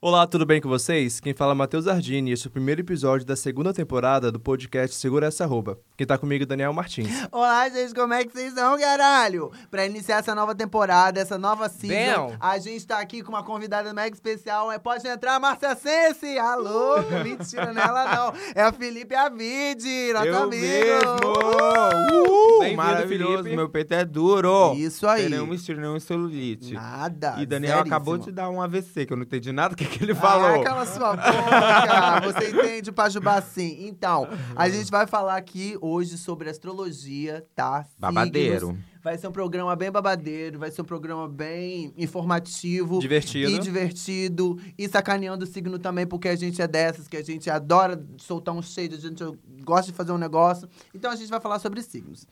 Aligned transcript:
Olá, 0.00 0.28
tudo 0.28 0.46
bem 0.46 0.60
com 0.60 0.68
vocês? 0.68 1.18
Quem 1.18 1.34
fala 1.34 1.50
é 1.50 1.54
Matheus 1.56 1.88
Ardini 1.88 2.30
e 2.30 2.32
esse 2.34 2.46
é 2.46 2.48
o 2.48 2.52
primeiro 2.52 2.80
episódio 2.82 3.26
da 3.26 3.34
segunda 3.34 3.72
temporada 3.74 4.30
do 4.30 4.38
podcast 4.38 4.94
Segura 4.94 5.26
Essa 5.26 5.44
Roupa. 5.44 5.76
Quem 5.96 6.06
tá 6.06 6.16
comigo 6.16 6.44
é 6.44 6.46
Daniel 6.46 6.72
Martins. 6.72 7.08
Olá, 7.32 7.68
gente, 7.68 7.92
como 7.96 8.14
é 8.14 8.24
que 8.24 8.30
vocês 8.32 8.50
estão, 8.50 8.78
caralho? 8.78 9.50
Pra 9.68 9.84
iniciar 9.84 10.18
essa 10.18 10.36
nova 10.36 10.54
temporada, 10.54 11.18
essa 11.18 11.36
nova 11.36 11.68
season, 11.68 12.28
Bem. 12.28 12.36
a 12.38 12.58
gente 12.60 12.86
tá 12.86 13.00
aqui 13.00 13.24
com 13.24 13.30
uma 13.32 13.42
convidada 13.42 13.92
mega 13.92 14.14
especial. 14.14 14.70
É, 14.70 14.78
pode 14.78 15.04
entrar, 15.08 15.40
Márcia 15.40 15.74
Sense! 15.74 16.38
Alô? 16.38 17.02
Mentira, 17.24 17.72
não 17.72 17.82
é 17.82 17.84
ela 17.84 18.14
não. 18.14 18.32
É 18.54 18.62
a 18.62 18.72
Felipe 18.72 19.16
Avide, 19.16 20.12
nosso 20.12 20.26
Eu 20.26 20.42
amigo! 20.44 20.62
mesmo! 20.62 21.10
Uh! 21.26 22.60
Bem-vindo, 22.60 22.76
Maravilhoso, 22.76 23.36
Felipe. 23.38 23.56
meu 23.56 23.68
peito 23.68 23.94
é 23.94 24.04
duro. 24.04 24.74
Isso 24.76 25.08
aí. 25.08 25.22
Tem 25.22 25.30
nenhum 25.30 25.52
estilo, 25.52 25.80
nenhum 25.80 25.98
celulite. 25.98 26.74
Nada. 26.74 27.34
E 27.38 27.46
Daniel 27.46 27.80
acabou 27.80 28.16
de 28.16 28.30
dar 28.30 28.48
um 28.48 28.62
AVC, 28.62 29.06
que 29.06 29.12
eu 29.12 29.16
não 29.16 29.24
entendi 29.24 29.50
nada 29.52 29.74
que, 29.74 29.87
que 29.88 30.04
ele 30.04 30.14
falou. 30.14 30.60
Ah, 30.60 30.64
cala 30.64 30.86
sua 30.86 31.16
boca! 31.16 32.32
Você 32.32 32.50
entende 32.52 32.92
Pajubá 32.92 33.40
sim. 33.40 33.86
Então, 33.86 34.28
a 34.54 34.68
gente 34.68 34.90
vai 34.90 35.06
falar 35.06 35.36
aqui 35.36 35.76
hoje 35.80 36.18
sobre 36.18 36.48
astrologia, 36.50 37.44
tá? 37.54 37.86
Babadeiro. 37.98 38.68
Signos. 38.68 38.98
Vai 39.02 39.16
ser 39.16 39.28
um 39.28 39.32
programa 39.32 39.74
bem 39.76 39.90
babadeiro, 39.90 40.58
vai 40.58 40.70
ser 40.70 40.82
um 40.82 40.84
programa 40.84 41.28
bem 41.28 41.94
informativo. 41.96 42.98
Divertido. 42.98 43.50
E 43.50 43.58
divertido. 43.58 44.60
E 44.76 44.88
sacaneando 44.88 45.44
o 45.44 45.46
signo 45.46 45.78
também, 45.78 46.06
porque 46.06 46.28
a 46.28 46.36
gente 46.36 46.60
é 46.60 46.66
dessas, 46.66 47.06
que 47.06 47.16
a 47.16 47.22
gente 47.22 47.48
adora 47.48 48.04
soltar 48.18 48.54
um 48.54 48.60
shade, 48.60 48.96
a 48.96 48.98
gente 48.98 49.24
gosta 49.62 49.90
de 49.90 49.96
fazer 49.96 50.12
um 50.12 50.18
negócio. 50.18 50.68
Então 50.92 51.10
a 51.10 51.16
gente 51.16 51.30
vai 51.30 51.40
falar 51.40 51.58
sobre 51.58 51.80
signos. 51.80 52.26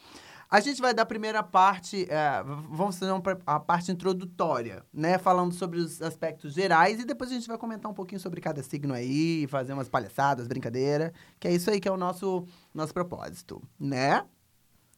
A 0.48 0.60
gente 0.60 0.80
vai 0.80 0.94
dar 0.94 1.02
a 1.02 1.06
primeira 1.06 1.42
parte, 1.42 2.06
é, 2.08 2.42
vamos 2.70 2.96
fazer 2.98 3.12
a 3.44 3.58
parte 3.58 3.90
introdutória, 3.90 4.84
né? 4.92 5.18
Falando 5.18 5.52
sobre 5.52 5.80
os 5.80 6.00
aspectos 6.00 6.54
gerais 6.54 7.00
e 7.00 7.04
depois 7.04 7.30
a 7.30 7.34
gente 7.34 7.48
vai 7.48 7.58
comentar 7.58 7.90
um 7.90 7.94
pouquinho 7.94 8.20
sobre 8.20 8.40
cada 8.40 8.62
signo 8.62 8.94
aí, 8.94 9.46
fazer 9.48 9.72
umas 9.72 9.88
palhaçadas, 9.88 10.46
brincadeira, 10.46 11.12
que 11.40 11.48
é 11.48 11.52
isso 11.52 11.68
aí 11.68 11.80
que 11.80 11.88
é 11.88 11.90
o 11.90 11.96
nosso, 11.96 12.46
nosso 12.72 12.94
propósito, 12.94 13.60
né? 13.78 14.24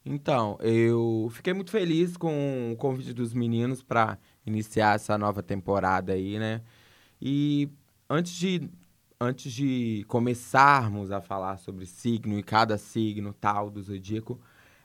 Então, 0.04 0.58
eu 0.60 1.28
fiquei 1.32 1.54
muito 1.54 1.70
feliz 1.70 2.16
com 2.16 2.72
o 2.72 2.76
convite 2.76 3.14
dos 3.14 3.32
meninos 3.32 3.82
para 3.82 4.18
iniciar 4.44 4.96
essa 4.96 5.16
nova 5.16 5.42
temporada 5.42 6.12
aí, 6.12 6.38
né? 6.38 6.60
E 7.20 7.70
antes 8.08 8.32
de, 8.32 8.70
antes 9.18 9.50
de 9.50 10.04
começarmos 10.08 11.10
a 11.10 11.22
falar 11.22 11.56
sobre 11.56 11.86
signo 11.86 12.38
e 12.38 12.42
cada 12.42 12.76
signo 12.76 13.32
tal 13.32 13.70
do 13.70 13.82
zodíaco, 13.82 14.38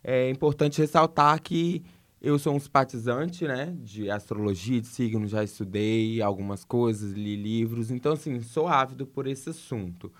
é 0.04 0.30
importante 0.30 0.82
ressaltar 0.82 1.42
que 1.42 1.84
eu 2.22 2.40
sou 2.40 2.56
um 2.56 2.60
simpatizante, 2.60 3.46
né, 3.46 3.76
de 3.80 4.10
astrologia, 4.10 4.80
de 4.80 4.88
signo, 4.88 5.28
já 5.28 5.44
estudei 5.44 6.22
algumas 6.22 6.64
coisas, 6.64 7.12
li 7.12 7.36
livros, 7.36 7.92
então, 7.92 8.14
assim, 8.14 8.40
sou 8.42 8.68
ávido 8.68 9.06
por 9.06 9.28
esse 9.28 9.50
assunto. 9.50 10.12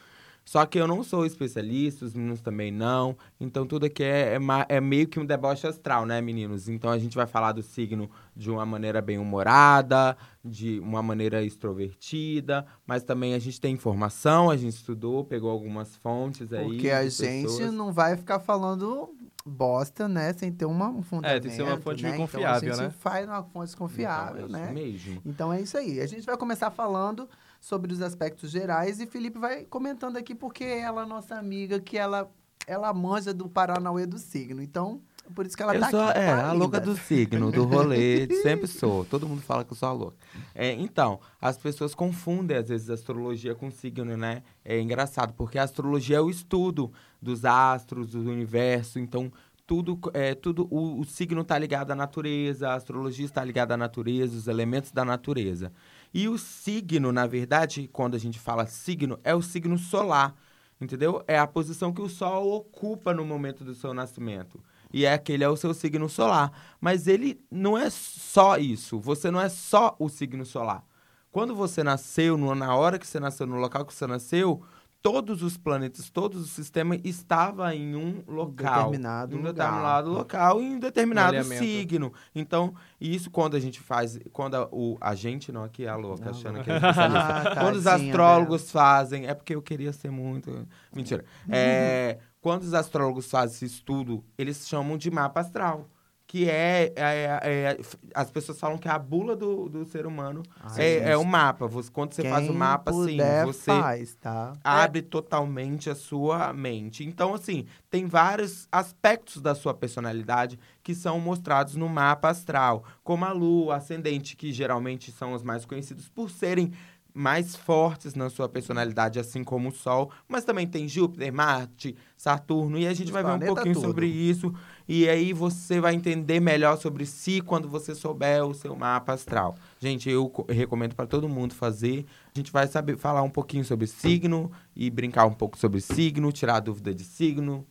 Só 0.46 0.66
que 0.66 0.78
eu 0.78 0.86
não 0.86 1.04
sou 1.04 1.26
especialista, 1.26 2.04
os 2.04 2.14
meninos 2.14 2.42
também 2.42 2.70
não. 2.70 3.16
Então 3.40 3.66
tudo 3.66 3.86
aqui 3.86 4.04
é, 4.04 4.36
é, 4.36 4.40
é 4.76 4.82
meio 4.82 5.08
que 5.08 5.20
um 5.20 5.26
deboche 5.26 5.66
astral, 5.66 6.06
né, 6.06 6.20
meninos? 6.22 6.68
Então 6.68 6.92
a 6.92 7.00
gente 7.00 7.16
vai 7.16 7.26
falar 7.26 7.54
do 7.54 7.64
signo 7.64 8.10
de 8.36 8.52
uma 8.52 8.66
maneira 8.66 9.02
bem 9.02 9.18
humorada, 9.18 10.18
de 10.44 10.80
uma 10.82 11.02
maneira 11.02 11.42
extrovertida, 11.44 12.66
mas 12.86 13.04
também 13.04 13.34
a 13.34 13.40
gente 13.40 13.60
tem 13.60 13.74
informação, 13.74 14.50
a 14.50 14.58
gente 14.58 14.76
estudou, 14.76 15.24
pegou 15.24 15.50
algumas 15.50 15.96
fontes 15.96 16.52
aí. 16.52 16.66
Porque 16.66 16.90
a 16.90 17.08
gente 17.08 17.44
pessoas. 17.44 17.74
não 17.74 17.94
vai 17.94 18.18
ficar 18.18 18.40
falando 18.40 19.16
bosta, 19.46 20.08
né? 20.08 20.34
Sem 20.34 20.52
ter 20.52 20.66
uma, 20.66 20.90
um 20.90 21.02
fundamento, 21.02 21.38
É, 21.38 21.40
tem 21.40 21.50
que 21.52 21.58
ser 21.58 21.64
uma 21.64 21.78
fonte 21.78 22.04
né? 22.04 22.10
meio 22.10 22.22
confiável, 22.22 22.70
então, 22.70 22.80
a 22.80 22.84
né? 22.84 22.90
gente 22.90 23.00
faz 23.02 23.28
uma 23.28 23.44
fonte 23.44 23.76
confiável, 23.76 24.46
Então, 24.48 24.60
é 24.60 24.72
né? 24.74 24.82
Isso 24.84 25.08
mesmo. 25.10 25.22
Então 25.26 25.54
é 25.54 25.62
isso 25.62 25.78
aí. 25.78 26.00
A 26.00 26.08
gente 26.08 26.26
vai 26.26 26.38
começar 26.38 26.72
falando 26.72 27.28
sobre 27.60 27.94
os 27.94 28.02
aspectos 28.02 28.52
gerais 28.52 29.00
e 29.00 29.06
Felipe 29.06 29.40
vai 29.40 29.64
comentando 29.66 30.18
aqui 30.18 30.34
porque 30.36 30.64
ela 30.64 31.04
é 31.04 31.06
nossa 31.06 31.36
amiga 31.36 31.80
que 31.80 31.98
ela 31.98 32.30
ela 32.66 32.94
manja 32.94 33.34
do 33.34 33.50
Paranauê 33.50 34.06
do 34.06 34.18
signo. 34.18 34.62
Então, 34.62 35.02
é 35.30 35.34
por 35.34 35.46
isso 35.46 35.56
que 35.56 35.64
ela 35.64 35.76
eu 35.76 35.82
tá 35.82 35.90
sou, 35.90 36.02
aqui. 36.02 36.20
é, 36.20 36.30
a 36.32 36.52
louca 36.54 36.80
do 36.80 36.96
signo, 36.96 37.52
do 37.52 37.66
rolê, 37.66 38.28
sempre 38.42 38.68
sou. 38.72 39.06
Todo 39.06 39.28
mundo 39.28 39.42
fala 39.42 39.64
que 39.64 39.74
eu 39.74 39.78
sou 39.78 39.90
a 39.90 39.92
louca. 39.92 40.18
É, 40.56 40.72
então, 40.72 41.20
as 41.42 41.58
pessoas 41.58 41.94
confundem, 41.94 42.58
às 42.58 42.70
vezes, 42.70 42.90
astrologia 42.90 43.56
com 43.56 43.70
signo, 43.72 44.16
né? 44.18 44.44
É 44.64 44.80
engraçado, 44.80 45.34
porque 45.34 45.58
a 45.58 45.64
astrologia 45.64 46.18
é 46.18 46.22
o 46.22 46.30
estudo 46.30 46.92
dos 47.24 47.46
astros, 47.46 48.12
do 48.12 48.20
universo, 48.20 49.00
então... 49.00 49.32
Tudo, 49.66 49.98
é, 50.14 50.36
tudo 50.36 50.68
o, 50.70 51.00
o 51.00 51.06
signo 51.06 51.40
está 51.42 51.58
ligado 51.58 51.92
à 51.92 51.96
natureza, 51.96 52.68
a 52.68 52.74
astrologia 52.74 53.26
está 53.26 53.42
ligada 53.46 53.76
à 53.76 53.78
natureza, 53.78 54.38
os 54.38 54.50
elementos 54.50 54.92
da 54.92 55.06
natureza. 55.06 55.72
E 56.14 56.28
o 56.28 56.38
signo, 56.38 57.14
na 57.14 57.26
verdade, 57.26 57.90
quando 57.92 58.16
a 58.16 58.20
gente 58.20 58.38
fala 58.42 58.68
signo, 58.68 59.18
é 59.24 59.34
o 59.34 59.42
signo 59.42 59.78
solar, 59.78 60.36
entendeu? 60.82 61.24
É 61.30 61.40
a 61.40 61.48
posição 61.48 61.94
que 61.94 62.02
o 62.02 62.10
Sol 62.10 62.52
ocupa 62.52 63.14
no 63.14 63.24
momento 63.24 63.64
do 63.64 63.74
seu 63.74 63.94
nascimento. 63.94 64.62
E 64.92 65.06
é 65.06 65.14
aquele 65.14 65.46
é 65.46 65.50
o 65.50 65.56
seu 65.56 65.74
signo 65.74 66.10
solar. 66.10 66.52
Mas 66.80 67.08
ele 67.08 67.42
não 67.50 67.78
é 67.78 67.90
só 67.90 68.58
isso. 68.58 69.00
Você 69.00 69.32
não 69.32 69.40
é 69.40 69.48
só 69.48 69.96
o 69.98 70.10
signo 70.10 70.46
solar. 70.46 70.86
Quando 71.32 71.56
você 71.56 71.84
nasceu, 71.84 72.38
na 72.54 72.76
hora 72.76 73.00
que 73.00 73.08
você 73.08 73.20
nasceu, 73.20 73.48
no 73.48 73.56
local 73.56 73.86
que 73.86 73.94
você 73.94 74.06
nasceu, 74.06 74.62
todos 75.04 75.44
os 75.44 75.58
planetas, 75.58 76.10
todos 76.10 76.42
os 76.42 76.52
sistemas 76.52 77.00
estavam 77.04 77.70
em 77.72 77.94
um 77.94 78.24
local. 78.26 78.86
determinado 78.86 79.36
em 79.36 79.38
um 79.38 79.42
lugar. 79.42 79.54
determinado 79.54 80.10
local, 80.10 80.62
em 80.62 80.76
um 80.76 80.80
determinado 80.80 81.38
alinhamento. 81.38 81.64
signo. 81.64 82.14
Então, 82.34 82.74
isso 83.02 83.30
quando 83.30 83.56
a 83.58 83.60
gente 83.60 83.82
faz. 83.82 84.18
Quando 84.32 84.56
a, 84.56 84.70
o, 84.72 84.98
a 85.02 85.14
gente, 85.14 85.52
não, 85.52 85.66
aqui 85.66 85.86
é 85.86 85.90
a 85.90 85.98
louca, 85.98 86.24
Não, 86.24 86.32
achando 86.32 86.56
não. 86.56 86.64
que 86.64 86.72
é 86.72 86.78
especialista. 86.78 87.04
Ah, 87.24 87.56
Quando 87.60 87.76
os 87.76 87.86
astrólogos 87.86 88.72
fazem, 88.72 89.28
é 89.28 89.34
porque 89.34 89.54
eu 89.54 89.62
queria 89.62 89.92
ser 89.92 90.10
muito. 90.10 90.66
Mentira. 90.96 91.26
É, 91.50 92.20
quando 92.40 92.62
os 92.64 92.74
astrólogos 92.74 93.30
fazem 93.30 93.56
esse 93.56 93.66
estudo, 93.66 94.24
eles 94.38 94.68
chamam 94.68 94.98
de 94.98 95.12
mapa 95.12 95.42
astral. 95.42 95.90
Que 96.34 96.50
é, 96.50 96.92
é- 96.96 97.40
é- 97.44 97.78
As 98.16 98.32
pessoas 98.32 98.60
falam 98.60 98.80
que 98.80 98.88
é 98.88 98.92
a 98.92 98.98
bula 98.98 99.36
do, 99.36 99.70
do 99.70 99.86
ser 99.86 100.08
humano 100.08 100.42
Ai, 100.64 100.82
é, 100.84 101.12
é 101.12 101.18
o 101.18 101.24
mapa. 101.24 101.68
Você, 101.68 101.92
quando 101.92 102.14
você 102.14 102.28
faz 102.28 102.46
o 102.46 102.48
Quem 102.48 102.58
mapa, 102.58 102.90
assim, 102.90 103.18
você 103.46 103.66
faz, 103.80 104.16
tá? 104.16 104.54
abre 104.64 105.04
totalmente 105.04 105.92
a 105.92 105.96
sua 105.96 106.52
mente. 106.52 107.04
Então, 107.04 107.36
assim, 107.36 107.68
tem 107.88 108.08
vários 108.08 108.68
aspectos 108.72 109.44
da 109.44 109.54
sua 109.54 109.76
personalidade 109.76 110.58
que 110.82 110.96
são 110.96 111.20
mostrados 111.20 111.76
no 111.76 111.88
mapa 111.88 112.30
astral, 112.30 112.84
como 113.04 113.26
a 113.26 113.32
lua, 113.32 113.76
ascendente, 113.76 114.36
que 114.36 114.52
geralmente 114.52 115.12
são 115.12 115.34
os 115.34 115.44
mais 115.44 115.66
conhecidos 115.66 116.10
por 116.10 116.32
serem 116.32 116.74
mais 117.14 117.56
fortes 117.56 118.16
na 118.16 118.30
sua 118.30 118.50
personalidade, 118.50 119.20
assim 119.20 119.44
como 119.44 119.70
o 119.70 119.72
Sol, 119.72 120.10
mas 120.28 120.44
também 120.44 120.66
tem 120.66 120.88
Júpiter, 120.88 121.32
Marte, 121.32 121.96
Saturno, 122.18 122.78
e 122.80 122.88
a 122.88 122.94
gente 122.94 123.08
Os 123.08 123.12
vai 123.12 123.24
ver 123.24 123.32
um 123.34 123.40
pouquinho 123.40 123.76
tudo. 123.76 123.86
sobre 123.86 124.08
isso, 124.08 124.52
e 124.88 125.08
aí 125.08 125.32
você 125.32 125.80
vai 125.80 125.94
entender 125.94 126.40
melhor 126.40 126.76
sobre 126.78 127.06
si 127.06 127.40
quando 127.40 127.70
você 127.70 127.94
souber 127.94 128.44
o 128.46 128.54
seu 128.54 128.76
mapa 128.76 129.14
astral. 129.14 129.56
Gente, 129.80 130.10
eu 130.10 130.28
co- 130.28 130.46
recomendo 130.50 130.96
para 130.96 131.06
todo 131.06 131.30
mundo 131.30 131.54
fazer. 131.54 132.06
A 132.36 132.40
gente 132.40 132.52
vai 132.52 132.66
saber 132.68 132.98
falar 132.98 133.22
um 133.22 133.30
pouquinho 133.30 133.64
sobre 133.64 133.86
signo 133.86 134.52
e 134.76 134.90
brincar 134.90 135.26
um 135.26 135.34
pouco 135.34 135.58
sobre 135.58 135.82
signo, 135.82 136.32
tirar 136.32 136.60
dúvida 136.62 136.96
de 136.96 137.04
signo. 137.04 137.66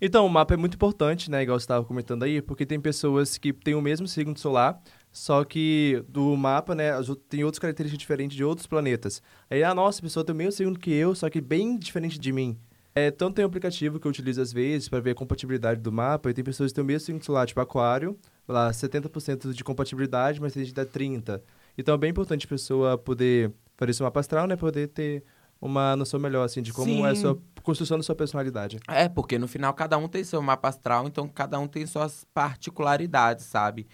Então, 0.00 0.26
o 0.26 0.30
mapa 0.30 0.54
é 0.54 0.56
muito 0.56 0.74
importante, 0.74 1.30
né? 1.30 1.42
Igual 1.42 1.58
você 1.58 1.64
estava 1.64 1.84
comentando 1.84 2.24
aí, 2.24 2.42
porque 2.42 2.66
tem 2.66 2.80
pessoas 2.80 3.38
que 3.38 3.52
têm 3.52 3.74
o 3.74 3.80
mesmo 3.80 4.06
signo 4.06 4.36
solar, 4.36 4.80
só 5.14 5.44
que 5.44 6.04
do 6.08 6.36
mapa, 6.36 6.74
né, 6.74 6.90
tem 7.28 7.44
outras 7.44 7.60
características 7.60 8.00
diferentes 8.00 8.36
de 8.36 8.42
outros 8.42 8.66
planetas. 8.66 9.22
Aí, 9.48 9.62
a 9.62 9.72
nossa 9.72 10.00
a 10.00 10.02
pessoa 10.02 10.26
tem 10.26 10.34
o 10.34 10.36
mesmo 10.36 10.50
signo 10.50 10.76
que 10.76 10.92
eu, 10.92 11.14
só 11.14 11.30
que 11.30 11.40
bem 11.40 11.78
diferente 11.78 12.18
de 12.18 12.32
mim. 12.32 12.58
É, 12.92 13.12
tanto 13.12 13.36
tem 13.36 13.44
um 13.44 13.48
aplicativo 13.48 14.00
que 14.00 14.08
eu 14.08 14.10
utilizo 14.10 14.42
às 14.42 14.52
vezes 14.52 14.88
para 14.88 14.98
ver 14.98 15.12
a 15.12 15.14
compatibilidade 15.14 15.80
do 15.80 15.92
mapa, 15.92 16.30
e 16.30 16.34
tem 16.34 16.42
pessoas 16.42 16.72
que 16.72 16.74
têm 16.74 16.82
o 16.82 16.86
mesmo 16.86 17.06
signo 17.06 17.22
solar, 17.22 17.46
tipo 17.46 17.60
aquário, 17.60 18.18
lá 18.46 18.72
70% 18.72 19.52
de 19.52 19.62
compatibilidade, 19.62 20.40
mas 20.40 20.52
tem 20.52 20.64
gente 20.64 20.74
que 20.74 20.84
dá 20.84 20.84
30%. 20.84 21.40
Então 21.78 21.94
é 21.94 21.98
bem 21.98 22.10
importante 22.10 22.46
a 22.46 22.48
pessoa 22.48 22.98
poder 22.98 23.52
fazer 23.76 23.92
esse 23.92 24.02
mapa 24.02 24.18
astral, 24.18 24.48
né, 24.48 24.56
poder 24.56 24.88
ter 24.88 25.22
uma 25.60 25.94
noção 25.94 26.18
melhor, 26.18 26.42
assim, 26.42 26.60
de 26.60 26.72
como 26.72 27.06
é 27.06 27.10
a 27.10 27.14
Sim. 27.14 27.20
sua 27.22 27.38
construção 27.62 27.96
da 27.96 28.02
sua 28.02 28.16
personalidade. 28.16 28.80
É, 28.88 29.08
porque 29.08 29.38
no 29.38 29.46
final 29.46 29.72
cada 29.74 29.96
um 29.96 30.08
tem 30.08 30.24
seu 30.24 30.42
mapa 30.42 30.68
astral, 30.68 31.06
então 31.06 31.28
cada 31.28 31.56
um 31.60 31.68
tem 31.68 31.86
suas 31.86 32.24
particularidades, 32.34 33.44
sabe? 33.44 33.86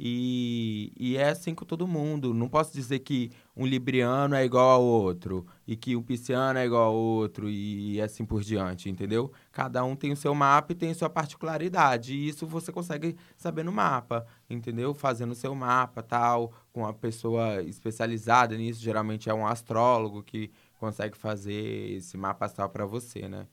E, 0.00 0.92
e 0.96 1.16
é 1.16 1.30
assim 1.30 1.54
com 1.54 1.64
todo 1.64 1.86
mundo. 1.86 2.32
Não 2.32 2.48
posso 2.48 2.72
dizer 2.72 3.00
que 3.00 3.30
um 3.56 3.66
libriano 3.66 4.34
é 4.34 4.44
igual 4.44 4.68
ao 4.70 4.82
outro 4.84 5.44
e 5.66 5.74
que 5.74 5.96
um 5.96 6.02
pisciano 6.02 6.58
é 6.58 6.64
igual 6.64 6.84
ao 6.84 6.94
outro 6.94 7.50
e 7.50 8.00
assim 8.00 8.24
por 8.24 8.42
diante, 8.42 8.88
entendeu? 8.88 9.32
Cada 9.50 9.82
um 9.84 9.96
tem 9.96 10.12
o 10.12 10.16
seu 10.16 10.34
mapa 10.34 10.72
e 10.72 10.76
tem 10.76 10.90
a 10.90 10.94
sua 10.94 11.10
particularidade. 11.10 12.14
E 12.14 12.28
isso 12.28 12.46
você 12.46 12.70
consegue 12.70 13.16
saber 13.36 13.64
no 13.64 13.72
mapa, 13.72 14.24
entendeu? 14.48 14.94
Fazendo 14.94 15.32
o 15.32 15.34
seu 15.34 15.54
mapa, 15.54 16.02
tal, 16.02 16.52
com 16.72 16.80
uma 16.82 16.92
pessoa 16.94 17.62
especializada 17.64 18.56
nisso. 18.56 18.80
Geralmente 18.80 19.28
é 19.28 19.34
um 19.34 19.46
astrólogo 19.46 20.22
que 20.22 20.50
consegue 20.78 21.16
fazer 21.16 21.96
esse 21.96 22.16
mapa 22.16 22.46
astral 22.46 22.68
para 22.68 22.86
você, 22.86 23.28
né? 23.28 23.46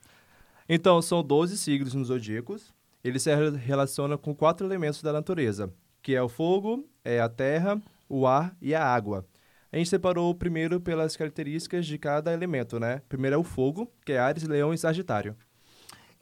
Então, 0.69 1.01
são 1.01 1.23
12 1.23 1.57
signos 1.57 1.93
nos 1.93 2.07
zodíacos. 2.07 2.73
Eles 3.03 3.21
se 3.21 3.35
re- 3.35 3.55
relacionam 3.57 4.17
com 4.17 4.33
quatro 4.33 4.65
elementos 4.65 5.01
da 5.01 5.13
natureza, 5.13 5.71
que 6.05 6.13
é 6.13 6.21
o 6.21 6.29
fogo, 6.29 6.87
é 7.03 7.19
a 7.19 7.27
terra, 7.27 7.81
o 8.07 8.27
ar 8.27 8.55
e 8.61 8.75
a 8.75 8.85
água. 8.85 9.25
A 9.71 9.77
gente 9.77 9.89
separou 9.89 10.35
primeiro 10.35 10.79
pelas 10.79 11.17
características 11.17 11.87
de 11.87 11.97
cada 11.97 12.31
elemento, 12.31 12.79
né? 12.79 13.01
Primeiro 13.09 13.35
é 13.35 13.39
o 13.39 13.43
fogo, 13.43 13.91
que 14.05 14.11
é 14.11 14.19
Ares, 14.19 14.43
Leão 14.43 14.71
e 14.71 14.77
Sagitário. 14.77 15.35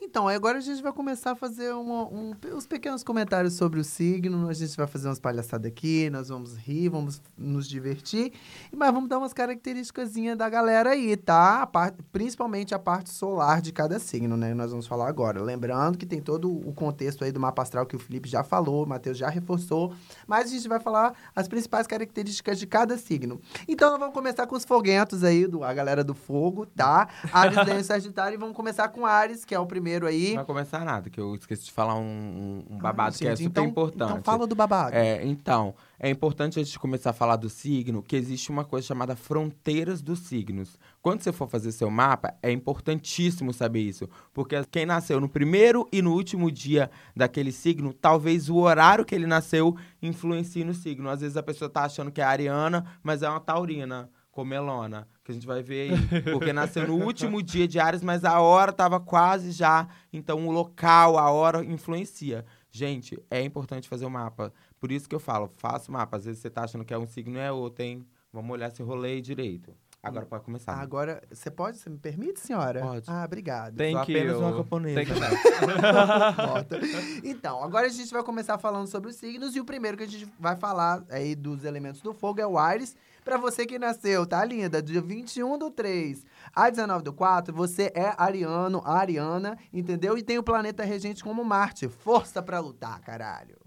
Então, 0.05 0.27
agora 0.27 0.57
a 0.57 0.61
gente 0.61 0.83
vai 0.83 0.91
começar 0.91 1.31
a 1.31 1.35
fazer 1.35 1.73
uma, 1.73 2.03
um, 2.03 2.35
uns 2.53 2.67
pequenos 2.67 3.05
comentários 3.05 3.53
sobre 3.53 3.79
o 3.79 3.85
signo. 3.85 4.50
A 4.50 4.53
gente 4.53 4.75
vai 4.75 4.85
fazer 4.85 5.07
umas 5.07 5.17
palhaçadas 5.17 5.71
aqui, 5.71 6.09
nós 6.09 6.27
vamos 6.27 6.55
rir, 6.57 6.89
vamos 6.89 7.21
nos 7.38 7.67
divertir. 7.67 8.33
Mas 8.75 8.94
vamos 8.94 9.09
dar 9.09 9.17
umas 9.17 9.31
características 9.31 10.11
da 10.38 10.50
galera 10.50 10.89
aí, 10.89 11.15
tá? 11.15 11.61
A 11.61 11.67
parte, 11.67 12.03
principalmente 12.11 12.75
a 12.75 12.79
parte 12.79 13.09
solar 13.09 13.61
de 13.61 13.71
cada 13.71 13.97
signo, 13.97 14.35
né? 14.35 14.53
Nós 14.53 14.71
vamos 14.71 14.85
falar 14.85 15.07
agora. 15.07 15.41
Lembrando 15.41 15.97
que 15.97 16.06
tem 16.06 16.21
todo 16.21 16.51
o 16.51 16.73
contexto 16.73 17.23
aí 17.23 17.31
do 17.31 17.39
mapa 17.39 17.61
astral 17.61 17.85
que 17.85 17.95
o 17.95 17.99
Felipe 17.99 18.27
já 18.27 18.44
falou, 18.44 18.83
o 18.83 18.88
Matheus 18.88 19.17
já 19.17 19.29
reforçou. 19.29 19.94
Mas 20.27 20.47
a 20.47 20.53
gente 20.53 20.67
vai 20.67 20.81
falar 20.81 21.13
as 21.33 21.47
principais 21.47 21.88
características 21.88 22.59
de 22.59 22.67
cada 22.67 22.97
signo. 22.97 23.39
Então, 23.69 23.89
nós 23.91 23.99
vamos 23.99 24.13
começar 24.13 24.45
com 24.47 24.56
os 24.56 24.65
foguentos 24.65 25.23
aí, 25.23 25.47
do, 25.47 25.63
a 25.63 25.73
galera 25.73 26.03
do 26.03 26.13
fogo, 26.13 26.65
tá? 26.65 27.07
Ares, 27.31 27.56
Leão 27.65 27.79
e 27.79 27.83
Sagitário. 27.85 28.35
E 28.35 28.38
vamos 28.38 28.56
começar 28.56 28.89
com 28.89 29.06
Ares, 29.06 29.45
que 29.45 29.56
é 29.56 29.59
o 29.59 29.65
primeiro 29.65 29.93
aí. 30.01 30.30
Não 30.30 30.38
vai 30.38 30.45
começar 30.45 30.84
nada, 30.84 31.10
que 31.10 31.19
eu 31.19 31.36
esqueci 31.36 31.66
de 31.66 31.72
falar 31.72 31.95
um, 31.95 32.63
um 32.69 32.78
babado 32.78 33.16
Ah, 33.16 33.18
que 33.18 33.28
é 33.28 33.36
gente, 33.36 33.48
super 33.48 33.62
então, 33.62 33.66
importante. 33.66 34.12
Então 34.12 34.24
fala 34.24 34.48
do 34.48 34.56
babado. 34.56 34.95
É, 34.95 35.25
então, 35.25 35.75
é 36.00 36.10
importante 36.10 36.60
antes 36.60 36.72
de 36.72 36.80
começar 36.80 37.12
a 37.12 37.13
falar 37.13 37.36
do 37.36 37.50
signo 37.50 38.01
que 38.01 38.16
existe 38.16 38.50
uma 38.50 38.66
coisa 38.66 38.88
chamada 38.88 39.16
fronteiras 39.16 40.01
dos 40.01 40.19
signos. 40.19 40.78
Quando 41.01 41.22
você 41.22 41.31
for 41.31 41.48
fazer 41.48 41.72
seu 41.72 41.90
mapa, 41.90 42.34
é 42.42 42.51
importantíssimo 42.51 43.54
saber 43.54 43.81
isso, 43.81 44.10
porque 44.34 44.56
quem 44.72 44.86
nasceu 44.86 45.19
no 45.19 45.30
primeiro 45.30 45.88
e 45.92 46.01
no 46.01 46.13
último 46.13 46.51
dia 46.51 46.90
daquele 47.16 47.51
signo, 47.51 47.94
talvez 47.94 48.50
o 48.50 48.57
horário 48.57 49.06
que 49.06 49.13
ele 49.13 49.28
nasceu 49.28 49.75
influencie 50.01 50.63
no 50.63 50.74
signo. 50.74 51.10
Às 51.10 51.22
vezes 51.22 51.38
a 51.38 51.44
pessoa 51.44 51.69
tá 51.69 51.84
achando 51.84 52.12
que 52.12 52.22
é 52.22 52.24
ariana, 52.24 52.86
mas 53.04 53.22
é 53.22 53.30
uma 53.30 53.40
taurina, 53.40 54.10
comelona, 54.33 55.07
que 55.24 55.31
a 55.31 55.33
gente 55.33 55.45
vai 55.45 55.62
ver 55.62 55.91
aí, 55.91 56.21
porque 56.33 56.51
nasceu 56.51 56.88
no 56.88 56.95
último 57.06 57.41
dia 57.41 57.68
de 57.68 57.80
Ares, 57.80 58.01
mas 58.01 58.25
a 58.25 58.41
hora 58.41 58.74
tava 58.74 59.00
quase 59.00 59.51
já, 59.51 59.88
então 60.12 60.45
o 60.47 60.51
local, 60.51 61.18
a 61.18 61.31
hora 61.31 61.63
influencia. 61.63 62.44
Gente, 62.71 63.18
é 63.30 63.39
importante 63.41 63.88
fazer 63.88 64.06
o 64.06 64.09
mapa. 64.09 64.51
Por 64.80 64.91
isso 64.91 65.07
que 65.07 65.13
eu 65.13 65.19
falo, 65.19 65.47
faça 65.57 65.89
o 65.89 65.94
mapa. 65.94 66.18
Às 66.18 66.25
vezes 66.25 66.41
você 66.41 66.50
tá 66.50 66.63
achando 66.63 66.83
que 66.83 66.94
é 66.94 66.97
um 66.97 67.06
signo 67.06 67.38
e 67.38 67.41
é 67.41 67.51
outro, 67.51 67.83
hein? 67.85 68.03
Vamos 68.33 68.51
olhar 68.51 68.69
esse 68.69 68.81
rolê 68.81 69.21
direito. 69.21 69.71
Agora 70.01 70.25
pode 70.25 70.44
começar. 70.44 70.74
Agora, 70.74 71.21
você 71.31 71.50
pode? 71.50 71.77
Você 71.77 71.89
me 71.89 71.97
permite, 71.97 72.39
senhora? 72.39 72.81
Pode. 72.81 73.06
Ah, 73.07 73.24
obrigado. 73.24 73.77
Tem 73.77 73.95
Sou 73.95 74.06
que 74.06 74.12
apenas 74.12 74.33
eu- 74.33 74.39
uma 74.41 74.53
camponesa. 74.53 74.95
Tem 74.95 75.06
que 75.06 75.13
Bota. 76.45 76.80
Então, 77.24 77.63
agora 77.63 77.85
a 77.85 77.89
gente 77.89 78.12
vai 78.12 78.21
começar 78.21 78.57
falando 78.57 78.88
sobre 78.88 79.09
os 79.12 79.15
signos 79.15 79.56
e 79.56 79.62
o 79.62 79.65
primeiro 79.65 79.95
que 79.95 80.03
a 80.03 80.07
gente 80.07 80.27
vai 80.38 80.57
falar 80.57 81.06
aí 81.09 81.35
dos 81.35 81.63
elementos 81.63 82.01
do 82.01 82.13
fogo 82.13 82.41
é 82.41 82.45
o 82.47 82.57
Ares. 82.57 82.97
Pra 83.23 83.37
você 83.37 83.65
que 83.65 83.79
nasceu, 83.79 84.25
tá 84.25 84.43
linda? 84.43 84.81
Dia 84.81 85.01
21 85.01 85.57
do 85.57 85.71
3 85.71 86.25
a 86.53 86.69
19 86.69 87.03
do 87.03 87.13
4, 87.13 87.53
você 87.53 87.91
é 87.95 88.13
ariano, 88.17 88.81
ariana, 88.85 89.57
entendeu? 89.71 90.17
E 90.17 90.23
tem 90.23 90.37
o 90.37 90.43
planeta 90.43 90.83
regente 90.83 91.23
como 91.23 91.43
Marte. 91.43 91.87
Força 91.87 92.41
pra 92.41 92.59
lutar, 92.59 92.99
caralho. 93.01 93.57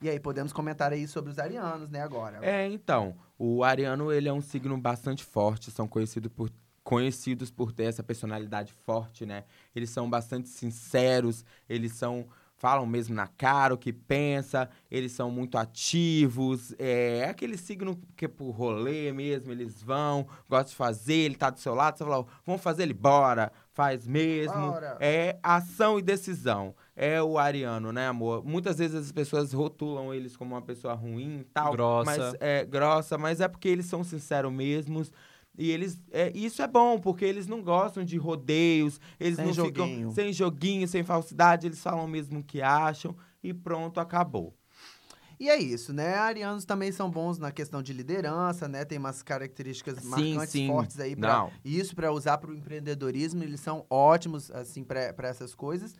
E 0.00 0.08
aí, 0.08 0.20
podemos 0.20 0.52
comentar 0.52 0.92
aí 0.92 1.08
sobre 1.08 1.30
os 1.30 1.38
arianos, 1.38 1.90
né, 1.90 2.00
agora. 2.00 2.38
É, 2.42 2.66
então, 2.68 3.16
o 3.36 3.64
ariano, 3.64 4.12
ele 4.12 4.28
é 4.28 4.32
um 4.32 4.40
signo 4.40 4.76
bastante 4.78 5.24
forte, 5.24 5.70
são 5.70 5.88
conhecidos 5.88 6.30
por 6.32 6.50
conhecidos 6.88 7.50
por 7.50 7.70
ter 7.70 7.84
essa 7.84 8.02
personalidade 8.02 8.72
forte, 8.72 9.26
né? 9.26 9.44
Eles 9.76 9.90
são 9.90 10.08
bastante 10.08 10.48
sinceros, 10.48 11.44
eles 11.68 11.92
são 11.92 12.26
falam 12.58 12.84
mesmo 12.84 13.14
na 13.14 13.28
cara 13.28 13.72
o 13.72 13.78
que 13.78 13.92
pensa, 13.92 14.68
eles 14.90 15.12
são 15.12 15.30
muito 15.30 15.56
ativos, 15.56 16.74
é, 16.78 17.20
é 17.20 17.28
aquele 17.30 17.56
signo 17.56 17.98
que 18.16 18.24
é 18.24 18.28
pro 18.28 18.50
rolê 18.50 19.12
mesmo, 19.12 19.52
eles 19.52 19.82
vão, 19.82 20.26
gostam 20.48 20.70
de 20.70 20.74
fazer, 20.74 21.14
ele 21.14 21.36
tá 21.36 21.50
do 21.50 21.60
seu 21.60 21.74
lado, 21.74 21.96
você 21.96 22.04
fala, 22.04 22.26
vamos 22.44 22.60
fazer 22.60 22.82
ele, 22.82 22.94
bora, 22.94 23.52
faz 23.78 24.08
mesmo. 24.08 24.72
Bora. 24.72 24.96
É 24.98 25.38
ação 25.40 26.00
e 26.00 26.02
decisão. 26.02 26.74
É 26.96 27.22
o 27.22 27.38
ariano, 27.38 27.92
né, 27.92 28.08
amor? 28.08 28.44
Muitas 28.44 28.78
vezes 28.78 28.96
as 28.96 29.12
pessoas 29.12 29.52
rotulam 29.52 30.12
eles 30.12 30.36
como 30.36 30.56
uma 30.56 30.62
pessoa 30.62 30.94
ruim 30.94 31.38
e 31.42 31.44
tal. 31.44 31.70
Grossa. 31.70 32.04
Mas 32.04 32.34
é 32.40 32.64
grossa, 32.64 33.16
mas 33.16 33.40
é 33.40 33.46
porque 33.46 33.68
eles 33.68 33.86
são 33.86 34.02
sinceros 34.02 34.52
mesmos. 34.52 35.12
E 35.58 35.70
eles. 35.72 36.00
É, 36.12 36.30
isso 36.34 36.62
é 36.62 36.68
bom, 36.68 36.98
porque 37.00 37.24
eles 37.24 37.48
não 37.48 37.60
gostam 37.60 38.04
de 38.04 38.16
rodeios, 38.16 39.00
eles 39.18 39.36
Sem 39.36 39.46
não 39.46 39.52
joguinho. 39.52 39.98
ficam 39.98 40.10
sem 40.12 40.32
joguinho, 40.32 40.86
sem 40.86 41.02
falsidade, 41.02 41.66
eles 41.66 41.82
falam 41.82 42.06
mesmo 42.06 42.38
o 42.38 42.44
que 42.44 42.62
acham 42.62 43.16
e 43.42 43.52
pronto, 43.52 43.98
acabou. 43.98 44.54
E 45.40 45.48
é 45.48 45.56
isso, 45.56 45.92
né? 45.92 46.14
Arianos 46.14 46.64
também 46.64 46.90
são 46.90 47.08
bons 47.08 47.38
na 47.38 47.52
questão 47.52 47.80
de 47.80 47.92
liderança, 47.92 48.66
né? 48.66 48.84
Tem 48.84 48.98
umas 48.98 49.22
características 49.22 49.98
Sim, 49.98 50.08
marcantes 50.08 50.50
sim. 50.50 50.66
fortes 50.66 50.98
aí 50.98 51.14
para 51.14 51.48
isso 51.64 51.94
para 51.94 52.10
usar 52.12 52.38
para 52.38 52.50
o 52.50 52.54
empreendedorismo, 52.54 53.42
eles 53.44 53.60
são 53.60 53.86
ótimos 53.88 54.50
assim 54.50 54.82
para 54.82 55.14
essas 55.28 55.54
coisas. 55.54 55.94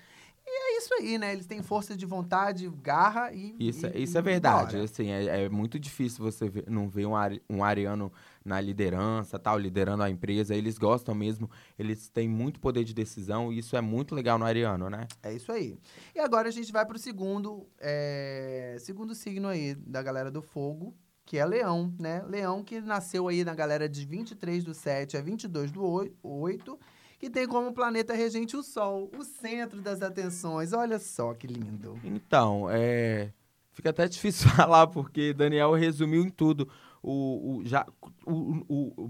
É 0.78 0.80
isso 0.80 0.94
aí, 0.94 1.18
né? 1.18 1.32
Eles 1.32 1.44
têm 1.46 1.60
força 1.60 1.96
de 1.96 2.06
vontade, 2.06 2.70
garra 2.80 3.32
e 3.32 3.52
Isso, 3.58 3.84
e, 3.88 4.04
isso 4.04 4.16
é 4.16 4.22
verdade. 4.22 4.74
bora. 4.74 4.84
Assim, 4.84 5.10
é, 5.10 5.44
é 5.44 5.48
muito 5.48 5.76
difícil 5.76 6.22
você 6.24 6.48
ver- 6.48 6.70
não 6.70 6.88
ver 6.88 7.04
um, 7.04 7.16
ari- 7.16 7.42
um 7.50 7.64
ariano 7.64 8.12
na 8.44 8.60
liderança, 8.60 9.40
tal, 9.40 9.58
liderando 9.58 10.04
a 10.04 10.08
empresa. 10.10 10.54
Eles 10.54 10.78
gostam 10.78 11.16
mesmo, 11.16 11.50
eles 11.76 12.08
têm 12.08 12.28
muito 12.28 12.60
poder 12.60 12.84
de 12.84 12.94
decisão 12.94 13.52
e 13.52 13.58
isso 13.58 13.76
é 13.76 13.80
muito 13.80 14.14
legal 14.14 14.38
no 14.38 14.44
ariano, 14.44 14.88
né? 14.88 15.08
É 15.20 15.32
isso 15.34 15.50
aí. 15.50 15.76
E 16.14 16.20
agora 16.20 16.48
a 16.48 16.52
gente 16.52 16.70
vai 16.70 16.86
pro 16.86 16.96
segundo, 16.98 17.66
é, 17.80 18.76
segundo 18.78 19.16
signo 19.16 19.48
aí 19.48 19.74
da 19.74 20.00
galera 20.00 20.30
do 20.30 20.40
fogo, 20.40 20.94
que 21.26 21.36
é 21.38 21.44
Leão, 21.44 21.92
né? 21.98 22.22
Leão 22.26 22.62
que 22.62 22.80
nasceu 22.80 23.26
aí 23.26 23.44
na 23.44 23.54
galera 23.54 23.88
de 23.88 24.06
23 24.06 24.62
do 24.62 24.72
7 24.72 25.16
a 25.16 25.20
22 25.20 25.72
do 25.72 25.82
8, 26.22 26.78
que 27.18 27.28
tem 27.28 27.46
como 27.46 27.72
planeta 27.72 28.14
regente 28.14 28.56
o 28.56 28.62
Sol, 28.62 29.10
o 29.18 29.24
centro 29.24 29.82
das 29.82 30.00
atenções. 30.02 30.72
Olha 30.72 30.98
só 30.98 31.34
que 31.34 31.46
lindo. 31.46 31.98
Então, 32.04 32.68
é. 32.70 33.32
Fica 33.72 33.90
até 33.90 34.08
difícil 34.08 34.48
falar, 34.56 34.86
porque 34.86 35.32
Daniel 35.32 35.72
resumiu 35.72 36.22
em 36.22 36.30
tudo. 36.30 36.68
O, 37.02 37.58
o, 37.58 37.64
já, 37.64 37.86
o, 38.26 38.64
o, 38.68 39.08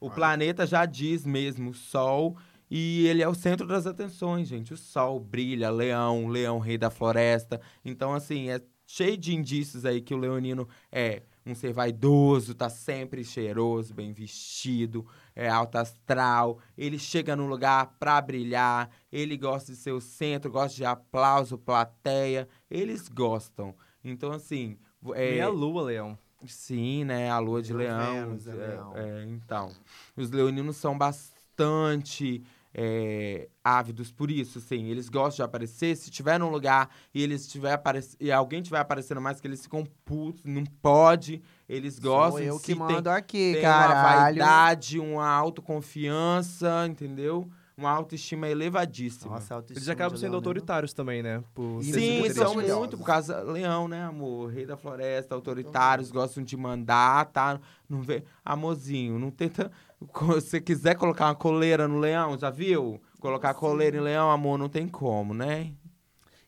o, 0.00 0.10
planeta 0.10 0.66
já 0.66 0.86
diz 0.86 1.26
mesmo 1.26 1.74
Sol, 1.74 2.36
e 2.70 3.06
ele 3.06 3.22
é 3.22 3.28
o 3.28 3.34
centro 3.34 3.66
das 3.66 3.86
atenções, 3.86 4.48
gente. 4.48 4.72
O 4.72 4.76
Sol 4.76 5.20
brilha, 5.20 5.70
leão, 5.70 6.28
leão, 6.28 6.58
rei 6.58 6.78
da 6.78 6.90
floresta. 6.90 7.60
Então, 7.84 8.14
assim, 8.14 8.48
é 8.48 8.60
cheio 8.86 9.16
de 9.16 9.34
indícios 9.34 9.84
aí 9.84 10.00
que 10.00 10.14
o 10.14 10.18
leonino 10.18 10.68
é 10.90 11.22
um 11.44 11.54
ser 11.54 11.72
vaidoso, 11.72 12.54
tá 12.54 12.68
sempre 12.68 13.22
cheiroso, 13.22 13.94
bem 13.94 14.12
vestido, 14.12 15.06
é 15.36 15.48
alto 15.48 15.76
astral, 15.76 16.58
ele 16.76 16.98
chega 16.98 17.36
no 17.36 17.46
lugar 17.46 17.94
pra 17.98 18.20
brilhar, 18.22 18.90
ele 19.12 19.36
gosta 19.36 19.70
de 19.72 19.78
ser 19.78 19.92
o 19.92 20.00
centro, 20.00 20.50
gosta 20.50 20.74
de 20.74 20.84
aplauso, 20.84 21.58
plateia, 21.58 22.48
eles 22.70 23.06
gostam. 23.08 23.74
Então, 24.02 24.32
assim, 24.32 24.78
é, 25.14 25.30
Meia 25.32 25.48
lua, 25.48 25.82
Leão. 25.82 26.18
sim, 26.46 27.04
né, 27.04 27.30
a 27.30 27.38
lua 27.38 27.60
de 27.60 27.72
leão, 27.74 28.28
Vênus 28.30 28.46
é 28.46 28.50
é, 28.50 28.54
leão. 28.54 28.96
é, 28.96 29.24
então, 29.24 29.72
os 30.16 30.30
leoninos 30.30 30.76
são 30.76 30.96
bastante 30.96 32.42
é, 32.78 33.48
ávidos 33.64 34.12
por 34.12 34.30
isso, 34.30 34.60
sim, 34.60 34.84
eles 34.90 35.08
gostam 35.08 35.36
de 35.36 35.48
aparecer, 35.48 35.96
se 35.96 36.10
tiver 36.10 36.38
num 36.38 36.50
lugar 36.50 36.90
e 37.14 37.22
eles 37.22 37.48
tiver 37.48 37.72
aparec- 37.72 38.14
e 38.20 38.30
alguém 38.30 38.60
tiver 38.60 38.78
aparecendo 38.78 39.18
mais 39.20 39.40
que 39.40 39.46
eles 39.48 39.62
ficam 39.62 39.82
putos, 40.04 40.44
não 40.44 40.62
pode, 40.82 41.40
eles 41.66 41.98
gostam, 41.98 42.32
Sou 42.32 42.40
eu 42.40 42.58
se 42.58 42.62
que 42.64 42.66
tem- 42.72 42.76
mando 42.76 43.08
aqui, 43.08 43.52
tem 43.54 43.62
uma 43.62 43.78
caralho. 43.78 44.02
vaidade, 44.02 45.00
uma 45.00 45.26
autoconfiança, 45.26 46.86
entendeu? 46.86 47.48
Uma 47.78 47.90
autoestima 47.90 48.48
elevadíssima. 48.48 49.34
Nossa, 49.34 49.54
autoestima 49.54 49.78
Eles 49.78 49.88
acabam 49.90 50.16
sendo 50.16 50.30
Leão, 50.30 50.32
né? 50.32 50.36
autoritários 50.36 50.94
também, 50.94 51.22
né? 51.22 51.44
Por 51.54 51.82
Sim, 51.82 52.22
são 52.32 52.54
muito, 52.54 52.96
por 52.96 53.04
causa 53.04 53.42
leão, 53.42 53.86
né, 53.86 54.02
amor? 54.02 54.50
Rei 54.50 54.64
da 54.64 54.78
floresta, 54.78 55.34
autoritários, 55.34 56.10
gostam 56.10 56.42
de 56.42 56.56
mandar, 56.56 57.26
tá? 57.26 57.60
Não 57.86 58.00
vê, 58.00 58.24
amorzinho, 58.42 59.18
não 59.18 59.30
tenta, 59.30 59.70
você 60.00 60.60
quiser 60.60 60.94
colocar 60.96 61.26
uma 61.26 61.34
coleira 61.34 61.88
no 61.88 61.98
leão, 61.98 62.38
já 62.38 62.50
viu? 62.50 63.00
Colocar 63.20 63.54
coleira 63.54 63.96
em 63.96 64.00
leão, 64.00 64.30
amor, 64.30 64.58
não 64.58 64.68
tem 64.68 64.86
como, 64.86 65.32
né? 65.34 65.72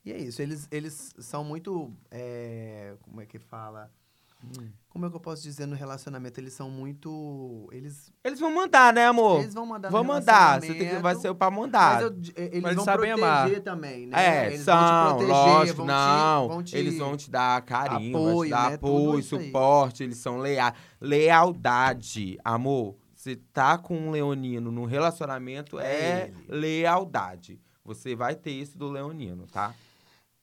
E 0.05 0.13
é 0.13 0.19
isso, 0.19 0.41
eles, 0.41 0.69
eles 0.71 1.13
são 1.19 1.43
muito. 1.45 1.93
é, 2.11 2.95
como 3.03 3.21
é 3.21 3.27
que 3.27 3.39
fala? 3.39 3.91
Como 4.89 5.05
é 5.05 5.11
que 5.11 5.17
eu 5.17 5.21
posso 5.21 5.43
dizer 5.43 5.67
no 5.67 5.75
relacionamento? 5.75 6.39
Eles 6.39 6.53
são 6.53 6.71
muito. 6.71 7.69
Eles, 7.73 8.13
Eles 8.23 8.39
vão 8.39 8.55
mandar, 8.55 8.93
né, 8.93 9.07
amor? 9.07 9.41
eles 9.41 9.53
vão 9.53 9.67
mandar 9.67 9.91
Vão 9.91 10.05
mandar, 10.05 10.61
você 10.61 10.75
tem 10.75 10.89
que, 10.89 10.99
vai 10.99 11.17
ser 11.17 11.35
pra 11.35 11.51
mandar. 11.51 11.95
Mas 11.95 12.03
eu- 12.37 12.45
eles 12.45 12.63
Mas 12.63 12.77
vão 12.77 12.85
sabem 12.85 13.11
proteger 13.13 13.25
amar. 13.25 13.61
também, 13.63 14.07
né? 14.07 14.45
É, 14.45 14.47
eles 14.47 14.61
são, 14.61 14.77
vão 14.79 14.87
te 14.87 15.13
proteger, 15.19 15.35
lógico, 15.35 15.77
vão 15.79 15.87
não. 15.87 16.43
Te, 16.45 16.49
vão 16.49 16.63
te... 16.63 16.77
Eles 16.77 16.99
vão 16.99 17.17
te 17.17 17.31
dar 17.31 17.63
carinho, 17.63 18.13
vão 18.13 18.31
apoio, 18.31 18.49
te 18.49 18.51
dar 18.51 18.69
né? 18.71 18.75
Apoio, 18.77 19.23
suporte, 19.25 20.03
eles 20.05 20.19
são 20.19 20.39
leais. 20.39 20.75
Lealdade, 21.01 22.39
amor. 22.45 22.95
Você 23.19 23.35
tá 23.35 23.77
com 23.77 23.99
um 23.99 24.11
leonino 24.13 24.71
no 24.71 24.85
relacionamento 24.85 25.77
É 25.81 26.29
é, 26.29 26.33
lealdade. 26.47 27.61
Você 27.85 28.15
vai 28.15 28.37
ter 28.37 28.53
isso 28.53 28.79
do 28.79 28.89
leonino, 28.89 29.45
tá? 29.49 29.75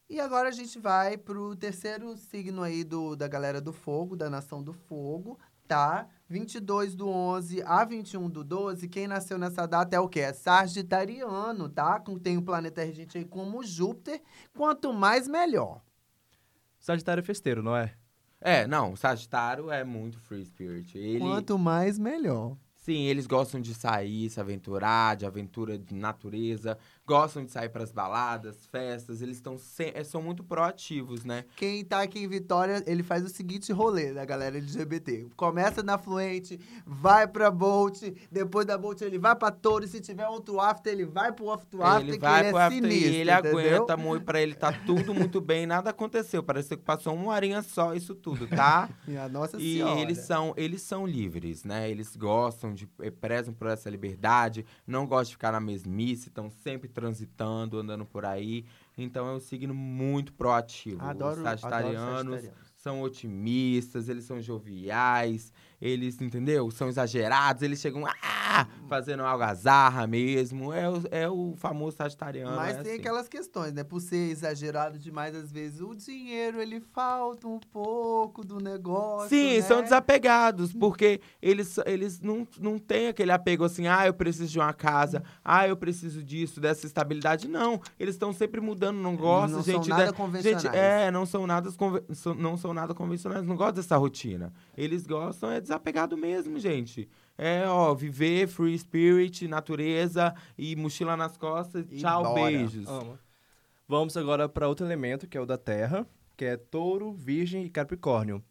E 0.10 0.20
agora 0.20 0.50
a 0.50 0.51
gente 0.51 0.77
vai 0.77 1.17
pro 1.17 1.55
terceiro 1.55 2.17
signo 2.17 2.62
aí 2.62 2.84
do, 2.84 3.15
da 3.15 3.29
galera 3.29 3.62
do 3.62 3.72
fogo, 3.72 4.17
da 4.17 4.29
nação 4.29 4.62
do 4.62 4.74
fogo, 4.74 5.39
tá? 5.65 6.05
22 6.27 6.96
do 6.96 7.08
11 7.08 7.63
a 7.63 7.86
21 7.86 8.29
do 8.29 8.44
12, 8.44 8.89
quem 8.89 9.08
nasceu 9.08 9.38
nessa 9.38 9.65
data 9.65 9.96
é 9.96 10.00
o 10.01 10.10
quê? 10.10 10.20
É 10.20 10.34
Sagitariano, 10.34 11.70
tá? 11.70 12.03
Tem 12.22 12.38
o 12.38 12.41
planeta 12.41 12.84
regente 12.84 13.17
aí 13.17 13.24
como 13.24 13.63
Júpiter. 13.63 14.22
Quanto 14.53 14.91
mais, 14.91 15.29
melhor. 15.29 15.82
Sagitário 16.77 17.22
é 17.22 17.24
festeiro, 17.24 17.63
não 17.63 17.75
é? 17.75 17.94
É, 18.41 18.67
não, 18.67 18.98
Sagitário 18.98 19.72
é 19.72 19.86
muito 19.86 20.20
free 20.20 20.44
spirit. 20.44 20.98
Ele, 20.98 21.20
Quanto 21.20 21.58
mais, 21.58 21.98
melhor. 21.98 22.58
Sim, 22.86 23.06
eles 23.06 23.25
gostam 23.25 23.60
de 23.60 23.74
sair, 23.74 24.30
se 24.30 24.39
aventurar, 24.39 25.15
de 25.15 25.25
aventura 25.25 25.75
de 25.75 25.96
natureza, 25.96 26.77
gostam 27.05 27.45
de 27.45 27.51
sair 27.51 27.69
pras 27.69 27.91
baladas, 27.91 28.65
festas, 28.67 29.21
eles 29.21 29.38
estão 29.38 29.57
eh, 29.79 30.03
são 30.03 30.21
muito 30.21 30.43
proativos, 30.43 31.24
né? 31.24 31.45
Quem 31.55 31.83
tá 31.85 32.01
aqui 32.01 32.19
em 32.19 32.27
Vitória, 32.27 32.83
ele 32.88 33.03
faz 33.03 33.24
o 33.24 33.29
seguinte 33.29 33.71
rolê 33.71 34.12
da 34.13 34.25
galera 34.25 34.57
LGBT. 34.57 35.27
Começa 35.35 35.83
na 35.83 35.97
Fluente, 35.97 36.59
vai 36.85 37.27
pra 37.27 37.51
Bolt, 37.51 38.01
depois 38.31 38.65
da 38.65 38.77
Bolt 38.77 39.01
ele 39.01 39.19
vai 39.19 39.35
pra 39.35 39.51
Touro, 39.51 39.85
e 39.85 39.88
se 39.88 40.01
tiver 40.01 40.27
outro 40.27 40.59
after, 40.59 40.91
ele 40.91 41.05
vai 41.05 41.31
pro 41.31 41.51
after 41.51 41.81
after, 41.81 42.01
ele 42.01 42.13
que 42.13 42.19
vai 42.19 42.39
ele 42.41 42.50
pro 42.50 42.57
é 42.57 42.63
after 42.63 42.81
sinistro, 42.81 43.13
e 43.13 43.15
ele 43.17 43.31
entendeu? 43.31 43.59
aguenta 43.59 43.97
muito, 43.97 44.25
pra 44.25 44.41
ele 44.41 44.55
tá 44.55 44.71
tudo 44.71 45.13
muito 45.13 45.39
bem, 45.39 45.65
nada 45.67 45.91
aconteceu, 45.91 46.41
parece 46.41 46.69
que 46.69 46.83
passou 46.83 47.13
uma 47.13 47.31
horinha 47.33 47.62
só 47.62 47.93
isso 47.93 48.15
tudo, 48.15 48.47
tá? 48.47 48.89
Minha 49.07 49.29
Nossa 49.29 49.57
E 49.57 49.75
Senhora. 49.75 50.00
eles 50.01 50.17
são, 50.19 50.53
eles 50.57 50.81
são 50.81 51.05
livres, 51.05 51.63
né? 51.63 51.89
Eles 51.89 52.15
gostam 52.15 52.74
de, 52.74 52.89
eh, 53.01 53.12
prezam 53.12 53.53
por 53.53 53.67
essa 53.67 53.89
liberdade, 53.89 54.65
não 54.88 55.05
gostam 55.05 55.25
de 55.25 55.31
ficar 55.33 55.51
na 55.51 55.59
mesmice, 55.59 56.29
estão 56.29 56.50
sempre 56.50 56.89
transitando, 56.96 57.78
andando 57.78 58.06
por 58.06 58.25
aí. 58.25 58.66
Então 58.98 59.28
é 59.28 59.34
um 59.36 59.40
signo 59.40 59.75
muito 59.75 60.34
proativo. 60.34 61.04
Adoro, 61.04 61.36
Os 61.38 61.44
sagitarianos 61.44 62.00
adoro 62.00 62.32
sagitarianos. 62.32 62.74
são 62.78 63.02
otimistas, 63.02 64.10
eles 64.10 64.24
são 64.24 64.42
joviais, 64.42 65.52
eles, 65.82 66.20
entendeu? 66.22 66.70
São 66.72 66.88
exagerados, 66.89 67.62
eles 67.62 67.79
chegam 67.79 68.05
ah, 68.08 68.67
fazendo 68.88 69.24
algazarra 69.24 70.08
mesmo. 70.08 70.72
É 70.74 70.89
o, 70.89 71.01
é 71.12 71.29
o 71.29 71.53
famoso 71.58 71.98
sagitariano. 71.98 72.55
Mas 72.55 72.77
é 72.77 72.84
tem 72.84 72.91
assim. 72.94 73.01
aquelas 73.01 73.27
questões, 73.27 73.74
né? 73.74 73.84
Por 73.84 74.00
ser 74.00 74.29
exagerado 74.32 74.98
demais, 74.98 75.36
às 75.36 75.51
vezes, 75.51 75.82
o 75.82 75.94
dinheiro, 75.96 76.62
ele 76.62 76.79
falta 76.79 77.48
um 77.48 77.60
pouco 77.60 78.44
do 78.46 78.60
negócio, 78.60 79.29
Sim, 79.29 79.55
né? 79.58 79.62
são 79.62 79.82
desapegados, 79.82 80.74
porque 80.74 81.20
eles, 81.41 81.77
eles 81.86 82.20
não, 82.22 82.48
não 82.60 82.77
têm 82.77 83.08
aquele 83.08 83.32
apego 83.32 83.63
assim, 83.63 83.88
ah, 83.88 84.05
eu 84.08 84.13
preciso 84.13 84.51
de 84.51 84.60
uma 84.60 84.74
casa, 84.74 85.24
ah, 85.44 85.67
eu 85.67 85.75
preciso 85.75 86.24
disso, 86.24 86.60
dessa 86.60 86.86
estabilidade. 86.86 87.48
Não, 87.48 87.82
eles 88.00 88.15
estão 88.15 88.32
sempre 88.34 88.62
mudando, 88.62 88.98
não 88.98 89.15
gostam, 89.15 89.58
não 89.58 89.63
gente. 89.63 89.88
são 89.88 89.98
nada 89.98 90.12
da- 90.12 90.13
convencionais. 90.13 90.62
Gente, 90.63 90.75
é, 90.75 91.12
não 91.12 91.25
são 91.25 91.46
nada, 91.46 91.70
não 92.38 92.58
são 92.58 92.74
nada 92.74 92.94
convencionais, 92.94 93.44
não 93.46 93.55
gostam 93.55 93.75
dessa 93.75 93.98
rotina. 93.98 94.53
Eles 94.77 95.05
gostam, 95.05 95.51
é 95.51 95.62
desapegado 95.65 96.17
mesmo, 96.17 96.60
gente. 96.60 97.10
É, 97.38 97.67
ó, 97.67 97.93
viver, 97.93 98.48
free 98.48 98.77
spirit, 98.77 99.48
natureza 99.48 100.34
e 100.57 100.75
mochila 100.75 101.17
nas 101.17 101.38
costas. 101.38 101.86
E 101.91 101.98
tchau, 101.98 102.24
bora. 102.24 102.51
beijos. 102.51 102.88
Amo. 102.88 103.19
Vamos 103.88 104.17
agora 104.17 104.50
para 104.50 104.67
outro 104.67 104.86
elemento, 104.86 105.27
que 105.27 105.38
é 105.38 105.41
o 105.41 105.45
da 105.45 105.57
Terra, 105.57 106.07
que 106.36 106.45
é 106.45 106.57
Touro, 106.57 107.13
Virgem 107.13 107.65
e 107.65 107.69
Capricórnio. 107.69 108.43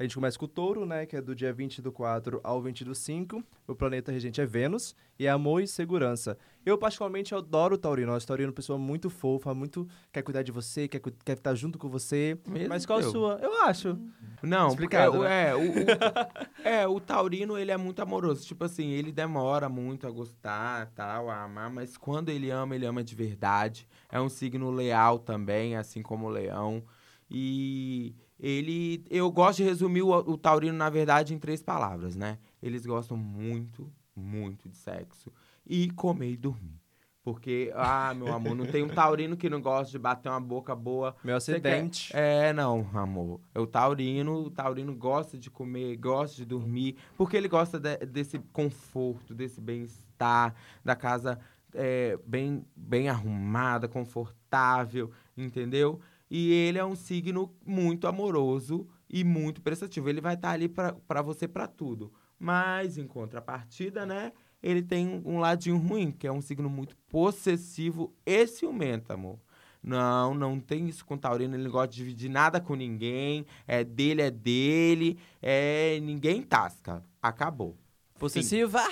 A 0.00 0.02
gente 0.02 0.14
começa 0.14 0.38
com 0.38 0.46
o 0.46 0.48
Touro, 0.48 0.86
né, 0.86 1.04
que 1.04 1.14
é 1.14 1.20
do 1.20 1.34
dia 1.34 1.52
20 1.52 1.82
do 1.82 1.92
4 1.92 2.40
ao 2.42 2.62
20 2.62 2.86
do 2.86 2.94
5. 2.94 3.44
O 3.68 3.74
planeta 3.74 4.10
regente 4.10 4.40
é 4.40 4.46
Vênus 4.46 4.96
e 5.18 5.26
é 5.26 5.28
amor 5.28 5.62
e 5.62 5.66
segurança. 5.68 6.38
Eu, 6.64 6.78
particularmente, 6.78 7.34
adoro 7.34 7.74
o 7.74 7.78
Taurino. 7.78 8.10
Eu 8.10 8.16
acho 8.16 8.24
o 8.24 8.26
Taurino 8.28 8.48
uma 8.48 8.54
pessoa 8.54 8.78
muito 8.78 9.10
fofa, 9.10 9.52
muito 9.52 9.86
quer 10.10 10.22
cuidar 10.22 10.42
de 10.42 10.50
você, 10.50 10.88
quer, 10.88 11.02
quer 11.22 11.36
estar 11.36 11.54
junto 11.54 11.78
com 11.78 11.86
você. 11.90 12.38
Mesmo 12.48 12.70
Mas 12.70 12.86
qual 12.86 12.98
a 13.00 13.02
sua? 13.02 13.38
Eu 13.42 13.62
acho. 13.64 13.98
Não, 14.42 14.68
Explicado, 14.68 15.12
porque, 15.18 15.28
né? 15.28 15.50
é, 15.50 15.54
o, 15.54 15.60
o- 15.60 15.66
é, 16.66 16.88
o 16.88 16.98
taurino, 16.98 17.58
ele 17.58 17.70
é 17.70 17.76
muito 17.76 18.00
amoroso. 18.00 18.46
Tipo 18.46 18.64
assim, 18.64 18.88
ele 18.92 19.12
demora 19.12 19.68
muito 19.68 20.06
a 20.06 20.10
gostar, 20.10 20.90
tal, 20.94 21.28
a 21.28 21.42
amar, 21.42 21.68
mas 21.68 21.98
quando 21.98 22.30
ele 22.30 22.48
ama, 22.50 22.74
ele 22.74 22.86
ama 22.86 23.04
de 23.04 23.14
verdade. 23.14 23.86
É 24.10 24.18
um 24.18 24.30
signo 24.30 24.70
leal 24.70 25.18
também, 25.18 25.76
assim 25.76 26.00
como 26.00 26.24
o 26.24 26.30
leão. 26.30 26.82
E 27.30 28.14
ele... 28.40 29.04
Eu 29.10 29.30
gosto 29.30 29.58
de 29.58 29.64
resumir 29.64 30.02
o, 30.02 30.10
o 30.10 30.36
taurino, 30.36 30.76
na 30.76 30.88
verdade, 30.90 31.34
em 31.34 31.38
três 31.38 31.62
palavras, 31.62 32.16
né? 32.16 32.38
Eles 32.62 32.84
gostam 32.86 33.16
muito, 33.16 33.92
muito 34.16 34.68
de 34.68 34.76
sexo. 34.76 35.30
E 35.66 35.90
comer 35.90 36.30
e 36.32 36.36
dormir. 36.36 36.80
Porque, 37.22 37.70
ah, 37.76 38.14
meu 38.14 38.32
amor, 38.32 38.56
não 38.56 38.64
tem 38.64 38.82
um 38.82 38.88
taurino 38.88 39.36
que 39.36 39.50
não 39.50 39.60
gosta 39.60 39.92
de 39.92 39.98
bater 39.98 40.30
uma 40.30 40.40
boca 40.40 40.74
boa 40.74 41.14
Meu 41.22 41.34
quer- 41.34 41.36
acidente. 41.36 42.10
É, 42.16 42.50
não, 42.54 42.88
amor. 42.94 43.42
É 43.54 43.60
o 43.60 43.66
taurino, 43.66 44.36
o 44.46 44.50
taurino 44.50 44.96
gosta 44.96 45.36
de 45.36 45.50
comer, 45.50 45.96
gosta 45.96 46.34
de 46.36 46.46
dormir, 46.46 46.96
porque 47.18 47.36
ele 47.36 47.46
gosta 47.46 47.78
de- 47.78 47.98
desse 48.06 48.38
conforto, 48.54 49.34
desse 49.34 49.60
bem-estar, 49.60 50.54
da 50.82 50.96
casa 50.96 51.38
é, 51.74 52.18
bem, 52.26 52.64
bem 52.74 53.10
arrumada, 53.10 53.86
confortável, 53.86 55.10
entendeu? 55.36 56.00
E 56.30 56.52
ele 56.52 56.78
é 56.78 56.84
um 56.84 56.94
signo 56.94 57.52
muito 57.66 58.06
amoroso 58.06 58.86
e 59.08 59.24
muito 59.24 59.60
prestativo. 59.60 60.08
Ele 60.08 60.20
vai 60.20 60.34
estar 60.34 60.50
ali 60.50 60.68
pra 60.68 60.92
pra 60.92 61.22
você 61.22 61.48
pra 61.48 61.66
tudo. 61.66 62.12
Mas, 62.38 62.96
em 62.96 63.06
contrapartida, 63.06 64.06
né? 64.06 64.32
Ele 64.62 64.82
tem 64.82 65.22
um 65.24 65.38
ladinho 65.38 65.76
ruim, 65.76 66.10
que 66.12 66.26
é 66.26 66.32
um 66.32 66.40
signo 66.40 66.70
muito 66.70 66.96
possessivo 67.08 68.14
e 68.24 68.46
ciumento, 68.46 69.12
amor. 69.12 69.38
Não, 69.82 70.34
não 70.34 70.60
tem 70.60 70.88
isso 70.88 71.04
com 71.04 71.14
o 71.14 71.18
Taurino, 71.18 71.54
ele 71.54 71.64
não 71.64 71.70
gosta 71.70 71.88
de 71.88 71.96
dividir 71.96 72.30
nada 72.30 72.60
com 72.60 72.74
ninguém, 72.74 73.46
é 73.66 73.82
dele, 73.82 74.22
é 74.22 74.30
dele, 74.30 75.18
é 75.40 75.98
ninguém 76.00 76.42
tasca. 76.42 77.02
Acabou. 77.22 77.76
Possessiva. 78.18 78.82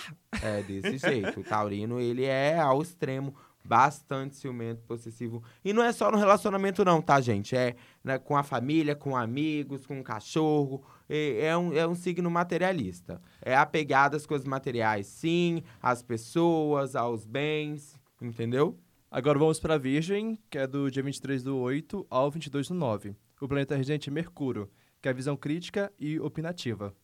É 0.43 0.63
desse 0.63 0.97
jeito. 0.97 1.41
O 1.41 1.45
Taurino, 1.45 2.01
ele 2.01 2.25
é 2.25 2.59
ao 2.59 2.81
extremo, 2.81 3.35
bastante 3.69 4.35
ciumento, 4.35 4.83
possessivo. 4.85 5.43
E 5.63 5.73
não 5.73 5.83
é 5.83 5.93
só 5.93 6.11
no 6.11 6.17
relacionamento, 6.17 6.85
não, 6.85 7.03
tá, 7.03 7.21
gente? 7.21 7.55
É 7.55 7.77
né, 8.03 8.19
com 8.19 8.37
a 8.37 8.43
família, 8.43 8.97
com 8.97 9.15
amigos, 9.15 9.87
com 9.87 10.01
o 10.01 10.03
cachorro. 10.03 10.83
É, 11.09 11.57
um, 11.57 11.73
é 11.75 11.87
um 11.87 11.95
signo 11.95 12.31
materialista. 12.31 13.21
É 13.43 13.55
apegado 13.55 14.17
às 14.17 14.27
coisas 14.27 14.47
materiais, 14.47 15.07
sim, 15.07 15.63
às 15.81 16.03
pessoas, 16.03 16.97
aos 16.97 17.27
bens, 17.27 18.01
entendeu? 18.21 18.79
Agora 19.11 19.39
vamos 19.39 19.61
para 19.61 19.79
Virgem, 19.79 20.39
que 20.51 20.59
é 20.59 20.67
do 20.67 20.91
dia 20.91 21.03
23 21.03 21.43
do 21.43 21.57
8 21.59 22.07
ao 22.11 22.31
22 22.31 22.69
do 22.69 22.75
9. 22.75 23.15
O 23.41 23.49
planeta 23.49 23.77
regente 23.77 24.09
é 24.09 24.13
Mercúrio, 24.13 24.71
que 25.01 25.09
é 25.09 25.11
a 25.11 25.15
visão 25.15 25.37
crítica 25.37 25.93
e 25.99 26.19
opinativa. 26.19 26.95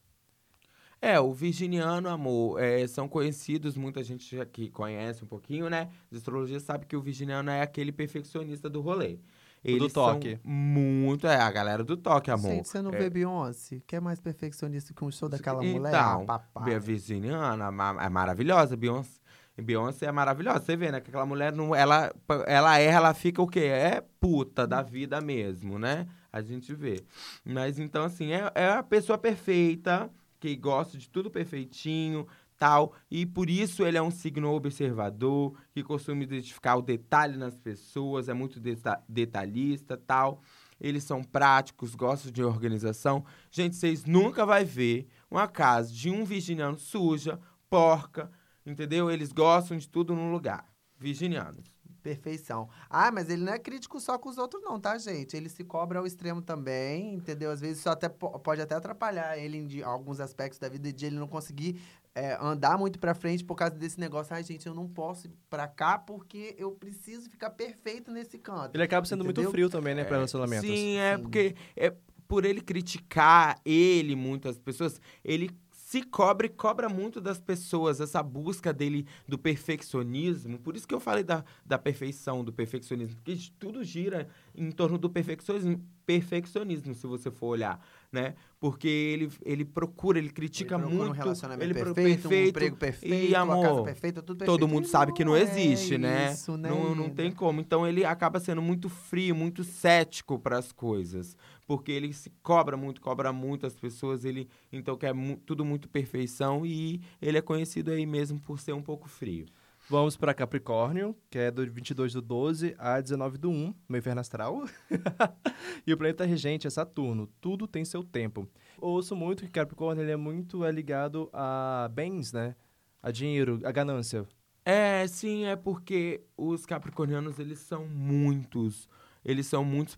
É, 1.05 1.21
o 1.21 1.33
virginiano, 1.35 2.09
amor, 2.09 2.61
é, 2.63 2.87
são 2.87 3.07
conhecidos, 3.09 3.77
muita 3.77 4.03
gente 4.03 4.41
aqui 4.41 4.71
conhece 4.71 5.23
um 5.23 5.27
pouquinho, 5.27 5.69
né? 5.69 5.91
De 6.11 6.17
astrologia 6.17 6.59
sabe 6.61 6.87
que 6.87 6.97
o 6.97 7.01
virginiano 7.03 7.51
é 7.51 7.61
aquele 7.61 7.93
perfeccionista 7.93 8.71
do 8.71 8.81
rolê. 8.81 9.19
Eles 9.63 9.93
são 9.93 10.15
toque. 10.15 10.39
muito, 10.45 11.27
é, 11.27 11.37
a 11.37 11.51
galera 11.51 11.83
do 11.83 11.97
toque, 11.97 12.31
amor. 12.31 12.51
Gente, 12.51 12.69
você 12.69 12.83
não 12.83 12.93
É. 12.93 12.99
vê 12.99 13.11
Beyoncé? 13.11 13.81
Que 13.87 13.97
é 13.97 14.01
mais 14.01 14.21
perfeccionista 14.21 14.93
que 14.95 15.05
um 15.05 15.11
show 15.11 15.29
daquela 15.29 15.63
mulher? 15.63 15.89
Então, 15.91 16.23
Ah, 16.29 16.39
papai. 16.39 16.75
a 16.75 16.79
virginiana 16.79 17.67
é 18.03 18.09
maravilhosa, 18.09 18.77
Beyoncé. 18.77 19.21
Beyoncé 19.57 20.07
é 20.07 20.13
maravilhosa. 20.13 20.61
Você 20.61 20.77
vê, 20.77 20.91
né? 20.91 21.01
Que 21.01 21.09
aquela 21.11 21.25
mulher, 21.25 21.53
não, 21.53 21.75
ela, 21.75 22.13
ela 22.47 22.79
erra, 22.79 22.97
ela 22.97 23.15
fica 23.15 23.41
o 23.41 23.47
quê? 23.47 23.61
É 23.61 24.03
puta 24.21 24.67
da 24.67 24.83
vida 24.83 25.21
mesmo, 25.21 25.79
né? 25.79 26.07
A 26.33 26.43
gente 26.43 26.75
vê. 26.75 27.05
Mas 27.45 27.79
então, 27.79 28.05
assim, 28.05 28.33
é, 28.33 28.51
é 28.55 28.69
a 28.71 28.83
pessoa 28.83 29.17
perfeita, 29.17 30.11
que 30.45 30.57
gosta 30.57 30.99
de 30.99 31.09
tudo 31.09 31.31
perfeitinho, 31.31 32.27
tal. 32.59 32.93
E 33.11 33.25
por 33.25 33.49
isso 33.49 33.83
ele 33.83 33.97
é 33.97 34.03
um 34.03 34.11
signo 34.11 34.53
observador, 34.53 35.57
que 35.73 35.83
costuma 35.83 36.23
identificar 36.23 36.77
o 36.77 36.83
detalhe 36.83 37.39
nas 37.39 37.59
pessoas, 37.59 38.29
é 38.29 38.35
muito 38.35 38.61
deta- 38.61 39.03
detalhista, 39.09 39.97
tal. 39.97 40.43
Eles 40.79 41.03
são 41.03 41.25
práticos, 41.25 41.95
gostam 41.95 42.31
de 42.31 42.45
organização. 42.45 43.25
Gente, 43.51 43.75
vocês 43.75 44.05
nunca 44.05 44.45
vai 44.45 44.67
ver 44.67 45.07
uma 45.31 45.49
casa 45.49 45.91
de 45.91 46.11
um 46.11 46.27
virginiano 46.27 46.79
suja, 46.79 47.41
porca, 47.71 48.31
entendeu? 48.67 49.11
Eles 49.11 49.33
gostam 49.33 49.79
de 49.79 49.89
tudo 49.89 50.15
no 50.15 50.31
lugar. 50.31 50.71
Virginianos. 50.99 51.74
Perfeição. 52.05 52.69
Ah, 52.91 53.11
mas 53.11 53.31
ele 53.31 53.43
não 53.43 53.55
é 53.55 53.59
crítico 53.59 53.99
só 53.99 54.19
com 54.19 54.29
os 54.29 54.37
outros, 54.37 54.63
não, 54.63 54.79
tá, 54.79 54.99
gente? 54.99 55.35
Ele 55.35 55.49
se 55.49 55.65
cobra 55.65 55.99
ao 56.01 56.07
extremo 56.07 56.43
também, 56.43 57.15
entendeu? 57.15 57.51
Às 57.51 57.63
vezes 57.63 57.79
isso 57.79 57.89
até 57.89 58.11
po- 58.11 58.39
pode 58.41 58.61
até 58.61 58.75
atrapalhar 58.75 59.39
ele 59.39 59.57
em 59.57 59.67
de- 59.67 59.83
alguns 59.83 60.21
aspectos 60.21 60.59
da 60.59 60.69
vida 60.69 60.93
de 60.93 61.07
ele 61.07 61.17
não 61.17 61.27
conseguir 61.27 61.81
é, 62.15 62.37
andar 62.41 62.79
muito 62.79 62.99
pra 63.01 63.13
frente 63.15 63.43
por 63.43 63.57
causa 63.57 63.75
desse 63.75 63.99
negócio. 63.99 64.33
Ai, 64.37 64.45
gente, 64.45 64.67
eu 64.67 64.75
não 64.75 64.87
posso 64.87 65.27
ir 65.27 65.33
pra 65.51 65.67
cá 65.67 65.99
porque 65.99 66.55
eu 66.59 66.71
preciso 66.71 67.29
ficar 67.31 67.51
perfeito 67.51 68.13
nesse 68.13 68.39
canto. 68.39 68.77
Ele 68.77 68.85
acaba 68.85 69.05
sendo 69.07 69.25
Entendeu? 69.25 69.43
muito 69.45 69.51
frio 69.53 69.69
também, 69.71 69.95
né, 69.97 70.05
para 70.05 70.17
relacionamentos. 70.19 70.69
Sim, 70.69 70.97
é 70.99 71.17
Sim. 71.17 71.23
porque 71.23 71.57
é, 71.75 71.93
por 72.29 72.45
ele 72.45 72.61
criticar 72.61 73.59
ele, 73.65 74.15
muitas 74.15 74.59
pessoas, 74.61 75.01
ele 75.25 75.51
se 75.95 76.03
cobra 76.03 76.47
e 76.47 76.51
cobra 76.51 76.89
muito 76.89 77.21
das 77.21 77.41
pessoas, 77.41 78.01
essa 78.01 78.21
busca 78.21 78.73
dele 78.73 79.07
do 79.29 79.39
perfeccionismo. 79.39 80.59
Por 80.59 80.75
isso 80.75 80.89
que 80.89 80.95
eu 80.95 80.99
falei 80.99 81.23
da, 81.23 81.45
da 81.65 81.79
perfeição, 81.79 82.43
do 82.43 82.53
perfeccionismo, 82.53 83.15
porque 83.15 83.39
tudo 83.61 83.85
gira 83.85 84.29
em 84.57 84.73
torno 84.73 84.99
do 84.99 85.09
perfeccionismo, 85.09 85.81
perfeccionismo, 86.07 86.95
se 86.95 87.07
você 87.07 87.31
for 87.31 87.49
olhar, 87.49 87.81
né? 88.13 88.35
Porque 88.61 88.89
ele, 88.89 89.31
ele 89.45 89.65
procura, 89.65 90.19
ele 90.19 90.31
critica 90.31 90.75
Ele 90.77 90.83
procura 90.85 90.99
muito. 91.05 91.11
um 91.11 91.15
relacionamento 91.15 91.65
ele 91.67 91.75
pro- 91.75 91.95
perfeito, 91.95 92.29
um 92.29 92.33
emprego 92.47 92.77
perfeito, 92.77 93.15
e 93.15 93.29
uma 93.35 93.41
amor, 93.41 93.63
casa 93.63 93.83
perfeita, 93.83 94.23
tudo 94.23 94.39
perfeito. 94.39 94.59
Todo 94.59 94.69
mundo 94.69 94.87
sabe 94.87 95.13
que 95.13 95.25
não 95.25 95.37
é 95.37 95.43
existe, 95.43 95.99
né? 95.99 96.33
Isso, 96.33 96.57
né? 96.57 96.69
Não, 96.71 96.95
não 96.95 97.11
tem 97.11 97.31
como. 97.31 97.61
Então 97.61 97.87
ele 97.87 98.05
acaba 98.05 98.41
sendo 98.41 98.63
muito 98.63 98.89
frio, 98.89 99.35
muito 99.35 99.63
cético 99.63 100.39
para 100.39 100.59
as 100.59 100.73
coisas. 100.73 101.37
Porque 101.67 101.93
ele 101.93 102.13
se 102.13 102.31
cobra 102.43 102.77
muito, 102.77 103.01
cobra 103.01 103.33
muito 103.33 103.67
as 103.67 103.75
pessoas. 103.75 104.25
Ele 104.25 104.49
então 104.73 104.97
quer 104.97 105.13
mu- 105.13 105.37
tudo 105.45 105.65
muito 105.65 105.89
perfeição 105.89 106.65
e 106.65 107.01
ele 107.21 107.39
é 107.39 107.43
conhecido 107.43 107.91
aí 107.91 108.07
mesmo 108.07 108.39
por 108.41 108.59
ser 108.61 108.73
um 108.73 108.83
pouco 108.83 109.09
frio. 109.09 109.47
Vamos 109.87 110.17
para 110.17 110.33
Capricórnio, 110.33 111.14
que 111.29 111.38
é 111.38 111.50
do 111.50 111.71
22 111.71 112.14
do 112.14 112.23
12 112.23 112.75
a 112.79 112.99
19 112.99 113.37
do 113.37 113.50
1, 113.50 113.75
no 113.87 113.97
inferno 113.99 114.21
astral. 114.21 114.64
e 115.87 115.93
o 115.93 115.97
planeta 115.99 116.25
regente 116.25 116.67
é 116.67 116.71
Saturno. 116.71 117.29
Tudo 117.38 117.69
tem 117.69 117.85
seu 117.85 118.03
tempo. 118.03 118.49
Ouço 118.79 119.14
muito 119.14 119.45
que 119.45 119.50
Capricórnio 119.50 120.03
ele 120.03 120.12
é 120.12 120.17
muito 120.17 120.64
é 120.64 120.73
ligado 120.73 121.29
a 121.35 121.91
bens, 121.93 122.33
né? 122.33 122.57
A 123.03 123.11
dinheiro, 123.11 123.61
a 123.62 123.71
ganância. 123.71 124.26
É, 124.64 125.07
sim, 125.07 125.45
é 125.45 125.55
porque 125.55 126.23
os 126.35 126.64
capricornianos, 126.64 127.38
eles 127.38 127.59
são 127.59 127.87
muitos, 127.87 128.88
eles 129.23 129.47
são 129.47 129.62
muitos 129.62 129.95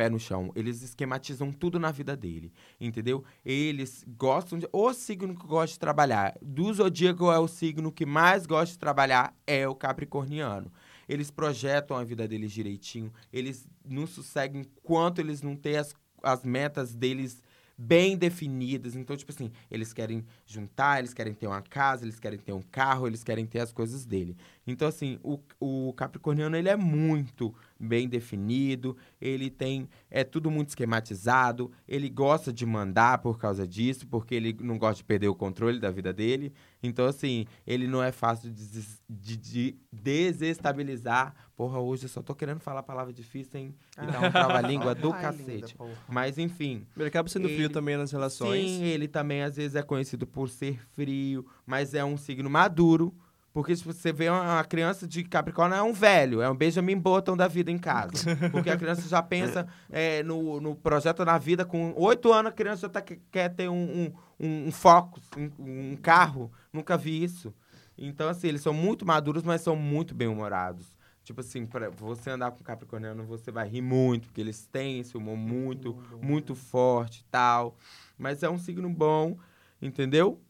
pé, 0.00 0.08
no 0.08 0.18
chão. 0.18 0.50
Eles 0.54 0.80
esquematizam 0.80 1.52
tudo 1.52 1.78
na 1.78 1.90
vida 1.90 2.16
dele, 2.16 2.54
entendeu? 2.80 3.22
Eles 3.44 4.02
gostam 4.16 4.58
de... 4.58 4.66
O 4.72 4.94
signo 4.94 5.36
que 5.36 5.46
gosta 5.46 5.74
de 5.74 5.78
trabalhar, 5.78 6.38
do 6.40 6.72
zodíaco 6.72 7.30
é 7.30 7.38
o 7.38 7.46
signo 7.46 7.92
que 7.92 8.06
mais 8.06 8.46
gosta 8.46 8.72
de 8.72 8.78
trabalhar, 8.78 9.36
é 9.46 9.68
o 9.68 9.74
capricorniano. 9.74 10.72
Eles 11.06 11.30
projetam 11.30 11.98
a 11.98 12.04
vida 12.04 12.26
deles 12.26 12.50
direitinho, 12.50 13.12
eles 13.30 13.68
não 13.86 14.06
sosseguem 14.06 14.62
enquanto 14.62 15.18
eles 15.18 15.42
não 15.42 15.54
têm 15.54 15.76
as, 15.76 15.94
as 16.22 16.44
metas 16.44 16.94
deles 16.94 17.42
bem 17.76 18.16
definidas. 18.16 18.94
Então, 18.94 19.16
tipo 19.16 19.32
assim, 19.32 19.50
eles 19.70 19.92
querem 19.92 20.24
juntar, 20.46 20.98
eles 20.98 21.12
querem 21.12 21.34
ter 21.34 21.46
uma 21.46 21.62
casa, 21.62 22.04
eles 22.04 22.20
querem 22.20 22.38
ter 22.38 22.52
um 22.52 22.62
carro, 22.62 23.06
eles 23.06 23.24
querem 23.24 23.46
ter 23.46 23.60
as 23.60 23.72
coisas 23.72 24.06
dele. 24.06 24.36
Então, 24.70 24.86
assim, 24.88 25.18
o, 25.22 25.38
o 25.58 25.92
capricorniano, 25.94 26.56
ele 26.56 26.68
é 26.68 26.76
muito 26.76 27.54
bem 27.78 28.08
definido, 28.08 28.96
ele 29.20 29.48
tem, 29.50 29.88
é 30.10 30.22
tudo 30.22 30.50
muito 30.50 30.68
esquematizado, 30.68 31.70
ele 31.88 32.08
gosta 32.10 32.52
de 32.52 32.64
mandar 32.66 33.18
por 33.18 33.38
causa 33.38 33.66
disso, 33.66 34.06
porque 34.06 34.34
ele 34.34 34.56
não 34.60 34.78
gosta 34.78 34.96
de 34.96 35.04
perder 35.04 35.28
o 35.28 35.34
controle 35.34 35.78
da 35.80 35.90
vida 35.90 36.12
dele. 36.12 36.52
Então, 36.82 37.06
assim, 37.06 37.46
ele 37.66 37.86
não 37.86 38.02
é 38.02 38.12
fácil 38.12 38.50
de, 38.50 38.66
de- 39.08 39.36
de 39.36 39.76
desestabilizar. 39.92 41.34
Porra, 41.56 41.78
hoje 41.78 42.04
eu 42.04 42.08
só 42.08 42.22
tô 42.22 42.34
querendo 42.34 42.60
falar 42.60 42.80
a 42.80 42.82
palavra 42.82 43.12
difícil, 43.12 43.60
hein? 43.60 43.74
E 44.02 44.06
dar 44.06 44.20
um 44.22 44.30
trava-língua 44.32 44.94
do 44.94 45.12
Ai, 45.12 45.30
linda, 45.32 45.44
cacete. 45.44 45.74
porra. 45.76 45.92
Mas, 46.08 46.38
enfim, 46.38 46.86
Ele 46.96 47.06
acaba 47.08 47.28
sendo 47.28 47.48
frio 47.48 47.64
Ele- 47.66 47.68
também 47.74 47.96
nas 47.96 48.10
relações. 48.12 48.68
Sim, 48.70 48.84
ele 48.84 49.06
também 49.08 49.42
às 49.42 49.56
vezes 49.56 49.74
é 49.74 49.82
conhecido 49.82 50.26
por 50.26 50.48
ser 50.48 50.80
frio, 50.92 51.46
mas 51.66 51.92
é 51.94 52.04
um 52.04 52.16
signo 52.16 52.48
maduro. 52.48 53.14
Porque 53.52 53.74
se 53.74 53.82
você 53.84 54.12
vê 54.12 54.28
uma 54.30 54.62
criança 54.64 55.08
de 55.08 55.24
Capricórnio, 55.24 55.76
é 55.76 55.82
um 55.82 55.92
velho, 55.92 56.40
é 56.40 56.48
um 56.48 56.54
Benjamin 56.54 56.96
Button 56.96 57.36
da 57.36 57.48
vida 57.48 57.70
em 57.70 57.78
casa. 57.78 58.12
Porque 58.52 58.70
a 58.70 58.76
criança 58.76 59.08
já 59.08 59.20
pensa 59.22 59.66
é, 59.90 60.22
no, 60.22 60.60
no 60.60 60.76
projeto 60.76 61.24
na 61.24 61.36
vida, 61.36 61.64
com 61.64 61.92
oito 61.96 62.32
anos 62.32 62.50
a 62.52 62.54
criança 62.54 62.82
já 62.82 62.88
tá, 62.88 63.00
que- 63.00 63.20
quer 63.30 63.48
ter 63.48 63.68
um, 63.68 63.74
um, 63.74 64.12
um, 64.46 64.68
um 64.68 64.72
Focus, 64.72 65.24
um, 65.36 65.50
um 65.92 65.96
carro. 65.96 66.50
Nunca 66.72 66.96
vi 66.96 67.24
isso. 67.24 67.52
Então, 67.98 68.28
assim, 68.28 68.46
eles 68.46 68.62
são 68.62 68.72
muito 68.72 69.04
maduros, 69.04 69.42
mas 69.42 69.62
são 69.62 69.74
muito 69.74 70.14
bem-humorados. 70.14 70.94
Tipo 71.24 71.40
assim, 71.42 71.66
pra 71.66 71.90
você 71.90 72.30
andar 72.30 72.50
com 72.52 72.62
Capricorniano, 72.64 73.24
você 73.24 73.50
vai 73.50 73.68
rir 73.68 73.82
muito, 73.82 74.28
porque 74.28 74.40
eles 74.40 74.64
têm 74.66 75.00
esse 75.00 75.16
humor 75.16 75.36
muito, 75.36 75.98
muito 76.22 76.54
forte 76.54 77.20
e 77.20 77.24
tal. 77.30 77.76
Mas 78.16 78.42
é 78.42 78.48
um 78.48 78.58
signo 78.58 78.88
bom, 78.88 79.36
entendeu? 79.82 80.40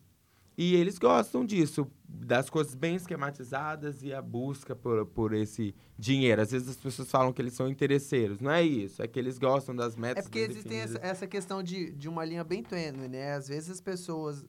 E 0.63 0.75
eles 0.75 0.99
gostam 0.99 1.43
disso, 1.43 1.91
das 2.07 2.51
coisas 2.51 2.75
bem 2.75 2.95
esquematizadas 2.95 4.03
e 4.03 4.13
a 4.13 4.21
busca 4.21 4.77
por, 4.77 5.07
por 5.07 5.33
esse 5.33 5.75
dinheiro. 5.99 6.43
Às 6.43 6.51
vezes 6.51 6.69
as 6.69 6.77
pessoas 6.77 7.11
falam 7.11 7.33
que 7.33 7.41
eles 7.41 7.55
são 7.55 7.67
interesseiros. 7.67 8.41
Não 8.41 8.51
é 8.51 8.63
isso, 8.63 9.03
é 9.03 9.09
que 9.09 9.19
eles 9.19 9.39
gostam 9.39 9.75
das 9.75 9.97
metas 9.97 10.19
É 10.19 10.29
porque 10.29 10.41
existe 10.41 10.75
essa, 10.75 10.99
essa 10.99 11.27
questão 11.27 11.63
de, 11.63 11.91
de 11.93 12.11
uma 12.11 12.27
linha 12.27 12.45
bem 12.45 12.63
tênue, 12.63 13.09
né? 13.09 13.33
Às 13.33 13.49
vezes 13.49 13.71
as 13.71 13.81
pessoas, 13.81 14.45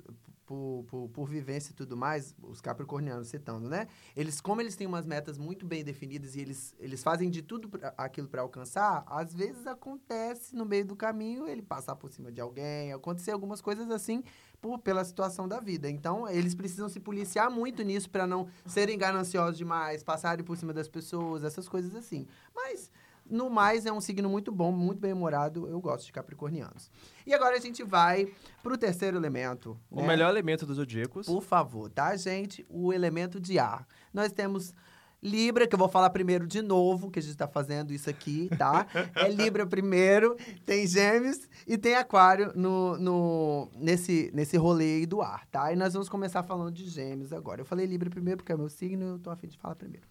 por, 0.52 0.84
por, 0.88 1.10
por 1.10 1.30
vivência 1.30 1.72
e 1.72 1.74
tudo 1.74 1.96
mais, 1.96 2.36
os 2.44 2.60
capricornianos 2.60 3.30
citando, 3.30 3.70
né? 3.70 3.88
Eles, 4.18 4.42
como 4.42 4.60
eles 4.60 4.76
têm 4.76 4.86
umas 4.86 5.06
metas 5.06 5.38
muito 5.38 5.66
bem 5.66 5.82
definidas 5.82 6.36
e 6.36 6.42
eles, 6.42 6.76
eles 6.78 7.02
fazem 7.02 7.30
de 7.30 7.42
tudo 7.42 7.70
pra, 7.70 7.94
aquilo 7.98 8.28
para 8.28 8.42
alcançar, 8.42 9.06
às 9.08 9.34
vezes 9.34 9.66
acontece 9.66 10.54
no 10.54 10.66
meio 10.66 10.84
do 10.84 10.94
caminho 10.94 11.48
ele 11.48 11.62
passar 11.62 11.96
por 11.96 12.12
cima 12.12 12.30
de 12.34 12.42
alguém, 12.42 12.92
acontecer 12.92 13.32
algumas 13.32 13.62
coisas 13.62 13.90
assim 13.90 14.26
por, 14.60 14.80
pela 14.80 15.06
situação 15.06 15.48
da 15.48 15.62
vida. 15.62 15.90
Então, 15.90 16.28
eles 16.28 16.54
precisam 16.54 16.90
se 16.90 17.00
policiar 17.00 17.50
muito 17.50 17.82
nisso 17.82 18.10
para 18.10 18.28
não 18.28 18.50
serem 18.66 18.98
gananciosos 18.98 19.58
demais, 19.58 20.04
passarem 20.04 20.44
por 20.44 20.58
cima 20.58 20.74
das 20.74 20.90
pessoas, 20.90 21.46
essas 21.46 21.70
coisas 21.70 21.96
assim. 21.96 22.28
Mas 22.54 22.92
no 23.32 23.50
mais, 23.50 23.86
é 23.86 23.92
um 23.92 24.02
signo 24.02 24.30
muito 24.30 24.52
bom, 24.52 24.72
muito 24.72 25.00
bem 25.00 25.14
humorado. 25.14 25.68
Eu 25.68 25.80
gosto 25.80 26.06
de 26.06 26.12
capricornianos. 26.12 26.92
E 27.26 27.34
agora 27.34 27.56
a 27.56 27.60
gente 27.60 27.84
vai 27.84 28.28
pro 28.62 28.78
terceiro 28.78 29.18
elemento. 29.18 29.80
O 29.90 30.02
né? 30.02 30.08
melhor 30.08 30.30
elemento 30.30 30.66
dos 30.66 30.76
zodíacos. 30.76 31.26
Por 31.26 31.42
favor, 31.42 31.90
tá, 31.90 32.16
gente? 32.16 32.66
O 32.70 32.92
elemento 32.92 33.40
de 33.40 33.58
ar. 33.58 33.88
Nós 34.14 34.32
temos 34.32 34.74
Libra, 35.24 35.68
que 35.68 35.76
eu 35.76 35.80
vou 35.80 35.88
falar 35.88 36.10
primeiro 36.10 36.48
de 36.48 36.64
novo, 36.64 37.12
que 37.12 37.20
a 37.20 37.22
gente 37.22 37.38
tá 37.38 37.48
fazendo 37.48 37.94
isso 37.94 38.10
aqui, 38.10 38.50
tá? 38.58 38.88
É 39.16 39.30
Libra 39.30 39.68
primeiro, 39.68 40.36
tem 40.66 40.88
Gêmeos 40.88 41.48
e 41.68 41.78
tem 41.78 41.96
Aquário 41.96 42.52
no, 42.56 42.98
no, 42.98 43.70
nesse, 43.76 44.32
nesse 44.34 44.58
rolê 44.58 45.06
do 45.06 45.22
ar, 45.22 45.46
tá? 45.48 45.72
E 45.72 45.76
nós 45.76 45.94
vamos 45.94 46.10
começar 46.10 46.42
falando 46.42 46.72
de 46.72 46.90
Gêmeos 46.90 47.32
agora. 47.32 47.62
Eu 47.62 47.66
falei 47.66 47.86
Libra 47.86 48.10
primeiro 48.10 48.38
porque 48.38 48.52
é 48.52 48.58
meu 48.58 48.70
signo, 48.70 49.06
eu 49.06 49.20
tô 49.20 49.30
afim 49.30 49.48
de 49.48 49.60
falar 49.60 49.76
primeiro. 49.76 50.11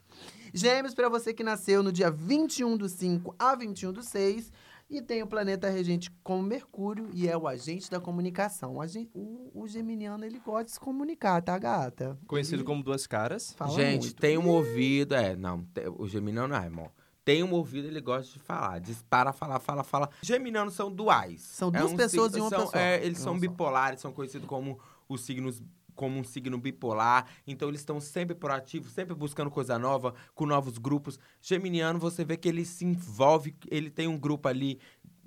Gêmeos, 0.53 0.95
para 0.95 1.09
você 1.09 1.33
que 1.33 1.43
nasceu 1.45 1.83
no 1.83 1.93
dia 1.93 2.11
21 2.11 2.77
do 2.77 2.89
5 2.89 3.35
a 3.39 3.55
21 3.55 3.93
do 3.93 4.03
6, 4.03 4.53
e 4.89 5.01
tem 5.01 5.23
o 5.23 5.27
planeta 5.27 5.69
regente 5.71 6.11
como 6.25 6.43
Mercúrio, 6.43 7.09
e 7.13 7.29
é 7.29 7.37
o 7.37 7.47
agente 7.47 7.89
da 7.89 8.01
comunicação. 8.01 8.75
O, 8.77 8.81
agen- 8.83 9.09
o, 9.15 9.51
o 9.55 9.69
geminiano, 9.69 10.25
ele 10.25 10.41
gosta 10.41 10.65
de 10.65 10.71
se 10.73 10.81
comunicar, 10.81 11.41
tá, 11.43 11.57
gata? 11.57 12.19
Conhecido 12.27 12.57
Ele 12.57 12.65
como 12.65 12.83
duas 12.83 13.07
caras. 13.07 13.53
fala 13.53 13.71
Gente, 13.73 14.07
muito. 14.07 14.21
tem 14.21 14.37
um 14.37 14.49
ouvido. 14.49 15.15
É, 15.15 15.37
não, 15.37 15.65
o 15.97 16.09
Geminiano 16.09 16.49
não 16.49 16.57
é, 16.57 16.65
irmão. 16.65 16.91
Tem 17.25 17.45
um 17.45 17.53
ouvido, 17.53 17.87
ele 17.87 18.01
gosta 18.01 18.33
de 18.33 18.41
falar. 18.41 18.81
Dispara, 18.81 19.33
fala, 19.33 19.61
fala, 19.61 19.85
fala. 19.85 20.11
Geminianos 20.23 20.75
são 20.75 20.91
duais. 20.91 21.43
São 21.43 21.71
duas 21.71 21.93
pessoas 21.93 22.33
signo- 22.33 22.39
em 22.39 22.41
uma 22.41 22.51
são- 22.51 22.65
pessoa. 22.67 22.83
é, 22.83 22.97
eles 23.05 23.19
Não 23.19 23.25
são 23.27 23.39
bipolares, 23.39 24.01
são 24.01 24.11
conhecidos 24.13 24.49
como 24.49 24.81
os 25.09 25.21
signos 25.21 25.63
como 25.95 26.19
um 26.19 26.25
signo 26.25 26.59
bipolar, 26.59 27.27
então 27.47 27.69
eles 27.69 27.81
estão 27.81 28.01
sempre 28.01 28.35
proativos, 28.35 28.93
sempre 28.93 29.15
buscando 29.15 29.51
coisa 29.51 29.79
nova, 29.79 30.15
com 30.35 30.47
novos 30.47 30.79
grupos. 30.79 31.19
Geminiano, 31.41 31.99
você 31.99 32.25
vê 32.25 32.37
que 32.37 32.49
ele 32.49 32.65
se 32.65 32.85
envolve, 32.85 33.55
ele 33.71 33.91
tem 33.91 34.09
um 34.09 34.19
grupo 34.19 34.49
ali 34.49 34.79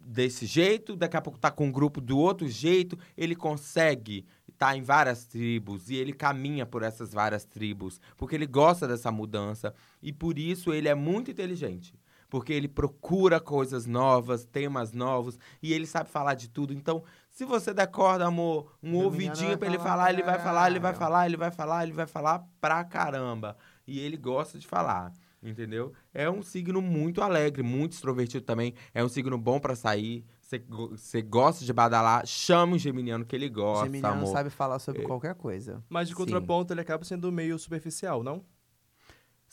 desse 0.05 0.45
jeito, 0.45 0.95
daqui 0.95 1.15
a 1.15 1.21
pouco 1.21 1.39
tá 1.39 1.49
com 1.49 1.67
um 1.67 1.71
grupo 1.71 2.01
do 2.01 2.17
outro 2.17 2.47
jeito, 2.47 2.97
ele 3.15 3.35
consegue 3.35 4.25
estar 4.47 4.75
em 4.77 4.81
várias 4.81 5.25
tribos 5.25 5.89
e 5.89 5.95
ele 5.95 6.13
caminha 6.13 6.65
por 6.65 6.83
essas 6.83 7.13
várias 7.13 7.45
tribos, 7.45 7.99
porque 8.17 8.35
ele 8.35 8.45
gosta 8.45 8.87
dessa 8.87 9.11
mudança 9.11 9.73
e 10.01 10.11
por 10.11 10.37
isso 10.37 10.73
ele 10.73 10.87
é 10.87 10.95
muito 10.95 11.31
inteligente. 11.31 11.93
Porque 12.29 12.51
ele 12.51 12.67
procura 12.67 13.39
coisas 13.39 13.85
novas, 13.85 14.43
temas 14.43 14.91
novos, 14.91 15.37
e 15.61 15.71
ele 15.71 15.85
sabe 15.85 16.09
falar 16.09 16.33
de 16.33 16.49
tudo. 16.49 16.73
Então, 16.73 17.03
se 17.33 17.43
você 17.45 17.73
der 17.73 17.87
corda, 17.87 18.25
amor, 18.25 18.77
um 18.81 18.95
ouvidinho 18.95 19.49
vai 19.49 19.57
pra 19.57 19.67
ele 19.67 19.79
falar 19.79 20.13
ele 20.13 20.23
vai 20.23 20.39
falar, 20.39 20.69
ele 20.69 20.79
vai 20.79 20.93
caralho. 20.93 20.99
falar, 21.11 21.25
ele 21.25 21.37
vai 21.37 21.51
falar, 21.51 21.83
ele 21.83 21.91
vai 21.93 22.05
falar 22.07 22.45
pra 22.61 22.83
caramba. 22.85 23.57
E 23.85 23.99
ele 23.99 24.15
gosta 24.15 24.57
de 24.59 24.65
falar, 24.67 25.11
entendeu? 25.41 25.91
É 26.13 26.29
um 26.29 26.41
signo 26.41 26.81
muito 26.81 27.21
alegre, 27.21 27.61
muito 27.63 27.93
extrovertido 27.93 28.45
também. 28.45 28.73
É 28.93 29.03
um 29.03 29.09
signo 29.09 29.37
bom 29.37 29.59
pra 29.59 29.75
sair. 29.75 30.23
Você 30.39 30.59
go- 30.59 30.89
Você 30.95 31.21
gosta 31.21 31.65
de 31.65 31.73
badalar, 31.73 32.25
chama 32.27 32.75
o 32.75 32.79
geminiano 32.79 33.25
que 33.25 33.35
ele 33.35 33.49
gosta, 33.49 33.85
geminiano 33.85 34.15
amor. 34.21 34.27
sabe 34.31 34.49
falar 34.51 34.77
sobre 34.79 35.01
É. 35.01 35.05
qualquer 35.05 35.33
coisa. 35.33 35.83
Mas 35.89 36.07
de 36.07 36.13
Sim. 36.13 36.19
contraponto, 36.21 36.71
ele 36.71 36.81
acaba 36.81 37.03
sendo 37.03 37.31
meio 37.31 37.57
superficial, 37.57 38.21
não? 38.23 38.45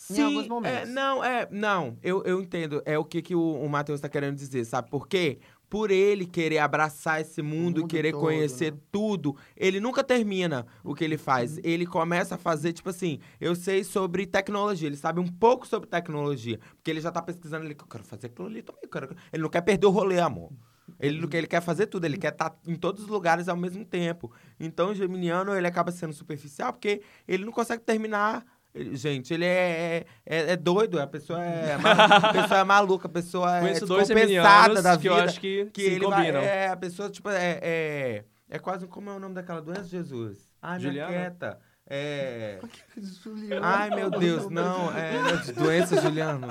Sim, 0.00 0.22
alguns 0.22 0.48
momentos. 0.48 0.78
é, 0.78 0.86
não, 0.86 1.22
é, 1.22 1.46
não, 1.50 1.98
eu, 2.02 2.24
eu 2.24 2.40
entendo. 2.40 2.82
É 2.86 2.98
o 2.98 3.04
que, 3.04 3.20
que 3.20 3.34
o, 3.34 3.62
o 3.62 3.68
Matheus 3.68 4.00
tá 4.00 4.08
querendo 4.08 4.34
dizer, 4.34 4.64
sabe 4.64 4.88
por 4.88 5.06
quê? 5.06 5.38
Por 5.68 5.90
ele 5.90 6.26
querer 6.26 6.58
abraçar 6.58 7.20
esse 7.20 7.42
mundo, 7.42 7.82
mundo 7.82 7.86
querer 7.86 8.12
todo, 8.12 8.20
conhecer 8.22 8.72
né? 8.72 8.78
tudo, 8.90 9.36
ele 9.54 9.78
nunca 9.78 10.02
termina 10.02 10.66
o 10.82 10.94
que 10.94 11.04
ele 11.04 11.18
faz. 11.18 11.56
Uhum. 11.56 11.62
Ele 11.62 11.86
começa 11.86 12.36
a 12.36 12.38
fazer, 12.38 12.72
tipo 12.72 12.88
assim, 12.88 13.20
eu 13.38 13.54
sei 13.54 13.84
sobre 13.84 14.26
tecnologia, 14.26 14.88
ele 14.88 14.96
sabe 14.96 15.20
um 15.20 15.28
pouco 15.28 15.66
sobre 15.66 15.88
tecnologia, 15.88 16.58
porque 16.76 16.90
ele 16.90 17.00
já 17.00 17.12
tá 17.12 17.20
pesquisando, 17.20 17.66
ele, 17.66 17.76
eu 17.78 17.86
quero 17.86 18.02
fazer 18.02 18.28
aquilo 18.28 18.48
ali 18.48 18.62
também, 18.62 18.88
quero... 18.90 19.14
Ele 19.30 19.42
não 19.42 19.50
quer 19.50 19.60
perder 19.60 19.86
o 19.86 19.90
rolê, 19.90 20.18
amor. 20.18 20.50
Ele, 20.98 21.28
ele 21.30 21.46
quer 21.46 21.60
fazer 21.60 21.86
tudo, 21.86 22.06
ele 22.06 22.16
quer 22.16 22.32
estar 22.32 22.58
em 22.66 22.74
todos 22.74 23.04
os 23.04 23.08
lugares 23.08 23.48
ao 23.48 23.56
mesmo 23.56 23.84
tempo. 23.84 24.32
Então, 24.58 24.90
o 24.90 24.94
geminiano, 24.94 25.54
ele 25.54 25.66
acaba 25.66 25.92
sendo 25.92 26.14
superficial 26.14 26.72
porque 26.72 27.02
ele 27.28 27.44
não 27.44 27.52
consegue 27.52 27.82
terminar 27.82 28.44
gente, 28.92 29.34
ele 29.34 29.44
é, 29.44 30.04
é, 30.24 30.52
é 30.52 30.56
doido, 30.56 31.00
a 31.00 31.06
pessoa 31.06 31.42
é, 31.44 31.76
ma- 31.76 31.90
a 31.92 32.32
pessoa 32.32 32.60
é 32.60 32.64
maluca, 32.64 33.06
a 33.08 33.10
pessoa 33.10 33.56
é 33.58 33.60
Conheço 33.60 33.86
descompensada 33.86 34.82
da 34.82 34.96
que 34.96 35.02
vida. 35.02 35.14
eu 35.14 35.24
acho 35.24 35.40
que, 35.40 35.66
que 35.72 35.82
se 35.82 35.90
ele 35.90 36.06
vai, 36.06 36.18
combinam. 36.26 36.40
é, 36.40 36.68
a 36.68 36.76
pessoa, 36.76 37.10
tipo, 37.10 37.28
é, 37.30 37.58
é, 37.62 38.24
é 38.48 38.58
quase, 38.58 38.86
como 38.86 39.10
é 39.10 39.14
o 39.14 39.18
nome 39.18 39.34
daquela 39.34 39.60
doença, 39.60 39.84
Jesus? 39.84 40.48
Minha 40.62 40.78
Juliana? 40.78 41.12
quieta. 41.12 41.58
É... 41.92 42.60
Juliana. 42.96 43.66
Ai, 43.66 43.90
meu 43.90 44.10
Deus, 44.10 44.48
não, 44.48 44.96
é 44.96 45.36
doença, 45.54 46.00
Juliano. 46.00 46.46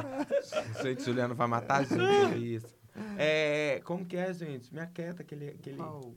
Gente, 0.83 1.03
Juliano 1.03 1.33
vai 1.33 1.47
matar 1.47 1.77
a 1.77 1.83
gente 1.83 1.95
por 2.29 2.37
isso. 2.37 2.77
É, 3.17 3.79
como 3.85 4.03
que 4.05 4.17
é, 4.17 4.33
gente? 4.33 4.73
Minha 4.73 4.87
quieta, 4.87 5.21
aquele... 5.21 5.49
aquele... 5.51 5.77
Qual? 5.77 6.13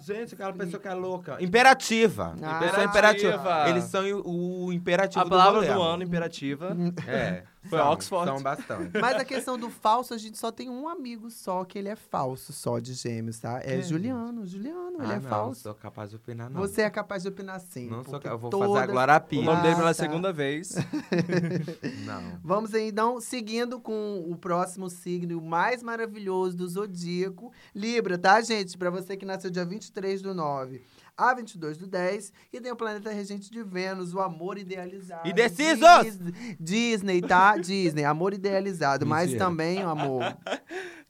Gente, 0.00 0.34
aquela 0.34 0.52
pessoa 0.52 0.80
que 0.80 0.88
é 0.88 0.94
louca. 0.94 1.36
Imperativa. 1.40 2.34
Ah. 2.42 2.56
imperativa. 2.56 2.84
Imperativa. 2.84 3.68
Eles 3.68 3.84
são 3.84 4.04
o, 4.20 4.66
o 4.66 4.72
imperativo 4.72 5.24
A 5.24 5.28
palavra 5.28 5.60
do, 5.62 5.72
do 5.74 5.82
ano, 5.82 6.02
imperativa. 6.02 6.70
amor. 6.70 6.92
É. 7.06 7.44
Foi 7.68 7.78
são, 7.78 7.92
Oxford. 7.92 8.30
São 8.30 8.42
bastante. 8.42 8.90
Mas 9.00 9.16
a 9.16 9.24
questão 9.24 9.58
do 9.58 9.70
falso, 9.70 10.12
a 10.14 10.18
gente 10.18 10.38
só 10.38 10.52
tem 10.52 10.68
um 10.68 10.88
amigo 10.88 11.30
só, 11.30 11.64
que 11.64 11.78
ele 11.78 11.88
é 11.88 11.96
falso 11.96 12.52
só 12.52 12.78
de 12.78 12.92
gêmeos, 12.94 13.38
tá? 13.38 13.58
É 13.58 13.74
Quem? 13.76 13.82
Juliano. 13.82 14.46
Juliano, 14.46 15.02
ele 15.02 15.12
ah, 15.12 15.16
é 15.16 15.20
não, 15.20 15.28
falso. 15.28 15.62
sou 15.62 15.74
capaz 15.74 16.10
de 16.10 16.16
opinar, 16.16 16.50
não. 16.50 16.60
Você 16.60 16.82
é 16.82 16.90
capaz 16.90 17.22
de 17.22 17.28
opinar 17.28 17.60
sim. 17.60 17.88
Não 17.88 18.04
sou 18.04 18.14
capaz. 18.14 18.32
Eu 18.32 18.38
vou 18.38 18.50
todas- 18.50 18.68
fazer 18.68 18.82
a 18.82 18.86
Glória 18.86 19.24
O 19.32 19.42
nome 19.42 19.62
dele 19.62 19.74
pela 19.76 19.90
Ah, 19.90 19.94
tá. 19.94 20.02
segunda 20.02 20.32
vez. 20.32 20.74
Não. 22.04 22.38
Vamos 22.42 22.74
aí, 22.74 22.88
então, 22.88 23.20
seguindo 23.20 23.80
com 23.80 24.24
o 24.28 24.36
próximo 24.36 24.88
signo, 24.90 25.38
o 25.38 25.42
mais 25.42 25.82
maravilhoso 25.82 26.56
do 26.56 26.68
zodíaco, 26.68 27.52
Libra, 27.74 28.18
tá, 28.18 28.40
gente? 28.40 28.76
Pra 28.76 28.90
você 28.90 29.16
que 29.16 29.24
nasceu 29.24 29.50
dia 29.50 29.64
23 29.64 30.20
do 30.22 30.34
9 30.34 30.82
a 31.16 31.32
22 31.34 31.78
do 31.78 31.86
10, 31.86 32.32
e 32.52 32.60
tem 32.60 32.72
o 32.72 32.76
planeta 32.76 33.10
regente 33.10 33.50
de 33.50 33.62
Vênus, 33.62 34.12
o 34.14 34.20
amor 34.20 34.58
idealizado. 34.58 35.28
Indecisos! 35.28 35.86
Dis- 36.02 36.56
Disney, 36.58 37.20
tá? 37.22 37.56
Disney, 37.56 38.04
amor 38.04 38.34
idealizado, 38.34 39.06
mas 39.06 39.32
também 39.34 39.84
o 39.84 39.88
amor. 39.88 40.22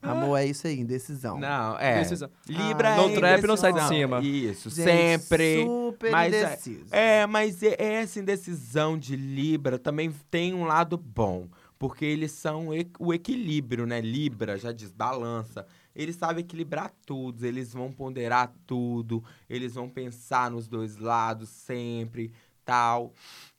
Amor 0.01 0.37
é 0.37 0.45
isso 0.45 0.67
aí, 0.67 0.79
indecisão. 0.79 1.39
Não, 1.39 1.79
é. 1.79 1.97
Indecisão. 1.97 2.29
Libra 2.47 2.89
Ah, 2.89 2.93
é 2.93 2.97
não 2.97 3.13
trap, 3.15 3.47
não 3.47 3.57
sai 3.57 3.73
de 3.73 3.87
cima. 3.87 4.21
Isso, 4.21 4.69
Gente, 4.69 4.83
sempre. 5.23 5.63
Super 5.65 6.11
mas 6.11 6.33
é- 6.33 6.37
indeciso. 6.45 6.85
É, 6.91 7.25
mas 7.25 7.61
e- 7.63 7.75
essa 7.79 8.19
indecisão 8.19 8.97
de 8.97 9.15
Libra 9.15 9.79
também 9.79 10.13
tem 10.29 10.53
um 10.53 10.65
lado 10.65 10.97
bom. 10.97 11.47
Porque 11.77 12.05
eles 12.05 12.31
são 12.31 12.69
o 12.99 13.13
equilíbrio, 13.13 13.85
né? 13.85 13.99
Libra 13.99 14.57
já 14.57 14.71
diz 14.71 14.91
balança. 14.91 15.65
Eles 15.95 16.15
sabem 16.15 16.43
equilibrar 16.43 16.91
tudo, 17.05 17.45
eles 17.45 17.73
vão 17.73 17.91
ponderar 17.91 18.53
tudo, 18.67 19.23
eles 19.49 19.75
vão 19.75 19.89
pensar 19.89 20.51
nos 20.51 20.67
dois 20.67 20.97
lados 20.97 21.49
sempre, 21.49 22.33
tal. 22.65 23.13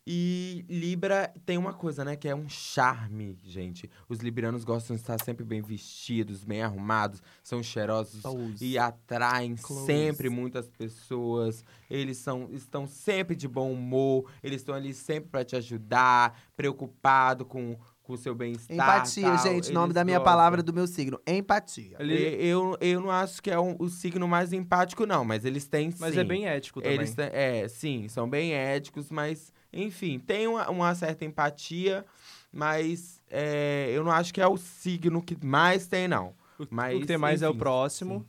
E 0.08 0.64
Libra 0.68 1.34
tem 1.44 1.58
uma 1.58 1.72
coisa, 1.72 2.04
né? 2.04 2.14
Que 2.14 2.28
é 2.28 2.34
um 2.34 2.48
charme, 2.48 3.36
gente. 3.42 3.90
Os 4.08 4.20
librianos 4.20 4.62
gostam 4.62 4.94
de 4.94 5.02
estar 5.02 5.20
sempre 5.24 5.44
bem 5.44 5.60
vestidos, 5.60 6.44
bem 6.44 6.62
arrumados, 6.62 7.20
são 7.42 7.60
cheirosos 7.60 8.22
Pose. 8.22 8.64
e 8.64 8.78
atraem 8.78 9.56
Close. 9.56 9.84
sempre 9.84 10.30
muitas 10.30 10.70
pessoas. 10.70 11.64
Eles 11.90 12.18
são, 12.18 12.48
estão 12.52 12.86
sempre 12.86 13.34
de 13.34 13.48
bom 13.48 13.72
humor, 13.72 14.30
eles 14.44 14.60
estão 14.60 14.76
ali 14.76 14.94
sempre 14.94 15.28
para 15.28 15.44
te 15.44 15.56
ajudar, 15.56 16.40
preocupado 16.56 17.44
com 17.44 17.76
com 18.06 18.12
o 18.12 18.16
seu 18.16 18.34
bem-estar. 18.36 18.72
Empatia, 18.76 19.22
tal. 19.24 19.38
gente, 19.38 19.72
nome 19.72 19.92
da 19.92 20.04
minha 20.04 20.18
gostam. 20.18 20.32
palavra 20.32 20.62
do 20.62 20.72
meu 20.72 20.86
signo. 20.86 21.20
Empatia. 21.26 21.96
Ele- 21.98 22.36
Eu, 22.40 22.78
eu 22.80 23.00
não 23.00 23.10
acho 23.10 23.42
que 23.42 23.50
é 23.50 23.58
um- 23.58 23.74
o 23.80 23.88
signo 23.88 24.28
mais 24.28 24.52
empático, 24.52 25.04
não, 25.04 25.24
mas 25.24 25.44
eles 25.44 25.66
têm 25.66 25.90
sim. 25.90 25.96
Mas 26.00 26.16
é 26.16 26.22
bem 26.22 26.46
ético 26.46 26.80
também. 26.80 26.94
Eles 26.98 27.14
têm- 27.14 27.30
é, 27.32 27.66
sim, 27.68 28.06
são 28.08 28.30
bem 28.30 28.52
éticos, 28.54 29.10
mas, 29.10 29.52
enfim, 29.72 30.20
tem 30.20 30.46
uma, 30.46 30.70
uma 30.70 30.94
certa 30.94 31.24
empatia, 31.24 32.06
mas 32.52 33.20
é, 33.28 33.90
eu 33.92 34.04
não 34.04 34.12
acho 34.12 34.32
que 34.32 34.40
é 34.40 34.46
o 34.46 34.56
signo 34.56 35.20
que 35.20 35.36
mais 35.44 35.88
tem, 35.88 36.06
não. 36.06 36.32
O, 36.58 36.66
Mas, 36.70 36.96
o 36.96 37.00
que 37.00 37.06
tem 37.06 37.18
mais 37.18 37.42
é 37.42 37.48
o 37.48 37.50
enfim, 37.50 37.58
próximo. 37.58 38.24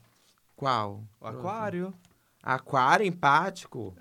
Qual? 0.55 1.03
O 1.21 1.27
aquário. 1.27 1.93
Aquário 2.41 3.05
empático? 3.05 3.95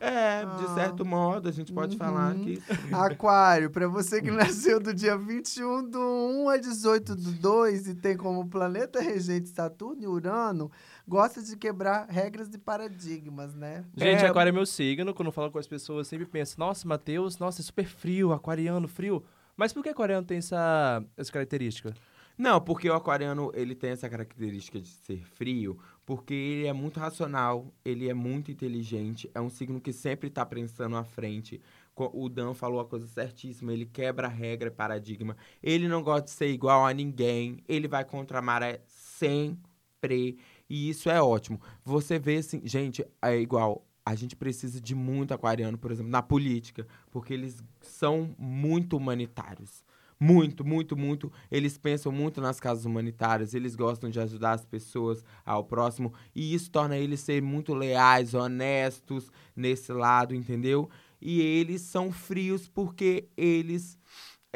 É, 0.00 0.44
de 0.44 0.64
Ah. 0.66 0.74
certo 0.74 1.04
modo, 1.04 1.48
a 1.48 1.52
gente 1.52 1.72
pode 1.72 1.96
falar 1.96 2.34
Uhum. 2.34 2.44
que. 2.44 2.62
Aquário, 2.92 3.70
pra 3.70 3.86
você 3.88 4.20
que 4.20 4.30
nasceu 4.30 4.80
do 4.80 4.92
dia 4.92 5.16
21 5.16 5.88
do 5.88 5.98
1 5.98 6.48
a 6.48 6.56
18 6.56 7.14
do 7.14 7.32
2 7.32 7.88
e 7.88 7.94
tem 7.94 8.16
como 8.16 8.46
planeta 8.48 9.00
regente 9.00 9.48
Saturno 9.48 10.02
e 10.02 10.06
Urano, 10.06 10.70
gosta 11.06 11.42
de 11.42 11.56
quebrar 11.56 12.06
regras 12.08 12.48
e 12.52 12.58
paradigmas, 12.58 13.54
né? 13.54 13.84
Gente, 13.96 14.24
É. 14.24 14.28
aquário 14.28 14.50
é 14.50 14.52
meu 14.52 14.66
signo. 14.66 15.14
Quando 15.14 15.26
eu 15.28 15.32
falo 15.32 15.50
com 15.50 15.58
as 15.58 15.66
pessoas, 15.66 15.98
eu 15.98 16.04
sempre 16.04 16.26
penso, 16.26 16.58
nossa, 16.58 16.86
Matheus, 16.86 17.38
nossa, 17.38 17.60
é 17.60 17.64
super 17.64 17.86
frio, 17.86 18.32
aquariano, 18.32 18.88
frio. 18.88 19.22
Mas 19.56 19.72
por 19.72 19.82
que 19.82 19.88
aquariano 19.90 20.26
tem 20.26 20.38
essa, 20.38 21.02
essa 21.16 21.30
característica? 21.30 21.94
Não, 22.36 22.60
porque 22.60 22.90
o 22.90 22.94
aquariano, 22.94 23.52
ele 23.54 23.76
tem 23.76 23.90
essa 23.90 24.08
característica 24.08 24.80
de 24.80 24.88
ser 24.88 25.24
frio, 25.24 25.78
porque 26.06 26.34
ele 26.34 26.66
é 26.66 26.72
muito 26.72 27.00
racional, 27.00 27.72
ele 27.84 28.08
é 28.08 28.14
muito 28.14 28.50
inteligente, 28.50 29.30
é 29.34 29.40
um 29.40 29.48
signo 29.48 29.80
que 29.80 29.92
sempre 29.92 30.28
tá 30.28 30.44
pensando 30.44 30.96
à 30.96 31.04
frente. 31.04 31.60
O 31.96 32.28
Dan 32.28 32.54
falou 32.54 32.80
a 32.80 32.84
coisa 32.84 33.06
certíssima, 33.06 33.72
ele 33.72 33.86
quebra 33.86 34.26
regra, 34.26 34.70
paradigma. 34.70 35.36
Ele 35.62 35.86
não 35.86 36.02
gosta 36.02 36.22
de 36.22 36.30
ser 36.32 36.48
igual 36.48 36.84
a 36.84 36.92
ninguém, 36.92 37.58
ele 37.68 37.86
vai 37.86 38.04
contra 38.04 38.40
a 38.40 38.42
maré 38.42 38.82
sempre, 38.86 40.36
e 40.68 40.90
isso 40.90 41.08
é 41.08 41.22
ótimo. 41.22 41.60
Você 41.84 42.18
vê 42.18 42.36
assim, 42.38 42.60
gente, 42.64 43.06
é 43.22 43.38
igual, 43.38 43.86
a 44.04 44.14
gente 44.14 44.36
precisa 44.36 44.80
de 44.80 44.94
muito 44.94 45.32
aquariano, 45.32 45.78
por 45.78 45.90
exemplo, 45.90 46.10
na 46.10 46.20
política, 46.20 46.86
porque 47.10 47.32
eles 47.32 47.62
são 47.80 48.34
muito 48.36 48.96
humanitários. 48.96 49.84
Muito, 50.18 50.64
muito, 50.64 50.96
muito. 50.96 51.32
Eles 51.50 51.76
pensam 51.76 52.12
muito 52.12 52.40
nas 52.40 52.60
causas 52.60 52.84
humanitárias, 52.84 53.52
eles 53.54 53.74
gostam 53.74 54.08
de 54.08 54.20
ajudar 54.20 54.52
as 54.52 54.64
pessoas 54.64 55.24
ao 55.44 55.64
próximo, 55.64 56.12
e 56.34 56.54
isso 56.54 56.70
torna 56.70 56.96
eles 56.96 57.20
ser 57.20 57.42
muito 57.42 57.74
leais, 57.74 58.32
honestos 58.34 59.30
nesse 59.56 59.92
lado, 59.92 60.34
entendeu? 60.34 60.88
E 61.20 61.40
eles 61.40 61.82
são 61.82 62.12
frios 62.12 62.68
porque 62.68 63.28
eles 63.36 63.98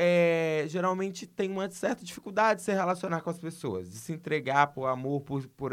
é, 0.01 0.65
geralmente 0.69 1.27
têm 1.27 1.51
uma 1.51 1.69
certa 1.73 2.05
dificuldade 2.05 2.61
de 2.61 2.65
se 2.65 2.73
relacionar 2.73 3.21
com 3.21 3.31
as 3.31 3.39
pessoas, 3.41 3.91
de 3.91 3.97
se 3.97 4.13
entregar 4.13 4.69
por 4.69 4.87
amor, 4.87 5.23
por, 5.23 5.45
por, 5.49 5.73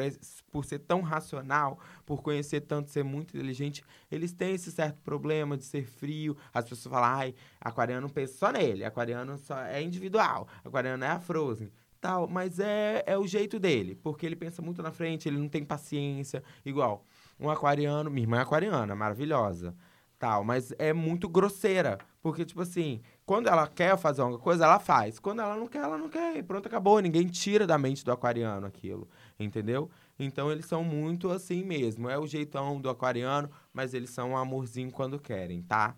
por 0.52 0.66
ser 0.66 0.80
tão 0.80 1.02
racional, 1.02 1.78
por 2.08 2.24
conhecer 2.24 2.62
tanto, 2.62 2.90
ser 2.90 3.04
muito 3.04 3.38
inteligente. 3.38 3.84
Eles 4.10 4.34
têm 4.34 4.56
esse 4.56 4.72
certo 4.72 5.00
problema 5.04 5.56
de 5.56 5.64
ser 5.64 5.86
frio. 5.86 6.36
As 6.52 6.68
pessoas 6.68 6.92
falam, 6.92 7.08
ai, 7.08 7.36
aquariano 7.62 8.10
pensa 8.10 8.34
só 8.36 8.52
nele, 8.52 8.84
aquariano 8.84 9.38
só 9.38 9.60
é 9.60 9.80
individual, 9.84 10.48
aquariano 10.64 11.04
é 11.04 11.10
a 11.10 11.20
Frozen. 11.20 11.72
Tal, 12.02 12.28
mas 12.28 12.60
é, 12.60 13.04
é 13.06 13.16
o 13.20 13.28
jeito 13.28 13.60
dele, 13.60 13.94
porque 13.94 14.26
ele 14.26 14.36
pensa 14.36 14.60
muito 14.60 14.82
na 14.82 14.92
frente, 14.92 15.30
ele 15.30 15.38
não 15.38 15.48
tem 15.48 15.64
paciência. 15.64 16.44
Igual, 16.66 17.06
um 17.40 17.48
aquariano, 17.48 18.10
minha 18.10 18.24
irmã 18.24 18.38
é 18.38 18.42
aquariana, 18.42 18.96
maravilhosa, 18.96 19.76
tal, 20.18 20.44
mas 20.44 20.74
é 20.80 20.94
muito 20.94 21.30
grosseira, 21.30 22.00
porque, 22.22 22.44
tipo 22.44 22.62
assim, 22.62 23.02
quando 23.26 23.48
ela 23.48 23.68
quer 23.68 23.98
fazer 23.98 24.22
alguma 24.22 24.40
coisa, 24.40 24.66
ela 24.66 24.80
faz. 24.80 25.18
Quando 25.18 25.42
ela 25.42 25.56
não 25.56 25.68
quer, 25.68 25.80
ela 25.80 25.98
não 25.98 26.10
quer. 26.10 26.38
E 26.38 26.44
pronto, 26.44 26.68
acabou. 26.68 27.00
Ninguém 27.00 27.28
tira 27.28 27.66
da 27.66 27.78
mente 27.78 28.06
do 28.06 28.12
aquariano 28.12 28.68
aquilo, 28.68 29.10
entendeu? 29.40 29.90
Então, 30.18 30.52
eles 30.52 30.66
são 30.66 30.84
muito 30.84 31.32
assim 31.32 31.64
mesmo. 31.64 32.08
É 32.08 32.18
o 32.20 32.28
jeitão 32.28 32.80
do 32.80 32.90
aquariano, 32.90 33.50
mas 33.74 33.94
eles 33.94 34.12
são 34.12 34.32
um 34.32 34.38
amorzinho 34.38 34.92
quando 34.92 35.20
querem, 35.20 35.62
tá? 35.64 35.96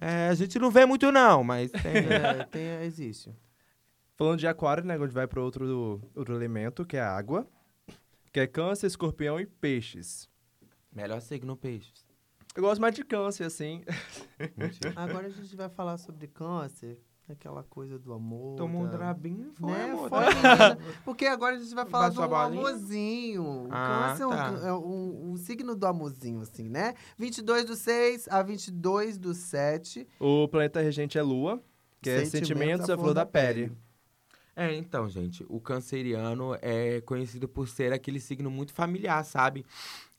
É, 0.00 0.28
a 0.28 0.34
gente 0.34 0.58
não 0.58 0.70
vê 0.70 0.84
muito 0.84 1.12
não, 1.12 1.44
mas 1.44 1.70
tem... 1.80 1.96
É, 1.96 2.44
tem, 2.44 2.82
existe. 2.82 3.32
Falando 4.16 4.40
de 4.40 4.46
aquário, 4.46 4.84
né? 4.84 4.94
A 4.94 4.98
gente 4.98 5.12
vai 5.12 5.26
para 5.26 5.40
outro, 5.40 6.02
outro 6.14 6.34
elemento, 6.34 6.84
que 6.84 6.96
é 6.96 7.00
a 7.00 7.16
água. 7.16 7.46
Que 8.32 8.40
é 8.40 8.46
câncer, 8.46 8.86
escorpião 8.86 9.38
e 9.38 9.46
peixes. 9.46 10.28
Melhor 10.92 11.20
signo 11.20 11.56
peixes. 11.56 12.11
Eu 12.54 12.62
gosto 12.62 12.80
mais 12.80 12.94
de 12.94 13.02
câncer, 13.04 13.44
assim. 13.44 13.82
Mentira. 14.56 14.92
Agora 14.96 15.26
a 15.26 15.30
gente 15.30 15.54
vai 15.56 15.68
falar 15.70 15.96
sobre 15.96 16.26
câncer, 16.26 16.98
aquela 17.28 17.62
coisa 17.62 17.98
do 17.98 18.12
amor. 18.12 18.56
Tomou 18.56 18.82
um 18.82 18.84
da- 18.84 18.90
drabinho, 18.90 19.52
foi, 19.54 19.70
Né? 19.72 19.90
amor, 19.90 20.08
Foi, 20.10 20.20
tá? 20.20 20.26
menina. 20.30 20.78
Porque 21.04 21.24
agora 21.26 21.56
a 21.56 21.58
gente 21.58 21.74
vai 21.74 21.86
falar 21.86 22.10
do 22.10 22.16
bolinha? 22.28 22.60
amorzinho. 22.60 23.42
O 23.42 23.68
Ah, 23.70 24.08
câncer 24.10 24.22
é 24.22 24.26
um- 24.26 24.30
tá. 24.30 24.60
é 24.68 24.72
um, 24.74 25.30
um 25.32 25.36
signo 25.38 25.74
do 25.74 25.86
amorzinho, 25.86 26.40
assim, 26.42 26.68
né? 26.68 26.94
22 27.16 27.64
do 27.64 27.74
6 27.74 28.28
a 28.28 28.42
22 28.42 29.16
do 29.16 29.32
7. 29.32 30.06
O 30.20 30.46
planeta 30.46 30.80
regente 30.82 31.16
é 31.16 31.22
lua, 31.22 31.62
que 32.02 32.10
é 32.10 32.24
sentimentos 32.26 32.90
à 32.90 32.98
flor 32.98 33.14
da 33.14 33.24
pele. 33.24 33.72
É, 34.54 34.74
então, 34.74 35.08
gente, 35.08 35.46
o 35.48 35.58
canceriano 35.58 36.54
é 36.60 37.00
conhecido 37.00 37.48
por 37.48 37.66
ser 37.66 37.90
aquele 37.94 38.20
signo 38.20 38.50
muito 38.50 38.74
familiar, 38.74 39.24
sabe? 39.24 39.64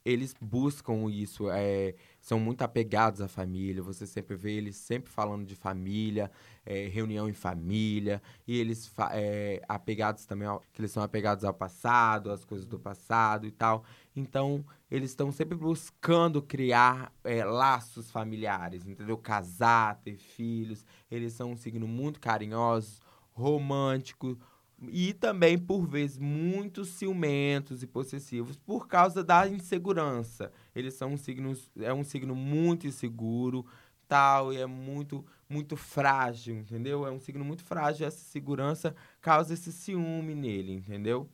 Eles 0.04 0.34
buscam 0.41 1.08
isso, 1.10 1.50
é, 1.52 1.93
são 2.24 2.40
muito 2.40 2.62
apegados 2.62 3.20
à 3.20 3.28
família. 3.28 3.84
Você 3.84 4.08
sempre 4.08 4.38
vê 4.38 4.54
eles 4.54 4.78
sempre 4.78 5.12
falando 5.12 5.46
de 5.46 5.58
família, 5.58 6.32
é, 6.66 6.88
reunião 6.88 7.28
em 7.28 7.34
família, 7.34 8.22
e 8.48 8.58
eles 8.58 8.90
é, 9.12 9.62
apegados 9.68 10.26
também, 10.26 10.48
ao, 10.48 10.62
que 10.72 10.80
eles 10.80 10.92
são 10.92 11.04
apegados 11.04 11.44
ao 11.44 11.54
passado, 11.54 12.32
às 12.32 12.46
coisas 12.46 12.66
do 12.66 12.80
passado 12.80 13.46
e 13.46 13.52
tal. 13.52 13.84
Então, 14.16 14.64
eles 14.90 15.12
estão 15.12 15.34
sempre 15.34 15.58
buscando 15.58 16.42
criar 16.42 17.14
é, 17.26 17.44
laços 17.44 18.10
familiares, 18.10 18.88
entendeu? 18.88 19.18
Casar, 19.18 20.00
ter 20.02 20.16
filhos. 20.16 20.86
Eles 21.12 21.34
são 21.34 21.52
um 21.52 21.58
signo 21.58 21.86
muito 21.86 22.22
carinhoso, 22.22 23.02
romântico, 23.34 24.40
e 24.89 25.13
também, 25.13 25.58
por 25.58 25.88
vezes, 25.88 26.17
muito 26.17 26.86
ciumentos 26.86 27.84
e 27.84 27.88
possessivos 27.88 28.58
por 28.58 28.88
causa 28.88 29.24
da 29.24 29.48
insegurança. 29.48 30.52
Eles 30.76 30.93
são 30.93 31.13
um 31.13 31.17
signo, 31.17 31.54
é 31.80 31.93
um 31.93 32.04
signo 32.04 32.36
muito 32.36 32.88
inseguro, 32.88 33.65
tal, 34.08 34.54
e 34.54 34.58
é 34.58 34.65
muito, 34.65 35.26
muito 35.48 35.76
frágil, 35.76 36.56
entendeu? 36.56 37.06
É 37.06 37.12
um 37.12 37.19
signo 37.19 37.43
muito 37.43 37.63
frágil, 37.63 38.06
essa 38.06 38.24
segurança 38.24 38.96
causa 39.22 39.54
esse 39.54 39.72
ciúme 39.72 40.36
nele, 40.36 40.74
entendeu? 40.74 41.30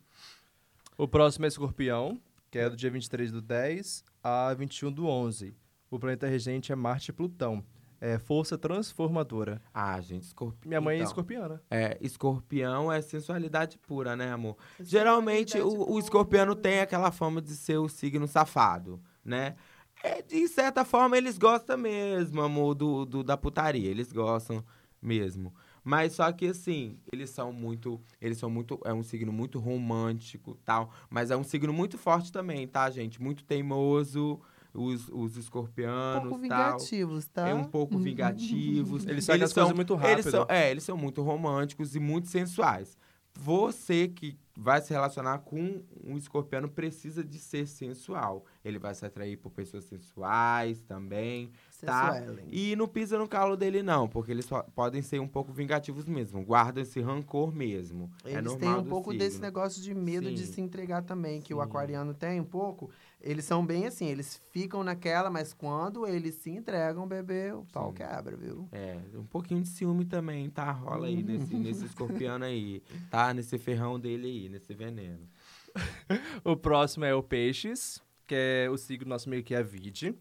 O 0.96 1.08
próximo 1.08 1.44
é 1.46 1.48
escorpião, 1.48 2.20
que 2.50 2.58
é 2.58 2.68
do 2.68 2.76
dia 2.76 2.90
23 2.90 3.32
do 3.32 3.40
10 3.40 4.04
a 4.22 4.52
21 4.54 4.92
do 4.92 5.06
11. 5.06 5.54
O 5.90 5.98
planeta 5.98 6.26
regente 6.26 6.72
é 6.72 6.76
Marte 6.76 7.10
e 7.10 7.12
Plutão 7.12 7.64
é, 8.00 8.18
força 8.18 8.56
transformadora. 8.56 9.60
Ah, 9.74 10.00
gente, 10.00 10.22
escorpião. 10.22 10.68
Minha 10.68 10.80
mãe 10.80 10.94
é 10.94 10.98
então, 10.98 11.06
é 11.06 11.10
escorpiana. 11.10 11.62
É, 11.70 11.98
escorpião 12.00 12.90
é 12.90 13.02
sensualidade 13.02 13.78
pura, 13.78 14.16
né, 14.16 14.32
amor? 14.32 14.56
Geralmente 14.80 15.60
o, 15.60 15.92
o 15.92 15.98
escorpiano 15.98 16.54
tem 16.54 16.80
aquela 16.80 17.10
fama 17.12 17.42
de 17.42 17.54
ser 17.54 17.78
o 17.78 17.88
signo 17.88 18.26
safado, 18.26 19.00
né? 19.24 19.56
É, 20.02 20.22
de 20.22 20.48
certa 20.48 20.84
forma, 20.84 21.18
eles 21.18 21.36
gostam 21.36 21.76
mesmo, 21.76 22.40
amor, 22.40 22.74
do, 22.74 23.04
do, 23.04 23.22
da 23.22 23.36
putaria. 23.36 23.90
Eles 23.90 24.10
gostam 24.10 24.64
mesmo. 25.00 25.54
Mas 25.84 26.12
só 26.14 26.30
que 26.32 26.46
assim, 26.46 26.98
eles 27.12 27.30
são 27.30 27.52
muito. 27.52 28.00
Eles 28.20 28.38
são 28.38 28.50
muito. 28.50 28.80
É 28.84 28.92
um 28.92 29.02
signo 29.02 29.32
muito 29.32 29.58
romântico 29.58 30.58
tal. 30.64 30.90
Mas 31.08 31.30
é 31.30 31.36
um 31.36 31.44
signo 31.44 31.72
muito 31.72 31.98
forte 31.98 32.32
também, 32.32 32.66
tá, 32.66 32.88
gente? 32.90 33.20
Muito 33.20 33.44
teimoso 33.44 34.40
os, 34.74 35.08
os 35.08 35.36
escorpianos. 35.36 36.26
Um 36.26 36.28
pouco 36.30 36.38
vingativos, 36.38 37.26
tá? 37.28 37.48
É 37.48 37.54
um 37.54 37.64
pouco 37.64 37.98
vingativos. 37.98 39.04
eles 39.08 39.26
coisas 39.26 39.72
muito 39.72 39.94
rápido. 39.94 40.12
Eles 40.12 40.26
são, 40.26 40.46
é, 40.48 40.70
eles 40.70 40.84
são 40.84 40.96
muito 40.96 41.22
românticos 41.22 41.94
e 41.94 42.00
muito 42.00 42.28
sensuais. 42.28 42.96
Você 43.34 44.08
que 44.08 44.36
vai 44.56 44.82
se 44.82 44.92
relacionar 44.92 45.38
com 45.38 45.82
um 46.04 46.18
escorpiano 46.18 46.68
precisa 46.68 47.24
de 47.24 47.38
ser 47.38 47.66
sensual. 47.66 48.44
Ele 48.62 48.78
vai 48.78 48.94
se 48.94 49.06
atrair 49.06 49.38
por 49.38 49.50
pessoas 49.50 49.84
sensuais 49.84 50.82
também, 50.82 51.50
tá? 51.80 52.22
E 52.48 52.76
não 52.76 52.86
pisa 52.86 53.18
no 53.18 53.26
calo 53.26 53.56
dele 53.56 53.82
não, 53.82 54.06
porque 54.06 54.30
eles 54.30 54.46
podem 54.74 55.00
ser 55.00 55.18
um 55.18 55.28
pouco 55.28 55.50
vingativos 55.50 56.04
mesmo. 56.04 56.44
Guardam 56.44 56.82
esse 56.82 57.00
rancor 57.00 57.54
mesmo. 57.54 58.10
É 58.24 58.34
eles 58.34 58.52
é 58.52 58.56
têm 58.56 58.68
um 58.68 58.84
pouco 58.84 59.12
signo. 59.12 59.24
desse 59.24 59.40
negócio 59.40 59.80
de 59.80 59.94
medo 59.94 60.28
Sim. 60.28 60.34
de 60.34 60.46
se 60.46 60.60
entregar 60.60 61.02
também, 61.02 61.40
que 61.40 61.48
Sim. 61.48 61.54
o 61.54 61.60
aquariano 61.62 62.12
tem 62.12 62.38
um 62.40 62.44
pouco. 62.44 62.90
Eles 63.22 63.44
são 63.44 63.64
bem 63.64 63.86
assim, 63.86 64.06
eles 64.06 64.40
ficam 64.50 64.82
naquela, 64.82 65.28
mas 65.28 65.52
quando 65.52 66.06
eles 66.06 66.36
se 66.36 66.50
entregam, 66.50 67.06
bebê, 67.06 67.52
o 67.52 67.64
pau 67.70 67.88
Sim. 67.88 67.96
quebra, 67.96 68.36
viu? 68.36 68.66
É, 68.72 68.98
um 69.14 69.26
pouquinho 69.26 69.60
de 69.60 69.68
ciúme 69.68 70.06
também, 70.06 70.48
tá? 70.48 70.70
Rola 70.70 71.06
aí 71.06 71.22
nesse, 71.22 71.54
nesse 71.54 71.84
escorpião 71.84 72.42
aí, 72.42 72.82
tá? 73.10 73.34
Nesse 73.34 73.58
ferrão 73.58 74.00
dele 74.00 74.26
aí, 74.26 74.48
nesse 74.48 74.72
veneno. 74.72 75.28
o 76.42 76.56
próximo 76.56 77.04
é 77.04 77.14
o 77.14 77.22
Peixes, 77.22 78.02
que 78.26 78.34
é 78.34 78.70
o 78.70 78.78
signo 78.78 79.08
nosso 79.08 79.28
meio 79.28 79.44
que 79.44 79.54
é 79.54 79.58
a 79.58 79.62
Vide, 79.62 80.14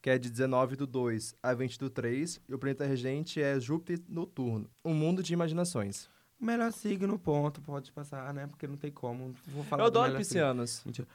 que 0.00 0.08
é 0.08 0.16
de 0.16 0.30
19 0.30 0.76
do 0.76 0.86
2 0.86 1.34
a 1.42 1.52
20 1.52 1.78
do 1.80 1.90
3, 1.90 2.40
e 2.48 2.54
o 2.54 2.58
planeta 2.58 2.86
regente 2.86 3.42
é 3.42 3.58
Júpiter 3.58 4.00
noturno, 4.08 4.70
um 4.84 4.94
mundo 4.94 5.20
de 5.20 5.32
imaginações. 5.32 6.08
O 6.40 6.44
melhor 6.44 6.70
signo, 6.70 7.18
ponto, 7.18 7.60
pode 7.62 7.90
passar, 7.90 8.32
né? 8.32 8.46
Porque 8.46 8.66
não 8.66 8.76
tem 8.76 8.92
como. 8.92 9.34
Vou 9.46 9.64
falar 9.64 9.82
Eu 9.82 9.86
adoro 9.86 10.16
piscianos. 10.16 10.82
Mentira. 10.84 11.08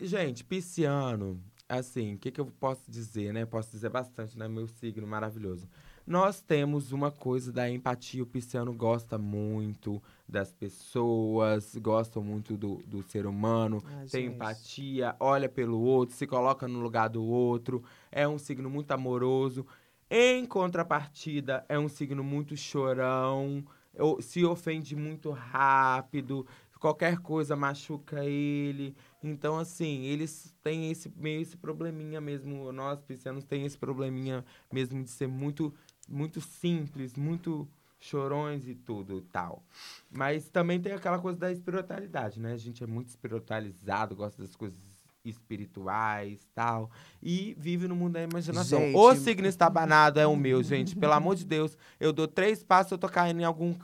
Gente, 0.00 0.42
pisciano, 0.42 1.38
assim, 1.68 2.14
o 2.14 2.18
que, 2.18 2.30
que 2.30 2.40
eu 2.40 2.46
posso 2.46 2.90
dizer, 2.90 3.34
né? 3.34 3.44
Posso 3.44 3.70
dizer 3.70 3.90
bastante, 3.90 4.38
né? 4.38 4.48
Meu 4.48 4.66
signo 4.66 5.06
maravilhoso. 5.06 5.68
Nós 6.06 6.40
temos 6.40 6.90
uma 6.90 7.10
coisa 7.10 7.52
da 7.52 7.68
empatia. 7.68 8.22
O 8.22 8.26
pisciano 8.26 8.72
gosta 8.72 9.18
muito 9.18 10.02
das 10.26 10.52
pessoas, 10.52 11.76
gosta 11.76 12.18
muito 12.20 12.56
do, 12.56 12.76
do 12.86 13.02
ser 13.02 13.26
humano, 13.26 13.82
Ai, 13.86 14.06
tem 14.06 14.24
gente. 14.24 14.34
empatia, 14.34 15.16
olha 15.20 15.48
pelo 15.48 15.80
outro, 15.80 16.14
se 16.14 16.26
coloca 16.26 16.66
no 16.66 16.80
lugar 16.80 17.08
do 17.08 17.22
outro. 17.22 17.82
É 18.10 18.26
um 18.26 18.38
signo 18.38 18.70
muito 18.70 18.90
amoroso. 18.90 19.66
Em 20.10 20.46
contrapartida, 20.46 21.64
é 21.68 21.78
um 21.78 21.88
signo 21.88 22.22
muito 22.22 22.56
chorão, 22.56 23.64
se 24.20 24.44
ofende 24.44 24.94
muito 24.94 25.30
rápido, 25.30 26.46
qualquer 26.84 27.16
coisa 27.16 27.56
machuca 27.56 28.22
ele. 28.26 28.94
Então, 29.24 29.58
assim, 29.58 30.02
eles 30.04 30.54
têm 30.62 30.90
esse 30.90 31.10
meio 31.16 31.40
esse 31.40 31.56
probleminha 31.56 32.20
mesmo. 32.20 32.70
Nós, 32.72 33.00
piscianos, 33.00 33.42
tem 33.44 33.64
esse 33.64 33.78
probleminha 33.78 34.44
mesmo 34.70 35.02
de 35.02 35.10
ser 35.10 35.26
muito, 35.26 35.72
muito 36.06 36.40
simples, 36.40 37.14
muito 37.14 37.66
chorões 37.98 38.68
e 38.68 38.74
tudo 38.74 39.18
e 39.18 39.22
tal. 39.22 39.64
Mas 40.10 40.48
também 40.50 40.78
tem 40.78 40.92
aquela 40.92 41.18
coisa 41.18 41.38
da 41.38 41.50
espiritualidade, 41.50 42.38
né? 42.38 42.52
A 42.52 42.58
gente 42.58 42.84
é 42.84 42.86
muito 42.86 43.08
espiritualizado, 43.08 44.14
gosta 44.14 44.42
das 44.42 44.54
coisas 44.54 44.78
espirituais 45.24 46.46
tal. 46.54 46.90
E 47.22 47.56
vive 47.58 47.88
no 47.88 47.96
mundo 47.96 48.12
da 48.12 48.22
imaginação. 48.22 48.78
Gente, 48.78 48.94
o 48.94 49.14
signo 49.14 49.48
estabanado 49.48 50.20
é 50.20 50.26
o 50.26 50.36
meu, 50.36 50.62
gente. 50.62 50.94
Pelo 50.94 51.14
amor 51.14 51.34
de 51.34 51.46
Deus. 51.46 51.78
Eu 51.98 52.12
dou 52.12 52.28
três 52.28 52.62
passos, 52.62 52.92
eu 52.92 52.98
tô 52.98 53.08
caindo 53.08 53.40
em 53.40 53.44
algum, 53.44 53.74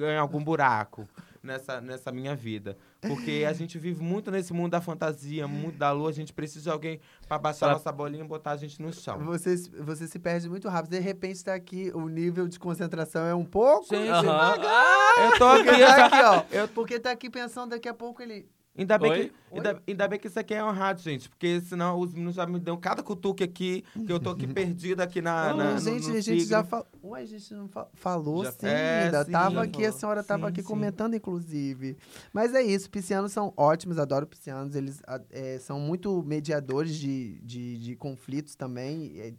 em 0.00 0.16
algum 0.16 0.42
buraco 0.42 1.06
nessa, 1.42 1.80
nessa 1.80 2.12
minha 2.12 2.34
vida. 2.34 2.76
Porque 3.00 3.44
a 3.48 3.52
gente 3.52 3.78
vive 3.78 4.02
muito 4.02 4.30
nesse 4.30 4.52
mundo 4.52 4.72
da 4.72 4.80
fantasia, 4.80 5.46
mundo 5.46 5.76
da 5.76 5.92
lua. 5.92 6.10
A 6.10 6.12
gente 6.12 6.32
precisa 6.32 6.64
de 6.64 6.70
alguém 6.70 7.00
para 7.28 7.38
baixar 7.38 7.66
pra... 7.66 7.74
nossa 7.74 7.92
bolinha 7.92 8.24
e 8.24 8.26
botar 8.26 8.52
a 8.52 8.56
gente 8.56 8.82
no 8.82 8.92
chão. 8.92 9.18
Você, 9.20 9.56
você 9.56 10.08
se 10.08 10.18
perde 10.18 10.48
muito 10.48 10.68
rápido. 10.68 10.90
De 10.90 10.98
repente 10.98 11.36
está 11.36 11.54
aqui, 11.54 11.92
o 11.94 12.08
nível 12.08 12.48
de 12.48 12.58
concentração 12.58 13.24
é 13.24 13.34
um 13.34 13.44
pouco 13.44 13.86
gente, 13.94 14.08
Eu 14.08 15.38
tô 15.38 15.44
aqui, 15.44 15.78
tá 15.78 16.06
aqui 16.06 16.22
ó. 16.22 16.44
Eu... 16.58 16.68
Porque 16.68 16.98
tá 16.98 17.12
aqui 17.12 17.30
pensando 17.30 17.70
daqui 17.70 17.88
a 17.88 17.94
pouco 17.94 18.20
ele 18.20 18.48
Ainda 18.78 18.96
bem, 18.96 19.12
que, 19.12 19.32
ainda, 19.52 19.82
ainda, 19.88 20.08
bem 20.08 20.20
que 20.20 20.28
isso 20.28 20.38
aqui 20.38 20.54
é 20.54 20.62
um 20.62 20.70
rádio, 20.70 21.02
gente. 21.02 21.28
Porque 21.28 21.60
senão 21.62 21.98
os 21.98 22.14
meninos 22.14 22.36
já 22.36 22.46
me 22.46 22.60
dão 22.60 22.76
cada 22.76 23.02
cutuque 23.02 23.42
aqui, 23.42 23.82
que 24.06 24.12
eu 24.12 24.20
tô 24.20 24.30
aqui 24.30 24.46
perdido 24.54 25.00
aqui 25.00 25.20
na. 25.20 25.52
na 25.52 25.72
no, 25.72 25.80
gente, 25.80 26.08
no 26.08 26.16
a 26.16 26.20
gente 26.20 26.44
já 26.44 26.62
falou. 26.62 26.86
Ué, 27.02 27.22
a 27.22 27.26
gente 27.26 27.52
não 27.52 27.66
fa 27.66 27.88
falou 27.94 28.44
já, 28.44 28.52
sim, 28.52 28.66
é, 28.66 29.04
ainda. 29.06 29.24
Sim, 29.24 29.32
tava 29.32 29.62
aqui, 29.62 29.72
falou. 29.72 29.88
a 29.88 29.92
senhora 29.92 30.22
tava 30.22 30.46
sim, 30.46 30.52
aqui 30.52 30.62
sim. 30.62 30.68
comentando, 30.68 31.14
inclusive. 31.14 31.96
Mas 32.32 32.54
é 32.54 32.62
isso, 32.62 32.88
piscianos 32.88 33.32
são 33.32 33.52
ótimos, 33.56 33.98
adoro 33.98 34.28
piscianos. 34.28 34.76
Eles 34.76 35.02
é, 35.30 35.58
são 35.58 35.80
muito 35.80 36.22
mediadores 36.22 36.94
de, 36.94 37.40
de, 37.40 37.78
de 37.78 37.96
conflitos 37.96 38.54
também. 38.54 39.18
É, 39.18 39.34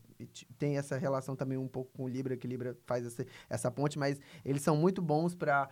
tem 0.58 0.78
essa 0.78 0.98
relação 0.98 1.34
também 1.34 1.58
um 1.58 1.68
pouco 1.68 1.92
com 1.94 2.04
o 2.04 2.08
Libra, 2.10 2.36
que 2.36 2.46
Libra 2.46 2.78
faz 2.86 3.06
essa, 3.06 3.26
essa 3.50 3.72
ponte, 3.72 3.98
mas 3.98 4.20
eles 4.44 4.62
são 4.62 4.76
muito 4.76 5.02
bons 5.02 5.34
para 5.34 5.70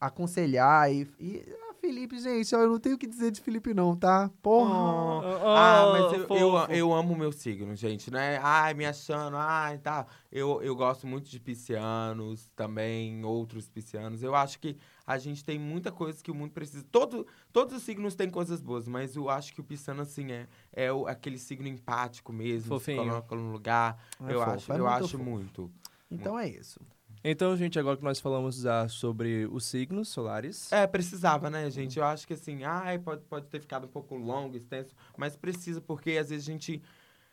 aconselhar 0.00 0.92
e, 0.92 1.08
e 1.20 1.46
Felipe, 1.82 2.16
gente, 2.20 2.54
eu 2.54 2.68
não 2.68 2.78
tenho 2.78 2.94
o 2.94 2.98
que 2.98 3.08
dizer 3.08 3.32
de 3.32 3.40
Felipe, 3.40 3.74
não, 3.74 3.96
tá? 3.96 4.30
Porra! 4.40 4.70
Oh, 4.72 5.18
oh, 5.18 5.48
ah, 5.48 5.90
mas 5.90 6.12
eu, 6.12 6.36
eu, 6.36 6.56
eu, 6.68 6.94
amo 6.94 7.12
o 7.12 7.18
meu 7.18 7.32
signo, 7.32 7.74
gente, 7.74 8.08
né? 8.08 8.38
Ai, 8.40 8.72
me 8.72 8.86
achando, 8.86 9.36
ai, 9.36 9.78
tá. 9.78 10.06
Eu, 10.30 10.62
eu 10.62 10.76
gosto 10.76 11.08
muito 11.08 11.28
de 11.28 11.40
piscianos, 11.40 12.48
também 12.54 13.24
outros 13.24 13.68
piscianos. 13.68 14.22
Eu 14.22 14.32
acho 14.32 14.60
que 14.60 14.76
a 15.04 15.18
gente 15.18 15.44
tem 15.44 15.58
muita 15.58 15.90
coisa 15.90 16.22
que 16.22 16.30
o 16.30 16.34
mundo 16.36 16.52
precisa. 16.52 16.86
Todo, 16.88 17.26
todos 17.52 17.76
os 17.76 17.82
signos 17.82 18.14
têm 18.14 18.30
coisas 18.30 18.60
boas, 18.60 18.86
mas 18.86 19.16
eu 19.16 19.28
acho 19.28 19.52
que 19.52 19.60
o 19.60 19.64
pisciano, 19.64 20.02
assim, 20.02 20.30
é, 20.30 20.46
é 20.72 20.92
o, 20.92 21.08
aquele 21.08 21.36
signo 21.36 21.66
empático 21.66 22.32
mesmo. 22.32 22.68
Fofinho. 22.68 23.02
Se 23.02 23.08
coloca 23.08 23.34
no 23.34 23.50
lugar. 23.50 23.98
É 24.20 24.32
eu 24.32 24.38
fofo, 24.38 24.50
acho, 24.52 24.72
é 24.72 24.78
eu 24.78 24.86
acho 24.86 25.08
fofo. 25.08 25.24
muito. 25.24 25.68
Então 26.08 26.38
é 26.38 26.48
isso. 26.48 26.78
Então, 27.24 27.56
gente, 27.56 27.78
agora 27.78 27.96
que 27.96 28.02
nós 28.02 28.18
falamos 28.18 28.66
ah, 28.66 28.88
sobre 28.88 29.46
os 29.46 29.64
signos 29.64 30.08
solares. 30.08 30.72
É, 30.72 30.86
precisava, 30.86 31.48
né, 31.48 31.70
gente? 31.70 31.98
Eu 31.98 32.04
acho 32.04 32.26
que 32.26 32.32
assim, 32.32 32.64
ai, 32.64 32.98
pode, 32.98 33.22
pode 33.24 33.46
ter 33.46 33.60
ficado 33.60 33.84
um 33.84 33.88
pouco 33.88 34.16
longo, 34.16 34.56
extenso, 34.56 34.94
mas 35.16 35.36
precisa, 35.36 35.80
porque 35.80 36.12
às 36.12 36.30
vezes 36.30 36.48
a 36.48 36.52
gente. 36.52 36.82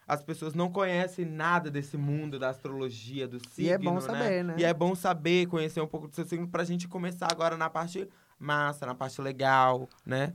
As 0.08 0.24
pessoas 0.24 0.56
não 0.56 0.72
conhecem 0.72 1.24
nada 1.24 1.70
desse 1.70 1.96
mundo 1.96 2.40
da 2.40 2.50
astrologia, 2.50 3.28
do 3.28 3.40
signo. 3.48 3.70
E 3.70 3.72
é 3.72 3.78
bom 3.78 3.94
né? 3.94 4.02
saber, 4.02 4.44
né? 4.44 4.56
E 4.58 4.64
é 4.64 4.74
bom 4.74 4.96
saber, 4.96 5.46
conhecer 5.46 5.82
um 5.82 5.88
pouco 5.88 6.08
do 6.08 6.16
seu 6.16 6.26
signo, 6.26 6.48
pra 6.48 6.64
gente 6.64 6.88
começar 6.88 7.28
agora 7.32 7.56
na 7.56 7.70
parte 7.70 8.10
massa, 8.40 8.88
na 8.88 8.96
parte 8.96 9.22
legal, 9.22 9.88
né? 10.04 10.34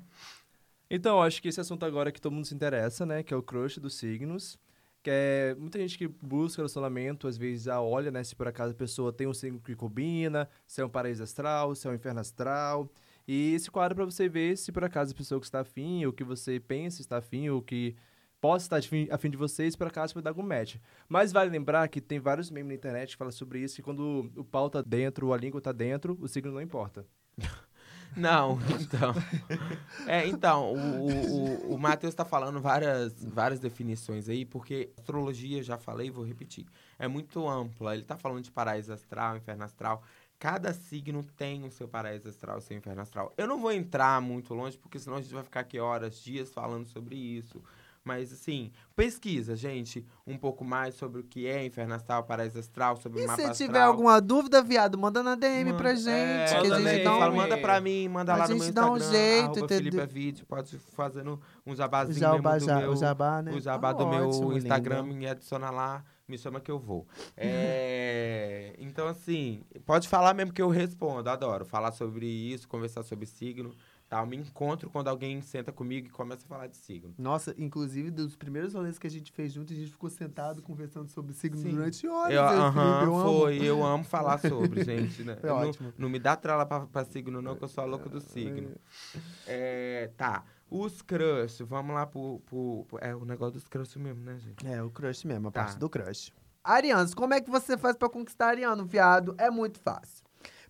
Então, 0.89 1.21
acho 1.21 1.43
que 1.43 1.49
esse 1.49 1.61
assunto 1.61 1.85
agora 1.85 2.13
que 2.13 2.21
todo 2.21 2.33
mundo 2.33 2.47
se 2.47 2.55
interessa, 2.55 3.05
né? 3.05 3.25
Que 3.25 3.35
é 3.35 3.37
o 3.37 3.43
crush 3.43 3.81
dos 3.81 3.97
signos 3.97 4.57
que 5.05 5.11
é 5.13 5.55
muita 5.59 5.79
gente 5.79 5.99
que 5.99 6.09
busca 6.09 6.63
relacionamento, 6.63 7.29
às 7.29 7.37
vezes 7.37 7.69
a 7.69 7.79
olha, 7.81 8.11
né, 8.11 8.25
se 8.25 8.35
por 8.35 8.49
acaso 8.49 8.73
a 8.73 8.77
pessoa 8.77 9.13
tem 9.13 9.27
um 9.27 9.35
signo 9.35 9.61
que 9.61 9.77
combina, 9.77 10.49
se 10.67 10.81
é 10.81 10.85
um 10.85 10.89
paraíso 10.89 11.23
astral, 11.23 11.75
se 11.75 11.87
é 11.87 11.91
um 11.91 11.95
inferno 11.95 12.21
astral. 12.21 12.91
E 13.29 13.53
esse 13.55 13.71
quadro 13.71 13.93
é 13.93 13.97
para 13.97 14.05
você 14.07 14.29
ver 14.31 14.57
se 14.57 14.73
por 14.73 14.83
acaso 14.83 15.13
a 15.13 15.15
pessoa 15.15 15.39
que 15.39 15.47
está 15.47 15.61
afim, 15.61 16.07
ou 16.07 16.13
que 16.13 16.25
você 16.25 16.59
pensa 16.59 17.03
está 17.03 17.19
afim, 17.19 17.51
ou 17.51 17.61
que 17.61 17.95
possa 18.41 18.65
estar 18.65 18.79
afim, 18.79 19.07
afim 19.11 19.29
de 19.29 19.37
vocês 19.37 19.77
para 19.77 19.91
caso 19.91 20.21
dar 20.23 20.31
algum 20.31 20.43
match. 20.43 20.77
Mas 21.07 21.33
vale 21.33 21.51
lembrar 21.51 21.87
que 21.89 22.01
tem 22.01 22.19
vários 22.19 22.51
memes 22.51 22.69
na 22.69 22.75
internet 22.75 23.11
que 23.11 23.17
falam 23.19 23.31
sobre 23.31 23.61
isso, 23.61 23.77
que 23.77 23.83
quando 23.83 24.33
o 24.35 24.45
pau 24.45 24.71
tá 24.71 24.81
dentro, 24.81 25.35
a 25.35 25.37
língua 25.37 25.61
tá 25.61 25.73
dentro, 25.73 26.17
o 26.19 26.27
signo 26.27 26.51
não 26.51 26.63
importa. 26.63 27.07
Não, 28.17 28.59
então. 28.81 29.15
É, 30.07 30.27
então, 30.27 30.73
o, 30.73 31.09
o, 31.09 31.75
o 31.75 31.79
Matheus 31.79 32.13
está 32.13 32.25
falando 32.25 32.61
várias, 32.61 33.25
várias 33.25 33.61
definições 33.61 34.29
aí, 34.29 34.45
porque 34.45 34.91
astrologia, 34.97 35.63
já 35.63 35.77
falei, 35.77 36.11
vou 36.11 36.25
repetir, 36.25 36.67
é 36.99 37.09
muito 37.09 37.49
ampla. 37.49 37.95
Ele 37.95 38.03
está 38.03 38.17
falando 38.17 38.43
de 38.43 38.51
paraíso 38.51 38.93
astral, 38.93 39.37
inferno 39.37 39.65
astral. 39.65 40.03
Cada 40.39 40.73
signo 40.75 41.23
tem 41.23 41.65
o 41.65 41.71
seu 41.71 41.89
paraíso 41.89 42.29
astral, 42.29 42.59
o 42.59 42.61
seu 42.61 42.77
inferno 42.77 43.03
astral. 43.03 43.33
Eu 43.37 43.47
não 43.47 43.61
vou 43.61 43.73
entrar 43.73 44.21
muito 44.21 44.53
longe, 44.53 44.77
porque 44.77 44.99
senão 44.99 45.17
a 45.17 45.23
gente 45.23 45.33
vai 45.33 45.43
ficar 45.43 45.61
aqui 45.61 45.79
horas, 45.79 46.23
dias 46.23 46.53
falando 46.53 46.87
sobre 46.87 47.17
isso. 47.17 47.63
Mas, 48.07 48.31
assim, 48.35 48.71
pesquisa, 48.95 49.57
gente, 49.57 50.05
um 50.27 50.37
pouco 50.37 50.63
mais 50.63 50.95
sobre 50.95 51.23
o 51.23 51.25
que 51.25 51.47
é 51.47 51.65
inferno 51.65 51.95
astral, 51.95 52.23
paraíso 52.25 52.59
astral, 52.59 52.99
sobre 52.99 53.23
E 53.23 53.25
o 53.25 53.27
mapa 53.27 53.41
se 53.43 53.49
astral. 53.49 53.67
tiver 53.67 53.81
alguma 53.81 54.21
dúvida, 54.21 54.63
viado, 54.63 54.99
manda 54.99 55.23
na 55.23 55.35
DM 55.35 55.65
Manda- 55.71 55.79
pra 55.79 55.95
gente. 55.95 56.11
É, 56.11 56.47
que 56.49 56.55
a 56.55 56.63
manda 56.65 56.91
gente 56.93 57.03
dá 57.05 57.17
um... 57.17 57.19
fala, 57.19 57.35
manda 57.35 57.57
pra 57.59 57.81
mim, 57.81 58.07
manda 58.09 58.35
A 58.35 58.37
lá 58.37 58.43
no 58.49 58.57
meu 58.57 58.65
gente 58.65 58.75
dá 58.75 58.91
um 58.91 58.97
Instagram, 58.99 59.19
jeito, 59.19 59.59
entendeu? 59.61 59.79
Felipe 59.93 60.07
Vídeo, 60.13 60.47
pode 60.47 60.79
fazendo 60.95 61.41
um 61.67 61.75
jabazinho 61.75 62.43
mesmo 62.43 62.67
do 62.69 62.75
meu, 62.77 62.91
o 62.93 62.97
jabá, 62.97 63.41
né? 63.41 63.53
o 63.53 63.61
jabá 63.61 63.95
Tá 63.95 64.05
do 64.05 64.11
meu 64.11 64.29
ótimo, 64.29 64.53
Instagram, 64.53 65.01
linda. 65.03 65.15
me 65.17 65.27
adiciona 65.27 65.71
lá, 65.71 66.05
me 66.29 66.37
chama 66.37 66.61
que 66.61 66.71
eu 66.71 66.79
vou. 66.79 67.07
É, 67.37 68.75
então, 68.79 69.09
assim, 69.09 69.63
pode 69.87 70.09
falar 70.09 70.35
mesmo 70.35 70.53
que 70.53 70.61
eu 70.61 70.69
respondo, 70.69 71.29
adoro 71.31 71.65
falar 71.65 71.93
sobre 71.93 72.27
isso, 72.27 72.69
conversar 72.69 73.03
sobre 73.03 73.25
signo, 73.27 73.75
tal. 74.15 74.27
Me 74.27 74.37
encontro 74.37 74.89
quando 74.91 75.09
alguém 75.09 75.41
senta 75.43 75.73
comigo 75.73 76.07
e 76.07 76.11
começa 76.11 76.45
a 76.45 76.49
falar 76.49 76.67
de 76.69 76.77
signo. 76.77 77.13
Nossa, 77.19 77.55
inclusive, 77.59 78.11
dos 78.11 78.37
primeiros 78.37 78.75
rolês 78.75 78.99
que 78.99 79.07
a 79.07 79.11
gente 79.11 79.33
fez 79.33 79.53
junto, 79.53 79.73
a 79.73 79.77
gente 79.77 79.91
ficou 79.91 80.09
sentado 80.09 80.63
conversando 80.63 81.09
sobre 81.09 81.33
signo 81.35 81.61
Sim. 81.61 81.71
durante 81.73 82.07
horas. 82.07 82.33
Eu, 82.33 82.43
eu 82.43 82.63
aham, 82.63 82.73
Felipe, 82.73 83.05
eu 83.05 83.17
amo. 83.17 83.41
foi, 83.41 83.57
eu 83.65 83.85
amo 83.85 84.05
falar 84.05 84.39
sobre, 84.39 84.85
gente, 84.85 85.25
né? 85.25 85.37
Eu 85.43 85.57
não, 85.61 85.93
não 85.99 86.09
me 86.09 86.19
dá 86.19 86.37
trela 86.37 86.65
pra, 86.65 86.87
pra 86.87 87.05
signo, 87.05 87.43
não, 87.43 87.57
que 87.57 87.65
eu 87.65 87.69
sou 87.69 87.83
a 87.83 87.87
louca 87.87 88.09
do 88.09 88.21
signo. 88.21 88.71
É, 89.47 90.11
tá. 90.17 90.45
Os 90.71 91.03
crush, 91.03 91.63
vamos 91.63 91.95
lá 91.95 92.07
pro, 92.07 92.41
pro, 92.47 92.85
pro- 92.89 92.99
É 93.01 93.15
o 93.15 93.25
negócio 93.25 93.55
dos 93.55 93.69
crush 93.69 93.97
mesmo, 93.99 94.23
né, 94.25 94.39
gente? 94.39 94.67
É, 94.67 94.83
o 94.83 94.91
crush 94.91 95.25
mesmo, 95.27 95.49
a 95.49 95.51
Tá. 95.51 95.65
parte 95.65 95.79
do 95.79 95.89
crush. 95.89 96.33
Arianos, 96.63 97.15
como 97.15 97.35
é 97.35 97.41
que 97.41 97.51
você 97.51 97.77
faz 97.77 97.95
pra 97.97 98.09
conquistar 98.09 98.47
ariano, 98.49 98.85
viado? 98.87 99.35
É 99.39 99.51
muito 99.51 99.79
fácil. 99.79 100.24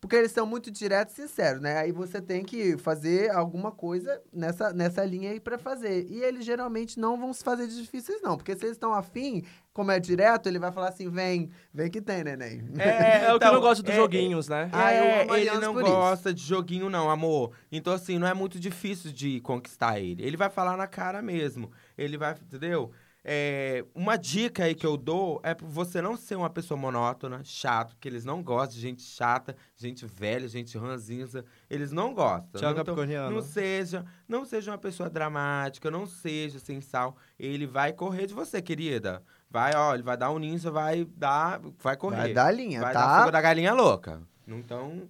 Porque 0.05 0.17
eles 0.17 0.33
são 0.33 0.45
muito 0.45 0.71
diretos 0.71 1.15
e 1.19 1.23
sinceros, 1.23 1.63
né? 1.63 1.79
Aí 1.79 1.91
você 1.91 2.21
tem 2.21 2.45
que 2.45 2.77
fazer 2.77 3.31
alguma 3.31 3.73
coisa 3.73 4.21
nessa, 4.31 4.71
nessa 4.71 5.03
linha 5.03 5.31
aí 5.31 5.41
pra 5.41 5.57
fazer. 5.57 6.07
E 6.11 6.23
eles 6.23 6.45
geralmente 6.45 7.01
não 7.01 7.19
vão 7.19 7.33
se 7.33 7.43
fazer 7.43 7.67
de 7.67 7.81
difíceis, 7.81 8.21
não. 8.21 8.37
Porque 8.37 8.55
se 8.55 8.67
eles 8.67 8.77
estão 8.77 8.93
afim, 8.93 9.43
como 9.73 9.91
é 9.91 9.99
direto, 9.99 10.47
ele 10.47 10.59
vai 10.59 10.71
falar 10.71 10.91
assim: 10.91 11.09
vem, 11.09 11.49
vem 11.73 11.91
que 11.91 12.03
tem, 12.03 12.23
neném. 12.23 12.63
É, 12.77 13.33
o 13.33 13.39
que 13.39 13.47
eu 13.47 13.49
então, 13.49 13.55
não 13.55 13.61
gosto 13.63 13.83
dos 13.83 13.95
é, 13.95 13.97
joguinhos, 13.97 14.47
né? 14.47 14.69
Ah, 14.75 14.93
É, 14.93 15.23
ele 15.41 15.51
não 15.53 15.73
isso. 15.73 15.91
gosta 15.91 16.35
de 16.35 16.43
joguinho, 16.43 16.91
não, 16.91 17.09
amor. 17.09 17.53
Então, 17.73 17.95
assim, 17.95 18.19
não 18.19 18.27
é 18.27 18.35
muito 18.35 18.61
difícil 18.61 19.11
de 19.11 19.41
conquistar 19.41 19.99
ele. 19.99 20.23
Ele 20.23 20.37
vai 20.37 20.51
falar 20.51 20.77
na 20.77 20.87
cara 20.87 21.23
mesmo. 21.23 21.73
Ele 21.97 22.19
vai, 22.19 22.33
entendeu? 22.33 22.93
É, 23.27 23.83
uma 23.95 24.19
dica 24.19 24.65
aí 24.65 24.75
que 24.75 24.87
eu 24.87 24.99
dou 24.99 25.41
é 25.43 25.55
pra 25.55 25.67
você 25.67 26.03
não 26.03 26.15
ser 26.15 26.37
uma 26.37 26.51
pessoa 26.51 26.79
monótona, 26.79 27.41
chato, 27.43 27.95
porque 27.95 28.07
eles 28.07 28.23
não 28.23 28.43
gostam 28.43 28.75
de 28.75 28.83
gente 28.83 29.01
chata, 29.01 29.57
gente 29.75 30.05
velha, 30.05 30.47
gente 30.47 30.77
ranzinza. 30.77 31.43
Eles 31.71 31.91
não 31.91 32.13
gostam. 32.13 32.61
Tchau, 32.61 32.75
não, 32.75 33.31
não 33.31 33.41
seja, 33.41 34.05
não 34.29 34.45
seja 34.45 34.71
uma 34.73 34.77
pessoa 34.79 35.09
dramática, 35.09 35.91
não 35.91 36.07
seja 36.07 36.59
sem 36.59 36.83
sal. 36.83 37.17
Ele 37.39 37.67
vai 37.67 37.95
correr 37.95 38.27
de 38.27 38.35
você, 38.35 38.61
querida. 38.61 39.23
Vai, 39.49 39.75
ó, 39.75 39.95
ele 39.95 40.03
vai 40.03 40.19
dar 40.19 40.31
um 40.31 40.39
ninja, 40.39 40.71
vai 40.71 41.07
dar, 41.07 41.61
vai 41.79 41.97
correr. 41.97 42.17
Vai 42.17 42.33
dar 42.35 42.51
linha, 42.51 42.83
Vai 42.83 42.93
dar 42.93 43.21
fogo 43.21 43.25
tá? 43.27 43.31
da 43.31 43.41
galinha 43.41 43.73
louca. 43.73 44.21
Então, 44.47 45.09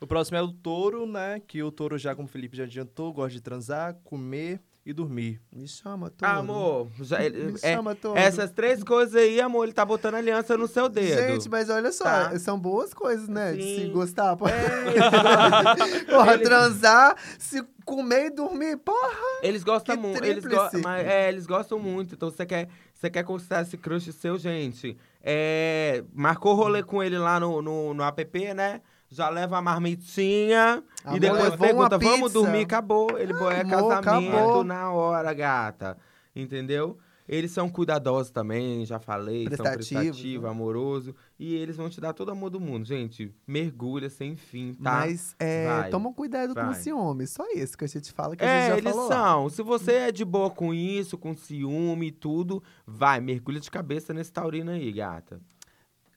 O 0.00 0.06
próximo 0.06 0.36
é 0.36 0.42
o 0.42 0.50
touro, 0.52 1.06
né? 1.06 1.40
Que 1.46 1.62
o 1.62 1.70
touro 1.70 1.96
já, 1.96 2.14
como 2.16 2.26
o 2.26 2.30
Felipe 2.30 2.56
já 2.56 2.64
adiantou, 2.64 3.12
gosta 3.12 3.30
de 3.30 3.40
transar, 3.40 3.94
comer 4.02 4.60
e 4.86 4.92
dormir. 4.92 5.40
Me 5.50 5.66
chama, 5.66 6.10
todo. 6.10 6.24
ah, 6.28 6.36
amor, 6.36 6.88
já, 7.00 7.18
Me 7.20 7.54
é, 7.62 7.74
chama, 7.74 7.94
todo. 7.94 8.16
essas 8.18 8.50
três 8.50 8.84
coisas 8.84 9.14
aí, 9.14 9.40
amor, 9.40 9.64
ele 9.64 9.72
tá 9.72 9.84
botando 9.84 10.16
aliança 10.16 10.56
no 10.58 10.68
seu 10.68 10.88
dedo. 10.88 11.20
Gente, 11.32 11.48
mas 11.48 11.70
olha 11.70 11.90
só, 11.90 12.04
Tá. 12.04 12.38
são 12.38 12.58
boas 12.60 12.92
coisas, 12.92 13.26
né? 13.28 13.52
De 13.54 13.62
se 13.62 13.76
Sim. 13.86 13.92
gostar. 13.92 14.36
Pô. 14.36 14.46
É, 14.46 14.52
Porra, 16.10 16.34
Ele- 16.34 16.42
transar, 16.44 17.16
se 17.38 17.64
comer 17.84 18.26
e 18.26 18.30
dormir, 18.30 18.76
porra. 18.78 19.10
eles 19.42 19.62
gostam 19.64 19.96
muito, 19.96 20.24
eles, 20.24 20.44
go 20.44 20.56
mas, 20.82 21.06
é, 21.06 21.28
eles 21.28 21.46
gostam 21.46 21.78
muito. 21.78 22.14
Então 22.14 22.30
você 22.30 22.44
quer, 22.46 22.68
você 22.94 23.10
quer 23.10 23.22
conquistar 23.24 23.62
esse 23.62 23.76
crush 23.76 24.12
seu, 24.12 24.38
gente. 24.38 24.96
É, 25.22 26.04
marcou 26.12 26.54
rolê 26.54 26.82
com 26.82 27.02
ele 27.02 27.18
lá 27.18 27.38
no, 27.40 27.60
no, 27.62 27.94
no 27.94 28.02
app, 28.02 28.54
né? 28.54 28.80
Já 29.08 29.28
leva 29.28 29.58
a 29.58 29.62
marmitinha 29.62 30.82
Amor, 31.04 31.16
e 31.16 31.20
depois 31.20 31.56
pergunta, 31.56 31.98
vamos 31.98 32.32
dormir, 32.32 32.62
acabou. 32.64 33.18
Ele 33.18 33.32
é 33.32 33.36
Amor, 33.60 33.90
casamento 33.90 34.36
acabou. 34.36 34.64
na 34.64 34.90
hora, 34.92 35.32
gata. 35.32 35.96
Entendeu? 36.34 36.98
Eles 37.26 37.52
são 37.52 37.70
cuidadosos 37.70 38.30
também, 38.30 38.84
já 38.84 38.98
falei, 38.98 39.48
são 39.56 39.64
Prestativos, 39.64 40.42
né? 40.42 40.48
amoroso. 40.50 41.14
E 41.38 41.54
eles 41.54 41.74
vão 41.74 41.88
te 41.88 41.98
dar 41.98 42.12
todo 42.12 42.28
o 42.28 42.32
amor 42.32 42.50
do 42.50 42.60
mundo, 42.60 42.84
gente. 42.84 43.34
Mergulha 43.46 44.10
sem 44.10 44.36
fim, 44.36 44.74
tá? 44.74 44.90
Mas 44.98 45.34
é, 45.38 45.66
Vai. 45.66 45.90
toma 45.90 46.12
cuidado 46.12 46.54
com 46.54 46.60
o 46.60 46.64
Vai. 46.66 46.74
ciúme. 46.74 47.26
Só 47.26 47.44
isso 47.54 47.78
que 47.78 47.84
a 47.84 47.88
gente 47.88 48.12
fala 48.12 48.36
que 48.36 48.44
a 48.44 48.46
gente 48.46 48.64
É, 48.64 48.68
já 48.72 48.76
eles 48.76 48.92
falou. 48.92 49.08
são. 49.08 49.48
Se 49.48 49.62
você 49.62 49.92
é 49.92 50.12
de 50.12 50.22
boa 50.22 50.50
com 50.50 50.74
isso, 50.74 51.16
com 51.16 51.34
ciúme 51.34 52.08
e 52.08 52.12
tudo, 52.12 52.62
vai, 52.86 53.20
mergulha 53.22 53.58
de 53.58 53.70
cabeça 53.70 54.12
nesse 54.12 54.30
taurino 54.30 54.72
aí, 54.72 54.92
gata. 54.92 55.40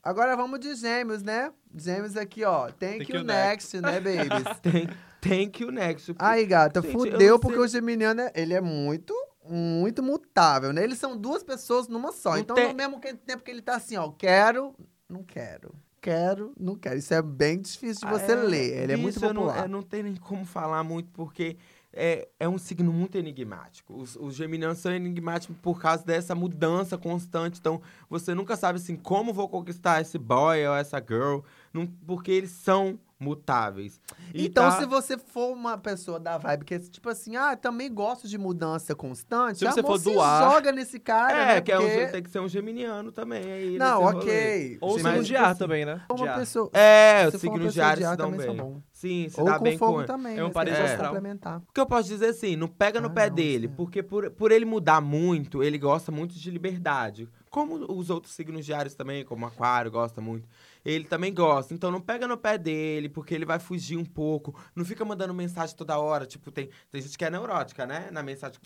Agora 0.07 0.35
vamos 0.37 0.59
de 0.59 0.73
gêmeos, 0.75 1.21
né? 1.21 1.51
Gêmeos 1.75 2.15
aqui, 2.15 2.43
ó. 2.45 2.67
Thank, 2.67 2.99
Thank 2.99 3.11
you 3.11 3.17
you 3.19 3.23
next, 3.25 3.81
né, 3.81 3.99
babies? 3.99 4.57
Tem, 4.63 4.89
tem 5.19 5.49
que 5.49 5.65
o 5.65 5.71
Nexo. 5.71 6.15
Aí, 6.17 6.45
gata, 6.45 6.81
Gente, 6.81 6.93
eu 6.93 6.99
fudeu 6.99 7.31
não 7.33 7.39
porque 7.39 7.57
sei- 7.57 7.65
o 7.65 7.67
geminiano, 7.67 8.21
é- 8.21 8.31
ele 8.35 8.53
é 8.53 8.61
muito, 8.61 9.13
muito 9.45 10.01
mutável, 10.01 10.71
né? 10.71 10.81
Eles 10.83 10.97
são 10.97 11.17
duas 11.17 11.43
pessoas 11.43 11.89
numa 11.89 12.13
só. 12.13 12.31
Não 12.31 12.37
então, 12.37 12.55
tem- 12.55 12.69
no 12.69 12.73
mesmo 12.75 12.99
que- 13.01 13.13
tempo 13.15 13.43
que 13.43 13.51
ele 13.51 13.61
tá 13.61 13.75
assim, 13.75 13.97
ó, 13.97 14.09
quero, 14.11 14.73
não 15.09 15.23
quero. 15.23 15.73
Quero, 15.99 16.53
não 16.57 16.75
quero. 16.75 16.97
Isso 16.97 17.13
é 17.13 17.21
bem 17.21 17.59
difícil 17.59 18.07
de 18.07 18.13
você 18.13 18.33
ler. 18.33 18.83
Ele 18.83 18.93
é 18.93 18.95
muito 18.95 19.19
não- 19.19 19.27
popular. 19.33 19.63
Eu 19.63 19.69
não, 19.69 19.81
tenho 19.81 20.03
nem 20.05 20.15
como 20.15 20.45
falar 20.45 20.81
muito, 20.83 21.09
porque 21.11 21.57
é, 21.93 22.27
é 22.39 22.47
um 22.47 22.57
signo 22.57 22.91
muito 22.93 23.17
enigmático. 23.17 23.93
Os, 23.95 24.15
os 24.15 24.35
geminianos 24.35 24.77
são 24.79 24.93
enigmáticos 24.93 25.55
por 25.61 25.79
causa 25.81 26.03
dessa 26.05 26.35
mudança 26.35 26.97
constante. 26.97 27.59
Então, 27.59 27.81
você 28.09 28.33
nunca 28.35 28.55
sabe, 28.55 28.77
assim, 28.77 28.95
como 28.95 29.33
vou 29.33 29.47
conquistar 29.49 30.01
esse 30.01 30.17
boy 30.17 30.65
ou 30.67 30.75
essa 30.75 30.99
girl, 30.99 31.39
não- 31.73 31.87
porque 32.05 32.31
eles 32.31 32.51
são 32.51 32.99
mutáveis. 33.19 33.99
E 34.31 34.45
Então, 34.45 34.69
tá- 34.69 34.77
se 34.79 34.85
você 34.85 35.17
for 35.17 35.51
uma 35.51 35.75
pessoa 35.75 36.19
da 36.19 36.37
vibe 36.37 36.65
que 36.65 36.75
é 36.75 36.79
tipo 36.79 37.09
assim, 37.09 37.35
ah, 37.35 37.55
também 37.55 37.91
gosto 37.91 38.27
de 38.27 38.37
mudança 38.37 38.93
constante, 38.93 39.57
Se 39.57 39.65
você 39.65 39.79
amor, 39.79 39.93
for 39.93 39.99
se 39.99 40.13
do 40.13 40.21
ar- 40.21 40.51
joga 40.53 40.71
nesse 40.71 40.99
cara, 40.99 41.33
É, 41.35 41.45
né? 41.55 41.61
que 41.61 41.71
é 41.71 41.79
um- 41.79 41.81
Porque- 41.81 42.07
tem 42.07 42.21
que 42.21 42.29
ser 42.29 42.39
um 42.41 42.47
geminiano 42.47 43.11
também. 43.11 43.43
Aí, 43.51 43.77
Não, 43.79 44.01
nesse 44.01 44.13
rolê. 44.13 44.17
ok. 44.19 44.77
Ou 44.81 44.95
o 44.95 44.99
signo 44.99 45.23
de 45.23 45.35
ar 45.35 45.55
também, 45.55 45.83
né? 45.83 46.01
Uma 46.11 46.35
pessoa... 46.35 46.69
É, 46.73 47.21
se 47.31 47.37
uma 47.37 47.39
signos 47.39 47.73
de 47.73 47.81
ar 47.81 47.97
se 47.97 48.03
dão 48.03 48.15
também 48.31 48.39
bem. 48.55 48.83
Sim, 48.97 49.29
se 49.29 49.39
Ou 49.39 49.45
dá 49.45 49.59
com 49.59 49.63
bem 49.63 49.77
fogo 49.77 49.99
com 49.99 50.05
também. 50.07 50.39
É 50.39 50.43
um 50.43 50.47
né? 50.47 50.51
pode 50.53 50.71
astral. 50.71 51.13
complementar. 51.13 51.61
O 51.69 51.71
que 51.71 51.79
eu 51.79 51.85
posso 51.85 52.09
dizer 52.09 52.29
assim, 52.29 52.55
não 52.55 52.67
pega 52.67 52.99
no 52.99 53.05
Ah, 53.09 53.11
pé 53.11 53.29
não, 53.29 53.35
dele, 53.35 53.67
é. 53.67 53.69
porque 53.69 54.01
por, 54.01 54.31
por 54.31 54.51
ele 54.51 54.65
mudar 54.65 54.99
muito, 55.01 55.61
ele 55.61 55.77
gosta 55.77 56.11
muito 56.11 56.33
de 56.33 56.49
liberdade. 56.49 57.29
Como 57.51 57.75
os 57.95 58.09
outros 58.09 58.33
signos 58.33 58.65
diários 58.65 58.95
também, 58.95 59.23
como 59.23 59.45
o 59.45 59.47
Aquário 59.47 59.91
gosta 59.91 60.19
muito. 60.19 60.49
Ele 60.83 61.03
também 61.05 61.31
gosta. 61.31 61.75
Então 61.75 61.91
não 61.91 62.01
pega 62.01 62.27
no 62.27 62.37
pé 62.37 62.57
dele, 62.57 63.07
porque 63.07 63.35
ele 63.35 63.45
vai 63.45 63.59
fugir 63.59 63.97
um 63.97 64.03
pouco. 64.05 64.59
Não 64.75 64.83
fica 64.83 65.05
mandando 65.05 65.31
mensagem 65.31 65.75
toda 65.75 65.99
hora. 65.99 66.25
Tipo, 66.25 66.49
tem, 66.51 66.67
tem 66.91 66.99
gente 66.99 67.15
que 67.15 67.23
é 67.23 67.29
neurótica, 67.29 67.85
né? 67.85 68.09
Na 68.11 68.23
mensagem. 68.23 68.59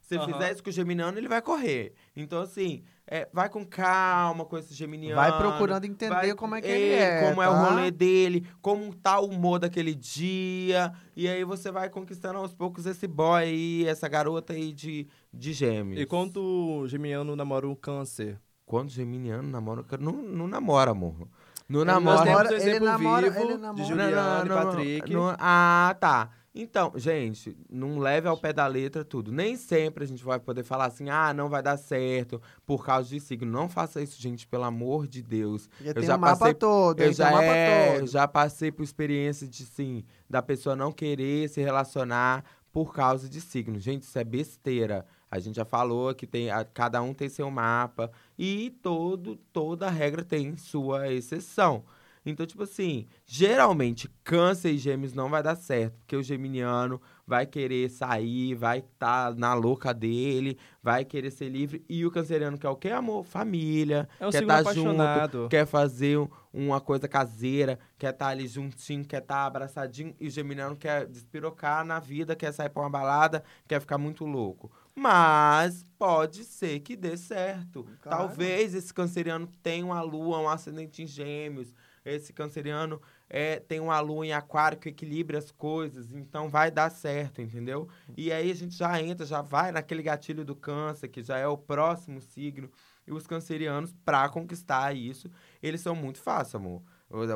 Se 0.00 0.16
Aham. 0.16 0.26
fizer 0.32 0.52
isso 0.52 0.62
com 0.62 0.68
o 0.68 0.72
geminiano, 0.72 1.16
ele 1.16 1.28
vai 1.28 1.40
correr. 1.40 1.94
Então, 2.14 2.42
assim, 2.42 2.82
é, 3.10 3.26
vai 3.32 3.48
com 3.48 3.64
calma 3.64 4.44
com 4.44 4.58
esse 4.58 4.74
geminiano. 4.74 5.16
Vai 5.16 5.36
procurando 5.38 5.84
entender 5.86 6.14
vai- 6.14 6.34
como 6.34 6.54
é 6.54 6.60
que 6.60 6.68
ele 6.68 6.92
é, 6.94 7.28
Como 7.28 7.42
é 7.42 7.48
o 7.48 7.52
tá? 7.52 7.70
rolê 7.70 7.90
dele, 7.90 8.46
como 8.60 8.94
tá 8.94 9.18
o 9.18 9.26
humor 9.30 9.58
daquele 9.58 9.94
dia. 9.94 10.92
E 11.16 11.26
aí 11.26 11.42
você 11.44 11.70
vai 11.70 11.88
conquistando 11.88 12.38
aos 12.38 12.52
poucos 12.54 12.84
esse 12.86 13.06
boy 13.06 13.42
aí, 13.42 13.86
essa 13.86 14.06
garota 14.08 14.52
aí 14.52 14.72
de, 14.72 15.06
de 15.32 15.52
gêmeos. 15.52 16.00
E 16.00 16.04
quando 16.06 16.36
o 16.42 16.86
geminiano 16.86 17.34
namora 17.34 17.66
um 17.66 17.74
câncer? 17.74 18.38
Quando 18.66 18.90
geminiano 18.90 19.48
namora, 19.48 19.82
não, 19.98 20.12
não 20.12 20.46
namora, 20.46 20.90
amor. 20.90 21.26
Não 21.66 21.84
Nós 21.84 21.86
namora. 22.02 22.48
temos 22.48 22.64
um 22.64 22.68
ele 22.68 22.80
namora- 22.80 23.30
vivo 23.30 23.42
ele 23.44 23.54
de 23.56 23.60
namora- 23.62 23.84
Juliana 23.84 24.10
e 24.10 24.14
Não, 24.14 24.44
não, 24.44 24.44
não, 24.64 24.70
Patrick. 24.70 25.12
não- 25.12 25.36
ah, 25.38 25.96
tá. 26.00 26.30
Então, 26.60 26.92
gente, 26.96 27.56
não 27.70 28.00
leve 28.00 28.26
ao 28.26 28.36
pé 28.36 28.52
da 28.52 28.66
letra 28.66 29.04
tudo. 29.04 29.30
Nem 29.30 29.54
sempre 29.54 30.02
a 30.02 30.06
gente 30.06 30.24
vai 30.24 30.40
poder 30.40 30.64
falar 30.64 30.86
assim, 30.86 31.08
ah, 31.08 31.32
não 31.32 31.48
vai 31.48 31.62
dar 31.62 31.76
certo 31.76 32.42
por 32.66 32.84
causa 32.84 33.08
de 33.08 33.20
signo. 33.20 33.48
Não 33.50 33.68
faça 33.68 34.02
isso, 34.02 34.20
gente, 34.20 34.44
pelo 34.44 34.64
amor 34.64 35.06
de 35.06 35.22
Deus. 35.22 35.70
Já 35.80 35.90
Eu 35.90 35.94
tem 35.94 36.02
já 36.02 36.18
mapa 36.18 36.36
passei- 36.36 36.54
todo, 36.54 37.00
Eu 37.00 37.12
já, 37.12 37.42
é, 37.44 38.04
já 38.06 38.26
passei 38.26 38.72
por 38.72 38.82
experiência 38.82 39.46
de, 39.46 39.64
sim, 39.64 40.02
da 40.28 40.42
pessoa 40.42 40.74
não 40.74 40.90
querer 40.90 41.48
se 41.48 41.60
relacionar 41.60 42.44
por 42.72 42.92
causa 42.92 43.28
de 43.28 43.40
signo. 43.40 43.78
Gente, 43.78 44.02
isso 44.02 44.18
é 44.18 44.24
besteira. 44.24 45.06
A 45.30 45.38
gente 45.38 45.54
já 45.56 45.64
falou 45.64 46.12
que 46.12 46.26
tem, 46.26 46.50
a- 46.50 46.64
cada 46.64 47.00
um 47.00 47.14
tem 47.14 47.28
seu 47.28 47.48
mapa 47.52 48.10
e 48.36 48.70
todo, 48.82 49.36
toda 49.52 49.88
regra 49.88 50.24
tem 50.24 50.56
sua 50.56 51.12
exceção. 51.12 51.84
Então, 52.24 52.44
tipo 52.46 52.62
assim, 52.62 53.06
geralmente 53.26 54.10
câncer 54.24 54.72
e 54.72 54.78
gêmeos 54.78 55.12
não 55.12 55.28
vai 55.30 55.42
dar 55.42 55.56
certo, 55.56 55.98
porque 55.98 56.16
o 56.16 56.22
geminiano 56.22 57.00
vai 57.26 57.46
querer 57.46 57.90
sair, 57.90 58.54
vai 58.54 58.78
estar 58.78 59.34
na 59.36 59.52
louca 59.54 59.92
dele, 59.92 60.58
vai 60.82 61.04
querer 61.04 61.30
ser 61.30 61.48
livre, 61.48 61.84
e 61.88 62.04
o 62.06 62.10
canceriano 62.10 62.56
quer 62.58 62.68
o 62.70 62.76
quê, 62.76 62.88
amor? 62.90 63.24
Família, 63.24 64.08
É 64.18 64.26
um 64.26 64.30
quer 64.30 64.42
estar 64.42 64.56
junto, 64.72 64.90
apaixonado. 64.90 65.48
quer 65.50 65.66
fazer 65.66 66.18
um- 66.18 66.28
uma 66.52 66.80
coisa 66.80 67.06
caseira, 67.06 67.78
quer 67.98 68.10
estar 68.14 68.28
ali 68.28 68.46
juntinho, 68.48 69.04
quer 69.04 69.20
estar 69.22 69.44
abraçadinho, 69.46 70.14
e 70.18 70.26
o 70.28 70.30
geminiano 70.30 70.74
quer 70.76 71.06
despirocar 71.06 71.84
na 71.84 72.00
vida, 72.00 72.34
quer 72.34 72.52
sair 72.52 72.70
pra 72.70 72.82
uma 72.82 72.90
balada, 72.90 73.44
quer 73.66 73.80
ficar 73.80 73.98
muito 73.98 74.24
louco. 74.24 74.70
Mas 74.94 75.84
pode 75.98 76.42
ser 76.44 76.80
que 76.80 76.96
dê 76.96 77.16
certo. 77.16 77.86
Claro. 78.02 78.26
Talvez 78.26 78.74
esse 78.74 78.92
canceriano 78.92 79.46
tenha 79.62 79.84
uma 79.84 80.00
lua, 80.02 80.38
um 80.40 80.48
ascendente 80.48 81.02
em 81.02 81.06
gêmeos. 81.06 81.72
Esse 82.14 82.32
canceriano 82.32 83.00
é, 83.28 83.60
tem 83.60 83.80
uma 83.80 83.98
lua 84.00 84.26
em 84.26 84.32
aquário 84.32 84.78
que 84.78 84.88
equilibra 84.88 85.38
as 85.38 85.50
coisas, 85.50 86.12
então 86.12 86.48
vai 86.48 86.70
dar 86.70 86.90
certo, 86.90 87.40
entendeu? 87.42 87.88
E 88.16 88.32
aí 88.32 88.50
a 88.50 88.54
gente 88.54 88.74
já 88.76 89.00
entra, 89.00 89.26
já 89.26 89.42
vai 89.42 89.72
naquele 89.72 90.02
gatilho 90.02 90.44
do 90.44 90.56
câncer, 90.56 91.08
que 91.08 91.22
já 91.22 91.38
é 91.38 91.46
o 91.46 91.58
próximo 91.58 92.20
signo. 92.20 92.70
E 93.06 93.12
os 93.12 93.26
cancerianos, 93.26 93.94
pra 94.04 94.28
conquistar 94.28 94.94
isso, 94.94 95.30
eles 95.62 95.80
são 95.80 95.94
muito 95.94 96.18
fáceis, 96.18 96.54
amor. 96.54 96.82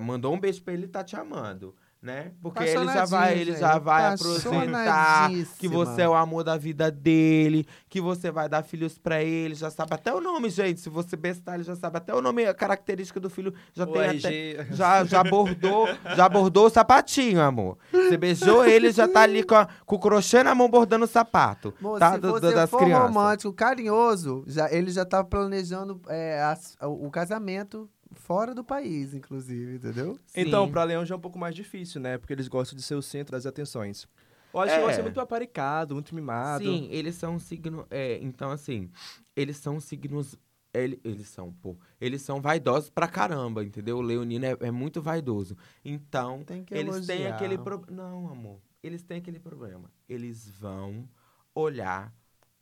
Mandou 0.02 0.34
um 0.34 0.38
beijo 0.38 0.62
pra 0.62 0.74
ele, 0.74 0.86
tá 0.86 1.02
te 1.02 1.16
amando, 1.16 1.74
né? 2.02 2.32
Porque 2.42 2.64
ele 2.64 2.84
já 2.86 3.04
vai, 3.04 3.38
ele 3.38 3.56
já 3.56 3.78
vai 3.78 4.02
apresentar 4.06 5.30
que 5.58 5.68
você 5.68 6.02
é 6.02 6.08
o 6.08 6.14
amor 6.14 6.42
da 6.42 6.56
vida 6.56 6.90
dele, 6.90 7.66
que 7.88 8.00
você 8.00 8.30
vai 8.30 8.48
dar 8.48 8.62
filhos 8.64 8.98
pra 8.98 9.22
ele, 9.22 9.54
já 9.54 9.70
sabe 9.70 9.94
até 9.94 10.12
o 10.12 10.20
nome, 10.20 10.50
gente. 10.50 10.80
Se 10.80 10.88
você 10.88 11.16
bestar, 11.16 11.54
ele 11.54 11.64
já 11.64 11.76
sabe 11.76 11.98
até 11.98 12.12
o 12.14 12.20
nome, 12.20 12.44
a 12.44 12.52
característica 12.54 13.20
do 13.20 13.30
filho 13.30 13.54
já 13.72 13.84
O 13.84 13.92
tem 13.92 14.18
até 14.18 14.66
já, 14.70 15.04
já 15.04 15.22
bordou, 15.22 15.86
já 16.16 16.28
bordou 16.28 16.66
o 16.66 16.70
sapatinho, 16.70 17.40
amor. 17.40 17.78
Você 17.92 18.16
beijou 18.16 18.64
ele, 18.64 18.90
já 18.90 19.06
tá 19.06 19.20
ali 19.22 19.42
com, 19.44 19.54
a- 19.54 19.68
com 19.86 19.96
o 19.96 19.98
crochê 19.98 20.42
na 20.42 20.54
mão 20.54 20.68
bordando 20.68 21.04
o 21.04 21.08
sapato. 21.08 21.72
Amor, 21.80 21.98
tá? 22.00 22.14
se 22.14 22.18
Do- 22.18 22.32
do- 22.32 22.40
você 22.40 22.54
das 22.54 22.68
for 22.70 22.80
crianças. 22.80 23.06
romântico, 23.06 23.52
carinhoso, 23.52 24.42
já, 24.46 24.72
ele 24.72 24.90
já 24.90 25.04
tá 25.04 25.22
planejando 25.22 26.00
é, 26.08 26.42
as- 26.42 26.76
o 26.80 27.10
casamento 27.10 27.88
fora 28.14 28.54
do 28.54 28.62
país, 28.64 29.14
inclusive, 29.14 29.76
entendeu? 29.76 30.18
Então, 30.34 30.66
Sim. 30.66 30.72
pra 30.72 30.84
leão 30.84 31.04
já 31.04 31.14
é 31.14 31.18
um 31.18 31.20
pouco 31.20 31.38
mais 31.38 31.54
difícil, 31.54 32.00
né? 32.00 32.18
Porque 32.18 32.32
eles 32.32 32.48
gostam 32.48 32.76
de 32.76 32.82
ser 32.82 32.94
o 32.94 33.02
centro 33.02 33.32
das 33.32 33.46
atenções. 33.46 34.06
Eu 34.54 34.60
acho 34.60 34.74
que 34.74 34.80
É. 34.80 34.84
vai 34.84 34.94
ser 34.94 35.02
muito 35.02 35.20
aparicado, 35.20 35.94
muito 35.94 36.14
mimado. 36.14 36.64
Sim, 36.64 36.86
eles 36.90 37.14
são 37.14 37.34
um 37.36 37.38
signo. 37.38 37.86
É, 37.90 38.18
então, 38.22 38.50
assim, 38.50 38.90
eles 39.34 39.56
são 39.56 39.80
signos. 39.80 40.36
ele- 40.74 40.98
Eles, 41.04 41.28
são, 41.28 41.52
pô. 41.52 41.76
Eles 42.00 42.22
são 42.22 42.40
vaidosos 42.40 42.88
pra 42.88 43.06
caramba, 43.06 43.62
entendeu? 43.62 43.98
O 43.98 44.00
Leonino 44.00 44.46
é, 44.46 44.56
é 44.60 44.70
muito 44.70 45.02
vaidoso. 45.02 45.54
Então, 45.84 46.42
Tem 46.44 46.64
que 46.64 46.72
eles 46.74 47.06
têm 47.06 47.26
aquele 47.26 47.58
problema. 47.58 48.02
Não, 48.02 48.28
amor. 48.30 48.58
Eles 48.82 49.02
têm 49.02 49.18
aquele 49.18 49.38
problema. 49.38 49.90
Eles 50.08 50.48
vão 50.48 51.06
olhar 51.54 52.10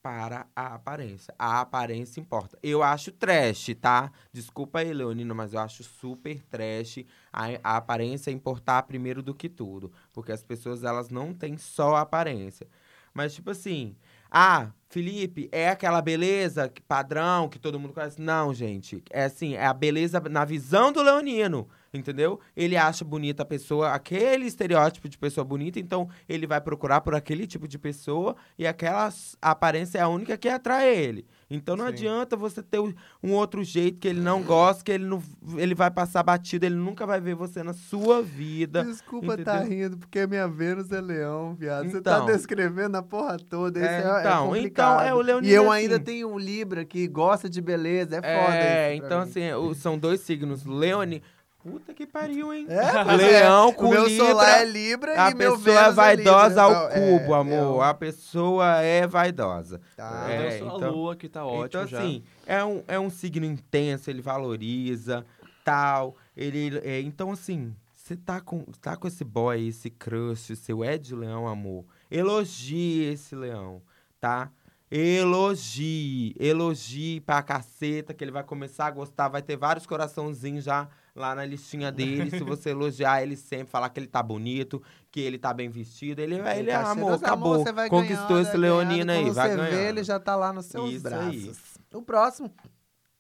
para 0.03 0.47
a 0.55 0.75
aparência. 0.75 1.35
A 1.39 1.61
aparência 1.61 2.21
importa. 2.21 2.59
Eu 2.63 2.83
acho 2.83 3.13
trash, 3.13 3.75
tá? 3.81 4.11
Desculpa 4.33 4.81
aí, 4.81 4.93
Leonino, 4.93 5.35
mas 5.35 5.53
eu 5.53 5.61
acho 5.61 5.83
super 5.83 6.43
trash 6.45 7.05
a, 7.33 7.47
a 7.63 7.77
aparência 7.77 8.31
importar 8.31 8.83
primeiro 8.85 9.23
do 9.23 9.35
que 9.35 9.49
tudo. 9.49 9.93
Porque 10.13 10.33
as 10.33 10.43
pessoas, 10.43 10.85
elas 10.85 11.11
não 11.11 11.35
têm 11.35 11.57
só 11.57 11.97
a 11.97 12.01
aparência. 12.03 12.67
Mas, 13.13 13.35
tipo 13.35 13.51
assim, 13.51 13.97
ah, 14.31 14.71
Felipe, 14.89 15.49
é 15.53 15.69
aquela 15.69 16.01
beleza 16.01 16.73
padrão 16.87 17.49
que 17.49 17.59
todo 17.59 17.79
mundo 17.79 17.93
conhece? 17.93 18.21
Não, 18.21 18.55
gente. 18.55 19.03
É 19.11 19.25
assim, 19.25 19.55
é 19.55 19.67
a 19.67 19.75
beleza 19.75 20.21
na 20.21 20.45
visão 20.45 20.93
do 20.93 21.03
Leonino, 21.03 21.69
entendeu? 21.93 22.39
Ele 22.57 22.77
acha 22.77 23.05
bonita 23.05 23.43
a 23.43 23.47
pessoa, 23.47 23.91
aquele 23.93 24.47
estereótipo 24.47 25.09
de 25.09 25.19
pessoa 25.19 25.45
bonita, 25.45 25.79
então 25.81 26.09
ele 26.29 26.47
vai 26.47 26.61
procurar 26.61 27.01
por 27.01 27.15
aquele 27.15 27.47
tipo 27.47 27.67
de 27.67 27.79
pessoa 27.79 28.37
e 28.59 28.67
aquela 28.67 29.13
aparência 29.43 29.99
é 29.99 30.03
a 30.03 30.09
única 30.09 30.37
que 30.37 30.49
atrai 30.49 30.95
ele. 30.95 31.27
Então 31.53 31.75
não 31.77 31.87
Sim. 31.87 31.93
adianta 31.93 32.37
você 32.37 32.63
ter 32.63 32.79
um 32.79 33.33
outro 33.33 33.65
jeito 33.65 33.99
que 33.99 34.07
ele 34.07 34.21
não 34.21 34.41
gosta, 34.41 34.85
que 34.85 34.93
ele, 34.93 35.05
não, 35.05 35.21
ele 35.57 35.75
vai 35.75 35.91
passar 35.91 36.23
batido, 36.23 36.65
ele 36.65 36.77
nunca 36.77 37.05
vai 37.05 37.21
ver 37.21 37.35
você 37.35 37.61
na 37.65 37.73
sua 37.73 38.23
vida. 38.23 38.85
Desculpa 38.85 39.37
tá 39.37 39.57
entendeu? 39.65 39.79
rindo, 39.85 39.99
porque 39.99 40.25
minha 40.29 40.47
Vênus 40.47 40.93
é 40.93 41.01
leão, 41.01 41.55
viado. 41.55 41.91
Você 41.91 42.01
tá 42.01 42.19
Então. 42.19 42.27
descrevendo 42.27 42.97
a 42.97 43.03
porra 43.03 43.37
toda. 43.37 43.81
É, 43.81 43.85
é, 43.85 43.97
é 43.97 44.21
então, 44.21 44.47
complicado. 44.47 44.95
então, 45.03 45.09
é, 45.09 45.13
o 45.15 45.21
leonino 45.21 45.53
E 45.53 45.57
eu 45.57 45.73
é 45.73 45.77
ainda 45.79 45.97
assim. 45.97 46.05
tenho 46.05 46.29
um 46.33 46.39
Libra 46.39 46.85
que 46.85 47.09
gosta 47.09 47.51
de 47.51 47.61
beleza. 47.61 48.21
É 48.23 48.23
foda 48.45 48.57
É, 48.57 48.95
isso 48.95 49.05
então 49.05 49.25
mim. 49.25 49.29
assim, 49.29 49.75
são 49.75 49.99
dois 49.99 50.21
signos. 50.21 50.65
Leone. 50.65 51.21
Puta 51.63 51.93
que 51.93 52.07
pariu, 52.07 52.55
hein? 52.55 52.67
É, 52.71 52.81
pois 53.05 53.17
Leão 53.19 53.69
é. 53.69 53.73
com 53.73 53.87
o 53.87 53.91
meu 53.91 54.07
Libra. 54.07 54.27
solar 54.27 54.61
é 54.61 54.65
Libra 54.65 55.25
A 55.27 55.31
e 55.31 55.35
meu 55.35 55.59
pessoa 55.59 55.75
Vênus 55.75 55.89
é 55.89 55.93
vaidosa 55.93 56.63
ao. 56.63 56.71
Então, 56.73 56.89
cubo, 57.19 57.35
é, 57.35 57.39
amor. 57.39 57.45
leão. 57.45 57.83
A 57.83 57.95
pessoa 57.95 58.77
é 58.81 59.07
vaidosa. 59.07 59.81
Tá. 59.97 60.27
Então, 60.27 60.45
É, 60.47 60.59
só 60.59 60.65
a 60.73 60.77
então- 60.77 60.91
lua 60.91 61.17
que 61.17 61.29
tá 61.29 61.45
ótimo 61.45 61.67
então, 61.67 61.87
já. 61.87 61.99
assim, 61.99 62.25
é 62.47 62.65
um, 62.65 62.83
é 62.89 62.99
um 62.99 63.11
signo 63.11 63.45
intenso, 63.45 64.09
ele 64.09 64.23
valoriza, 64.23 65.27
tal. 65.65 66.17
Ele, 66.37 66.79
é, 66.83 67.01
então, 67.03 67.31
assim, 67.33 67.75
você 67.95 68.17
tá 68.17 68.41
com, 68.41 68.65
tá 68.81 68.97
com 68.97 69.07
esse 69.07 69.23
boy, 69.23 69.69
esse 69.69 69.91
crush, 69.91 70.57
seu 70.57 70.83
Ed 70.83 71.15
Leão, 71.15 71.47
amor. 71.47 71.85
Elogie 72.11 73.05
esse 73.13 73.37
leão, 73.37 73.83
tá? 74.19 74.51
Elogie, 74.91 76.35
elogie 76.41 77.21
pra 77.21 77.43
caceta, 77.43 78.13
que 78.13 78.25
ele 78.25 78.33
vai 78.33 78.43
começar 78.43 78.87
a 78.87 78.91
gostar, 78.91 79.29
vai 79.29 79.43
ter 79.43 79.57
vários 79.57 79.87
coraçãozinhos 79.87 80.65
já 80.65 80.89
lá 81.21 81.35
na 81.35 81.45
listinha 81.45 81.93
dele. 81.93 82.31
se 82.31 82.41
você 82.43 82.71
elogiar 82.71 83.23
ele 83.23 83.37
sempre, 83.37 83.71
falar 83.71 83.91
que 83.91 84.01
ele 84.01 84.07
tá 84.09 84.23
bonito, 84.23 84.83
que 85.11 85.21
ele 85.21 85.39
tá 85.39 85.53
bem 85.55 85.69
vestido, 85.69 86.21
ele, 86.21 86.41
vai 86.41 86.59
ele 86.59 86.71
tá 86.71 86.91
amor, 86.91 87.15
acabou. 87.15 87.59
você 87.59 87.71
vai 87.73 87.89
Conquistou 87.89 88.29
ganhando, 88.29 88.49
esse 88.49 88.57
leonino 88.57 89.13
aí, 89.13 89.31
vai 89.31 89.51
você 89.51 89.57
ganhando. 89.57 89.71
vê, 89.77 89.89
ele 89.89 90.03
já 90.03 90.19
tá 90.19 90.35
lá 90.35 90.53
nos 90.53 90.67
seus 90.67 90.91
Isso 90.93 91.03
braços. 91.03 91.33
aí. 91.33 91.53
O 91.95 92.03
próximo 92.03 92.53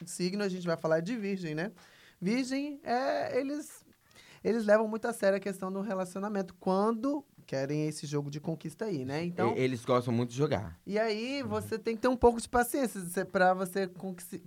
signo 0.05 0.43
a 0.43 0.49
gente 0.49 0.67
vai 0.67 0.77
falar 0.77 1.01
de 1.01 1.17
virgem, 1.17 1.55
né? 1.55 1.71
Virgem, 2.21 2.81
é, 2.83 3.39
eles, 3.39 3.85
eles 4.43 4.65
levam 4.65 4.89
muito 4.89 5.07
a 5.07 5.13
sério 5.13 5.37
a 5.37 5.41
questão 5.41 5.71
do 5.73 5.81
relacionamento 5.81 6.55
quando 6.59 7.25
querem 7.51 7.89
esse 7.89 8.07
jogo 8.07 8.31
de 8.31 8.39
conquista 8.39 8.85
aí, 8.85 9.05
né? 9.05 9.25
Então, 9.25 9.57
E- 9.57 9.61
Eles 9.61 9.85
gostam 9.85 10.15
muito 10.15 10.31
de 10.31 10.37
jogar. 10.37 10.79
e 10.87 10.97
aí 10.97 11.43
você 11.43 11.77
tem 11.77 11.97
que 11.97 12.03
ter 12.03 12.07
um 12.07 12.17
pouco 12.17 12.41
de 12.41 12.49
paciência 12.49 13.25
pra 13.25 13.53
você 13.53 13.91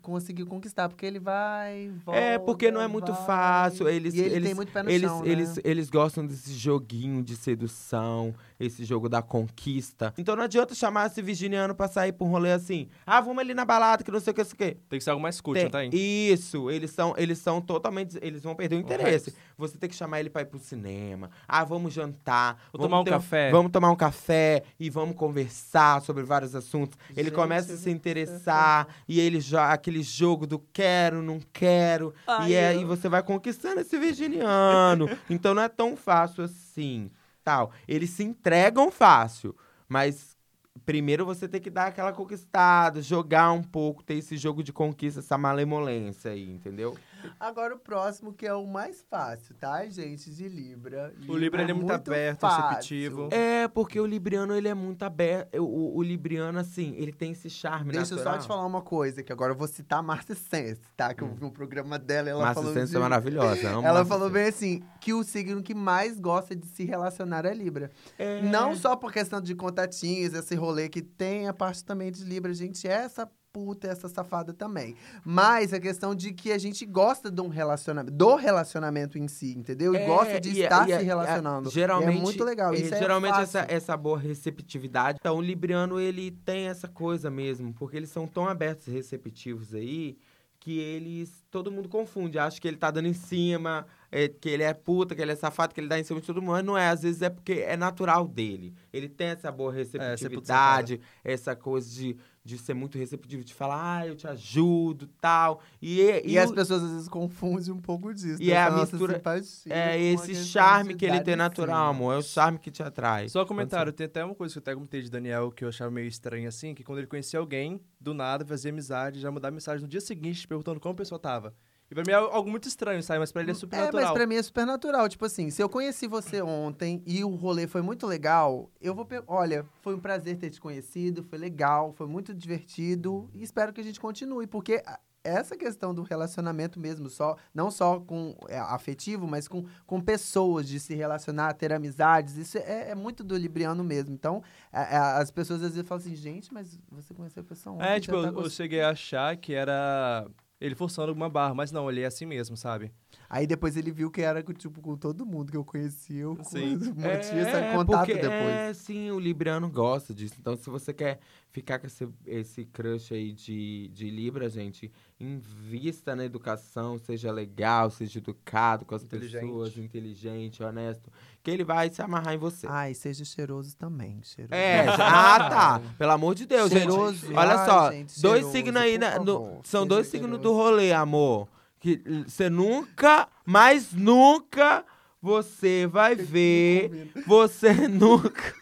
conseguir 0.01 0.45
conquistar, 0.45 0.87
porque 0.87 1.05
ele 1.05 1.19
vai, 1.19 1.91
volta, 2.05 2.17
É, 2.21 2.39
porque 2.39 2.71
não 2.71 2.79
é 2.79 2.87
muito 2.87 3.11
vai. 3.11 3.25
fácil. 3.25 3.89
Eles, 3.89 4.13
e 4.13 4.21
ele 4.21 4.35
eles, 4.35 4.45
tem 4.47 4.55
muito 4.55 4.71
pé 4.71 4.83
no 4.83 4.89
eles, 4.89 5.09
chão, 5.09 5.21
né? 5.21 5.29
eles, 5.29 5.59
eles 5.65 5.89
gostam 5.89 6.25
desse 6.25 6.53
joguinho 6.53 7.21
de 7.21 7.35
sedução, 7.35 8.33
esse 8.65 8.83
jogo 8.85 9.07
da 9.09 9.21
conquista. 9.21 10.13
Então 10.17 10.35
não 10.35 10.43
adianta 10.43 10.73
chamar 10.75 11.07
esse 11.07 11.21
virginiano 11.21 11.75
pra 11.75 11.87
sair 11.87 12.11
pra 12.11 12.25
um 12.25 12.29
rolê 12.29 12.51
assim. 12.51 12.87
Ah, 13.05 13.21
vamos 13.21 13.39
ali 13.39 13.53
na 13.53 13.65
balada, 13.65 14.03
que 14.03 14.11
não 14.11 14.19
sei 14.19 14.31
o 14.31 14.33
que, 14.33 14.41
não 14.41 14.45
sei 14.49 14.53
o 14.53 14.57
que. 14.57 14.79
Tem 14.89 14.99
que 14.99 15.03
ser 15.03 15.09
algo 15.11 15.21
mais 15.21 15.39
Tem- 15.41 15.69
tá 15.69 15.79
aí? 15.79 15.89
Isso, 15.91 16.69
eles 16.71 16.91
são, 16.91 17.13
eles 17.17 17.37
são 17.37 17.61
totalmente. 17.61 18.17
Eles 18.21 18.41
vão 18.43 18.55
perder 18.55 18.75
o 18.75 18.79
interesse. 18.79 19.33
Você 19.57 19.77
tem 19.77 19.89
que 19.89 19.95
chamar 19.95 20.19
ele 20.19 20.29
pra 20.29 20.41
ir 20.41 20.45
pro 20.45 20.59
cinema. 20.59 21.29
Ah, 21.47 21.63
vamos 21.63 21.93
jantar. 21.93 22.55
Vou 22.71 22.81
vamos 22.81 22.89
tomar 22.89 23.01
um 23.01 23.03
café. 23.05 23.51
Vamos 23.51 23.71
tomar 23.71 23.91
um 23.91 23.95
café 23.95 24.63
e 24.79 24.89
vamos 24.89 25.15
conversar 25.15 26.01
sobre 26.01 26.23
vários 26.23 26.55
assuntos. 26.55 26.97
Ele 27.11 27.23
Gente, 27.29 27.35
começa 27.35 27.73
a 27.73 27.77
se 27.77 27.89
interessar 27.89 28.87
e 29.07 29.19
ele 29.19 29.39
joga 29.39 29.73
aquele 29.73 30.01
jogo 30.01 30.47
do 30.47 30.59
quero, 30.59 31.21
não 31.21 31.39
quero. 31.51 32.13
Ai, 32.27 32.51
e 32.51 32.57
aí 32.57 32.81
eu- 32.81 32.87
você 32.87 33.07
vai 33.09 33.21
conquistando 33.23 33.79
esse 33.81 33.97
virginiano. 33.97 35.09
então 35.29 35.53
não 35.53 35.61
é 35.61 35.69
tão 35.69 35.95
fácil 35.95 36.43
assim. 36.43 37.09
Tal. 37.43 37.71
Eles 37.87 38.09
se 38.11 38.23
entregam 38.23 38.91
fácil, 38.91 39.55
mas 39.87 40.37
primeiro 40.85 41.25
você 41.25 41.47
tem 41.47 41.61
que 41.61 41.69
dar 41.69 41.87
aquela 41.87 42.11
conquistada, 42.13 43.01
jogar 43.01 43.51
um 43.51 43.63
pouco, 43.63 44.03
ter 44.03 44.15
esse 44.15 44.37
jogo 44.37 44.63
de 44.63 44.73
conquista, 44.73 45.19
essa 45.19 45.37
malemolência 45.37 46.31
aí, 46.31 46.49
entendeu? 46.49 46.97
Agora 47.39 47.75
o 47.75 47.79
próximo, 47.79 48.33
que 48.33 48.45
é 48.45 48.53
o 48.53 48.65
mais 48.65 49.01
fácil, 49.09 49.55
tá, 49.55 49.85
gente? 49.87 50.29
De 50.31 50.47
Libra. 50.47 51.13
O 51.27 51.35
Libra, 51.35 51.61
ele 51.61 51.71
é 51.71 51.73
muito 51.73 51.91
aberto, 51.91 52.45
receptivo. 52.45 53.29
É, 53.31 53.67
porque 53.67 53.99
o 53.99 54.05
libriano, 54.05 54.55
ele 54.55 54.67
é 54.67 54.73
muito 54.73 55.03
aberto. 55.03 55.57
O, 55.61 55.97
o 55.97 56.03
libriano, 56.03 56.59
assim, 56.59 56.93
ele 56.97 57.11
tem 57.11 57.31
esse 57.31 57.49
charme 57.49 57.91
Deixa 57.91 58.13
eu 58.13 58.17
natural. 58.17 58.35
só 58.35 58.41
te 58.41 58.47
falar 58.47 58.65
uma 58.65 58.81
coisa, 58.81 59.23
que 59.23 59.31
agora 59.31 59.53
eu 59.53 59.57
vou 59.57 59.67
citar 59.67 59.99
a 59.99 60.03
Márcia 60.03 60.35
Sense, 60.35 60.81
tá? 60.95 61.13
Que 61.13 61.23
eu 61.23 61.33
vi 61.33 61.43
um 61.45 61.49
programa 61.49 61.97
dela, 61.99 62.29
ela 62.29 62.41
Márcia 62.43 62.61
falou 62.61 62.73
Sense 62.73 62.91
de... 62.91 62.97
é 62.97 62.99
maravilhosa. 62.99 63.69
amo 63.69 63.87
Ela 63.87 64.05
falou 64.05 64.29
Sense. 64.29 64.39
bem 64.39 64.49
assim, 64.49 64.83
que 64.99 65.13
o 65.13 65.23
signo 65.23 65.61
que 65.61 65.73
mais 65.73 66.19
gosta 66.19 66.55
de 66.55 66.67
se 66.67 66.83
relacionar 66.83 67.45
é 67.45 67.53
Libra. 67.53 67.91
É. 68.17 68.41
Não 68.41 68.75
só 68.75 68.95
por 68.95 69.11
questão 69.11 69.41
de 69.41 69.55
contatinhos, 69.55 70.33
esse 70.33 70.55
rolê 70.55 70.89
que 70.89 71.01
tem 71.01 71.47
a 71.47 71.53
parte 71.53 71.83
também 71.83 72.11
de 72.11 72.23
Libra, 72.23 72.53
gente. 72.53 72.87
Essa 72.87 73.29
puta, 73.53 73.87
essa 73.87 74.09
safada 74.09 74.51
também. 74.51 74.95
Mas 75.23 75.71
a 75.73 75.79
questão 75.79 76.15
de 76.15 76.33
que 76.33 76.51
a 76.51 76.57
gente 76.57 76.87
gosta 76.87 77.29
de 77.29 77.39
um 77.39 77.47
relacionamento, 77.49 78.11
do 78.17 78.35
relacionamento 78.35 79.19
em 79.19 79.27
si, 79.27 79.53
entendeu? 79.55 79.93
E 79.93 79.97
É, 79.97 80.05
gosta 80.07 80.41
de 80.41 80.49
e 80.53 80.61
a- 80.61 80.63
estar 80.63 80.89
e 80.89 80.93
a- 80.93 80.97
se 80.99 81.05
e 81.05 81.05
a- 81.05 81.07
relacionando. 81.15 81.69
geralmente, 81.69 82.17
é 82.17 82.21
muito 82.21 82.43
legal. 82.43 82.73
é, 82.73 82.77
Isso 82.79 82.95
é 82.95 82.97
geralmente 82.97 83.35
fácil. 83.35 83.59
essa, 83.59 83.71
essa 83.71 83.95
boa 83.95 84.17
receptividade. 84.17 85.19
Então, 85.21 85.37
o 85.37 85.41
Libriano, 85.41 85.99
ele 85.99 86.31
tem 86.43 86.67
essa 86.67 86.87
coisa 86.87 87.29
mesmo, 87.29 87.71
porque 87.75 87.95
eles 87.95 88.09
são 88.09 88.25
tão 88.25 88.47
abertos 88.49 88.87
e 88.87 88.91
receptivos 88.91 89.75
aí 89.75 90.17
que 90.59 90.79
eles. 90.79 91.43
Todo 91.51 91.71
mundo 91.71 91.87
confunde. 91.89 92.39
Acha 92.39 92.59
que 92.59 92.67
ele 92.67 92.77
tá 92.77 92.89
dando 92.89 93.07
em 93.07 93.13
cima, 93.13 93.85
é, 94.11 94.29
que 94.29 94.47
ele 94.49 94.63
é 94.63 94.73
puta, 94.73 95.13
que 95.13 95.21
ele 95.21 95.33
é 95.33 95.35
safado, 95.35 95.73
que 95.75 95.79
ele 95.81 95.89
dá 95.89 95.99
em 95.99 96.03
cima 96.03 96.19
de 96.21 96.25
todo 96.25 96.41
mundo. 96.41 96.53
Mas 96.53 96.65
não 96.65 96.75
é, 96.77 96.87
às 96.87 97.03
vezes 97.03 97.21
é 97.21 97.29
porque 97.29 97.63
é 97.67 97.75
natural 97.77 98.25
dele. 98.27 98.73
Ele 98.91 99.07
tem 99.09 99.27
essa 99.27 99.51
boa 99.51 99.71
receptividade, 99.73 100.99
essa 101.23 101.53
coisa 101.55 101.89
de, 101.89 102.15
de 102.45 102.57
ser 102.57 102.73
muito 102.73 102.97
receptivo, 102.97 103.41
de 103.43 103.53
falar, 103.53 103.99
ah, 103.99 104.07
eu 104.07 104.15
te 104.15 104.27
ajudo 104.27 105.07
tal. 105.21 105.61
E, 105.81 106.01
e, 106.01 106.31
E, 106.33 106.37
as 106.37 106.49
o- 106.51 106.53
pessoas 106.53 106.83
às 106.83 106.91
vezes 106.91 107.07
confundem 107.07 107.71
um 107.71 107.79
pouco 107.79 108.13
disso. 108.13 108.41
E 108.43 108.51
é 108.51 108.61
a 108.61 108.69
mistura- 108.71 109.21
é 109.69 109.97
esse 110.01 110.35
charme 110.45 110.93
que 110.95 111.05
ele 111.05 111.21
tem 111.21 111.35
em 111.35 111.37
natural, 111.37 111.89
amor. 111.91 112.15
É 112.15 112.17
o 112.17 112.21
charme 112.21 112.59
que 112.59 112.69
te 112.69 112.83
atrai. 112.83 113.29
Só 113.29 113.43
um 113.43 113.45
comentário, 113.45 113.93
tem 113.93 114.05
até 114.07 114.25
uma 114.25 114.35
coisa 114.35 114.53
que 114.53 114.57
eu 114.59 114.61
até 114.61 114.73
comentei 114.73 115.01
de 115.01 115.09
Daniel 115.09 115.51
que 115.51 115.63
eu 115.63 115.69
achava 115.69 115.89
meio 115.89 116.07
estranho 116.07 116.47
assim, 116.49 116.73
que 116.75 116.83
quando 116.83 116.97
ele 116.97 117.07
conhecia 117.07 117.39
alguém, 117.39 117.79
do 117.99 118.13
nada 118.13 118.43
fazia 118.45 118.71
amizade, 118.71 119.21
já 119.21 119.31
mudava 119.31 119.51
mensagem 119.53 119.81
no 119.81 119.87
dia 119.87 120.01
seguinte 120.01 120.45
perguntando 120.45 120.79
como 120.81 120.91
a 120.93 120.97
pessoa 120.97 121.17
tava. 121.17 121.53
E 121.93 121.95
pra 121.95 122.03
mim 122.03 122.11
é 122.11 122.15
algo 122.15 122.49
muito 122.49 122.67
estranho, 122.67 123.03
sabe? 123.03 123.19
Mas 123.19 123.31
pra 123.31 123.43
ele 123.43 123.51
é 123.51 123.53
super 123.53 123.77
É, 123.77 123.79
natural. 123.85 124.03
mas 124.03 124.11
pra 124.13 124.25
mim 124.25 124.35
é 124.35 124.41
super 124.41 124.65
natural. 124.65 125.07
Tipo 125.07 125.25
assim, 125.25 125.51
se 125.51 125.61
eu 125.61 125.69
conheci 125.69 126.07
você 126.07 126.41
ontem 126.41 127.03
e 127.05 127.23
o 127.23 127.29
rolê 127.29 127.67
foi 127.67 127.83
muito 127.83 128.07
legal, 128.07 128.71
eu 128.81 128.95
vou... 128.95 129.05
pe- 129.05 129.21
Olha, 129.27 129.63
foi 129.81 129.93
um 129.93 129.99
prazer 129.99 130.37
ter 130.37 130.49
te 130.49 130.59
conhecido, 130.59 131.21
foi 131.23 131.37
legal, 131.37 131.93
foi 131.93 132.07
muito 132.07 132.33
divertido 132.33 133.29
e 133.33 133.43
espero 133.43 133.71
que 133.71 133.79
a 133.79 133.83
gente 133.83 133.99
continue, 133.99 134.47
porque 134.47 134.81
essa 135.23 135.55
questão 135.55 135.93
do 135.93 136.01
relacionamento 136.01 136.77
mesmo, 136.79 137.09
só 137.09 137.37
não 137.53 137.71
só 137.71 137.99
com 137.99 138.35
é, 138.49 138.57
afetivo, 138.59 139.25
mas 139.27 139.47
com, 139.47 139.63
com 139.85 140.01
pessoas, 140.01 140.67
de 140.67 140.79
se 140.79 140.95
relacionar, 140.95 141.53
ter 141.53 141.71
amizades, 141.71 142.35
isso 142.35 142.57
é, 142.57 142.89
é 142.89 142.95
muito 142.95 143.23
do 143.23 143.37
Libriano 143.37 143.83
mesmo. 143.83 144.13
Então, 144.13 144.41
a- 144.71 145.19
as 145.19 145.31
pessoas 145.31 145.61
às 145.63 145.75
vezes 145.75 145.87
falam 145.87 146.03
assim, 146.03 146.15
gente, 146.15 146.53
mas 146.53 146.77
você 146.91 147.13
conheceu 147.13 147.41
a 147.41 147.45
pessoa 147.45 147.75
ontem, 147.75 147.85
É, 147.85 147.99
tipo, 147.99 148.13
tá 148.15 148.19
eu, 148.23 148.25
eu 148.25 148.33
gost-" 148.33 148.55
cheguei 148.57 148.81
a 148.81 148.89
achar 148.89 149.37
que 149.37 149.53
era 149.53 150.27
ele 150.63 150.75
forçando 150.75 151.09
alguma 151.09 151.29
barra, 151.29 151.53
mas 151.53 151.71
não, 151.71 151.89
ele 151.89 152.01
é 152.01 152.05
assim 152.05 152.25
mesmo, 152.25 152.55
sabe? 152.55 152.93
Aí 153.33 153.47
depois 153.47 153.75
ele 153.75 153.89
viu 153.89 154.11
que 154.11 154.21
era 154.21 154.43
com, 154.43 154.53
tipo, 154.53 154.79
com 154.79 154.95
todo 154.95 155.25
mundo 155.25 155.49
que 155.51 155.57
eu 155.57 155.65
conhecia, 155.65 156.21
eu 156.21 156.37
Sim. 156.43 156.75
mantinha 156.95 157.41
esse 157.41 157.75
contato 157.75 158.05
porque, 158.05 158.13
depois. 158.13 158.31
É, 158.31 158.73
sim, 158.75 159.09
o 159.09 159.19
Libriano 159.19 159.67
gosta 159.67 160.13
disso. 160.13 160.35
Então, 160.39 160.55
se 160.55 160.69
você 160.69 160.93
quer 160.93 161.19
ficar 161.49 161.79
com 161.79 161.87
esse, 161.87 162.07
esse 162.27 162.63
crush 162.65 163.11
aí 163.11 163.31
de, 163.31 163.89
de 163.91 164.11
Libra, 164.11 164.47
gente, 164.49 164.91
invista 165.19 166.15
na 166.15 166.23
educação, 166.25 166.99
seja 166.99 167.31
legal, 167.31 167.89
seja 167.89 168.19
educado 168.19 168.85
com 168.85 168.93
as 168.93 169.01
Inteligente. 169.03 169.41
pessoas, 169.41 169.77
inteligente, 169.79 170.61
honesto, 170.61 171.11
que 171.41 171.49
ele 171.49 171.63
vai 171.63 171.89
se 171.89 172.03
amarrar 172.03 172.35
em 172.35 172.37
você. 172.37 172.67
Ai, 172.69 172.93
seja 172.93 173.25
cheiroso 173.25 173.75
também, 173.75 174.21
cheiroso. 174.21 174.53
É, 174.53 174.85
ah, 175.01 175.49
tá. 175.49 175.81
Pelo 175.97 176.11
amor 176.11 176.35
de 176.35 176.45
Deus, 176.45 176.71
Cheiroso. 176.71 177.25
gente. 177.25 177.35
Olha 177.35 177.55
Ai, 177.55 177.65
só, 177.65 177.91
gente, 177.91 178.21
dois 178.21 178.45
signos 178.45 178.79
aí, 178.79 178.99
né, 178.99 179.17
no- 179.17 179.59
são 179.63 179.81
seja 179.81 179.85
dois 179.87 180.05
signos 180.05 180.39
do 180.39 180.53
rolê, 180.53 180.93
amor. 180.93 181.47
Que 181.83 182.01
você 182.25 182.49
nunca, 182.49 183.27
mas 183.45 183.91
nunca 183.91 184.85
você 185.21 185.85
vai 185.85 186.15
ver, 186.15 187.11
você 187.27 187.73
nunca... 187.89 188.53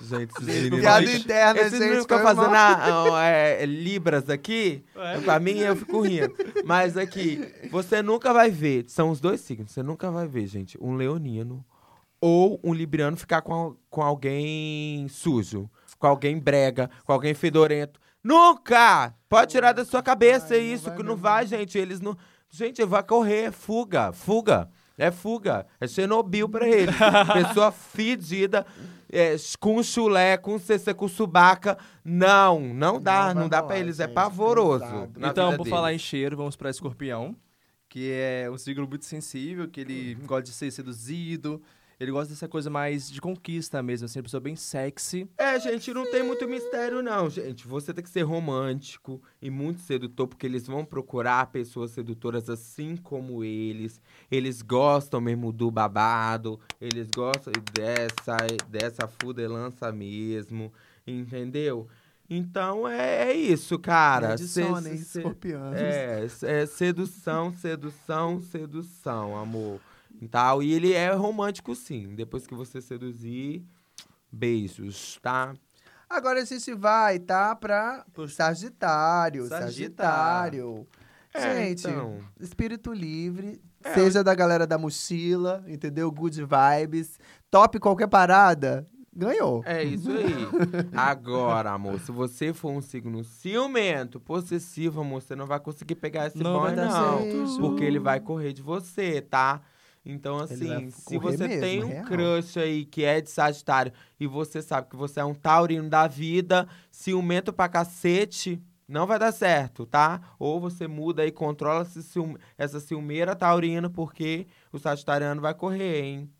Gente, 0.00 0.32
esses 0.32 0.44
meninos... 0.46 0.80
Piada 0.80 1.12
interna, 1.12 1.60
esses 1.60 1.78
gente. 1.78 2.00
ficam 2.00 2.18
fazendo 2.22 2.52
a- 2.52 3.18
a- 3.20 3.24
é, 3.24 3.64
libras 3.64 4.28
aqui, 4.28 4.82
pra 5.24 5.38
mim 5.38 5.58
eu 5.60 5.76
fico 5.76 6.00
rindo. 6.00 6.34
Mas 6.64 6.96
aqui, 6.96 7.40
você 7.70 8.02
nunca 8.02 8.32
vai 8.32 8.50
ver, 8.50 8.84
são 8.88 9.10
os 9.10 9.20
dois 9.20 9.40
signos, 9.40 9.70
você 9.70 9.80
nunca 9.80 10.10
vai 10.10 10.26
ver, 10.26 10.48
gente, 10.48 10.76
um 10.80 10.96
leonino 10.96 11.64
ou 12.20 12.58
um 12.64 12.74
libriano 12.74 13.16
ficar 13.16 13.42
com, 13.42 13.76
com 13.88 14.02
alguém 14.02 15.06
sujo, 15.08 15.70
com 16.00 16.08
alguém 16.08 16.36
brega, 16.36 16.90
com 17.04 17.12
alguém 17.12 17.32
fedorento. 17.32 18.00
Nunca! 18.22 19.14
Pode 19.28 19.50
tirar 19.50 19.72
da 19.72 19.84
sua 19.84 20.02
cabeça 20.02 20.54
Ai, 20.54 20.60
não 20.60 20.66
isso, 20.74 20.84
vai 20.84 20.96
que 20.96 21.02
não 21.02 21.12
mesmo. 21.12 21.22
vai, 21.22 21.46
gente. 21.46 21.78
Eles 21.78 22.00
não. 22.00 22.16
Gente, 22.50 22.84
vai 22.84 23.02
correr, 23.02 23.50
fuga, 23.50 24.12
fuga. 24.12 24.68
É 24.98 25.10
fuga. 25.10 25.66
É 25.80 25.88
Chernobyl 25.88 26.48
pra 26.48 26.68
eles. 26.68 26.94
Pessoa 27.32 27.72
fedida, 27.72 28.66
é, 29.10 29.34
com 29.58 29.82
chulé, 29.82 30.36
com 30.36 30.58
cc, 30.58 30.92
com 30.94 31.08
subaca. 31.08 31.78
Não, 32.04 32.60
não 32.60 33.00
dá, 33.00 33.32
Não 33.34 33.42
não, 33.42 33.48
dá 33.48 33.62
pra 33.62 33.78
eles. 33.78 33.98
É 34.00 34.04
gente, 34.04 34.14
pavoroso. 34.14 34.84
pesado. 34.84 35.12
na 35.16 35.28
então, 35.28 35.50
por 35.52 35.64
deles. 35.64 35.70
falar 35.70 35.94
em 35.94 35.98
cheiro, 35.98 36.36
vamos 36.36 36.56
pra 36.56 36.68
escorpião, 36.70 37.34
que 37.88 38.10
é 38.12 38.48
um 38.50 38.58
signo 38.58 38.86
muito 38.86 39.06
sensível, 39.06 39.66
que 39.66 39.80
ele 39.80 40.14
gosta 40.26 40.42
de 40.42 40.52
ser 40.52 40.70
seduzido, 40.70 41.60
ele 42.02 42.10
gosta 42.10 42.32
dessa 42.32 42.48
coisa 42.48 42.68
mais 42.68 43.08
de 43.08 43.20
conquista 43.20 43.80
mesmo, 43.82 44.06
assim, 44.06 44.18
uma 44.18 44.24
pessoa 44.24 44.40
bem 44.40 44.56
sexy. 44.56 45.28
É, 45.38 45.58
gente, 45.60 45.94
não 45.94 46.10
tem 46.10 46.22
muito 46.22 46.48
mistério, 46.48 47.00
não, 47.00 47.30
gente. 47.30 47.66
Você 47.66 47.94
tem 47.94 48.02
que 48.02 48.10
ser 48.10 48.22
romântico 48.22 49.22
e 49.40 49.48
muito 49.48 49.80
sedutor, 49.80 50.26
porque 50.26 50.44
eles 50.44 50.66
vão 50.66 50.84
procurar 50.84 51.46
pessoas 51.52 51.92
sedutoras 51.92 52.50
assim 52.50 52.96
como 52.96 53.44
eles. 53.44 54.00
Eles 54.30 54.62
gostam 54.62 55.20
mesmo 55.20 55.52
do 55.52 55.70
babado, 55.70 56.58
eles 56.80 57.08
gostam 57.14 57.52
dessa, 57.72 58.36
dessa 58.68 59.06
fudelança 59.06 59.92
mesmo, 59.92 60.72
entendeu? 61.06 61.86
Então 62.28 62.88
é, 62.88 63.30
é 63.30 63.32
isso, 63.32 63.78
cara. 63.78 64.34
Escorpianos. 65.20 65.78
é, 66.42 66.60
é 66.62 66.66
sedução, 66.66 67.52
sedução, 67.52 68.40
sedução, 68.40 69.36
amor. 69.36 69.80
E 70.20 70.28
Tal. 70.28 70.62
E 70.62 70.72
ele 70.72 70.92
é 70.92 71.12
romântico, 71.12 71.74
sim. 71.74 72.14
Depois 72.14 72.46
que 72.46 72.54
você 72.54 72.80
seduzir, 72.80 73.64
beijos, 74.30 75.18
tá? 75.22 75.54
Agora 76.08 76.42
a 76.42 76.44
gente 76.44 76.74
vai, 76.74 77.18
tá? 77.18 77.56
Pra 77.56 78.04
Sagitário. 78.28 79.46
Sagitário. 79.46 80.86
É, 81.34 81.66
gente, 81.68 81.88
então. 81.88 82.20
espírito 82.38 82.92
livre. 82.92 83.60
É. 83.82 83.94
Seja 83.94 84.22
da 84.22 84.34
galera 84.34 84.66
da 84.66 84.78
mochila, 84.78 85.64
entendeu? 85.66 86.10
Good 86.12 86.44
vibes. 86.44 87.18
Top 87.50 87.78
qualquer 87.80 88.08
parada. 88.08 88.86
Ganhou. 89.14 89.62
É 89.66 89.82
isso 89.82 90.10
aí. 90.10 90.48
Agora, 90.96 91.72
amor, 91.72 92.00
se 92.00 92.10
você 92.10 92.52
for 92.52 92.70
um 92.70 92.80
signo 92.80 93.22
ciumento, 93.24 94.18
possessivo, 94.18 95.02
amor, 95.02 95.20
você 95.20 95.36
não 95.36 95.46
vai 95.46 95.60
conseguir 95.60 95.96
pegar 95.96 96.28
esse 96.28 96.38
Não 96.38 96.60
boy, 96.60 96.72
não. 96.74 97.58
Porque 97.58 97.84
ele 97.84 97.98
vai 97.98 98.20
correr 98.20 98.54
de 98.54 98.62
você, 98.62 99.20
tá? 99.20 99.60
Então, 100.04 100.38
assim, 100.38 100.90
se 100.90 101.16
você 101.16 101.46
mesmo, 101.46 101.60
tem 101.60 101.82
um 101.84 101.88
real. 101.88 102.04
crush 102.04 102.58
aí 102.58 102.84
que 102.84 103.04
é 103.04 103.20
de 103.20 103.30
Sagitário 103.30 103.92
e 104.18 104.26
você 104.26 104.60
sabe 104.60 104.88
que 104.90 104.96
você 104.96 105.20
é 105.20 105.24
um 105.24 105.34
taurino 105.34 105.88
da 105.88 106.08
vida, 106.08 106.68
ciumento 106.90 107.52
pra 107.52 107.68
cacete, 107.68 108.60
não 108.88 109.06
vai 109.06 109.18
dar 109.18 109.30
certo, 109.30 109.86
tá? 109.86 110.20
Ou 110.40 110.60
você 110.60 110.88
muda 110.88 111.24
e 111.24 111.30
controla 111.30 111.82
esse 111.82 112.02
cium- 112.02 112.36
essa 112.58 112.80
ciumeira 112.80 113.36
taurina, 113.36 113.88
porque 113.88 114.46
o 114.72 114.78
sagitariano 114.78 115.40
vai 115.40 115.54
correr, 115.54 116.02
hein? 116.02 116.30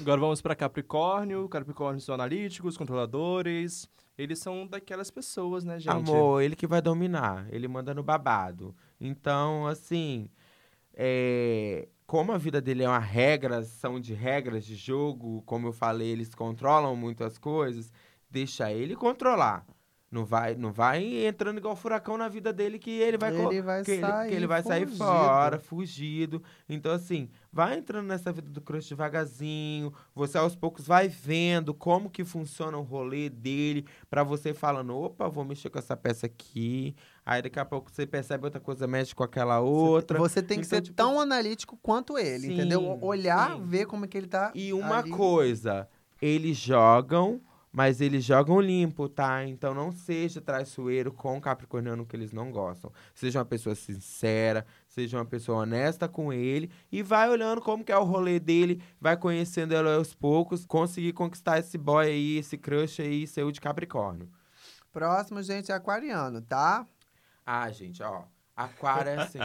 Agora 0.00 0.20
vamos 0.20 0.40
pra 0.40 0.54
Capricórnio, 0.54 1.48
Capricórnio 1.48 2.00
são 2.00 2.14
analíticos, 2.14 2.76
controladores, 2.76 3.88
eles 4.16 4.38
são 4.38 4.66
daquelas 4.66 5.10
pessoas, 5.10 5.64
né, 5.64 5.78
gente? 5.78 5.90
Amor, 5.90 6.42
ele 6.42 6.56
que 6.56 6.66
vai 6.66 6.80
dominar. 6.80 7.46
Ele 7.50 7.66
manda 7.68 7.92
no 7.92 8.02
babado. 8.02 8.74
Então, 9.00 9.66
assim, 9.66 10.28
é, 10.94 11.88
como 12.06 12.32
a 12.32 12.38
vida 12.38 12.60
dele 12.60 12.84
é 12.84 12.88
uma 12.88 12.98
regra, 12.98 13.64
são 13.64 13.98
de 14.00 14.14
regras 14.14 14.64
de 14.64 14.76
jogo, 14.76 15.42
como 15.42 15.68
eu 15.68 15.72
falei, 15.72 16.08
eles 16.08 16.34
controlam 16.34 16.94
muito 16.94 17.24
as 17.24 17.38
coisas, 17.38 17.92
deixa 18.30 18.72
ele 18.72 18.94
controlar. 18.94 19.66
Não 20.14 20.24
vai, 20.24 20.54
não 20.54 20.70
vai 20.70 21.26
entrando 21.26 21.58
igual 21.58 21.74
furacão 21.74 22.16
na 22.16 22.28
vida 22.28 22.52
dele 22.52 22.78
que 22.78 22.88
ele 23.00 23.18
vai 23.18 23.34
Ele 23.36 23.60
vai 23.60 23.82
que, 23.82 23.90
ele, 23.90 24.00
sair 24.00 24.28
que 24.28 24.34
ele 24.36 24.46
vai 24.46 24.62
sair 24.62 24.86
fugido. 24.86 25.04
fora, 25.04 25.58
fugido. 25.58 26.42
Então, 26.68 26.92
assim, 26.92 27.28
vai 27.52 27.76
entrando 27.76 28.06
nessa 28.06 28.30
vida 28.30 28.48
do 28.48 28.60
crush 28.60 28.88
devagarzinho. 28.90 29.92
Você 30.14 30.38
aos 30.38 30.54
poucos 30.54 30.86
vai 30.86 31.08
vendo 31.08 31.74
como 31.74 32.08
que 32.08 32.24
funciona 32.24 32.78
o 32.78 32.82
rolê 32.82 33.28
dele, 33.28 33.84
pra 34.08 34.22
você 34.22 34.54
falando, 34.54 34.96
opa, 34.96 35.28
vou 35.28 35.44
mexer 35.44 35.68
com 35.68 35.80
essa 35.80 35.96
peça 35.96 36.26
aqui. 36.26 36.94
Aí 37.26 37.42
daqui 37.42 37.58
a 37.58 37.64
pouco 37.64 37.90
você 37.90 38.06
percebe 38.06 38.44
outra 38.44 38.60
coisa, 38.60 38.86
mexe 38.86 39.16
com 39.16 39.24
aquela 39.24 39.58
outra. 39.58 40.16
Você 40.16 40.40
tem 40.40 40.60
que 40.60 40.66
Então, 40.66 40.76
ser 40.78 40.82
tipo, 40.82 40.96
tão 40.96 41.18
analítico 41.18 41.76
quanto 41.82 42.16
ele, 42.16 42.46
sim, 42.46 42.52
entendeu? 42.54 42.98
Olhar, 43.02 43.56
sim. 43.56 43.64
ver 43.64 43.86
como 43.86 44.04
é 44.04 44.08
que 44.08 44.16
ele 44.16 44.28
tá. 44.28 44.52
E 44.54 44.72
uma 44.72 44.98
ali. 44.98 45.10
coisa, 45.10 45.88
eles 46.22 46.56
jogam, 46.56 47.40
mas 47.74 48.00
eles 48.00 48.24
jogam 48.24 48.60
limpo, 48.60 49.08
tá? 49.08 49.44
Então 49.44 49.74
não 49.74 49.90
seja 49.90 50.40
traiçoeiro 50.40 51.12
com 51.12 51.36
o 51.36 51.40
capricorniano 51.40 52.06
que 52.06 52.14
eles 52.14 52.32
não 52.32 52.52
gostam. 52.52 52.92
Seja 53.12 53.40
uma 53.40 53.44
pessoa 53.44 53.74
sincera, 53.74 54.64
seja 54.86 55.18
uma 55.18 55.24
pessoa 55.24 55.62
honesta 55.62 56.08
com 56.08 56.32
ele 56.32 56.70
e 56.92 57.02
vai 57.02 57.28
olhando 57.28 57.60
como 57.60 57.82
que 57.82 57.90
é 57.90 57.98
o 57.98 58.04
rolê 58.04 58.38
dele, 58.38 58.80
vai 59.00 59.16
conhecendo 59.16 59.74
ele 59.74 59.88
aos 59.88 60.14
poucos, 60.14 60.64
conseguir 60.64 61.14
conquistar 61.14 61.58
esse 61.58 61.76
boy 61.76 62.06
aí, 62.06 62.38
esse 62.38 62.56
crush 62.56 63.02
aí 63.02 63.26
seu 63.26 63.50
de 63.50 63.60
Capricórnio. 63.60 64.30
Próximo, 64.92 65.42
gente, 65.42 65.72
é 65.72 65.74
aquariano, 65.74 66.40
tá? 66.42 66.86
Ah, 67.44 67.68
gente, 67.72 68.00
ó. 68.04 68.22
Aquário 68.56 69.10
é 69.10 69.16
assim. 69.16 69.40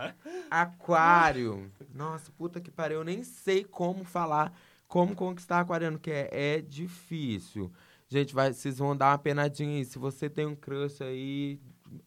Aquário. 0.50 1.70
Nossa, 1.94 2.32
puta 2.32 2.62
que 2.62 2.70
pariu. 2.70 3.00
Eu 3.00 3.04
nem 3.04 3.22
sei 3.22 3.62
como 3.62 4.04
falar, 4.04 4.56
como 4.94 5.12
conquistar 5.12 5.58
aquariano, 5.58 5.98
que 5.98 6.08
é, 6.08 6.28
é 6.30 6.60
difícil. 6.60 7.68
Gente, 8.08 8.32
vai, 8.32 8.52
vocês 8.52 8.78
vão 8.78 8.96
dar 8.96 9.10
uma 9.10 9.18
penadinha 9.18 9.78
aí. 9.78 9.84
Se 9.84 9.98
você 9.98 10.30
tem 10.30 10.46
um 10.46 10.54
crush 10.54 11.02
aí, 11.02 11.58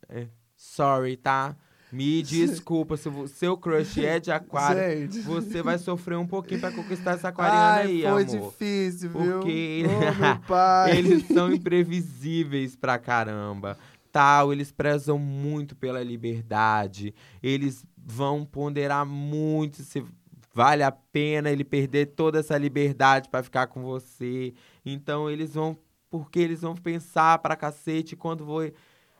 é, 0.08 0.28
sorry, 0.56 1.18
tá? 1.18 1.54
Me 1.92 2.24
desculpa, 2.24 2.96
se 2.96 3.10
o 3.10 3.28
seu 3.28 3.58
crush 3.58 3.98
é 4.02 4.22
de 4.22 4.32
aquário, 4.32 5.02
Gente. 5.02 5.20
você 5.20 5.62
vai 5.62 5.78
sofrer 5.78 6.18
um 6.18 6.26
pouquinho 6.26 6.62
pra 6.62 6.72
conquistar 6.72 7.16
essa 7.16 7.28
aquariana 7.28 7.76
Ai, 7.76 7.88
aí, 7.88 8.02
foi 8.04 8.24
amor. 8.24 8.52
difícil, 8.52 9.10
viu? 9.10 9.40
Porque 9.44 9.84
pai. 10.48 10.98
eles 10.98 11.28
são 11.28 11.52
imprevisíveis 11.52 12.78
pra 12.78 12.98
caramba. 12.98 13.78
Tal, 14.14 14.54
eles 14.54 14.72
prezam 14.72 15.20
muito 15.20 15.76
pela 15.76 16.02
liberdade. 16.02 17.14
Eles 17.44 17.86
vão 17.98 18.46
ponderar 18.46 19.06
muito 19.06 19.84
se 19.84 20.02
vale 20.58 20.82
a 20.82 20.92
pena 20.92 21.52
ele 21.52 21.64
perder 21.64 22.08
toda 22.16 22.40
essa 22.40 22.58
liberdade 22.58 23.30
pra 23.30 23.44
ficar 23.44 23.68
com 23.68 23.84
você. 23.84 24.56
Então 24.84 25.30
eles 25.30 25.54
vão 25.54 25.78
porque 26.10 26.40
eles 26.40 26.62
vão 26.62 26.74
pensar 26.74 27.38
pra 27.40 27.56
cacete 27.56 28.16
quando 28.16 28.44
vou 28.44 28.72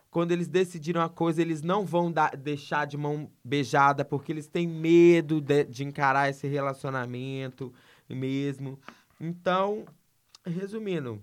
quando 0.10 0.32
eles 0.32 0.48
decidiram 0.48 1.02
a 1.02 1.10
coisa, 1.10 1.40
eles 1.42 1.62
não 1.62 1.86
vão 1.86 2.12
dar- 2.12 2.36
deixar 2.36 2.88
de 2.88 2.98
mão 2.98 3.30
beijada, 3.44 4.04
porque 4.04 4.32
eles 4.32 4.48
têm 4.48 4.68
medo 4.68 5.40
de, 5.40 5.66
de 5.66 5.84
encarar 5.84 6.28
esse 6.30 6.48
relacionamento 6.48 7.72
mesmo. 8.10 8.80
Então, 9.20 9.86
resumindo, 10.44 11.22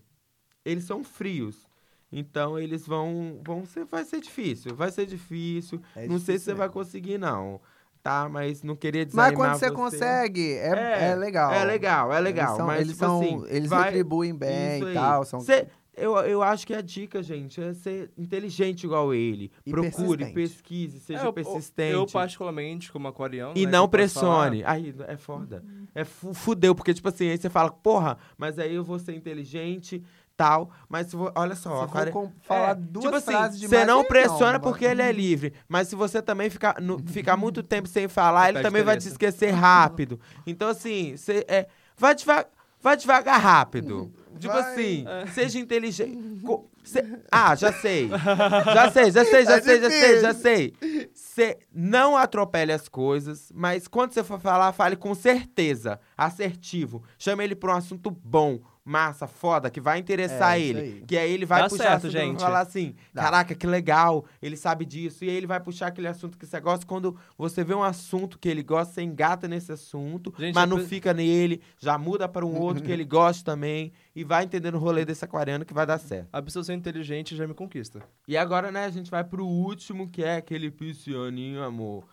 eles 0.65 0.85
são 0.85 1.03
frios. 1.03 1.67
Então, 2.13 2.57
eles 2.59 2.87
vão. 2.87 3.41
vão 3.45 3.65
ser, 3.67 3.85
vai 3.87 4.05
ser 4.05 4.21
difícil. 4.21 4.77
Vai 4.77 4.93
ser 4.93 5.07
difícil. 5.07 5.81
É 5.97 6.07
não 6.07 6.19
sei 6.21 6.37
difícil 6.37 6.39
se 6.39 6.45
você 6.45 6.55
vai 6.55 6.69
mesmo. 6.69 6.73
conseguir, 6.75 7.19
não. 7.19 7.61
Tá? 8.05 8.29
Mas 8.29 8.63
não 8.63 8.77
queria 8.77 9.01
Mas 9.01 9.09
desanimar 9.09 9.35
quando 9.35 9.59
você 9.59 9.71
consegue, 9.71 10.53
é, 10.59 11.09
é, 11.13 11.15
legal. 11.15 11.51
É 11.51 11.65
legal, 11.65 12.13
é 12.13 12.21
legal. 12.21 12.49
Eles 12.49 12.57
são, 12.59 12.67
mas, 12.67 12.81
eles, 12.83 12.93
tipo 12.93 13.05
são, 13.07 13.21
assim, 13.23 13.45
eles 13.49 13.71
vai- 13.71 13.85
retribuem 13.85 14.35
bem 14.35 14.79
isso 14.81 14.91
e 14.91 14.93
tal. 14.93 15.25
São... 15.25 15.41
Cê- 15.41 15.67
eu, 15.97 16.15
eu 16.19 16.43
acho 16.43 16.67
que 16.67 16.75
a 16.75 16.83
dica, 16.83 17.23
gente, 17.23 17.63
é 17.63 17.73
ser 17.73 18.11
inteligente 18.19 18.85
igual 18.85 19.15
ele. 19.15 19.51
E 19.65 19.71
Procure, 19.71 20.27
pesquise, 20.33 21.01
seja 21.01 21.23
É, 21.23 21.27
eu- 21.27 21.33
persistente. 21.33 21.93
Eu, 21.95 22.05
particularmente, 22.07 22.93
como 22.93 23.09
aquariano. 23.09 23.53
E 23.57 23.65
né, 23.65 23.73
não 23.73 23.79
falar, 23.85 23.89
pressione. 23.89 24.63
Aí, 24.67 24.95
é 25.09 25.17
foda. 25.17 25.65
É 25.95 26.05
fu- 26.05 26.35
fudeu, 26.35 26.75
porque, 26.75 26.93
tipo 26.93 27.09
assim, 27.09 27.31
aí 27.31 27.39
você 27.39 27.49
fala, 27.49 27.71
porra, 27.71 28.19
mas 28.37 28.59
aí 28.59 28.75
eu 28.75 28.85
vou 28.85 28.99
ser 28.99 29.15
inteligente, 29.15 30.03
tal. 30.37 30.71
Mas 30.89 31.09
se 31.09 31.17
vo- 31.17 31.33
olha 31.35 31.55
só, 31.55 31.79
Se 31.81 31.85
aquari- 31.85 32.11
com- 32.11 32.31
falar 32.43 32.71
É, 32.71 32.75
duas 32.75 33.05
tipo 33.05 33.17
assim, 33.17 33.27
frases 33.33 33.61
você 33.61 33.85
não 33.85 34.01
aí 34.01 34.07
pressiona 34.07 34.53
não, 34.55 34.61
porque 34.61 34.85
ele 34.85 35.03
é 35.03 35.13
livre. 35.13 35.53
Mas 35.69 35.89
se 35.89 35.97
você 35.97 36.21
também 36.23 36.51
ficar, 36.51 36.81
no- 36.81 36.99
ficar 37.07 37.37
muito 37.37 37.63
tempo 37.65 37.89
sem 37.89 38.09
falar, 38.09 38.51
ele 38.51 38.61
também 38.61 38.83
vai 38.83 38.97
te 38.97 39.09
esquecer 39.09 39.51
rápido. 39.51 40.21
Então, 40.47 40.69
assim, 40.69 41.17
você 41.17 41.45
é, 41.49 41.67
vai, 41.97 42.15
devagar, 42.15 42.47
vai 42.81 42.97
devagar 42.97 43.41
rápido. 43.41 44.13
Tipo 44.39 44.53
Vai. 44.53 44.63
assim, 44.73 45.05
seja 45.33 45.61
inteligente. 45.61 46.19
Co- 46.45 46.69
cê- 46.83 47.05
ah, 47.31 47.55
já 47.55 47.73
sei. 47.73 48.09
Já 48.09 48.91
sei, 48.91 49.11
já 49.13 49.25
sei, 49.25 49.45
já 49.45 49.59
Tá 49.59 49.63
sei, 49.63 49.81
já 49.81 49.91
sei, 49.91 50.21
já 50.21 50.35
sei. 50.35 50.75
Você 51.15 51.59
não 51.73 52.17
atropele 52.17 52.73
as 52.73 52.89
coisas, 52.89 53.53
mas 53.55 53.87
quando 53.87 54.13
você 54.13 54.25
for 54.25 54.41
falar, 54.41 54.73
fale 54.73 54.97
com 54.97 55.15
certeza, 55.15 56.01
assertivo. 56.17 57.05
Chame 57.17 57.45
ele 57.45 57.55
para 57.55 57.73
um 57.75 57.77
assunto 57.77 58.11
bom, 58.11 58.59
massa, 58.85 59.27
foda, 59.27 59.71
que 59.71 59.81
vai 59.81 59.99
interessar 59.99 60.59
É, 60.59 60.61
ele. 60.61 60.79
aí. 60.81 61.05
Que 61.07 61.17
aí 61.17 61.33
ele 61.33 61.47
vai 61.47 61.63
Dá 61.63 61.69
puxar 61.71 61.85
certo, 61.85 62.07
assunto 62.07 62.17
e 62.17 62.21
gente. 62.21 62.41
falar 62.43 62.61
assim, 62.61 62.95
Dá. 63.15 63.23
caraca, 63.23 63.55
que 63.55 63.67
legal, 63.67 64.27
ele 64.43 64.57
sabe 64.59 64.85
disso. 64.85 65.25
E 65.25 65.31
aí 65.31 65.37
ele 65.37 65.47
vai 65.47 65.59
puxar 65.59 65.87
aquele 65.87 66.07
assunto 66.07 66.37
que 66.37 66.45
você 66.45 66.61
gosta. 66.61 66.85
Quando 66.85 67.17
você 67.39 67.65
vê 67.65 67.73
um 67.75 67.83
assunto 67.83 68.39
que 68.39 68.47
ele 68.49 68.63
gosta, 68.63 68.93
você 68.93 69.03
engata 69.03 69.49
nesse 69.49 69.73
assunto, 69.73 70.35
Gente, 70.39 70.55
mas 70.55 70.69
não 70.69 70.77
pre- 70.77 70.87
fica 70.87 71.15
nele, 71.15 71.63
já 71.81 71.97
muda 71.97 72.29
para 72.29 72.45
um 72.45 72.55
outro 72.61 72.83
que 72.83 72.93
ele 72.93 73.05
gosta 73.07 73.43
também. 73.53 73.91
E 74.15 74.23
vai 74.23 74.45
entendendo 74.45 74.75
o 74.75 74.79
rolê 74.79 75.05
desse 75.05 75.25
aquariano 75.25 75.65
que 75.65 75.73
vai 75.73 75.87
dar 75.87 75.99
certo. 75.99 76.29
A 76.33 76.43
pessoa 76.43 76.63
ser 76.63 76.75
inteligente 76.75 77.35
já 77.35 77.47
me 77.47 77.55
conquista. 77.55 78.01
E 78.29 78.37
agora, 78.37 78.71
né, 78.71 78.85
a 78.85 78.91
gente 78.91 79.11
vai 79.11 79.25
pro 79.25 79.47
último, 79.47 80.09
que 80.09 80.23
é 80.23 80.37
aquele 80.37 80.71
piscianinho, 80.71 81.63
amor. 81.63 82.05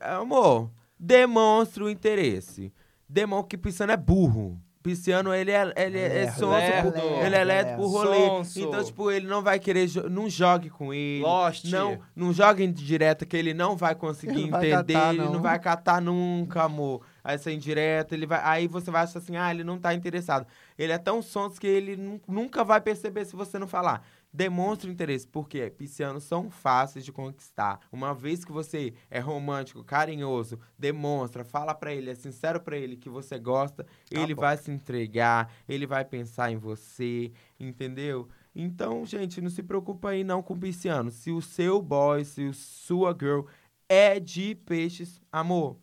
Amor, 0.00 0.70
demonstra 1.00 1.84
o 1.84 1.88
interesse. 1.90 2.70
Demonstra 3.08 3.48
que 3.48 3.56
pisciano 3.56 3.92
é 3.92 3.96
burro. 3.96 4.60
Pisciano, 4.82 5.34
ele 5.34 5.50
é, 5.50 5.72
ele 5.76 5.98
é, 5.98 6.18
é 6.24 6.30
sonso, 6.30 6.50
lerdo, 6.50 6.92
pro- 6.92 7.22
ele 7.26 7.34
é 7.36 7.44
lerdo 7.44 7.74
pro 7.74 7.86
rolê. 7.88 8.16
Sonso. 8.26 8.60
Então, 8.60 8.84
tipo, 8.84 9.10
ele 9.10 9.26
não 9.26 9.42
vai 9.42 9.58
querer, 9.58 9.86
jo- 9.86 10.08
não 10.08 10.30
jogue 10.30 10.70
com 10.70 10.94
ele. 10.94 11.22
Lost. 11.22 11.64
Não, 11.66 11.98
não 12.14 12.32
jogue 12.32 12.62
em 12.64 12.72
direta 12.72 13.26
que 13.26 13.36
ele 13.36 13.52
não 13.52 13.76
vai 13.76 13.94
conseguir 13.94 14.32
Ele 14.34 14.42
não 14.50 14.58
vai 14.60 14.70
entender, 14.72 14.92
catar, 14.94 15.14
ele 15.14 15.24
não. 15.24 15.32
não. 15.32 15.42
vai 15.42 15.58
catar 15.58 16.00
nunca, 16.00 16.62
amor. 16.62 17.02
Essa 17.24 17.52
indireta, 17.52 18.14
ele 18.14 18.24
vai, 18.24 18.40
aí 18.42 18.66
você 18.66 18.90
vai 18.90 19.02
achar 19.02 19.18
assim, 19.18 19.36
ah, 19.36 19.50
ele 19.50 19.62
não 19.62 19.78
tá 19.78 19.92
interessado. 19.92 20.46
Ele 20.78 20.92
é 20.92 20.98
tão 20.98 21.20
sonso 21.20 21.60
que 21.60 21.66
ele 21.66 21.94
nu- 21.96 22.20
nunca 22.26 22.64
vai 22.64 22.80
perceber 22.80 23.24
se 23.26 23.36
você 23.36 23.58
não 23.58 23.66
falar. 23.66 24.02
Demonstre 24.32 24.90
interesse, 24.90 25.26
porque 25.26 25.70
piscianos 25.70 26.24
são 26.24 26.50
fáceis 26.50 27.04
de 27.04 27.10
conquistar. 27.10 27.80
Uma 27.90 28.12
vez 28.12 28.44
que 28.44 28.52
você 28.52 28.92
é 29.10 29.18
romântico, 29.20 29.82
carinhoso, 29.82 30.58
demonstra, 30.78 31.44
fala 31.44 31.74
pra 31.74 31.94
ele, 31.94 32.10
é 32.10 32.14
sincero 32.14 32.60
pra 32.60 32.76
ele 32.76 32.96
que 32.96 33.08
você 33.08 33.38
gosta, 33.38 33.86
ele 34.10 34.34
bom. 34.34 34.42
vai 34.42 34.56
se 34.56 34.70
entregar, 34.70 35.50
ele 35.68 35.86
vai 35.86 36.04
pensar 36.04 36.52
em 36.52 36.56
você, 36.56 37.32
entendeu? 37.58 38.28
Então, 38.54 39.06
gente, 39.06 39.40
não 39.40 39.50
se 39.50 39.62
preocupa 39.62 40.10
aí 40.10 40.24
não 40.24 40.42
com 40.42 40.58
pisciano. 40.58 41.10
Se 41.10 41.30
o 41.30 41.40
seu 41.40 41.80
boy, 41.80 42.24
se 42.24 42.44
o 42.44 42.52
sua 42.52 43.16
girl 43.18 43.42
é 43.88 44.20
de 44.20 44.54
peixes, 44.54 45.20
amor, 45.32 45.78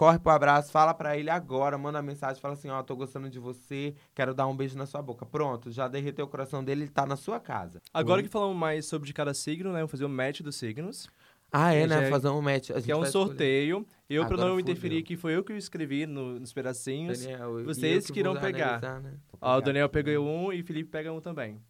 corre 0.00 0.18
pro 0.18 0.32
abraço, 0.32 0.72
fala 0.72 0.94
pra 0.94 1.14
ele 1.18 1.28
agora, 1.28 1.76
manda 1.76 1.98
uma 1.98 2.02
mensagem, 2.02 2.40
fala 2.40 2.54
assim, 2.54 2.70
ó, 2.70 2.82
tô 2.82 2.96
gostando 2.96 3.28
de 3.28 3.38
você, 3.38 3.94
quero 4.14 4.32
dar 4.32 4.46
um 4.46 4.56
beijo 4.56 4.74
na 4.78 4.86
sua 4.86 5.02
boca. 5.02 5.26
Pronto, 5.26 5.70
já 5.70 5.86
derreteu 5.88 6.24
o 6.24 6.28
coração 6.28 6.64
dele, 6.64 6.84
ele 6.84 6.90
tá 6.90 7.04
na 7.04 7.16
sua 7.16 7.38
casa. 7.38 7.82
Agora 7.92 8.20
Oi? 8.20 8.22
que 8.22 8.30
falamos 8.30 8.56
mais 8.56 8.86
sobre 8.86 9.12
cada 9.12 9.34
signo, 9.34 9.68
né? 9.70 9.80
Vamos 9.80 9.90
fazer 9.90 10.06
o 10.06 10.08
match 10.08 10.40
dos 10.40 10.56
signos. 10.56 11.06
Ah, 11.52 11.74
é, 11.74 11.86
né? 11.86 12.06
é- 12.06 12.08
Fazer 12.10 12.28
um 12.28 12.40
match. 12.40 12.70
A 12.70 12.74
gente 12.76 12.84
Que 12.86 12.92
é 12.92 12.96
um 12.96 13.00
vai 13.00 13.08
escolher. 13.08 13.26
sorteio. 13.26 13.86
Eu, 14.08 14.24
pra 14.26 14.36
não 14.38 14.58
interferir, 14.58 15.02
que 15.02 15.16
foi 15.18 15.36
eu 15.36 15.44
que 15.44 15.52
escrevi 15.52 16.06
no- 16.06 16.40
nos 16.40 16.52
pedacinhos. 16.52 17.20
Daniel, 17.22 17.60
e 17.60 17.64
Vocês 17.64 18.10
que 18.10 18.20
irão 18.20 18.32
vou 18.32 18.40
pegar. 18.40 18.76
analisar, 18.76 19.00
né? 19.02 19.14
Ó, 19.38 19.58
o 19.58 19.60
Daniel 19.60 19.88
pegou 19.90 20.24
um 20.26 20.50
e 20.52 20.60
o 20.62 20.64
Felipe 20.64 20.88
pega 20.90 21.12
um 21.12 21.20
também. 21.20 21.60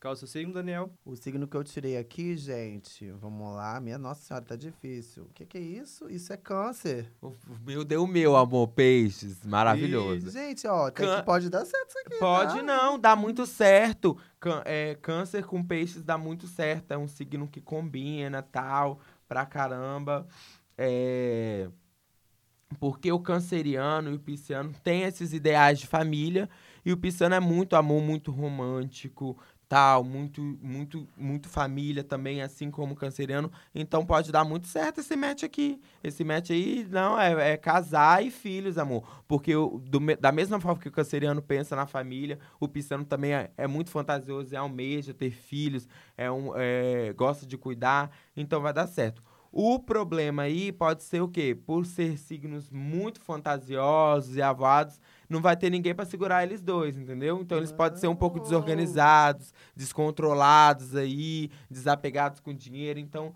Qual 0.00 0.12
é 0.12 0.14
o 0.14 0.16
seu 0.16 0.26
signo, 0.26 0.54
Daniel? 0.54 0.90
O 1.04 1.14
signo 1.14 1.46
que 1.46 1.54
eu 1.54 1.62
tirei 1.62 1.98
aqui, 1.98 2.34
gente, 2.34 3.10
vamos 3.20 3.54
lá. 3.54 3.78
Minha 3.80 3.98
Nossa 3.98 4.22
Senhora, 4.22 4.42
tá 4.42 4.56
difícil. 4.56 5.24
O 5.24 5.28
que, 5.34 5.44
que 5.44 5.58
é 5.58 5.60
isso? 5.60 6.08
Isso 6.08 6.32
é 6.32 6.38
câncer. 6.38 7.12
O 7.20 7.34
meu 7.66 7.84
deu 7.84 8.04
o 8.04 8.06
meu, 8.06 8.34
amor, 8.34 8.68
peixes. 8.68 9.44
E, 9.44 9.46
Maravilhoso. 9.46 10.30
gente, 10.30 10.66
ó, 10.66 10.90
Can- 10.90 11.18
que 11.18 11.22
pode 11.26 11.50
dar 11.50 11.66
certo 11.66 11.90
isso 11.90 11.98
aqui. 11.98 12.18
Pode 12.18 12.56
tá? 12.56 12.62
não, 12.62 12.98
dá 12.98 13.14
muito 13.14 13.44
certo. 13.44 14.16
Cã- 14.40 14.62
é, 14.64 14.94
câncer 15.02 15.44
com 15.44 15.62
peixes 15.62 16.02
dá 16.02 16.16
muito 16.16 16.46
certo. 16.46 16.92
É 16.92 16.96
um 16.96 17.06
signo 17.06 17.46
que 17.46 17.60
combina, 17.60 18.42
tal, 18.42 19.00
pra 19.28 19.44
caramba. 19.44 20.26
É... 20.78 21.68
Porque 22.78 23.12
o 23.12 23.20
canceriano 23.20 24.10
e 24.10 24.14
o 24.14 24.18
pisciano 24.18 24.72
têm 24.82 25.02
esses 25.02 25.34
ideais 25.34 25.78
de 25.78 25.86
família. 25.86 26.48
E 26.86 26.90
o 26.90 26.96
pisciano 26.96 27.34
é 27.34 27.40
muito 27.40 27.76
amor, 27.76 28.00
muito 28.00 28.30
romântico, 28.30 29.36
tal, 29.70 30.02
muito, 30.02 30.42
muito, 30.60 31.06
muito 31.16 31.48
família 31.48 32.02
também, 32.02 32.42
assim 32.42 32.72
como 32.72 32.96
canceriano. 32.96 33.52
Então 33.72 34.04
pode 34.04 34.32
dar 34.32 34.44
muito 34.44 34.66
certo 34.66 34.98
esse 34.98 35.14
match 35.14 35.44
aqui. 35.44 35.80
Esse 36.02 36.24
match 36.24 36.50
aí, 36.50 36.84
não, 36.90 37.18
é, 37.18 37.52
é 37.52 37.56
casar 37.56 38.20
e 38.26 38.32
filhos, 38.32 38.76
amor. 38.76 39.04
Porque 39.28 39.52
do 39.54 40.00
da 40.20 40.32
mesma 40.32 40.58
forma 40.58 40.80
que 40.80 40.88
o 40.88 40.90
canceriano 40.90 41.40
pensa 41.40 41.76
na 41.76 41.86
família, 41.86 42.40
o 42.58 42.66
pisciano 42.66 43.04
também 43.04 43.32
é, 43.32 43.52
é 43.56 43.68
muito 43.68 43.90
fantasioso, 43.90 44.52
é 44.52 44.58
almeja 44.58 45.14
ter 45.14 45.30
filhos, 45.30 45.88
é 46.16 46.28
um, 46.28 46.50
é, 46.56 47.12
gosta 47.12 47.46
de 47.46 47.56
cuidar, 47.56 48.10
então 48.36 48.60
vai 48.60 48.72
dar 48.72 48.88
certo. 48.88 49.22
O 49.52 49.80
problema 49.80 50.42
aí 50.42 50.70
pode 50.70 51.02
ser 51.02 51.20
o 51.20 51.28
quê? 51.28 51.58
Por 51.66 51.84
ser 51.84 52.16
signos 52.16 52.70
muito 52.70 53.20
fantasiosos 53.20 54.36
e 54.36 54.42
avoados, 54.42 55.00
não 55.28 55.42
vai 55.42 55.56
ter 55.56 55.70
ninguém 55.70 55.94
para 55.94 56.04
segurar 56.04 56.44
eles 56.44 56.62
dois, 56.62 56.96
entendeu? 56.96 57.40
Então 57.40 57.58
eles 57.58 57.72
podem 57.72 57.98
ser 57.98 58.06
um 58.06 58.14
pouco 58.14 58.38
desorganizados, 58.38 59.52
descontrolados 59.74 60.94
aí, 60.94 61.50
desapegados 61.68 62.38
com 62.38 62.54
dinheiro. 62.54 63.00
Então 63.00 63.34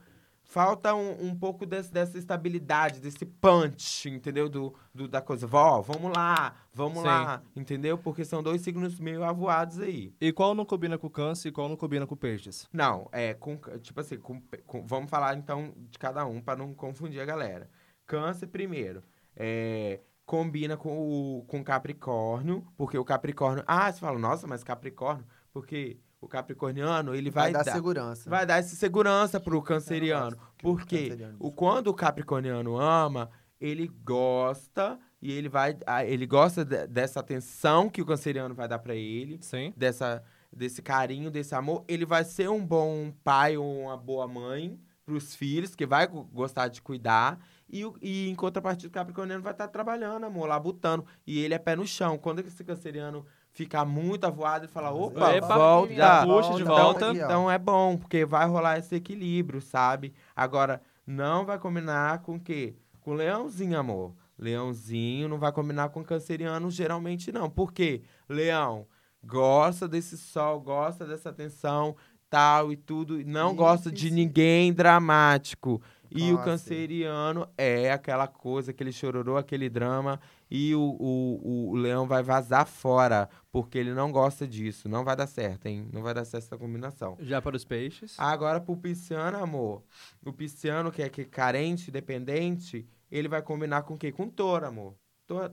falta 0.55 0.95
um, 0.95 1.27
um 1.31 1.37
pouco 1.37 1.67
desse- 1.67 1.93
dessa 1.93 2.17
estabilidade, 2.17 3.01
desse 3.01 3.27
punch, 3.27 4.09
entendeu? 4.09 4.49
Do, 4.49 4.73
do- 4.95 5.09
da 5.09 5.21
coisa. 5.21 5.49
Vó, 5.49 5.81
vamos 5.83 6.13
lá, 6.17 6.55
vamos 6.73 6.99
Sim. 7.01 7.07
lá, 7.07 7.43
entendeu? 7.57 7.99
Porque 7.99 8.25
são 8.25 8.41
dois 8.41 8.63
signos 8.63 9.01
meio 9.01 9.25
avoados 9.25 9.81
aí. 9.81 10.15
E 10.21 10.33
qual 10.33 10.55
não 10.55 10.65
combina 10.65 10.97
com 10.97 11.11
câncer 11.11 11.49
e 11.49 11.53
qual 11.53 11.69
não 11.69 11.77
combina 11.77 12.07
com 12.07 12.15
peixes? 12.15 12.69
Não, 12.73 13.09
é 13.11 13.35
com, 13.35 13.57
tipo 13.81 14.01
assim, 14.01 14.17
com- 14.17 14.41
com- 14.65 14.87
vamos 14.87 15.11
falar 15.11 15.37
então 15.37 15.75
de 15.91 15.99
cada 15.99 16.25
um 16.25 16.41
para 16.41 16.57
não 16.57 16.73
confundir 16.73 17.21
a 17.21 17.25
galera. 17.25 17.69
Câncer 18.07 18.47
primeiro, 18.47 19.03
é, 19.35 20.01
combina 20.25 20.77
com 20.77 20.97
o 21.41 21.45
com 21.49 21.65
Capricórnio, 21.65 22.65
porque 22.77 22.97
o 22.97 23.05
Capricórnio, 23.05 23.65
ah, 23.67 23.91
você 23.93 23.99
fala, 23.99 24.21
nossa, 24.21 24.47
mas 24.47 24.63
Capricórnio, 24.63 25.27
porque 25.53 25.99
o 26.25 26.29
capricorniano, 26.29 27.15
ele 27.15 27.31
Vai, 27.31 27.53
vai, 27.53 27.65
dar, 27.65 27.73
segurança. 27.73 28.29
vai 28.31 28.45
dar 28.47 28.59
essa 28.59 28.75
segurança 28.75 29.39
pro 29.39 29.61
canceriano. 29.63 30.37
Porque 30.59 31.03
canceriano 31.11 31.37
o, 31.39 31.53
quando 31.53 31.89
o 31.89 31.95
capricorniano 31.95 32.77
ama, 32.81 33.31
ele 33.61 33.89
gosta 33.89 34.99
e 35.21 35.33
ele 35.33 35.49
vai. 35.49 35.77
ah, 35.87 36.05
Ele 36.05 36.27
gosta 36.27 36.65
de- 36.65 36.87
dessa 36.87 37.21
atenção 37.21 37.89
que 37.89 38.03
o 38.03 38.07
canceriano 38.07 38.55
vai 38.55 38.69
dar 38.69 38.79
pra 38.79 38.95
ele, 38.95 39.39
Sim. 39.41 39.73
dessa, 39.77 40.23
desse 40.53 40.83
carinho, 40.83 41.31
desse 41.31 41.55
amor. 41.55 41.85
Ele 41.89 42.05
vai 42.05 42.25
ser 42.25 42.49
um 42.51 42.65
bom 42.65 43.13
pai 43.23 43.57
ou 43.57 43.83
uma 43.85 43.97
boa 43.97 44.27
mãe 44.27 44.79
pros 45.05 45.35
filhos, 45.35 45.75
que 45.75 45.87
vai 45.87 46.07
go- 46.07 46.25
gostar 46.25 46.69
de 46.69 46.81
cuidar. 46.83 47.39
E, 47.71 47.83
e 48.03 48.29
em 48.29 48.35
contrapartida, 48.35 48.89
o 48.89 48.91
capricorniano 48.91 49.43
vai 49.43 49.53
estar 49.53 49.69
trabalhando, 49.69 50.25
amor, 50.25 50.47
labutando. 50.47 51.05
E 51.27 51.39
ele 51.41 51.55
é 51.55 51.59
pé 51.59 51.75
no 51.75 51.87
chão. 51.87 52.17
Quando 52.19 52.41
esse 52.41 52.63
canceriano 52.65 53.25
ficar 53.55 53.85
muito 53.87 54.25
avoado, 54.27 54.65
ele 54.67 54.73
fala, 54.73 54.93
opa, 54.93 55.35
Epa, 55.35 55.57
volta. 55.57 55.95
já 55.95 56.27
puxa 56.27 56.55
de 56.55 56.63
Então, 56.63 56.77
volta. 56.77 57.09
ó. 57.09 57.13
Então 57.15 57.51
é 57.51 57.57
bom, 57.59 57.97
porque 57.97 58.25
vai 58.27 58.47
rolar 58.47 58.79
esse 58.79 58.95
equilíbrio, 58.97 59.61
sabe? 59.63 60.13
Agora, 60.37 60.83
não 61.07 61.47
vai 61.47 61.59
combinar 61.59 62.19
com 62.23 62.35
o 62.35 62.41
quê? 62.41 62.75
Com 63.01 63.15
leãozinho, 63.15 63.79
amor. 63.79 64.13
Leãozinho 64.37 65.29
não 65.29 65.39
vai 65.39 65.53
combinar 65.53 65.89
com 65.91 66.03
canceriano, 66.05 66.71
geralmente 66.71 67.31
não. 67.33 67.49
Por 67.49 67.73
quê? 67.73 68.03
Leão 68.29 68.87
gosta 69.25 69.89
desse 69.89 70.19
sol, 70.19 70.61
gosta 70.61 71.07
dessa 71.07 71.31
atenção, 71.31 71.97
tal 72.29 72.73
e 72.73 72.77
tudo. 72.77 73.21
e 73.21 73.25
Não 73.25 73.53
Ih, 73.53 73.57
gosta 73.57 73.91
de 73.91 74.09
sim. 74.09 74.15
ninguém 74.15 74.73
dramático. 74.73 75.81
E 76.11 76.31
o 76.31 76.35
Nossa. 76.35 76.45
canceriano 76.45 77.49
é 77.57 77.91
aquela 77.93 78.27
coisa, 78.29 78.71
aquele 78.71 78.93
chororô, 78.93 79.37
aquele 79.37 79.69
drama. 79.71 80.21
E 80.57 80.73
o, 80.73 80.97
o, 81.01 81.71
o 81.71 81.75
leão 81.75 82.07
vai 82.07 82.23
vazar 82.23 82.65
fora, 82.65 83.29
porque 83.51 83.77
ele 83.77 83.93
não 83.93 84.13
gosta 84.13 84.47
disso. 84.47 84.89
Não 84.89 85.03
vai 85.03 85.17
dar 85.17 85.27
certo, 85.27 85.67
hein? 85.67 85.89
Não 85.93 86.01
vai 86.01 86.15
dar 86.15 86.25
certo 86.25 86.45
essa 86.45 86.57
combinação. 86.57 87.17
Já 87.19 87.43
para 87.43 87.57
os 87.57 87.65
peixes. 87.65 88.15
Agora, 88.21 88.61
pro 88.61 88.77
pisciano, 88.77 89.37
amor. 89.37 89.83
O 90.25 90.33
pisciano, 90.33 90.93
que 90.93 91.03
é 91.03 91.09
que 91.09 91.23
é 91.23 91.25
carente, 91.25 91.91
dependente, 91.91 92.87
ele 93.11 93.27
vai 93.27 93.43
combinar 93.43 93.83
com 93.83 93.95
o 93.95 93.99
quê? 93.99 94.13
Com 94.13 94.29
touro, 94.29 94.65
amor. 94.65 94.95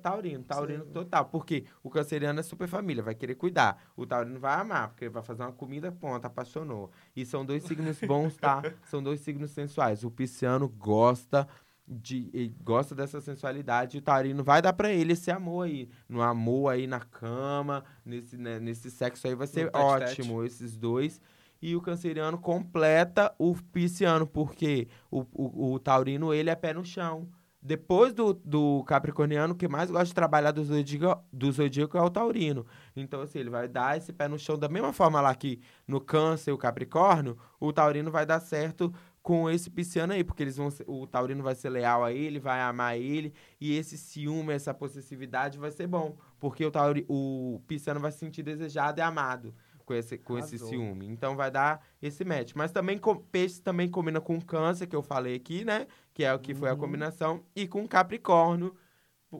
Taurino, 0.03 0.43
taurino 0.43 0.85
total. 0.85 1.25
Porque 1.25 1.65
o 1.81 1.89
canceriano 1.89 2.39
é 2.39 2.43
super 2.43 2.67
família, 2.67 3.01
vai 3.01 3.15
querer 3.15 3.33
cuidar. 3.33 3.81
O 3.95 4.05
taurino 4.05 4.39
vai 4.39 4.53
amar, 4.53 4.89
porque 4.89 5.05
ele 5.05 5.13
vai 5.13 5.23
fazer 5.23 5.41
uma 5.41 5.51
comida, 5.51 5.91
ponta, 5.91 6.27
apaixonou. 6.27 6.91
E 7.15 7.25
são 7.25 7.43
dois 7.43 7.63
signos 7.63 7.99
bons, 8.01 8.37
tá? 8.37 8.61
São 8.85 9.01
dois 9.01 9.21
signos 9.21 9.49
sensuais. 9.49 10.03
O 10.03 10.11
pisciano 10.11 10.69
gosta 10.69 11.47
de 11.87 12.53
gosta 12.63 12.95
dessa 12.95 13.19
sensualidade 13.19 13.97
o 13.97 14.01
taurino 14.01 14.43
vai 14.43 14.61
dar 14.61 14.73
pra 14.73 14.91
ele 14.91 15.13
esse 15.13 15.29
amor 15.29 15.65
aí. 15.65 15.89
No 16.07 16.21
amor 16.21 16.69
aí 16.69 16.87
na 16.87 16.99
cama, 16.99 17.83
nesse, 18.05 18.37
né, 18.37 18.59
nesse 18.59 18.89
sexo 18.89 19.27
aí 19.27 19.35
vai 19.35 19.47
ser 19.47 19.69
ótimo, 19.73 20.43
esses 20.43 20.77
dois. 20.77 21.19
E 21.61 21.75
o 21.75 21.81
canceriano 21.81 22.39
completa 22.39 23.33
o 23.37 23.55
pisciano, 23.55 24.25
porque 24.25 24.87
o, 25.11 25.21
o, 25.31 25.73
o 25.73 25.79
taurino, 25.79 26.33
ele 26.33 26.49
é 26.49 26.55
pé 26.55 26.73
no 26.73 26.83
chão. 26.83 27.29
Depois 27.63 28.11
do, 28.11 28.33
do 28.33 28.83
capricorniano, 28.85 29.53
o 29.53 29.55
que 29.55 29.67
mais 29.67 29.91
gosta 29.91 30.05
de 30.05 30.15
trabalhar 30.15 30.49
do 30.49 30.63
zodíaco, 30.63 31.23
do 31.31 31.51
zodíaco 31.51 31.95
é 31.95 32.01
o 32.01 32.09
taurino. 32.09 32.65
Então, 32.95 33.21
assim, 33.21 33.37
ele 33.37 33.51
vai 33.51 33.67
dar 33.67 33.95
esse 33.95 34.11
pé 34.11 34.27
no 34.27 34.39
chão 34.39 34.57
da 34.57 34.67
mesma 34.67 34.91
forma 34.91 35.21
lá 35.21 35.35
que 35.35 35.61
no 35.87 36.01
câncer 36.01 36.49
e 36.49 36.53
o 36.53 36.57
capricórnio, 36.57 37.37
o 37.59 37.71
taurino 37.71 38.09
vai 38.09 38.25
dar 38.25 38.39
certo 38.39 38.91
com 39.21 39.49
esse 39.49 39.69
pisciano 39.69 40.13
aí, 40.13 40.23
porque 40.23 40.41
eles 40.41 40.57
vão 40.57 40.71
ser- 40.71 40.85
o 40.87 41.05
taurino 41.05 41.43
vai 41.43 41.53
ser 41.55 41.69
leal 41.69 42.03
a 42.03 42.11
ele, 42.11 42.39
vai 42.39 42.59
amar 42.61 42.97
ele, 42.97 43.33
e 43.59 43.75
esse 43.77 43.97
ciúme, 43.97 44.51
essa 44.53 44.73
possessividade 44.73 45.59
vai 45.59 45.69
ser 45.71 45.85
bom, 45.87 46.17
porque 46.39 46.65
o, 46.65 46.71
tauri, 46.71 47.05
o 47.07 47.61
pisciano 47.67 47.99
vai 47.99 48.11
se 48.11 48.17
sentir 48.17 48.41
desejado 48.41 48.99
e 48.99 49.01
amado 49.03 49.53
com 49.85 49.93
esse, 49.93 50.17
com 50.17 50.37
esse 50.39 50.55
Arrasou. 50.55 50.69
ciúme. 50.69 51.07
Então 51.07 51.35
vai 51.35 51.51
dar 51.51 51.85
esse 52.01 52.23
match. 52.25 52.53
Mas 52.55 52.71
também 52.71 52.97
com, 52.97 53.15
peixe 53.15 53.61
também 53.61 53.89
combina 53.89 54.19
com 54.19 54.39
câncer, 54.41 54.87
que 54.87 54.95
eu 54.95 55.03
falei 55.03 55.35
aqui, 55.35 55.63
né? 55.65 55.85
Que 56.13 56.23
é 56.23 56.33
o 56.33 56.39
que 56.39 56.55
foi 56.55 56.69
a 56.69 56.75
combinação, 56.75 57.43
e 57.55 57.67
com 57.67 57.87
capricórnio. 57.87 58.75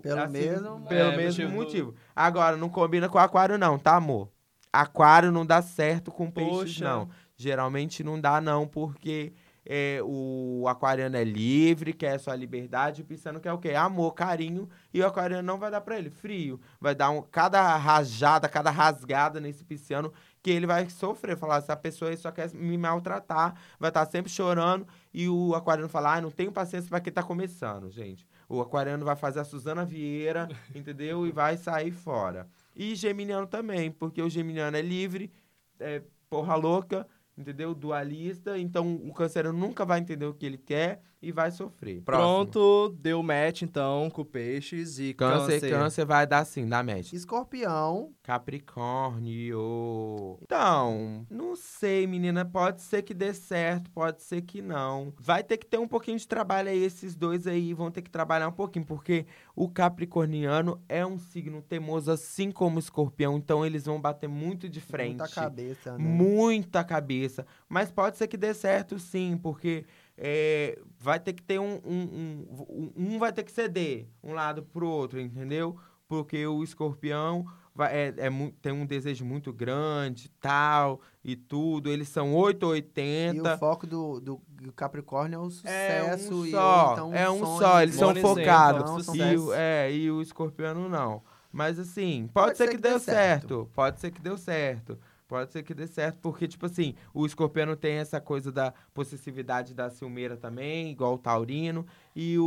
Pelo 0.02 0.30
mesmo- 0.30 0.88
Pelo 0.88 1.12
É, 1.12 1.18
mesmo 1.18 1.44
motivo 1.44 1.50
do- 1.50 1.56
motivo. 1.56 1.96
Agora, 2.16 2.56
não 2.56 2.70
combina 2.70 3.10
com 3.10 3.18
aquário, 3.18 3.58
não, 3.58 3.78
tá, 3.80 3.96
amor? 3.96 4.30
Aquário 4.72 5.32
não 5.32 5.46
dá 5.46 5.62
certo 5.62 6.12
com 6.12 6.30
peixes, 6.32 6.76
Poxa. 6.76 6.86
não. 6.86 7.10
Geralmente 7.36 8.04
não 8.04 8.20
dá, 8.20 8.40
não, 8.40 8.66
porque 8.68 9.34
é, 9.66 10.00
o 10.04 10.66
aquariano 10.68 11.16
é 11.16 11.24
livre, 11.24 11.94
quer 11.94 12.20
sua 12.20 12.36
liberdade, 12.36 13.02
o 13.02 13.06
pisciano 13.06 13.40
quer 13.40 13.54
o 13.54 13.60
quê? 13.60 13.74
Amor, 13.74 14.14
carinho, 14.14 14.68
e 14.94 15.02
o 15.02 15.06
aquariano 15.06 15.44
não 15.44 15.60
vai 15.60 15.70
dar 15.70 15.82
pra 15.82 15.98
ele 15.98 16.10
frio. 16.10 16.60
Vai 16.80 16.96
dar 16.96 17.12
um, 17.12 17.22
cada 17.22 17.76
rajada, 17.78 18.50
cada 18.50 18.72
rasgada 18.72 19.40
nesse 19.40 19.64
pisciano 19.64 20.12
que 20.42 20.50
ele 20.50 20.66
vai 20.66 20.90
sofrer. 20.90 21.38
Falar, 21.38 21.58
essa 21.58 21.76
pessoa 21.76 22.10
aí 22.10 22.18
só 22.18 22.32
quer 22.32 22.52
me 22.54 22.78
maltratar, 22.78 23.56
vai 23.80 23.90
estar 23.90 24.06
sempre 24.08 24.32
chorando, 24.32 24.88
e 25.14 25.30
o 25.30 25.54
aquariano 25.54 25.90
fala, 25.90 26.16
ah, 26.16 26.22
não 26.22 26.32
tenho 26.32 26.52
paciência 26.52 26.90
pra 26.90 27.00
quem 27.00 27.14
tá 27.14 27.22
começando, 27.22 27.90
gente. 27.90 28.28
O 28.50 28.62
aquariano 28.62 29.06
vai 29.06 29.16
fazer 29.16 29.40
a 29.40 29.44
Suzana 29.44 29.86
Vieira, 29.86 30.50
entendeu? 30.74 31.28
E 31.28 31.32
vai 31.32 31.56
sair 31.56 31.92
fora. 31.92 32.48
E 32.76 32.96
geminiano 32.96 33.46
também, 33.46 33.92
porque 33.92 34.22
o 34.22 34.30
geminiano 34.30 34.76
é 34.76 34.82
livre, 34.82 35.32
é 35.80 36.02
porra 36.30 36.56
louca, 36.56 37.06
entendeu? 37.38 37.74
Dualista, 37.74 38.58
então 38.58 38.96
o 38.96 39.14
canceriano 39.14 39.58
nunca 39.58 39.86
vai 39.86 40.00
entender 40.00 40.26
o 40.26 40.34
que 40.34 40.46
ele 40.46 40.58
quer 40.58 41.02
e 41.22 41.32
vai 41.32 41.52
sofrer. 41.52 42.02
Próximo. 42.02 42.28
Pronto, 42.28 42.96
deu 43.00 43.22
match 43.22 43.62
então 43.62 44.10
com 44.10 44.26
peixes 44.26 44.98
e 44.98 45.14
Câncer, 45.14 45.60
câncer. 45.60 45.70
câncer 45.70 46.06
vai 46.06 46.26
dar 46.26 46.44
sim, 46.46 46.68
dá 46.68 46.82
match. 46.82 47.14
Escorpião. 47.14 48.12
Capricórnio. 48.24 50.40
Então, 50.42 51.26
não 51.30 51.56
sei, 51.56 52.08
menina. 52.08 52.44
Pode 52.44 52.82
ser 52.82 53.04
que 53.04 53.14
dê 53.14 53.34
certo, 53.34 53.92
pode 53.92 54.24
ser 54.24 54.42
que 54.42 54.62
não. 54.62 55.14
Vai 55.20 55.44
ter 55.44 55.58
que 55.58 55.66
ter 55.66 55.78
um 55.78 55.88
pouquinho 55.88 56.18
de 56.18 56.28
trabalho 56.28 56.70
aí. 56.70 56.84
Esses 56.84 57.16
dois 57.16 57.46
aí 57.46 57.74
vão 57.74 57.92
ter 57.92 58.02
que 58.02 58.10
trabalhar 58.10 58.48
um 58.48 58.52
pouquinho, 58.54 58.86
porque 58.86 59.26
o 59.56 59.70
capricorniano 59.70 60.82
é 60.90 61.06
um 61.06 61.20
signo 61.20 61.62
teimoso, 61.62 62.12
assim 62.12 62.52
como 62.52 62.78
o 62.78 62.80
escorpião. 62.80 63.38
Então, 63.38 63.66
eles 63.66 63.86
vão 63.86 64.02
bater 64.02 64.28
muito 64.28 64.68
de 64.68 64.82
frente. 64.82 65.20
Muita 65.20 65.28
cabeça, 65.28 65.98
né? 65.98 66.04
Muita 66.04 66.84
cabeça. 66.84 67.46
Mas 67.70 67.92
pode 67.92 68.18
ser 68.18 68.28
que 68.28 68.38
dê 68.38 68.54
certo, 68.54 68.98
sim, 68.98 69.38
porque 69.38 69.86
é, 70.24 70.80
vai 71.00 71.20
ter 71.20 71.34
que 71.34 71.42
ter 71.42 71.60
um, 71.60 71.80
um, 71.84 72.46
um. 72.70 72.92
Um 72.96 73.18
vai 73.20 73.34
ter 73.34 73.42
que 73.44 73.52
ceder 73.52 74.08
um 74.24 74.34
lado 74.34 74.62
pro 74.62 74.88
outro, 74.88 75.20
entendeu? 75.20 75.76
Porque 76.08 76.46
o 76.46 76.64
escorpião 76.64 77.44
vai- 77.74 77.92
é, 77.92 78.08
é 78.18 78.30
tem 78.62 78.72
um 78.72 78.86
desejo 78.86 79.26
muito 79.26 79.52
grande, 79.52 80.30
tal, 80.40 81.02
e 81.24 81.36
tudo. 81.36 81.90
Eles 81.90 82.08
são 82.08 82.36
8 82.36 82.64
ou 82.68 82.76
E 82.76 82.82
80. 82.82 83.56
o 83.56 83.58
foco 83.58 83.88
do, 83.88 84.20
do 84.20 84.42
do 84.62 84.72
Capricórnio 84.72 85.38
é 85.38 85.40
o 85.40 85.48
É 85.48 85.50
sucesso. 85.50 86.36
um 86.36 86.46
e, 86.46 86.52
só, 86.52 86.94
então, 86.94 87.16
é 87.16 87.28
um 87.32 87.40
sonho, 87.40 87.58
só, 87.58 87.82
eles 87.82 87.96
são 87.96 88.16
focados. 88.16 89.08
Então, 89.10 89.16
E 89.16 89.38
o, 89.38 89.54
é, 89.54 89.92
e 89.92 90.12
o 90.12 90.22
escorpiano 90.22 90.88
não. 90.88 91.24
Mas 91.52 91.80
assim, 91.80 92.30
pode, 92.32 92.46
Pode 92.46 92.58
ser, 92.60 92.64
ser 92.66 92.70
que, 92.70 92.76
que 92.76 92.82
dê 92.84 93.00
certo. 93.00 93.02
certo. 93.02 93.72
Pode 93.74 94.00
ser 94.00 94.12
que 94.12 94.22
dê 94.22 94.38
certo. 94.38 95.00
Pode 95.32 95.50
ser 95.54 95.64
que 95.64 95.74
dê 95.74 95.88
certo, 95.88 96.18
porque, 96.20 96.46
tipo 96.46 96.66
assim, 96.66 96.94
o 97.14 97.26
escorpiano 97.26 97.74
tem 97.74 97.94
essa 97.94 98.20
coisa 98.20 98.52
da 98.52 98.74
possessividade 98.94 99.74
da 99.74 99.90
ciumeira 99.90 100.36
também, 100.36 100.92
igual 100.92 101.14
o 101.14 101.18
taurino, 101.18 101.86
e 102.14 102.38
o, 102.38 102.44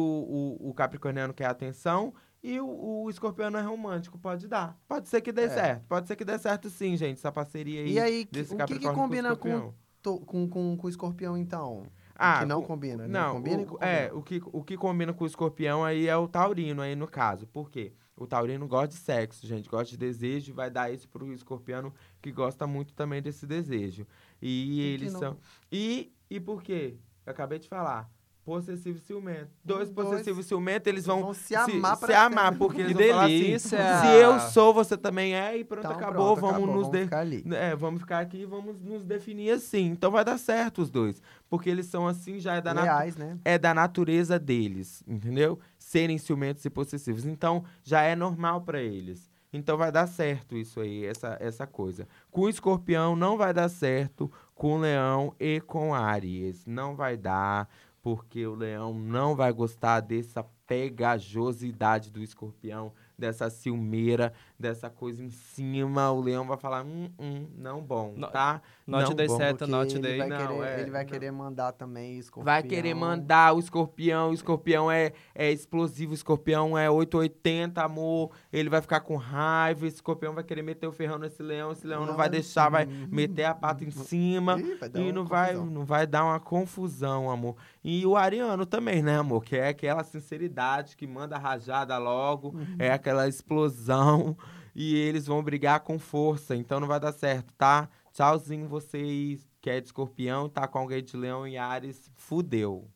o, 0.60 0.68
o 0.68 0.74
capricorniano 0.74 1.32
quer 1.32 1.46
atenção, 1.46 2.12
e 2.42 2.60
o, 2.60 2.66
o 3.04 3.08
escorpiano 3.08 3.56
é 3.56 3.62
romântico, 3.62 4.18
pode 4.18 4.46
dar. 4.46 4.78
Pode 4.86 5.08
ser 5.08 5.22
que 5.22 5.32
dê 5.32 5.44
É. 5.44 5.48
certo. 5.48 5.86
Pode 5.88 6.06
ser 6.06 6.14
que 6.14 6.26
dê 6.26 6.38
certo 6.38 6.68
sim, 6.68 6.94
gente, 6.94 7.16
essa 7.16 7.32
parceria 7.32 7.80
aí. 7.80 7.92
E 7.92 7.98
aí, 7.98 8.28
desse 8.30 8.52
o 8.54 8.58
que, 8.66 8.78
que 8.78 8.90
combina 8.92 9.32
o 9.32 9.36
com, 9.38 9.48
escorpião. 9.48 9.74
to- 10.02 10.20
com, 10.20 10.46
com, 10.46 10.76
com 10.76 10.86
o 10.86 10.90
escorpião, 10.90 11.38
então? 11.38 11.86
Ah, 12.16 12.40
que 12.40 12.46
não 12.46 12.60
co- 12.60 12.68
combina, 12.68 13.06
né? 13.08 13.12
Não, 13.12 13.34
combina 13.36 13.62
o, 13.62 13.66
com 13.66 13.84
é, 13.84 14.08
combina. 14.08 14.18
o 14.20 14.22
que, 14.22 14.42
o 14.44 14.64
que 14.64 14.76
combina 14.76 15.12
com 15.12 15.24
o 15.24 15.26
escorpião 15.26 15.84
aí 15.84 16.06
é 16.06 16.16
o 16.16 16.28
taurino 16.28 16.80
aí 16.82 16.94
no 16.94 17.08
caso. 17.08 17.46
Por 17.46 17.70
quê? 17.70 17.92
O 18.16 18.26
taurino 18.26 18.68
gosta 18.68 18.88
de 18.88 18.94
sexo, 18.94 19.44
gente, 19.46 19.68
gosta 19.68 19.90
de 19.90 19.96
desejo, 19.96 20.50
e 20.52 20.54
vai 20.54 20.70
dar 20.70 20.92
isso 20.92 21.08
pro 21.08 21.32
escorpiano 21.32 21.92
que 22.22 22.30
gosta 22.30 22.66
muito 22.66 22.94
também 22.94 23.20
desse 23.20 23.44
desejo. 23.46 24.06
E 24.40 24.80
E 24.80 24.80
eles 24.94 25.12
não- 25.12 25.20
são 25.20 25.38
E 25.72 26.12
e 26.30 26.38
por 26.40 26.62
quê? 26.62 26.96
Eu 27.26 27.32
acabei 27.32 27.58
de 27.58 27.68
falar. 27.68 28.08
Possessivo 28.44 28.98
e 28.98 29.00
ciumento. 29.00 29.48
Dois 29.64 29.88
Dois. 29.88 30.08
possessivos 30.08 30.44
e 30.44 30.48
ciumentos, 30.48 30.86
eles 30.86 31.06
vão, 31.06 31.32
se 31.32 31.54
amar 31.56 31.96
se 31.96 32.06
pra 32.06 32.24
amar, 32.24 32.54
porque 32.58 32.76
Que 32.76 32.82
eles 32.82 32.94
vão 32.96 33.08
falar 33.08 33.24
assim, 33.24 33.38
delícia! 33.38 34.00
se 34.00 34.06
eu 34.20 34.40
sou, 34.40 34.74
você 34.74 34.96
também 34.98 35.34
é, 35.34 35.56
e 35.56 35.64
pronto, 35.64 35.86
Então, 35.86 35.96
acabou, 35.96 36.36
pronto, 36.36 36.40
vamos 36.52 36.56
acabou, 36.68 36.82
nos... 36.82 36.90
de- 36.90 37.04
ficar 37.04 37.20
ali. 37.20 37.42
é, 37.54 37.74
vamos 37.74 38.00
ficar 38.02 38.18
aqui 38.18 38.42
e 38.42 38.44
vamos 38.44 38.78
nos 38.82 39.02
definir 39.02 39.50
assim. 39.50 39.86
Então 39.86 40.10
vai 40.10 40.24
dar 40.24 40.36
certo 40.38 40.82
os 40.82 40.90
dois. 40.90 41.22
Porque 41.48 41.70
eles 41.70 41.86
são 41.86 42.06
assim, 42.06 42.38
já 42.38 42.54
é 42.56 42.60
da, 42.60 42.74
natu- 42.74 42.86
Leais, 42.86 43.16
né? 43.16 43.38
é 43.44 43.56
da 43.56 43.72
natureza 43.72 44.38
deles, 44.38 45.02
entendeu? 45.08 45.58
Serem 45.78 46.18
ciumentos 46.18 46.62
e 46.66 46.70
possessivos. 46.70 47.24
Então 47.24 47.64
já 47.82 48.02
é 48.02 48.14
normal 48.14 48.60
pra 48.60 48.80
eles. 48.82 49.32
Então 49.56 49.76
vai 49.78 49.92
dar 49.92 50.08
certo 50.08 50.56
isso 50.56 50.80
aí, 50.80 51.04
essa, 51.06 51.36
essa 51.40 51.64
coisa. 51.64 52.08
Com 52.28 52.40
o 52.42 52.48
escorpião 52.48 53.14
não 53.14 53.36
vai 53.38 53.54
dar 53.54 53.68
certo, 53.68 54.28
com 54.52 54.74
o 54.74 54.78
leão 54.80 55.32
e 55.38 55.60
com 55.60 55.94
Áries. 55.94 56.66
Não 56.66 56.96
vai 56.96 57.16
dar, 57.16 57.68
porque 58.04 58.46
o 58.46 58.54
leão 58.54 58.92
não 58.92 59.34
vai 59.34 59.50
gostar 59.50 60.00
dessa 60.00 60.44
pegajosidade 60.66 62.10
do 62.10 62.22
escorpião, 62.22 62.92
dessa 63.18 63.48
ciumeira, 63.48 64.30
dessa 64.58 64.88
coisa 64.88 65.22
em 65.22 65.30
cima, 65.30 66.10
o 66.12 66.20
leão 66.20 66.46
vai 66.46 66.56
falar, 66.56 66.84
hum, 66.84 67.10
hum, 67.18 67.46
não 67.58 67.82
bom, 67.82 68.14
No- 68.16 68.28
tá? 68.28 68.62
Not 68.86 69.08
não 69.08 69.14
day 69.16 69.26
bom. 69.26 69.36
seta, 69.36 69.66
not 69.66 69.98
day. 69.98 70.18
vai, 70.18 70.28
Não, 70.28 70.36
querer, 70.58 70.62
é, 70.68 70.80
ele 70.82 70.90
vai 70.90 71.02
não. 71.04 71.10
querer 71.10 71.30
mandar 71.32 71.72
também 71.72 72.18
escorpião. 72.18 72.44
Vai 72.44 72.62
querer 72.62 72.94
mandar 72.94 73.54
o 73.54 73.58
escorpião. 73.58 74.30
O 74.30 74.34
escorpião 74.34 74.90
é, 74.90 75.12
é 75.34 75.50
explosivo. 75.50 76.12
O 76.12 76.14
escorpião 76.14 76.76
é 76.78 76.88
880, 76.90 77.82
amor. 77.82 78.30
Ele 78.52 78.68
vai 78.68 78.80
ficar 78.82 79.00
com 79.00 79.16
raiva. 79.16 79.86
Esse 79.86 79.96
escorpião 79.96 80.34
vai 80.34 80.44
querer 80.44 80.62
meter 80.62 80.86
o 80.86 80.92
ferrão 80.92 81.18
nesse 81.18 81.42
leão. 81.42 81.72
Esse 81.72 81.86
leão 81.86 82.00
não, 82.02 82.08
Não, 82.08 82.16
vai 82.16 82.28
deixar, 82.28 82.68
vai 82.68 82.84
meter 82.86 83.44
a 83.44 83.54
pata 83.54 83.82
em 83.84 83.90
cima. 83.90 84.58
Ih, 84.60 84.78
E 85.00 85.12
não 85.12 85.24
vai, 85.24 85.54
não 85.54 85.84
vai 85.84 86.06
dar 86.06 86.24
uma 86.24 86.38
confusão, 86.38 87.30
amor. 87.30 87.56
E 87.82 88.04
o 88.06 88.16
ariano 88.16 88.66
também, 88.66 89.02
né, 89.02 89.18
amor? 89.18 89.42
Que 89.44 89.56
é 89.56 89.68
aquela 89.68 90.04
sinceridade 90.04 90.94
que 90.96 91.06
manda 91.06 91.38
rajada 91.38 91.96
logo. 91.98 92.48
Uhum. 92.48 92.76
É 92.78 92.92
aquela 92.92 93.26
explosão. 93.26 94.36
E 94.74 94.94
eles 94.96 95.26
vão 95.26 95.42
brigar 95.42 95.80
com 95.80 95.98
força. 95.98 96.54
Então 96.56 96.80
não 96.80 96.88
vai 96.88 96.98
dar 97.00 97.12
certo, 97.12 97.52
tá? 97.54 97.88
Tchauzinho, 98.12 98.68
vocês 98.68 99.46
que 99.60 99.70
é 99.70 99.80
de 99.80 99.86
escorpião, 99.86 100.48
tá 100.48 100.66
com 100.68 100.78
alguém 100.78 101.02
de 101.02 101.16
leão 101.16 101.46
e 101.46 101.56
Ares. 101.56 102.10
Fudeu. 102.16 102.88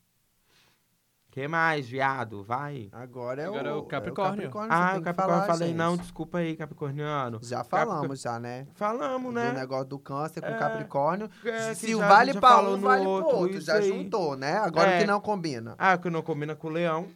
que 1.31 1.47
mais, 1.47 1.89
viado? 1.89 2.43
Vai. 2.43 2.89
Agora 2.91 3.43
é 3.43 3.47
Agora 3.47 3.69
é 3.69 3.73
o, 3.73 3.79
o 3.79 3.83
Capricórnio. 3.85 4.51
você 4.51 4.67
Ah, 4.71 4.89
tem 4.91 4.97
o 4.97 4.99
que 4.99 5.05
Capricórnio, 5.05 5.35
falar, 5.35 5.47
falei, 5.47 5.69
gente. 5.69 5.77
não, 5.77 5.97
desculpa 5.97 6.39
aí, 6.39 6.57
Capricorniano. 6.57 7.39
Já 7.43 7.63
falamos, 7.63 8.21
já, 8.21 8.41
né? 8.41 8.67
Falamos, 8.75 9.33
né? 9.33 9.51
Do 9.53 9.59
negócio 9.59 9.85
do 9.87 9.99
câncer 10.01 10.41
com 10.41 10.49
É, 10.49 10.59
Capricórnio. 10.59 11.31
É, 11.45 11.75
Se 11.75 11.95
o 11.95 11.99
vale 12.01 12.35
falou 12.35 12.75
um, 12.75 12.77
no 12.79 12.83
vale 12.83 13.03
pro 13.03 13.11
outro, 13.11 13.37
outro. 13.37 13.61
Já 13.61 13.75
aí. 13.75 13.89
juntou, 13.89 14.37
né? 14.37 14.57
Agora 14.59 14.91
É. 14.91 15.01
que 15.01 15.07
não 15.07 15.21
combina. 15.21 15.75
Ah, 15.79 15.97
que 15.97 16.11
não 16.11 16.23
combina 16.23 16.57
com 16.57 16.67
o 16.69 16.71
leão, 16.71 17.07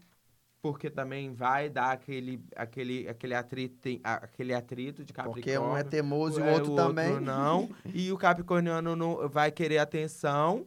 porque 0.62 0.88
também 0.88 1.34
vai 1.34 1.68
dar 1.68 1.90
aquele, 1.90 2.40
aquele, 2.54 3.08
aquele, 3.08 3.34
atrito, 3.34 3.88
aquele 4.04 4.54
atrito 4.54 5.04
de 5.04 5.12
Capricórnio. 5.12 5.42
Porque 5.42 5.58
um 5.58 5.76
é 5.76 5.82
teimoso 5.82 6.38
e 6.38 6.42
o 6.44 6.46
É, 6.46 6.54
outro 6.54 6.76
também. 6.76 7.20
não. 7.20 7.68
E 7.92 8.12
o 8.12 8.16
Capricorniano 8.16 8.94
não, 8.94 9.28
vai 9.28 9.50
querer 9.50 9.78
atenção. 9.78 10.64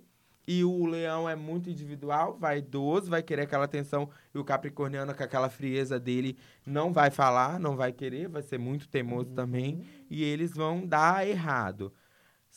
E 0.48 0.64
o 0.64 0.86
leão 0.86 1.28
é 1.28 1.36
muito 1.36 1.72
individual, 1.72 2.38
vaidoso, 2.38 3.10
vai 3.10 3.24
querer 3.24 3.43
aquela 3.43 3.66
atenção. 3.66 4.08
E 4.32 4.38
o 4.38 4.43
Capricorniano, 4.43 5.16
com 5.16 5.24
aquela 5.24 5.50
frieza 5.50 6.00
dele, 6.00 6.38
não 6.64 6.93
vai 6.93 7.10
falar, 7.10 7.60
não 7.60 7.76
vai 7.76 7.91
querer, 7.91 8.28
vai 8.28 8.43
ser 8.43 8.60
muito 8.60 8.88
teimoso 8.88 9.30
Uhum. 9.30 9.36
também. 9.36 9.84
E 10.08 10.24
eles 10.24 10.54
vão 10.54 10.86
dar 10.86 11.26
errado. 11.28 11.91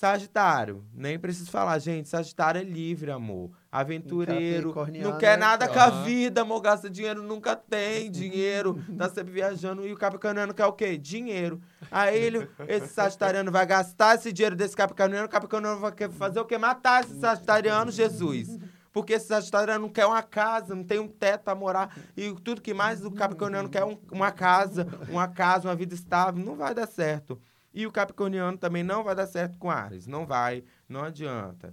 Sagitário, 0.09 0.85
nem 0.95 1.19
preciso 1.19 1.51
falar, 1.51 1.77
gente. 1.81 2.09
Sagitário 2.09 2.61
é 2.61 2.63
livre, 2.63 3.11
amor. 3.11 3.51
Aventureiro. 3.71 4.69
Capricorniano 4.69 5.11
Não 5.11 5.19
quer 5.19 5.33
é 5.35 5.37
nada 5.37 5.67
com 5.67 5.77
a 5.77 5.91
vida, 6.05 6.43
amor. 6.43 6.61
Gasta 6.61 6.89
dinheiro, 6.89 7.21
nunca 7.21 7.57
tem 7.57 8.07
dinheiro. 8.09 8.81
Tá 8.97 9.09
sempre 9.11 9.33
viajando. 9.33 9.85
E 9.85 9.93
o 9.93 9.97
Capricorniano 9.97 10.55
quer 10.55 10.67
o 10.67 10.73
quê? 10.73 10.97
Dinheiro. 10.97 11.61
Aí 11.91 12.17
ele, 12.17 12.49
esse 12.69 12.87
Sagitariano 12.95 13.51
vai 13.51 13.67
gastar 13.67 14.15
esse 14.15 14.33
dinheiro 14.33 14.55
desse 14.55 14.77
Capricorniano. 14.77 15.27
O 15.27 15.29
Capricorniano 15.29 15.81
vai 15.81 15.91
querer 15.91 16.13
fazer 16.13 16.39
o 16.39 16.45
quê? 16.45 16.57
Matar 16.57 17.03
esse 17.03 17.19
Sagitariano, 17.19 17.91
Jesus. 17.91 18.57
Porque 18.93 19.15
esse 19.15 19.27
Sagitariano 19.27 19.83
não 19.87 19.93
quer 19.93 20.07
uma 20.07 20.23
casa, 20.23 20.77
não 20.77 20.85
tem 20.85 21.01
um 21.01 21.09
teto 21.09 21.43
pra 21.43 21.57
morar. 21.57 21.93
E 22.17 22.33
tudo 22.45 22.63
que 22.63 22.73
mais 22.73 23.05
o 23.05 23.11
Capricorniano 23.11 23.69
quer 23.69 23.83
é 23.83 23.85
um- 23.85 23.99
uma 24.13 24.31
casa, 24.31 24.87
uma 25.09 25.27
casa, 25.27 25.67
uma 25.69 25.75
vida 25.75 25.93
estável. 25.93 26.41
Não 26.45 26.55
vai 26.55 26.73
dar 26.73 26.87
certo. 26.87 27.37
E 27.79 27.87
o 27.87 27.93
Capricorniano 27.93 28.59
também 28.59 28.83
não 28.83 29.05
vai 29.05 29.15
dar 29.15 29.29
certo 29.29 29.57
com 29.57 29.71
Ares. 29.71 30.09
Não 30.09 30.27
vai, 30.27 30.65
não 30.89 31.05
adianta. 31.05 31.73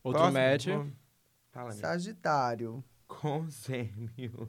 Outro 0.00 0.20
Próximo, 0.20 0.38
match. 0.40 0.66
vamos- 0.66 0.92
Fala. 1.50 1.72
Sagitário. 1.72 2.84
Com 3.08 3.44
gêmeos. 3.50 4.48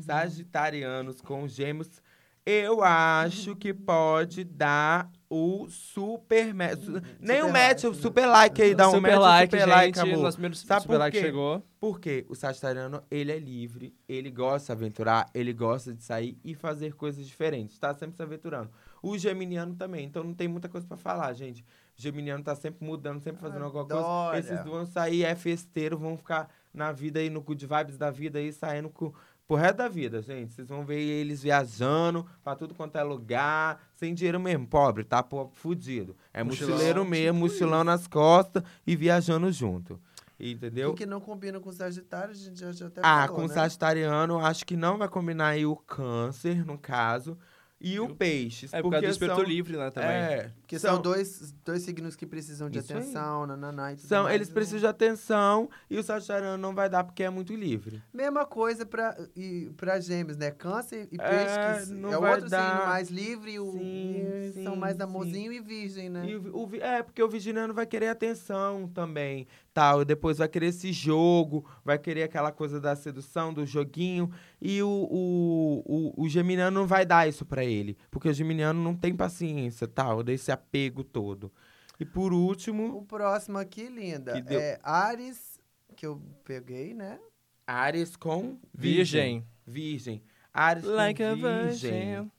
Sagitarianos 0.00 1.20
com 1.20 1.46
gêmeos. 1.46 2.02
Eu 2.46 2.82
acho 2.82 3.56
que 3.56 3.72
pode 3.72 4.44
dar 4.44 5.10
o 5.30 5.66
super 5.70 6.52
match. 6.52 6.82
Nem 7.18 7.38
o 7.42 7.46
Super 7.46 7.52
match, 7.52 7.84
like, 7.84 7.86
o 7.86 7.90
né? 7.92 7.96
super 8.02 8.26
like 8.26 8.62
aí, 8.62 8.74
dá 8.74 8.88
um 8.88 8.92
super 8.94 9.10
match, 9.12 9.20
like, 9.20 9.50
super 9.56 9.58
gente. 9.66 9.74
like, 9.76 9.98
amor. 10.00 10.22
Nosso 10.22 10.36
primeiro 10.36 10.56
Sabe 10.56 10.82
super 10.82 10.92
por 10.94 10.98
like 10.98 11.16
quê? 11.18 11.24
chegou. 11.24 11.66
Porque 11.80 12.26
o 12.28 12.34
Sagitariano, 12.34 13.02
ele 13.10 13.32
é 13.32 13.38
livre, 13.38 13.94
ele 14.08 14.30
gosta 14.30 14.58
de 14.58 14.64
se 14.66 14.72
aventurar, 14.72 15.26
ele 15.32 15.52
gosta 15.54 15.94
de 15.94 16.02
sair 16.04 16.36
e 16.44 16.54
fazer 16.54 16.94
coisas 16.94 17.24
diferentes, 17.26 17.78
tá 17.78 17.94
sempre 17.94 18.16
se 18.16 18.22
aventurando. 18.22 18.70
O 19.04 19.18
Geminiano 19.18 19.74
também, 19.74 20.06
então 20.06 20.24
não 20.24 20.32
tem 20.32 20.48
muita 20.48 20.68
coisa 20.68 20.86
pra 20.86 20.96
falar, 20.96 21.32
gente. 21.34 21.62
O 21.62 22.00
Geminiano 22.00 22.42
tá 22.42 22.54
sempre 22.54 22.84
mudando, 22.86 23.20
sempre 23.20 23.40
fazendo 23.40 23.64
alguma 23.64 23.84
coisa. 23.84 24.38
Esses 24.38 24.64
vão 24.64 24.86
sair, 24.86 25.24
é 25.24 25.34
festeiro, 25.34 25.98
vão 25.98 26.16
ficar 26.16 26.48
na 26.72 26.90
vida 26.90 27.20
aí, 27.20 27.28
no 27.28 27.42
good 27.42 27.66
vibes 27.66 27.98
da 27.98 28.10
vida 28.10 28.38
aí, 28.38 28.50
saindo 28.52 28.88
com, 28.88 29.12
pro 29.46 29.56
resto 29.56 29.76
da 29.76 29.88
vida, 29.88 30.22
gente. 30.22 30.54
Vocês 30.54 30.68
vão 30.68 30.84
ver 30.86 30.98
eles 30.98 31.42
viajando 31.42 32.26
pra 32.42 32.56
tudo 32.56 32.74
quanto 32.74 32.96
é 32.96 33.02
lugar, 33.02 33.78
sem 33.94 34.14
dinheiro 34.14 34.40
mesmo, 34.40 34.66
pobre, 34.66 35.04
tá 35.04 35.22
pô, 35.22 35.48
fudido. 35.52 36.16
É 36.32 36.42
Mochilão, 36.42 36.70
mochileiro 36.72 37.04
mesmo, 37.04 37.40
mochilão 37.40 37.84
nas 37.84 38.06
costas 38.06 38.62
e 38.86 38.96
viajando 38.96 39.52
junto. 39.52 40.00
Entendeu? 40.40 40.90
O 40.90 40.94
que 40.94 41.06
não 41.06 41.20
combina 41.20 41.60
com 41.60 41.70
Sagitário, 41.70 42.32
a 42.32 42.34
gente 42.34 42.58
já, 42.58 42.72
já 42.72 42.86
até 42.86 43.00
Ah, 43.04 43.26
falou, 43.26 43.36
com 43.36 43.44
o 43.44 43.48
né? 43.48 43.54
Sagitariano, 43.54 44.38
acho 44.40 44.64
que 44.66 44.76
não 44.76 44.98
vai 44.98 45.08
combinar 45.08 45.48
aí 45.48 45.64
o 45.64 45.76
câncer, 45.76 46.66
no 46.66 46.76
caso, 46.76 47.38
e 47.80 48.00
o 48.00 48.06
E 48.10 48.14
peixes. 48.14 48.72
É 48.72 48.78
por 48.80 48.84
porque 48.90 48.94
causa 48.94 49.06
do 49.08 49.10
espírito 49.12 49.36
são, 49.36 49.44
livre, 49.44 49.76
né, 49.76 49.90
também. 49.90 50.10
É, 50.10 50.50
Porque 50.60 50.78
são, 50.78 51.02
dois, 51.02 51.52
dois 51.64 51.82
signos 51.82 52.16
que 52.16 52.24
precisam 52.26 52.70
de 52.70 52.78
Isso 52.78 52.92
aí. 52.92 52.98
atenção, 53.00 53.46
nananá 53.46 53.92
e 53.92 53.96
tudo 53.96 54.06
são, 54.06 54.22
mais, 54.24 54.34
eles 54.36 54.48
né? 54.48 54.54
precisam 54.54 54.80
de 54.80 54.86
atenção 54.86 55.68
e 55.90 55.98
o 55.98 56.02
Sagitariano 56.02 56.56
não 56.56 56.74
vai 56.74 56.88
dar 56.88 57.04
porque 57.04 57.22
é 57.22 57.28
muito 57.28 57.54
livre. 57.54 58.02
Mesma 58.12 58.46
coisa 58.46 58.86
pra, 58.86 59.14
e, 59.36 59.70
pra 59.76 60.00
gêmeos, 60.00 60.36
né? 60.38 60.50
Câncer 60.50 61.08
e 61.12 61.16
É, 61.20 61.28
peixe, 61.28 61.86
que 61.88 61.94
não 61.94 62.12
é 62.12 62.16
o 62.16 62.20
vai 62.22 62.30
outro 62.32 62.48
signo 62.48 62.56
dar. 62.62 62.86
mais 62.86 63.10
livre, 63.10 63.58
o, 63.58 63.72
Sim, 63.72 64.24
e 64.48 64.52
sim, 64.54 64.64
são 64.64 64.76
mais 64.76 64.96
sim. 64.96 65.02
amorzinho 65.02 65.52
e 65.52 65.60
virgem, 65.60 66.08
né? 66.08 66.24
E 66.26 66.36
o, 66.36 66.56
o 66.56 66.70
é, 66.76 67.02
porque 67.02 67.22
o 67.22 67.28
Virginiano 67.28 67.74
vai 67.74 67.84
querer 67.86 68.08
atenção 68.08 68.88
também, 68.88 69.46
tal. 69.74 70.00
E 70.02 70.04
depois 70.04 70.38
vai 70.38 70.48
querer 70.48 70.66
esse 70.66 70.92
jogo, 70.92 71.68
vai 71.84 71.98
querer 71.98 72.22
aquela 72.22 72.52
coisa 72.52 72.80
da 72.80 72.94
sedução, 72.96 73.52
do 73.52 73.66
joguinho. 73.66 74.30
E 74.62 74.80
o, 74.82 74.88
o, 74.88 75.82
o, 76.16 76.22
o 76.24 76.28
Geminiano 76.28 76.80
não 76.80 76.86
vai 76.86 77.04
dar 77.04 77.28
isso 77.28 77.44
pra 77.44 77.64
ele. 77.64 77.98
Porque 78.10 78.28
o 78.28 78.32
Geminiano 78.32 78.82
não 78.82 78.94
tem 78.94 79.14
paciência, 79.14 79.86
tal, 79.88 80.22
desse 80.22 80.52
apego 80.52 81.02
todo. 81.02 81.52
E 81.98 82.04
por 82.04 82.32
último, 82.32 82.96
O 82.98 83.02
próximo 83.04 83.58
aqui, 83.58 83.88
linda, 83.88 84.32
Que 84.32 84.42
deu- 84.42 84.58
é 84.60 84.78
Ares, 84.82 85.60
que 85.96 86.06
eu 86.06 86.20
peguei, 86.44 86.94
né? 86.94 87.18
Ares 87.66 88.14
com 88.16 88.58
Virgem. 88.72 89.44
Virgem. 89.66 90.22
Ares 90.52 90.84
Like 90.84 91.22
com 91.22 91.28
a 91.28 91.34
virgem. 91.34 92.30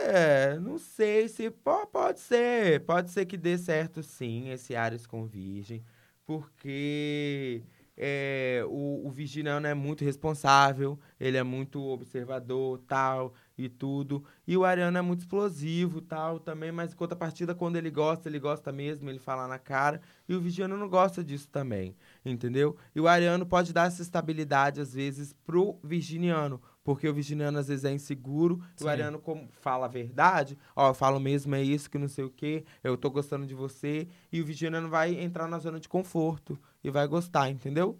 É, 0.00 0.58
não 0.58 0.78
sei 0.78 1.28
se 1.28 1.50
po- 1.50 1.86
pode 1.86 2.20
ser, 2.20 2.84
pode 2.84 3.10
ser 3.10 3.26
que 3.26 3.36
dê 3.36 3.56
certo 3.56 4.02
sim 4.02 4.50
esse 4.50 4.74
Ares 4.76 5.06
com 5.06 5.24
Virgem, 5.26 5.82
porque 6.26 7.62
é, 7.96 8.62
o, 8.68 9.06
o 9.06 9.10
Virginiano 9.10 9.66
é 9.66 9.74
muito 9.74 10.04
responsável, 10.04 10.98
ele 11.18 11.36
é 11.36 11.42
muito 11.42 11.80
observador, 11.82 12.78
tal 12.86 13.34
e 13.56 13.68
tudo, 13.68 14.24
e 14.46 14.56
o 14.56 14.64
Ariano 14.64 14.98
é 14.98 15.02
muito 15.02 15.20
explosivo, 15.20 16.00
tal 16.00 16.38
também, 16.40 16.72
mas 16.72 16.92
em 16.92 16.96
contrapartida 16.96 17.54
quando 17.54 17.76
ele 17.76 17.90
gosta, 17.90 18.28
ele 18.28 18.38
gosta 18.40 18.72
mesmo, 18.72 19.08
ele 19.08 19.18
fala 19.20 19.46
na 19.46 19.58
cara, 19.58 20.00
e 20.28 20.34
o 20.34 20.40
Virginiano 20.40 20.76
não 20.76 20.88
gosta 20.88 21.22
disso 21.22 21.48
também, 21.48 21.96
entendeu? 22.24 22.76
E 22.94 23.00
o 23.00 23.06
Ariano 23.08 23.46
pode 23.46 23.72
dar 23.72 23.86
essa 23.86 24.02
estabilidade 24.02 24.80
às 24.80 24.92
vezes 24.92 25.32
pro 25.44 25.78
Virginiano, 25.82 26.60
porque 26.84 27.08
o 27.08 27.14
Virginiano 27.14 27.58
às 27.58 27.66
vezes 27.68 27.84
é 27.84 27.92
inseguro, 27.92 28.60
e 28.76 28.80
Sim. 28.80 28.84
o 28.84 28.88
Ariano 28.88 29.18
como 29.18 29.48
fala 29.50 29.86
a 29.86 29.88
verdade, 29.88 30.56
ó, 30.76 30.90
eu 30.90 30.94
falo 30.94 31.18
mesmo 31.18 31.54
é 31.54 31.62
isso, 31.62 31.90
que 31.90 31.98
não 31.98 32.06
sei 32.06 32.24
o 32.24 32.30
quê, 32.30 32.64
eu 32.84 32.96
tô 32.96 33.10
gostando 33.10 33.46
de 33.46 33.54
você, 33.54 34.06
e 34.30 34.40
o 34.40 34.44
Virginiano 34.44 34.88
vai 34.88 35.18
entrar 35.18 35.48
na 35.48 35.58
zona 35.58 35.80
de 35.80 35.88
conforto 35.88 36.56
e 36.84 36.90
vai 36.90 37.06
gostar, 37.08 37.48
entendeu? 37.48 37.98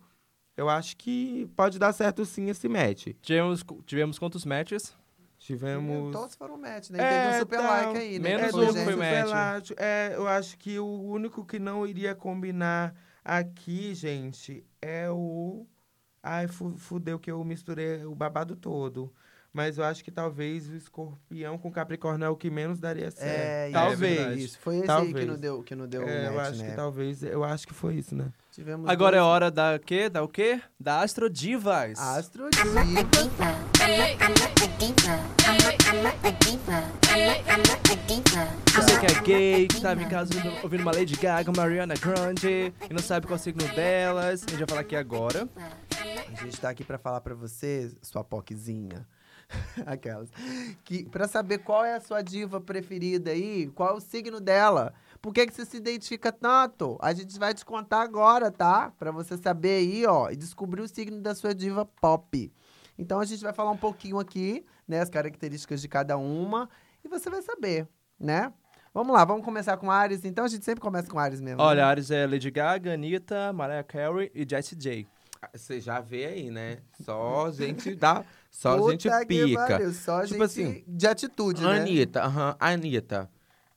Eu 0.57 0.68
acho 0.68 0.97
que 0.97 1.51
pode 1.57 1.78
dar 1.78 1.93
certo 1.93 2.24
sim 2.24 2.49
esse 2.49 2.68
match. 2.68 3.09
Tivemos, 3.20 3.64
tivemos 3.87 4.18
quantos 4.18 4.45
matches? 4.45 4.95
Tivemos. 5.39 6.12
Todos 6.12 6.35
foram 6.37 6.57
match, 6.57 6.91
né? 6.91 6.99
E 6.99 7.03
teve 7.03 7.37
um 7.37 7.39
super 7.41 7.59
então, 7.59 7.70
like 7.70 7.99
aí, 7.99 8.18
né? 8.18 8.37
menos 8.37 8.49
um 8.49 8.51
foi 8.53 8.66
gente. 8.66 8.85
foi 8.85 8.93
super 8.93 8.97
match. 8.97 9.30
match. 9.30 9.70
É, 9.76 10.12
eu 10.14 10.28
acho 10.28 10.57
que 10.57 10.78
o 10.78 10.87
único 10.87 11.45
que 11.45 11.59
não 11.59 11.87
iria 11.87 12.14
combinar 12.14 12.95
aqui, 13.24 13.95
gente, 13.95 14.64
é 14.80 15.11
o. 15.11 15.66
Ai, 16.26 16.48
fu- 16.48 16.74
fudeu 16.78 17.18
que 17.18 17.30
eu 17.30 17.44
misturei 17.44 18.02
o 18.04 18.14
babado 18.14 18.56
todo. 18.56 19.12
Mas 19.52 19.78
eu 19.78 19.84
acho 19.84 20.02
que 20.02 20.10
talvez 20.10 20.68
o 20.68 20.74
escorpião 20.74 21.56
com 21.58 21.70
capricórnio 21.70 22.24
é 22.24 22.28
o 22.28 22.34
que 22.34 22.50
menos 22.50 22.80
daria 22.80 23.10
certo. 23.10 23.28
É, 23.30 23.68
isso, 23.68 23.72
Talvez. 23.72 24.42
Isso, 24.42 24.58
foi 24.58 24.74
esse 24.76 24.82
aí 24.84 24.86
Talvez. 24.88 25.14
que 25.16 25.24
não 25.26 25.38
deu, 25.38 25.62
que 25.62 25.74
não 25.76 25.86
deu 25.86 26.02
É, 26.08 26.26
eu 26.26 26.32
match, 26.34 26.46
acho 26.48 26.62
né? 26.62 26.70
que 26.70 26.76
talvez. 26.76 27.22
Eu 27.22 27.44
acho 27.44 27.66
que 27.68 27.74
foi 27.74 27.94
isso, 27.94 28.16
né? 28.16 28.32
Tivemos 28.55 28.88
Agora 28.88 29.16
é 29.16 29.18
dois 29.18 29.28
hora 29.32 29.50
da 29.50 29.80
quê? 29.80 30.09
Da 30.09 30.22
o 30.22 30.28
quê? 30.28 30.61
Da 30.78 31.00
Astro 31.00 31.28
Divas. 31.28 31.98
Astro 31.98 32.48
Diva. 32.50 32.84
diva. 32.84 33.50
I'm 33.82 33.98
not 33.98 34.62
a 34.62 34.66
diva. 34.78 35.18
I'm 35.42 35.59
not, 35.64 35.76
I'm 35.88 36.02
not 36.05 36.16
a 36.22 36.30
diva. 36.30 36.78
I'm 37.11 37.26
not, 37.26 37.40
I'm 37.50 37.62
not 37.66 37.90
a 37.90 37.96
diva. 38.07 38.46
Você 38.72 39.00
que 39.00 39.07
é 39.07 39.22
gay, 39.22 39.66
que 39.66 39.80
tava 39.80 40.00
em 40.00 40.09
casa 40.09 40.32
ouvindo, 40.36 40.62
ouvindo 40.62 40.82
uma 40.82 40.92
Lady 40.92 41.16
Gaga, 41.16 41.50
uma 41.50 41.64
Ariana 41.64 41.94
Grande 41.96 42.72
e 42.88 42.92
não 42.92 43.02
sabe 43.02 43.26
qual 43.26 43.36
é 43.36 43.40
o 43.40 43.42
signo 43.42 43.66
delas, 43.74 44.44
a 44.46 44.50
gente 44.50 44.61
vai 44.61 44.68
falar 44.68 44.80
aqui 44.82 44.94
agora. 44.94 45.48
A 45.90 46.44
gente 46.44 46.61
tá 46.61 46.70
aqui 46.70 46.84
pra 46.84 46.96
falar 46.96 47.22
pra 47.22 47.34
você, 47.34 47.90
sua 48.02 48.22
poquezinha. 48.22 49.05
Aquelas. 49.84 50.30
Que, 50.84 51.05
pra 51.05 51.26
saber 51.26 51.59
qual 51.59 51.84
é 51.84 51.96
a 51.96 52.00
sua 52.00 52.22
diva 52.22 52.61
preferida 52.61 53.32
aí, 53.32 53.66
qual 53.74 53.90
é 53.90 53.92
o 53.94 54.00
signo 54.00 54.40
dela. 54.40 54.94
Por 55.24 55.32
que, 55.32 55.46
que 55.46 55.54
você 55.54 55.64
se 55.64 55.78
identifica 55.78 56.30
tanto? 56.30 56.98
A 57.00 57.14
gente 57.14 57.38
vai 57.38 57.54
te 57.54 57.64
contar 57.64 58.02
agora, 58.02 58.50
tá? 58.50 58.92
Pra 58.98 59.10
você 59.10 59.38
saber 59.38 59.78
aí, 59.78 60.04
ó, 60.04 60.28
e 60.28 60.36
descobrir 60.36 60.82
o 60.82 60.86
signo 60.86 61.18
da 61.22 61.34
sua 61.34 61.54
diva 61.54 61.86
pop. 61.86 62.52
Então 62.98 63.18
a 63.18 63.24
gente 63.24 63.42
vai 63.42 63.54
falar 63.54 63.70
um 63.70 63.76
pouquinho 63.78 64.18
aqui, 64.18 64.66
né? 64.86 65.00
As 65.00 65.08
características 65.08 65.80
de 65.80 65.88
cada 65.88 66.18
uma. 66.18 66.68
E 67.02 67.08
você 67.08 67.30
vai 67.30 67.40
saber, 67.40 67.88
né? 68.20 68.52
Vamos 68.92 69.14
lá, 69.14 69.24
vamos 69.24 69.46
começar 69.46 69.78
com 69.78 69.90
Ares. 69.90 70.26
Então 70.26 70.44
a 70.44 70.48
gente 70.48 70.62
sempre 70.62 70.82
começa 70.82 71.08
com 71.08 71.18
Ares 71.18 71.40
mesmo. 71.40 71.62
Olha, 71.62 71.84
né? 71.84 71.88
Ares 71.88 72.10
é 72.10 72.26
Lady 72.26 72.50
Gaga, 72.50 72.92
Anitta, 72.92 73.50
Mariah 73.54 73.82
Carey 73.82 74.30
e 74.34 74.46
Jessie 74.46 74.76
J. 74.76 75.06
Você 75.54 75.80
já 75.80 76.00
vê 76.00 76.26
aí, 76.26 76.50
né? 76.50 76.80
Só 77.02 77.48
gente 77.56 77.94
dá. 77.94 78.26
Só 78.50 78.76
Puta 78.76 78.90
gente 78.90 79.08
que 79.08 79.24
pica. 79.24 79.66
pariu, 79.66 79.90
Só 79.90 80.20
Tipo 80.20 80.34
gente 80.34 80.42
assim, 80.42 80.84
de 80.86 81.06
atitude, 81.06 81.62
né? 81.62 81.80
Anitta, 81.80 82.24
aham, 82.24 82.54
Anitta. 82.60 83.30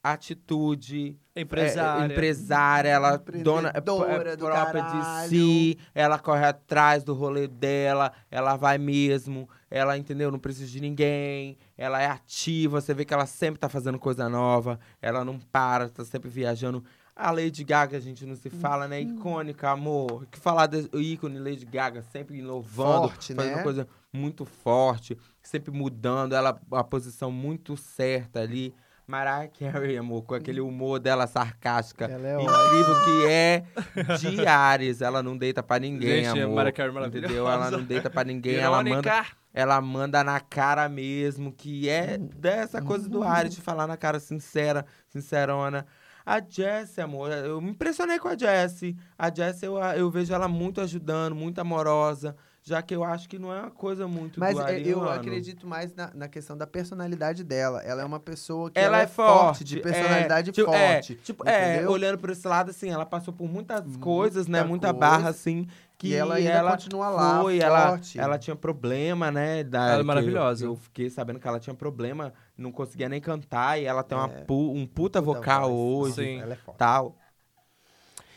Atitude, 0.04 1.18
Empresária. 1.42 2.04
é, 2.04 2.14
empresária, 2.14 2.90
ela 2.90 3.18
dona 3.18 3.70
é, 3.70 3.78
é 3.78 3.82
do 3.82 3.98
própria 4.46 4.84
caralho. 4.84 5.30
de 5.30 5.30
si, 5.30 5.78
ela 5.94 6.18
corre 6.20 6.46
atrás 6.46 7.04
do 7.04 7.14
rolê 7.14 7.48
dela, 7.48 8.12
ela 8.32 8.56
vai 8.56 8.78
mesmo, 8.78 9.50
ela 9.70 9.98
entendeu, 9.98 10.32
não 10.32 10.40
precisa 10.40 10.70
de 10.72 10.82
ninguém, 10.82 11.58
ela 11.78 12.02
é 12.02 12.08
ativa, 12.08 12.82
você 12.82 12.94
vê 12.94 13.06
que 13.06 13.14
ela 13.14 13.26
sempre 13.26 13.60
tá 13.60 13.70
fazendo 13.70 14.00
coisa 14.00 14.28
nova, 14.28 14.80
ela 15.02 15.24
não 15.24 15.40
para, 15.40 15.90
tá 15.90 16.04
sempre 16.04 16.30
viajando. 16.30 16.84
A 17.16 17.32
Lady 17.32 17.64
Gaga, 17.64 17.98
a 17.98 18.00
gente 18.00 18.28
não 18.28 18.36
se 18.36 18.48
fala, 18.48 18.88
né? 18.88 19.02
Icônica, 19.02 19.68
amor. 19.68 20.28
Que 20.30 20.38
falar 20.38 20.68
do 20.68 21.02
ícone 21.02 21.40
Lady 21.40 21.66
Gaga, 21.66 22.04
sempre 22.04 22.38
inovando, 22.38 23.10
Forte, 23.10 23.34
fazendo 23.34 23.56
né? 23.56 23.64
coisa 23.64 23.88
muito 24.14 24.46
forte, 24.46 25.18
sempre 25.42 25.72
mudando, 25.72 26.34
ela 26.34 26.60
a 26.72 26.84
posição 26.84 27.32
muito 27.32 27.76
certa 27.76 28.40
ali. 28.42 28.74
Mariah 29.08 29.48
Carey, 29.48 29.96
amor, 29.98 30.24
com 30.24 30.36
aquele 30.36 30.60
humor 30.60 31.00
dela 31.00 31.26
sarcástica, 31.28 32.06
Ela 32.06 32.28
é 32.28 32.34
incrível 32.42 32.96
que 33.06 33.26
é 33.26 33.64
de 34.20 34.46
Ares. 34.46 35.02
Ela 35.02 35.24
não 35.24 35.38
deita 35.38 35.64
pra 35.64 35.80
ninguém, 35.80 36.26
Gente, 36.26 36.42
amor. 36.42 36.56
Mariah 36.56 36.74
Carey 36.74 36.92
maravilhosa. 36.92 37.26
Entendeu? 37.26 37.50
Ela 37.50 37.72
não 37.72 37.84
deita 37.84 38.10
pra 38.10 38.24
ninguém, 38.26 38.58
ela 38.58 38.84
manda, 38.84 39.26
ela 39.54 39.82
manda 39.82 40.24
na 40.26 40.42
cara 40.42 40.90
mesmo, 40.90 41.54
que 41.54 41.88
é 41.88 42.18
dessa 42.18 42.82
coisa 42.82 43.08
do 43.08 43.24
Ares, 43.24 43.56
de 43.56 43.62
falar 43.62 43.88
na 43.88 43.96
cara 43.96 44.20
sincera, 44.20 44.86
sincerona. 45.08 45.86
A 46.26 46.42
Jessie, 46.42 47.02
amor, 47.02 47.32
eu 47.32 47.62
me 47.62 47.70
impressionei 47.70 48.20
com 48.20 48.28
a 48.28 48.38
Jessie. 48.38 48.98
A 49.18 49.34
Jessie, 49.34 49.66
eu, 49.66 49.78
eu 49.78 50.12
vejo 50.12 50.34
ela 50.34 50.50
muito 50.50 50.82
ajudando, 50.82 51.34
muito 51.34 51.60
amorosa, 51.60 52.36
já 52.68 52.82
que 52.82 52.94
eu 52.94 53.02
acho 53.02 53.30
que 53.30 53.40
não 53.40 53.54
é 53.54 53.62
uma 53.62 53.72
coisa 53.72 54.08
muito 54.10 54.40
Mas 54.42 54.56
do 54.58 54.62
é, 54.64 54.80
eu 54.82 55.10
acredito 55.10 55.66
mais 55.66 55.96
na, 55.96 56.12
na 56.14 56.28
questão 56.28 56.58
da 56.58 56.68
personalidade 56.68 57.42
dela. 57.42 57.82
Ela 57.82 58.02
é 58.02 58.06
uma 58.06 58.20
pessoa 58.20 58.70
que 58.70 58.78
ela, 58.78 59.00
é 59.02 59.08
forte, 59.08 59.64
de 59.64 59.80
personalidade 59.80 60.50
é, 60.50 60.54
tipo, 60.54 60.74
é, 60.74 60.94
forte. 60.96 61.16
tipo, 61.16 61.48
é, 61.48 61.74
entendeu? 61.76 61.92
olhando 61.92 62.18
por 62.18 62.30
esse 62.30 62.46
lado, 62.46 62.72
assim, 62.72 62.90
ela 62.90 63.06
passou 63.06 63.34
por 63.34 63.48
muitas 63.48 63.86
Muita 63.86 64.00
coisas, 64.00 64.48
né? 64.48 64.64
Muita 64.64 64.88
coisa. 64.94 65.00
barra, 65.00 65.30
assim, 65.30 65.66
que 65.98 66.10
E 66.10 66.14
ela 66.14 66.36
ainda 66.36 66.72
continua 66.72 67.10
lá, 67.10 67.42
foi, 67.42 67.60
ela, 67.60 67.90
forte. 67.92 68.20
ela 68.20 68.38
tinha 68.38 68.56
problema, 68.56 69.32
né? 69.32 69.64
Da, 69.64 69.86
Ela 69.86 69.94
é 69.96 69.98
que 70.00 70.04
maravilhosa. 70.04 70.66
Eu, 70.66 70.72
eu 70.72 70.76
fiquei 70.76 71.10
sabendo 71.10 71.40
que 71.40 71.48
ela 71.48 71.62
tinha 71.62 71.74
problema, 71.74 72.34
não 72.58 72.72
conseguia 72.72 73.08
nem 73.08 73.22
cantar, 73.22 73.80
e 73.82 73.86
ela 73.86 74.04
tem 74.04 74.18
uma 74.18 74.28
É. 74.28 74.44
pu- 74.44 74.74
um 74.74 74.86
puta, 74.86 75.22
vocal 75.22 75.70
voz. 75.72 76.18
hoje, 76.18 76.28
Sim. 76.28 76.42
Ela 76.42 76.54
é 76.54 76.58
forte. 76.58 76.78
tal. 76.78 77.16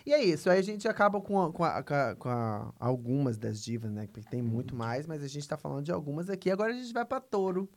E 0.05 0.13
é 0.15 0.23
isso, 0.23 0.49
aí 0.51 0.59
a 0.59 0.63
gente 0.63 0.87
acaba 0.89 1.21
com, 1.21 1.43
a- 1.43 1.53
com, 1.53 1.65
a- 1.65 1.83
com 1.83 1.95
a- 1.95 2.15
com 2.17 2.29
a- 2.29 2.73
algumas 2.79 3.37
das 3.39 3.63
divas, 3.63 3.91
né? 3.91 4.07
Porque 4.13 4.29
tem 4.29 4.41
muito 4.43 4.75
mais, 4.75 5.07
mas 5.07 5.23
a 5.23 5.29
gente 5.29 5.47
tá 5.49 5.57
falando 5.57 5.85
de 5.85 5.93
algumas 5.93 6.29
aqui. 6.31 6.51
Agora 6.51 6.73
a 6.73 6.75
gente 6.77 6.93
vai 6.93 7.05
pra 7.05 7.21
touro. 7.21 7.69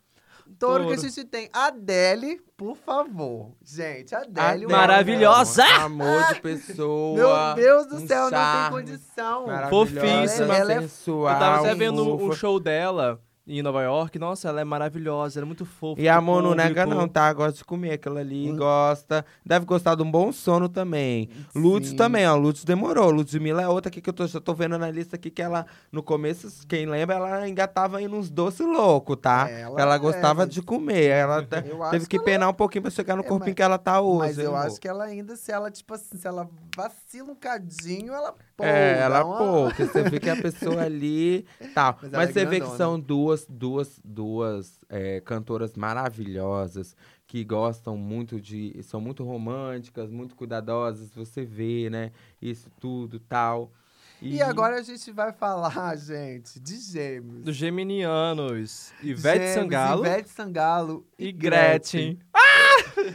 Touro, 0.59 0.87
que 0.87 0.93
a 0.93 0.97
gente 0.97 1.23
tem 1.23 1.49
Adele, 1.53 2.41
por 2.57 2.75
favor. 2.75 3.53
Gente, 3.63 4.13
Adele. 4.13 4.39
Adele, 4.39 4.67
Maravilhosa! 4.67 5.63
Amor 5.81 6.33
de 6.33 6.41
pessoa. 6.41 7.55
Meu 7.55 7.63
Deus 7.63 7.87
do 7.87 7.95
um 7.95 8.07
céu, 8.07 8.23
não 8.23 8.29
tem 8.29 8.39
charme, 8.39 8.75
condição. 8.75 9.45
Ela 10.57 10.73
é- 10.73 10.81
sensual, 10.81 11.33
Eu 11.33 11.39
tava 11.39 11.59
até 11.59 11.75
vendo 11.75 12.15
um 12.15 12.31
show 12.33 12.59
dela 12.59 13.21
em 13.45 13.61
Nova 13.61 13.81
York. 13.83 14.17
Nossa, 14.17 14.47
ela 14.49 14.61
é 14.61 14.63
maravilhosa, 14.63 15.39
ela 15.39 15.45
é 15.45 15.47
muito 15.47 15.65
fofa. 15.65 16.01
E 16.01 16.07
o 16.07 16.13
amor 16.13 16.41
não 16.41 16.55
nega 16.55 16.85
não, 16.85 17.07
tá? 17.07 17.31
Gosta 17.33 17.57
de 17.57 17.65
comer 17.65 17.91
aquilo 17.93 18.17
ali, 18.17 18.51
Hum. 18.51 18.55
gosta. 18.57 19.25
Deve 19.45 19.65
gostar 19.65 19.95
de 19.95 20.01
um 20.03 20.09
bom 20.09 20.31
sono 20.31 20.69
também. 20.69 21.29
Lutz 21.53 21.89
Sim. 21.89 21.95
também, 21.95 22.25
ó. 22.27 22.35
Lutz 22.35 22.63
demorou. 22.63 23.11
Ludmilla 23.11 23.61
é 23.63 23.67
outra 23.67 23.89
aqui 23.89 24.01
que 24.01 24.09
eu 24.09 24.13
tô, 24.13 24.25
já 24.25 24.39
tô 24.39 24.53
vendo 24.53 24.77
na 24.77 24.89
lista 24.89 25.15
aqui 25.17 25.29
que 25.29 25.41
ela, 25.41 25.65
no 25.91 26.01
começo, 26.01 26.65
quem 26.67 26.85
lembra, 26.85 27.15
ela 27.15 27.47
engatava 27.49 27.97
aí 27.97 28.07
nos 28.07 28.29
doces 28.29 28.65
loucos, 28.65 29.17
tá? 29.21 29.49
Ela 29.49 29.81
Ela, 29.81 29.95
é, 29.95 29.99
gostava 29.99 30.45
mas- 30.45 30.53
de 30.53 30.61
comer. 30.61 31.07
Ela 31.09 31.43
teve 31.91 32.07
que 32.07 32.17
que 32.17 32.19
penar 32.23 32.47
um 32.49 32.53
pouquinho 32.53 32.83
pra 32.83 32.91
chegar 32.91 33.15
no 33.15 33.23
É, 33.23 33.27
corpinho 33.27 33.49
mas- 33.49 33.55
que 33.55 33.61
ela 33.63 33.77
tá 33.77 33.99
hoje. 33.99 34.19
Mas 34.19 34.37
eu 34.37 34.51
hein, 34.51 34.57
acho 34.57 34.67
amor? 34.67 34.79
que 34.79 34.87
ela 34.87 35.03
ainda, 35.05 35.35
se 35.35 35.51
ela, 35.51 35.69
tipo 35.71 35.93
assim, 35.93 36.17
se 36.17 36.27
ela 36.27 36.47
vacila 36.75 37.31
um 37.31 37.35
cadinho, 37.35 38.13
ela 38.13 38.33
pô, 38.55 38.63
É, 38.63 38.99
ela 38.99 39.23
uma- 39.25 39.37
pô, 39.37 39.63
porque 39.75 39.85
você 39.85 40.03
vê 40.03 40.19
que 40.19 40.29
a 40.29 40.35
pessoa 40.35 40.83
ali 40.83 41.45
tal. 41.73 41.97
Mas 42.01 42.11
Mas, 42.11 42.29
é 42.29 42.33
você 42.33 42.45
vê 42.45 42.59
que 42.61 42.77
são 42.77 42.99
duas, 42.99 43.45
duas, 43.49 43.99
duas 44.03 44.79
é, 44.89 45.19
cantoras 45.21 45.73
maravilhosas 45.75 46.95
que 47.27 47.43
gostam 47.43 47.97
muito 47.97 48.39
de. 48.39 48.81
são 48.83 49.01
muito 49.01 49.23
românticas, 49.23 50.09
muito 50.11 50.35
cuidadosas, 50.35 51.11
você 51.13 51.43
vê, 51.43 51.89
né? 51.89 52.11
Isso 52.41 52.69
tudo 52.79 53.19
tal. 53.19 53.71
E 54.21 54.41
agora 54.41 54.77
a 54.77 54.81
gente 54.81 55.11
vai 55.11 55.33
falar, 55.33 55.95
gente, 55.97 56.57
de 56.59 56.77
gêmeos. 56.77 57.43
Dos 57.43 57.55
Geminianos. 57.57 58.93
Ivete 59.01 59.39
Gêmeos, 59.39 59.53
Sangalo 59.53 60.05
Ivete 60.05 60.29
Sangalo 60.29 61.05
e 61.19 61.31
Gretchen. 61.31 62.19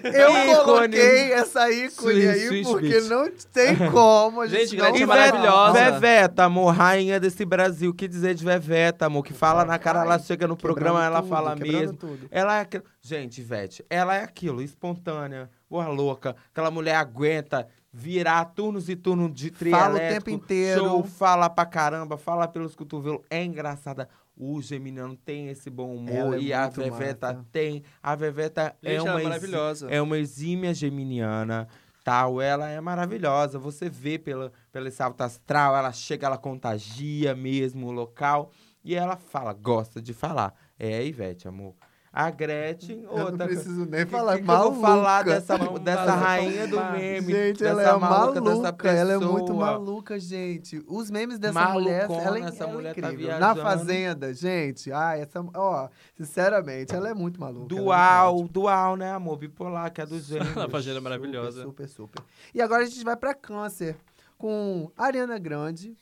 Eu 0.05 0.31
Ícone. 0.31 0.65
coloquei 0.65 1.33
essa 1.33 1.71
ícone 1.71 1.91
Swiss, 1.91 2.29
aí 2.29 2.47
Swiss 2.49 2.69
porque 2.69 2.89
Beats. 2.89 3.09
não 3.09 3.29
tem 3.53 3.77
como. 3.91 4.41
A 4.43 4.47
gente, 4.47 4.61
Gente, 4.71 4.77
não 4.77 4.85
Gretchen 4.87 5.03
é 5.03 5.07
maravilhosa. 5.07 5.73
Veveta, 5.73 6.45
amor, 6.45 6.75
rainha 6.75 7.19
desse 7.21 7.45
Brasil. 7.45 7.91
O 7.91 7.95
que 7.95 8.07
dizer 8.09 8.35
de 8.35 8.45
Veveta, 8.45 9.07
amor? 9.07 9.25
Que 9.25 9.33
fala 9.33 9.65
na 9.65 9.79
cara, 9.79 10.03
ela 10.03 10.19
chega 10.19 10.47
no 10.47 10.57
programa, 10.57 11.05
ela 11.05 11.21
tudo, 11.23 11.29
fala 11.31 11.57
mesmo. 11.57 11.97
tudo. 11.97 12.29
Ela 12.31 12.59
é 12.59 12.61
aquilo. 12.61 12.85
Gente, 13.01 13.41
Ivete, 13.41 13.85
ela 13.89 14.15
é 14.17 14.23
aquilo, 14.25 14.61
espontânea, 14.63 15.49
boa 15.71 15.87
louca. 15.89 16.37
Aquela 16.53 16.71
mulher 16.71 16.97
aguenta 16.97 17.67
virar 17.93 18.45
turnos 18.47 18.89
e 18.89 18.95
turnos 18.97 19.33
de 19.33 19.51
trio 19.51 19.73
Fala 19.73 19.95
o 19.95 19.99
tempo 19.99 20.31
inteiro. 20.31 20.81
Show, 20.85 21.05
fala 21.05 21.49
pra 21.49 21.65
caramba, 21.65 22.17
fala 22.19 22.47
pelos 22.47 22.75
cotovelos. 22.77 23.21
É 23.31 23.43
engraçada. 23.43 24.09
O 24.41 24.63
Geminiano 24.63 25.17
tem 25.17 25.49
esse 25.49 25.69
bom 25.69 25.97
humor 25.97 26.35
é 26.35 26.39
e 26.39 26.53
a 26.53 26.69
Veveta 26.69 27.33
massa. 27.33 27.47
tem. 27.51 27.83
A 28.01 28.15
Veveta 28.15 28.77
é 28.81 29.03
uma 29.03 29.21
é 29.21 29.25
maravilhosa. 29.25 29.91
é 29.91 30.01
uma 30.01 30.17
exímia 30.17 30.73
geminiana, 30.73 31.67
tal. 32.05 32.41
Ela 32.41 32.69
é 32.69 32.81
maravilhosa. 32.81 33.59
Você 33.59 33.91
vê 33.91 34.17
pela, 34.17 34.53
pelo 34.71 34.87
esse 34.87 35.03
alto 35.03 35.23
astral, 35.23 35.75
ela 35.77 35.93
chega, 35.93 36.29
ela 36.29 36.39
contagia 36.39 37.35
mesmo 37.35 37.89
o 37.89 37.91
local. 37.91 38.53
E 38.85 38.95
ela 38.95 39.17
fala, 39.17 39.53
gosta 39.53 40.01
de 40.01 40.15
falar. 40.15 40.55
É 40.79 40.99
a 40.99 41.03
Ivete, 41.03 41.49
amor. 41.49 41.75
A 42.21 42.31
Gretchen, 42.31 43.05
Eu 43.05 43.17
não 43.17 43.25
outra. 43.27 43.47
preciso 43.47 43.87
nem 43.87 44.05
falar 44.05 44.39
que 44.39 44.43
que 44.45 44.51
eu 44.51 44.57
vou 44.73 44.81
falar 44.81 45.25
maluca. 45.25 45.35
dessa, 45.35 45.57
dessa 45.79 46.01
falar, 46.05 46.17
rainha 46.17 46.67
do 46.67 46.77
meme? 46.91 47.33
Gente, 47.33 47.59
dessa 47.61 47.65
ela 47.69 47.83
é 47.83 47.97
maluca, 47.97 48.41
dessa 48.41 48.57
maluca, 48.63 48.91
ela 48.91 49.13
é 49.13 49.19
muito 49.19 49.55
maluca, 49.55 50.19
gente. 50.19 50.83
Os 50.89 51.13
memes 51.13 51.39
dessa 51.39 51.53
Malucona, 51.55 51.81
mulher, 51.81 52.11
ela 52.27 52.39
é, 52.39 52.43
essa 52.43 52.65
ela 52.65 52.73
é 52.73 52.75
mulher 52.75 52.95
tá 52.97 53.13
incrível. 53.13 53.39
Na 53.39 53.53
viajando. 53.55 53.63
Fazenda, 53.63 54.35
gente, 54.35 54.91
ai, 54.91 55.21
essa, 55.21 55.45
ó, 55.55 55.89
sinceramente, 56.17 56.93
ela 56.93 57.09
é 57.09 57.15
muito 57.15 57.39
maluca. 57.39 57.59
é 57.59 57.61
muito 57.61 57.77
Dual, 57.85 58.35
ótima. 58.35 58.49
dual, 58.49 58.97
né, 58.97 59.13
amor? 59.13 59.37
Bipolar, 59.37 59.93
que 59.93 60.01
é 60.01 60.07
do 60.07 60.19
gênero. 60.19 60.61
A 60.61 60.69
Fazenda 60.69 60.99
é 60.99 61.01
maravilhosa. 61.01 61.63
Super, 61.63 61.87
super, 61.89 62.19
super. 62.19 62.23
E 62.53 62.61
agora 62.61 62.83
a 62.83 62.87
gente 62.87 63.05
vai 63.05 63.15
pra 63.15 63.33
câncer 63.33 63.97
com 64.37 64.91
Ariana 64.99 65.39
Grande, 65.39 65.97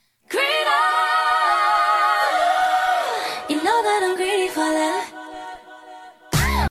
You 3.48 3.62
know 3.62 3.82
that 3.82 4.02
I'm 4.02 4.16
greedy 4.16 4.48
for 4.48 4.64
that. 4.64 5.15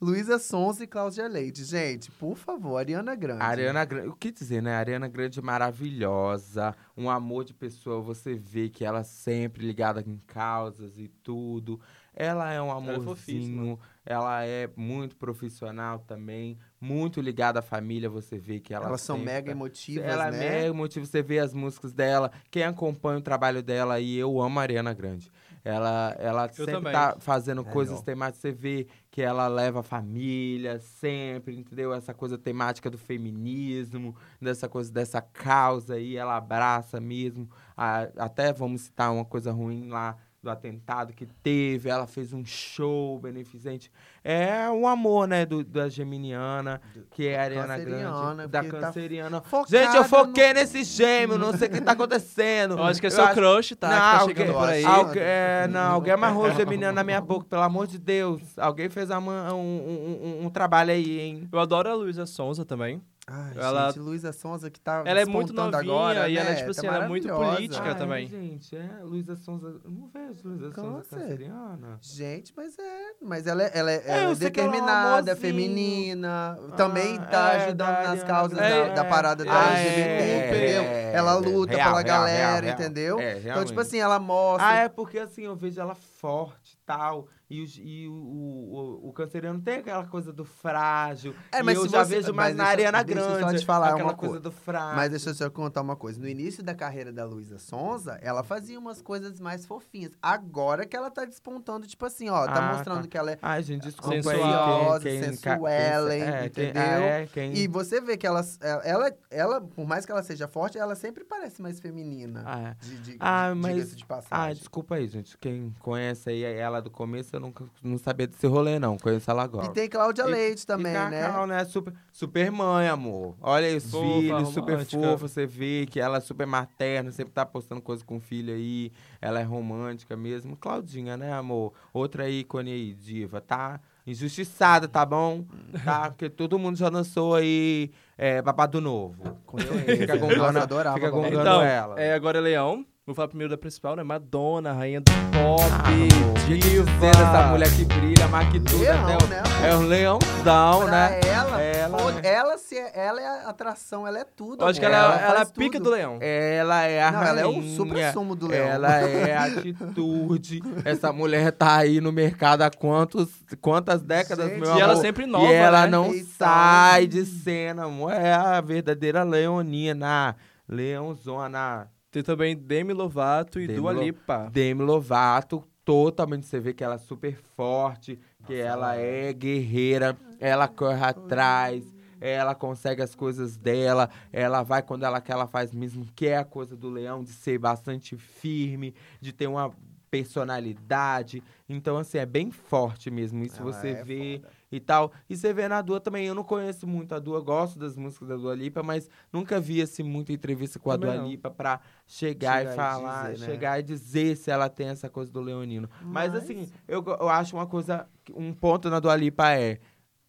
Luísa 0.06 0.38
Sonza 0.38 0.84
e 0.84 0.86
Cláudia 0.86 1.26
Leite. 1.26 1.64
Gente, 1.64 2.12
por 2.12 2.36
favor, 2.36 2.76
Ariana 2.76 3.16
Grande. 3.16 3.42
Ariana 3.42 3.84
Grande, 3.84 4.06
o 4.06 4.14
que 4.14 4.30
dizer, 4.30 4.62
né? 4.62 4.72
A 4.76 4.78
Ariana 4.78 5.08
Grande 5.08 5.40
é 5.40 5.42
maravilhosa, 5.42 6.76
um 6.96 7.10
amor 7.10 7.44
de 7.44 7.52
pessoa, 7.52 8.00
você 8.00 8.34
vê 8.36 8.68
que 8.68 8.84
ela 8.84 9.02
sempre 9.02 9.66
ligada 9.66 10.00
em 10.06 10.20
causas 10.24 10.96
e 10.96 11.08
tudo. 11.08 11.80
Ela 12.14 12.52
é 12.52 12.62
um 12.62 12.68
é 12.68 12.70
amorzinho, 12.70 13.02
fofíssima. 13.04 13.78
ela 14.06 14.44
é 14.44 14.70
muito 14.76 15.16
profissional 15.16 15.98
também, 15.98 16.56
muito 16.80 17.20
ligada 17.20 17.58
à 17.58 17.62
família, 17.62 18.08
você 18.08 18.38
vê 18.38 18.60
que 18.60 18.72
ela 18.72 18.86
Elas 18.86 19.00
são 19.00 19.16
sempre 19.16 19.32
mega 19.32 19.46
tá- 19.46 19.52
emotivas, 19.52 20.04
ela 20.06 20.30
né? 20.30 20.36
é 20.36 20.50
mega 20.50 20.66
emotiva, 20.68 21.04
você 21.04 21.20
vê 21.20 21.40
as 21.40 21.52
músicas 21.52 21.92
dela, 21.92 22.30
quem 22.48 22.62
acompanha 22.62 23.18
o 23.18 23.22
trabalho 23.22 23.60
dela 23.62 23.98
e 24.00 24.16
eu 24.16 24.40
amo 24.40 24.60
a 24.60 24.62
Ariana 24.62 24.94
Grande. 24.94 25.30
Ela, 25.68 26.14
ela 26.20 26.48
sempre 26.48 26.72
também. 26.74 26.92
tá 26.92 27.16
fazendo 27.18 27.58
Melhor. 27.62 27.72
coisas 27.72 28.00
temáticas, 28.00 28.40
você 28.40 28.52
vê 28.52 28.86
que 29.10 29.20
ela 29.20 29.48
leva 29.48 29.80
a 29.80 29.82
família 29.82 30.78
sempre, 30.78 31.56
entendeu? 31.58 31.92
Essa 31.92 32.14
coisa 32.14 32.38
temática 32.38 32.88
do 32.88 32.96
feminismo, 32.96 34.14
dessa 34.40 34.68
coisa, 34.68 34.92
dessa 34.92 35.20
causa 35.20 35.94
aí, 35.94 36.16
ela 36.16 36.36
abraça 36.36 37.00
mesmo. 37.00 37.50
A- 37.76 38.08
até 38.16 38.52
vamos 38.52 38.82
citar 38.82 39.12
uma 39.12 39.24
coisa 39.24 39.50
ruim 39.50 39.88
lá 39.88 40.16
do 40.46 40.50
atentado 40.50 41.12
que 41.12 41.26
teve, 41.26 41.88
ela 41.90 42.06
fez 42.06 42.32
um 42.32 42.44
show 42.44 43.18
beneficente. 43.18 43.90
É 44.22 44.70
um 44.70 44.86
amor, 44.86 45.26
né, 45.28 45.44
do, 45.44 45.62
da 45.64 45.88
Geminiana, 45.88 46.80
que 47.10 47.26
é 47.28 47.38
a 47.38 47.42
Ariana 47.42 47.78
Grande, 47.78 48.48
da 48.48 48.62
tá 48.62 48.68
canceriana. 48.70 49.40
focada 49.42 49.76
Gente, 49.84 49.96
eu 49.96 50.04
foquei 50.04 50.48
no- 50.48 50.54
nesse 50.54 50.84
gêmeo, 50.84 51.36
não 51.38 51.52
sei 51.56 51.68
o 51.68 51.70
que 51.72 51.80
tá 51.80 51.92
acontecendo. 51.98 52.74
Eu 52.78 52.84
acho 52.84 53.00
que 53.00 53.06
é 53.06 53.10
Eu 53.10 53.12
seu 53.14 53.28
crush, 53.28 53.74
tá? 53.76 53.88
Não, 53.88 53.96
que 54.28 54.34
tá 54.34 54.42
alguém, 54.42 54.52
por 54.52 54.68
aí. 54.68 54.84
alguém- 54.84 55.22
é, 55.24 55.68
não, 55.68 55.92
alguém 55.92 56.12
amarrou 56.14 56.44
o 56.46 56.52
Geminiano 56.54 56.94
na 56.94 57.04
minha 57.04 57.20
boca, 57.20 57.44
pelo 57.44 57.62
amor 57.62 57.86
de 57.86 57.98
Deus. 57.98 58.40
Alguém 58.56 58.88
fez 58.88 59.10
uma- 59.10 59.52
um, 59.52 59.58
um- 59.58 60.20
um- 60.42 60.46
um 60.46 60.50
trabalho 60.50 60.92
aí, 60.92 61.20
hein? 61.20 61.48
Eu 61.52 61.58
adoro 61.58 61.88
a 61.90 61.94
Luísa 61.94 62.24
Sonza 62.26 62.64
também. 62.64 63.02
Ai, 63.28 63.54
Ela- 63.56 63.88
gente, 63.88 63.98
Luísa 63.98 64.32
Sonza 64.32 64.70
que 64.70 64.78
tá 64.78 65.02
Ela 65.04 65.20
é 65.20 65.24
muito 65.24 65.52
novinha 65.52 65.80
agora, 65.80 66.28
e 66.28 66.36
ela 66.38 66.50
é, 66.50 66.52
né? 66.52 66.56
tipo 66.60 66.66
Tá 66.72 66.78
assim, 66.78 66.86
ela 66.86 67.04
é 67.04 67.08
muito 67.08 67.26
política 67.28 67.90
Ah, 67.90 67.94
também. 67.96 68.26
É, 68.26 68.28
gente, 68.28 68.76
é. 68.76 68.88
Luísa 69.02 69.34
Sonza. 69.34 69.66
Eu 69.84 69.90
não 69.90 70.06
vejo 70.06 70.48
Luísa 70.48 70.72
Sonza 70.72 71.02
canceriana. 71.10 71.98
Gente, 72.00 72.52
mas 72.56 72.78
é. 72.78 73.00
Mas 73.20 73.46
ela 73.48 73.64
é, 73.64 73.70
ela 73.74 73.90
é, 73.90 73.94
É, 73.96 73.98
ela 74.06 74.16
é 74.16 74.22
ela 74.22 74.32
é 74.32 74.34
determinada, 74.36 75.30
é 75.30 75.32
amorzinho. 75.32 75.36
feminina. 75.36 76.56
também 76.76 77.16
Ah, 77.18 77.26
tá 77.26 77.52
é, 77.54 77.64
ajudando 77.64 77.88
da 77.96 78.02
nas 78.14 78.22
causas 78.22 78.56
da, 78.58 78.88
da 78.94 79.04
parada 79.04 79.44
da 79.44 79.70
LGBT, 79.70 80.00
é, 80.00 80.48
entendeu? 80.48 80.82
é, 80.82 81.12
ela 81.12 81.34
luta 81.34 81.74
real, 81.74 81.88
pela 81.88 82.02
real, 82.02 82.04
galera, 82.04 82.38
real, 82.38 82.60
real. 82.62 82.74
entendeu? 82.74 83.18
É, 83.20 83.38
então, 83.40 83.64
tipo 83.64 83.80
assim, 83.80 83.98
ela 83.98 84.20
mostra. 84.20 84.68
Ah, 84.68 84.74
é 84.82 84.88
porque 84.88 85.18
assim, 85.18 85.42
eu 85.42 85.56
vejo 85.56 85.80
ela 85.80 85.96
forte 86.20 86.74
e 86.74 86.78
tal. 86.86 87.28
E, 87.48 87.62
os- 87.62 87.78
e 87.80 88.08
o, 88.08 88.12
o, 88.12 89.08
o, 89.08 89.12
canceriano 89.12 89.60
tem 89.60 89.76
aquela 89.76 90.04
coisa 90.06 90.32
do 90.32 90.44
frágil. 90.44 91.32
É, 91.52 91.62
mas 91.62 91.76
eu 91.78 91.88
já 91.88 92.04
você- 92.04 92.16
vejo 92.16 92.34
mais 92.34 92.56
na 92.56 92.64
Ariana 92.64 93.04
deixa 93.04 93.20
eu 93.20 93.30
só 93.34 93.38
Grande. 93.46 93.60
te 93.60 93.64
falar 93.66 93.90
aquela 93.90 94.10
uma 94.10 94.14
coisa 94.14 94.40
coisa. 94.40 94.42
do 94.42 94.50
frágil. 94.50 94.96
Mas 94.96 95.10
deixa 95.10 95.30
eu 95.30 95.34
só 95.34 95.48
contar 95.48 95.80
uma 95.82 95.94
coisa. 95.94 96.18
No 96.20 96.26
início 96.28 96.60
da 96.62 96.74
carreira 96.74 97.12
da 97.12 97.24
Luísa 97.24 97.58
Sonza, 97.60 98.18
ela 98.20 98.42
fazia 98.42 98.76
umas 98.78 99.00
coisas 99.00 99.38
mais 99.38 99.64
fofinhas. 99.64 100.10
Agora 100.20 100.84
que 100.84 100.96
ela 100.96 101.08
tá 101.08 101.24
despontando, 101.24 101.86
tipo 101.86 102.04
assim, 102.04 102.28
ó, 102.28 102.46
tá 102.46 102.68
Ah, 102.70 102.72
mostrando 102.74 103.02
tá. 103.02 103.08
que 103.08 103.16
ela 103.16 103.30
é 103.30 103.38
Ai, 103.40 103.62
gente, 103.62 103.82
desculpa 103.84 104.16
Sensual, 104.22 104.94
aí. 104.94 105.00
Quem, 105.02 105.20
quem, 105.20 105.22
sensuelen, 105.34 106.22
é, 106.22 106.48
quem- 106.48 106.64
entendeu? 106.64 106.82
ah, 106.82 107.00
é, 107.00 107.26
quem, 107.26 107.56
E 107.56 107.68
você 107.68 108.00
vê 108.00 108.16
que 108.16 108.26
ela, 108.26 108.40
ela, 108.82 109.12
ela, 109.30 109.60
por 109.60 109.86
mais 109.86 110.04
que 110.04 110.10
ela 110.10 110.22
seja 110.24 110.48
forte, 110.48 110.78
ela 110.78 110.96
sempre 110.96 111.22
parece 111.24 111.62
mais 111.62 111.78
feminina. 111.78 112.42
Ah, 112.44 112.60
é. 112.70 112.76
De, 112.84 112.96
de, 112.98 113.16
Ah, 113.20 113.50
de- 113.52 113.60
mas- 113.60 113.96
de 113.96 114.02
Ah, 114.02 114.06
passagem. 114.06 114.56
desculpa 114.58 114.96
aí, 114.96 115.06
gente. 115.06 115.38
Quem 115.38 115.72
conhece 115.78 116.05
aí 116.26 116.42
ela 116.42 116.80
do 116.80 116.90
começo, 116.90 117.34
eu 117.34 117.40
nunca 117.40 117.64
não 117.82 117.96
sabia 117.98 118.26
desse 118.26 118.46
rolê, 118.46 118.78
não. 118.78 118.96
Conheço 118.98 119.30
ela 119.30 119.42
agora. 119.42 119.66
e 119.66 119.70
tem 119.70 119.88
Cláudia 119.88 120.22
E- 120.22 120.30
Leite 120.30 120.66
também, 120.66 120.92
e 120.92 121.10
né? 121.10 121.20
Cacau, 121.22 121.46
né? 121.46 121.64
Super, 121.64 121.92
super 122.12 122.50
mãe, 122.50 122.88
amor. 122.88 123.34
Olha 123.40 123.66
aí 123.66 123.76
os 123.76 123.90
Fofa, 123.90 124.04
filhos, 124.04 124.48
super 124.50 124.84
fofo. 124.84 125.28
Você 125.28 125.46
vê 125.46 125.86
que 125.90 125.98
ela 126.00 126.18
é 126.18 126.20
super 126.20 126.46
materna, 126.46 127.10
sempre 127.12 127.32
tá 127.32 127.44
postando 127.44 127.80
coisa 127.80 128.04
com 128.04 128.16
o 128.16 128.20
filho 128.20 128.54
aí. 128.54 128.92
Ela 129.20 129.40
é 129.40 129.42
romântica 129.42 130.16
mesmo. 130.16 130.56
Claudinha, 130.56 131.16
né, 131.16 131.32
amor? 131.32 131.72
Outra 131.92 132.28
ícone 132.28 132.70
aí, 132.72 132.94
diva, 132.94 133.40
tá? 133.40 133.80
Injustiçada, 134.06 134.86
tá 134.86 135.04
bom? 135.04 135.44
Tá? 135.84 136.10
Porque 136.10 136.28
todo 136.30 136.58
mundo 136.58 136.76
já 136.76 136.88
lançou 136.88 137.34
aí 137.34 137.90
é, 138.16 138.40
babado 138.40 138.80
novo. 138.80 139.36
Com. 139.44 139.58
Fica 139.58 140.14
Nossa, 140.14 140.18
gongando, 140.18 140.58
adorava 140.60 140.96
fica 140.96 141.10
gongando 141.10 141.40
Então, 141.40 141.62
ela. 141.62 142.00
é, 142.00 142.14
agora 142.14 142.38
é 142.38 142.40
Leão. 142.40 142.86
Vou 143.08 143.14
falar 143.14 143.28
primeiro 143.28 143.52
da 143.52 143.56
principal, 143.56 143.94
né? 143.94 144.02
Madonna, 144.02 144.72
rainha 144.72 145.00
do 145.00 145.12
pop, 145.30 145.62
Ah, 145.62 146.44
diva. 146.44 146.90
dessa 147.00 147.46
mulher 147.52 147.68
que 147.76 147.84
brilha, 147.84 148.26
mais 148.26 148.50
que 148.50 148.58
tudo. 148.58 148.80
Leão, 148.80 149.04
até 149.14 149.24
o- 149.24 149.28
né? 149.28 149.42
É 149.70 149.76
um 149.76 149.80
leãozão, 149.86 150.80
Pra 150.80 150.90
né? 150.90 151.20
ela, 151.24 151.62
Ela, 151.62 151.98
pô, 151.98 152.10
né? 152.10 152.20
ela, 152.24 152.58
se 152.58 152.76
é, 152.76 152.90
ela 152.96 153.20
é 153.22 153.26
a 153.28 153.48
atração, 153.50 154.08
ela 154.08 154.18
é 154.18 154.24
tudo. 154.24 154.64
Eu 154.64 154.66
acho 154.66 154.80
que 154.80 154.86
amor. 154.86 154.96
ela, 154.98 155.14
ela, 155.14 155.22
é 155.22 155.26
a 155.30 155.36
faz 155.36 155.52
pica 155.52 155.78
do 155.78 155.88
Leão. 155.88 156.18
Ela 156.20 156.82
é 156.82 157.00
a 157.00 157.12
Não, 157.12 157.22
ela 157.22 157.40
é 157.42 157.46
o 157.46 157.52
rainha. 157.52 157.76
supra-sumo 157.76 158.34
do 158.34 158.48
leão. 158.48 158.66
Ela 158.66 158.96
é 158.98 159.36
a 159.36 159.44
atitude. 159.44 160.60
Essa 160.84 161.12
mulher 161.12 161.52
tá 161.52 161.76
aí 161.76 162.00
no 162.00 162.10
mercado 162.10 162.62
há 162.62 162.70
quantos, 162.72 163.28
quantas 163.60 164.02
décadas, 164.02 164.48
Gente, 164.48 164.58
meu 164.58 164.66
E 164.70 164.70
amor? 164.72 164.82
ela 164.82 164.96
sempre 164.96 165.26
nova, 165.26 165.46
E 165.46 165.52
ela 165.54 165.82
né? 165.82 165.90
não 165.92 166.06
Então- 166.12 166.26
sai 166.36 167.06
de 167.06 167.24
cena, 167.24 167.84
amor. 167.84 168.10
É 168.14 168.32
a 168.34 168.60
verdadeira 168.60 169.22
leonina. 169.22 170.34
Leãozona. 170.68 171.88
Tem 172.16 172.22
também 172.22 172.56
Demi 172.56 172.94
Lovato 172.94 173.60
e 173.60 173.66
Demi 173.66 173.78
Dua 173.78 173.92
Lo- 173.92 174.00
Lipa. 174.02 174.48
Demi 174.50 174.82
Lovato, 174.82 175.62
totalmente 175.84 176.46
você 176.46 176.58
vê 176.58 176.72
que 176.72 176.82
ela 176.82 176.94
é 176.94 176.98
super 176.98 177.36
forte, 177.54 178.18
que 178.46 178.54
ela 178.54 178.96
é 178.96 179.34
guerreira, 179.34 180.16
ela 180.40 180.66
corre 180.66 181.04
atrás, 181.04 181.94
ela 182.18 182.54
consegue 182.54 183.02
as 183.02 183.14
coisas 183.14 183.58
dela, 183.58 184.08
ela 184.32 184.62
vai 184.62 184.82
quando 184.82 185.04
ela 185.04 185.20
quer, 185.20 185.34
ela 185.34 185.46
faz 185.46 185.74
mesmo, 185.74 186.06
que 186.16 186.26
é 186.26 186.38
a 186.38 186.44
coisa 186.44 186.74
do 186.74 186.88
leão, 186.88 187.22
de 187.22 187.32
ser 187.32 187.58
bastante 187.58 188.16
firme, 188.16 188.94
de 189.20 189.30
ter 189.30 189.46
uma 189.46 189.70
personalidade. 190.10 191.42
Então, 191.68 191.98
assim, 191.98 192.16
é 192.16 192.24
bem 192.24 192.50
forte 192.50 193.10
mesmo. 193.10 193.44
Isso 193.44 193.60
Ela 193.60 193.72
você 193.74 193.88
é 193.88 194.04
vê 194.04 194.38
foda. 194.40 194.55
E 194.70 194.80
tal. 194.80 195.12
E 195.28 195.36
você 195.36 195.52
vê 195.52 195.68
na 195.68 195.80
Dua 195.80 196.00
também. 196.00 196.26
Eu 196.26 196.34
não 196.34 196.42
conheço 196.44 196.86
muito 196.86 197.14
a 197.14 197.18
Dua, 197.18 197.40
gosto 197.40 197.78
das 197.78 197.96
músicas 197.96 198.28
da 198.28 198.36
Dua 198.36 198.54
Lipa, 198.54 198.82
mas 198.82 199.08
nunca 199.32 199.60
vi 199.60 199.80
assim 199.80 200.02
muita 200.02 200.32
entrevista 200.32 200.78
com 200.78 200.90
a 200.90 200.94
Também 200.94 201.10
Dua 201.12 201.22
não. 201.22 201.28
Lipa 201.30 201.50
pra 201.50 201.80
chegar, 202.06 202.58
Chegar 202.58 202.70
e 202.70 202.72
e 202.72 202.76
falar, 202.76 203.32
dizer, 203.32 203.46
né? 203.46 203.52
chegar 203.52 203.78
e 203.80 203.82
dizer 203.82 204.36
se 204.36 204.50
ela 204.50 204.68
tem 204.68 204.88
essa 204.88 205.08
coisa 205.08 205.30
do 205.30 205.40
leonino. 205.40 205.88
Mas, 206.02 206.32
Mas- 206.32 206.42
assim, 206.44 206.68
eu, 206.88 207.04
eu 207.04 207.28
acho 207.28 207.56
uma 207.56 207.66
coisa, 207.66 208.06
um 208.34 208.52
ponto 208.52 208.90
na 208.90 208.98
Dua 209.00 209.14
Lipa 209.16 209.50
é 209.52 209.78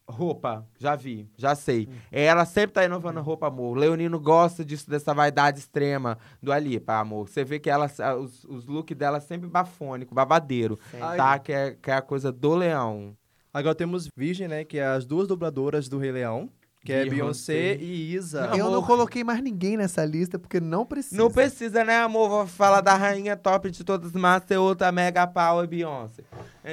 roupa, 0.10 0.66
já 0.80 0.96
vi, 0.96 1.30
já 1.36 1.54
sei. 1.54 1.90
Hum. 1.92 1.96
Ela 2.12 2.46
sempre 2.46 2.72
tá 2.72 2.86
inovando 2.86 3.22
roupa, 3.22 3.48
amor. 3.48 3.78
Leonino 3.78 4.18
gosta 4.20 4.64
disso, 4.64 4.90
dessa 4.90 5.14
vaidade 5.14 5.60
extrema 5.60 6.18
do 6.42 6.52
Alipa, 6.54 6.94
amor. 7.00 7.28
Você 7.28 7.44
vê 7.44 7.60
que 7.60 7.70
ela, 7.70 7.92
os, 8.18 8.46
os 8.46 8.66
looks 8.68 8.96
dela 8.96 9.20
sempre 9.20 9.50
bafônico, 9.50 10.16
babadeiro, 10.16 10.80
tá? 11.18 11.38
Que 11.40 11.52
é, 11.52 11.72
que 11.82 11.92
é 11.92 11.96
a 11.96 12.02
coisa 12.02 12.32
do 12.32 12.56
leão. 12.56 13.18
Agora 13.58 13.74
temos 13.74 14.08
Virgem, 14.16 14.48
né? 14.48 14.64
Que 14.64 14.78
é 14.78 14.86
as 14.86 15.04
duas 15.04 15.28
dubladoras 15.28 15.90
do 15.90 15.98
Rei 15.98 16.12
Leão. 16.12 16.48
Que 16.88 16.94
é 16.94 17.04
Beyoncé. 17.04 17.54
Beyoncé 17.54 17.84
e 17.84 18.16
Isa. 18.16 18.52
Eu 18.56 18.72
não 18.72 18.82
coloquei 18.82 19.22
mais 19.22 19.44
ninguém 19.44 19.76
nessa 19.76 20.06
lista, 20.06 20.40
porque 20.40 20.62
não 20.62 20.86
precisa. 20.86 21.22
Não 21.22 21.30
precisa, 21.30 21.84
né, 21.84 21.98
amor? 21.98 22.30
Vou 22.30 22.48
falar 22.48 22.80
da 22.80 22.94
rainha 22.94 23.36
top 23.36 23.70
de 23.70 23.84
todas 23.84 24.08
as 24.08 24.14
massas, 24.14 24.56
outra 24.56 24.90
mega 24.90 25.28
power 25.28 25.68
Beyoncé. 25.68 26.24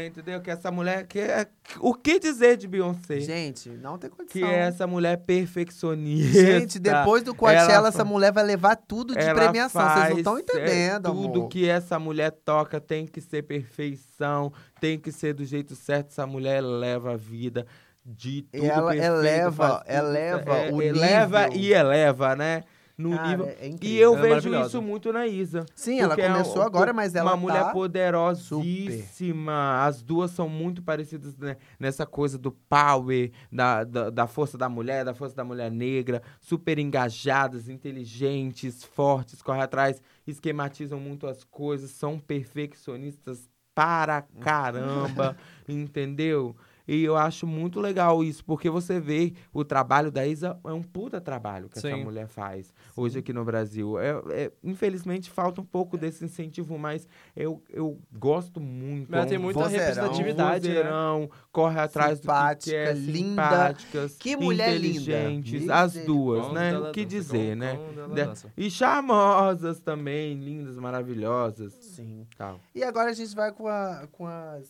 Entendeu? 0.07 0.41
Que 0.41 0.53
essa 0.53 0.71
mulher. 0.71 1.05
Que 1.09 1.19
é, 1.19 1.49
o 1.81 1.93
que 1.93 2.21
dizer 2.21 2.57
de 2.57 2.69
Beyoncé? 2.69 3.19
Gente, 3.19 3.71
não 3.71 3.99
tem 3.99 4.09
condição. 4.09 4.41
que 4.41 4.45
é 4.45 4.61
essa 4.61 4.87
mulher 4.87 5.17
perfeccionista. 5.17 6.33
Gente, 6.33 6.79
depois 6.79 7.25
do 7.25 7.35
Coachella, 7.35 7.73
Ela 7.73 7.89
essa 7.89 8.05
mulher 8.05 8.33
vai 8.33 8.45
levar 8.45 8.77
tudo 8.77 9.17
de 9.17 9.35
premiação. 9.35 9.83
Vocês 9.83 10.11
não 10.11 10.19
estão 10.19 10.39
é, 10.39 10.41
entendendo, 10.43 11.11
Tudo 11.11 11.39
amor. 11.41 11.49
que 11.49 11.69
essa 11.69 11.99
mulher 11.99 12.31
toca 12.31 12.81
tem 12.81 13.05
que 13.05 13.21
ser 13.21 13.43
perfeição, 13.43 14.53
tem 14.81 14.97
que 14.97 15.11
ser 15.11 15.35
do 15.35 15.45
jeito 15.45 15.75
certo. 15.75 16.11
Essa 16.11 16.25
mulher 16.25 16.61
leva 16.61 17.15
a 17.15 17.17
vida 17.17 17.67
de 18.05 18.43
tudo 18.43 18.65
Ela 18.65 18.91
perfeito, 18.93 19.15
eleva- 19.17 19.79
tudo- 19.79 19.91
eleva 19.91 20.53
o 20.73 20.83
eleva 20.83 21.49
nível. 21.49 21.61
e 21.63 21.73
eleva, 21.73 22.37
né? 22.37 22.65
No 22.97 23.11
Cara, 23.17 23.29
nível. 23.29 23.47
é 23.47 23.71
E 23.83 23.99
eu 23.99 24.15
Ela 24.17 24.29
é 24.29 24.35
vejo 24.35 24.55
isso 24.55 24.81
muito 24.81 25.13
na 25.13 25.27
Isa. 25.27 25.67
Sim, 25.75 25.99
ela 25.99 26.15
é 26.15 26.29
começou 26.29 26.63
um- 26.63 26.67
agora, 26.67 26.93
mas 26.93 27.15
ela 27.17 27.33
uma 27.33 27.37
mulher 27.37 27.65
tá... 27.65 27.71
poderosíssima. 27.73 29.85
As 29.85 30.01
duas 30.03 30.31
são 30.31 30.49
muito 30.49 30.81
parecidas 30.83 31.37
né, 31.37 31.57
nessa 31.79 32.07
coisa 32.07 32.39
do 32.39 32.53
power, 32.53 33.33
da, 33.51 33.83
da, 33.85 34.11
da 34.11 34.27
força 34.29 34.57
da 34.57 34.69
mulher, 34.69 35.05
da 35.05 35.13
força 35.13 35.35
da 35.35 35.43
mulher 35.45 35.71
negra, 35.73 36.23
super 36.41 36.79
engajadas, 36.79 37.69
inteligentes, 37.69 38.85
fortes, 38.85 39.43
correm 39.43 39.63
atrás, 39.63 40.01
esquematizam 40.27 41.01
muito 41.01 41.27
as 41.27 41.43
coisas, 41.45 41.91
são 41.91 42.17
perfeccionistas 42.19 43.51
para 43.75 44.23
caramba, 44.41 45.37
entendeu? 45.69 46.55
E 46.87 47.03
eu 47.03 47.17
acho 47.17 47.47
muito 47.47 47.81
legal 47.81 48.23
isso, 48.23 48.45
porque 48.45 48.69
você 48.69 49.01
vê 49.01 49.33
o 49.53 49.65
trabalho 49.65 50.11
da 50.11 50.27
Isa 50.27 50.59
é 50.65 50.73
um 50.73 50.83
puta 50.83 51.21
trabalho 51.21 51.69
que 51.69 51.79
essa 51.79 51.89
Sim. 51.89 52.05
mulher 52.05 52.29
faz 52.29 52.73
hoje 52.97 53.19
aqui 53.19 53.33
no 53.33 53.45
Brasil. 53.45 53.99
É, 53.99 54.11
é- 54.31 54.53
infelizmente 54.63 55.31
falta 55.31 55.61
um 55.61 55.65
pouco 55.65 55.97
desse 55.97 56.25
incentivo, 56.25 56.79
mas 56.79 57.09
eu, 57.35 57.63
eu 57.71 57.99
gosto 58.13 58.61
muito. 58.61 59.11
Mas 59.11 59.17
ela 59.19 59.27
É 59.27 59.29
tem 59.31 59.39
muita 59.39 59.61
vozeirão, 59.61 59.87
representatividade, 59.87 60.69
né? 60.69 61.29
corre 61.51 61.81
atrás 61.81 62.19
Simpática, 62.19 62.61
do 62.61 62.61
que 62.61 62.71
quer, 62.71 62.97
linda. 62.97 63.43
simpáticas, 63.43 64.17
Que 64.19 64.37
mulher 64.37 64.79
linda. 64.79 64.99
inteligentes, 65.01 65.69
as 65.71 65.95
duas, 66.05 66.53
né? 66.53 66.79
O 66.79 66.93
que 66.93 67.05
dizer, 67.05 67.57
né? 67.57 67.79
De-. 68.15 68.65
E 68.67 68.71
charmosas 68.71 69.81
também, 69.81 70.35
lindas, 70.39 70.77
maravilhosas. 70.77 71.73
Sim. 71.81 72.27
Tal. 72.37 72.61
E 72.75 72.83
agora 72.83 73.11
a 73.11 73.15
gente 73.15 73.35
vai 73.35 73.53
com, 73.53 73.67
a, 73.69 74.07
com, 74.13 74.27
as, 74.27 74.69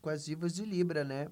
com 0.00 0.08
as 0.08 0.24
divas 0.24 0.54
de 0.54 0.64
Libra, 0.64 1.04
né? 1.04 1.28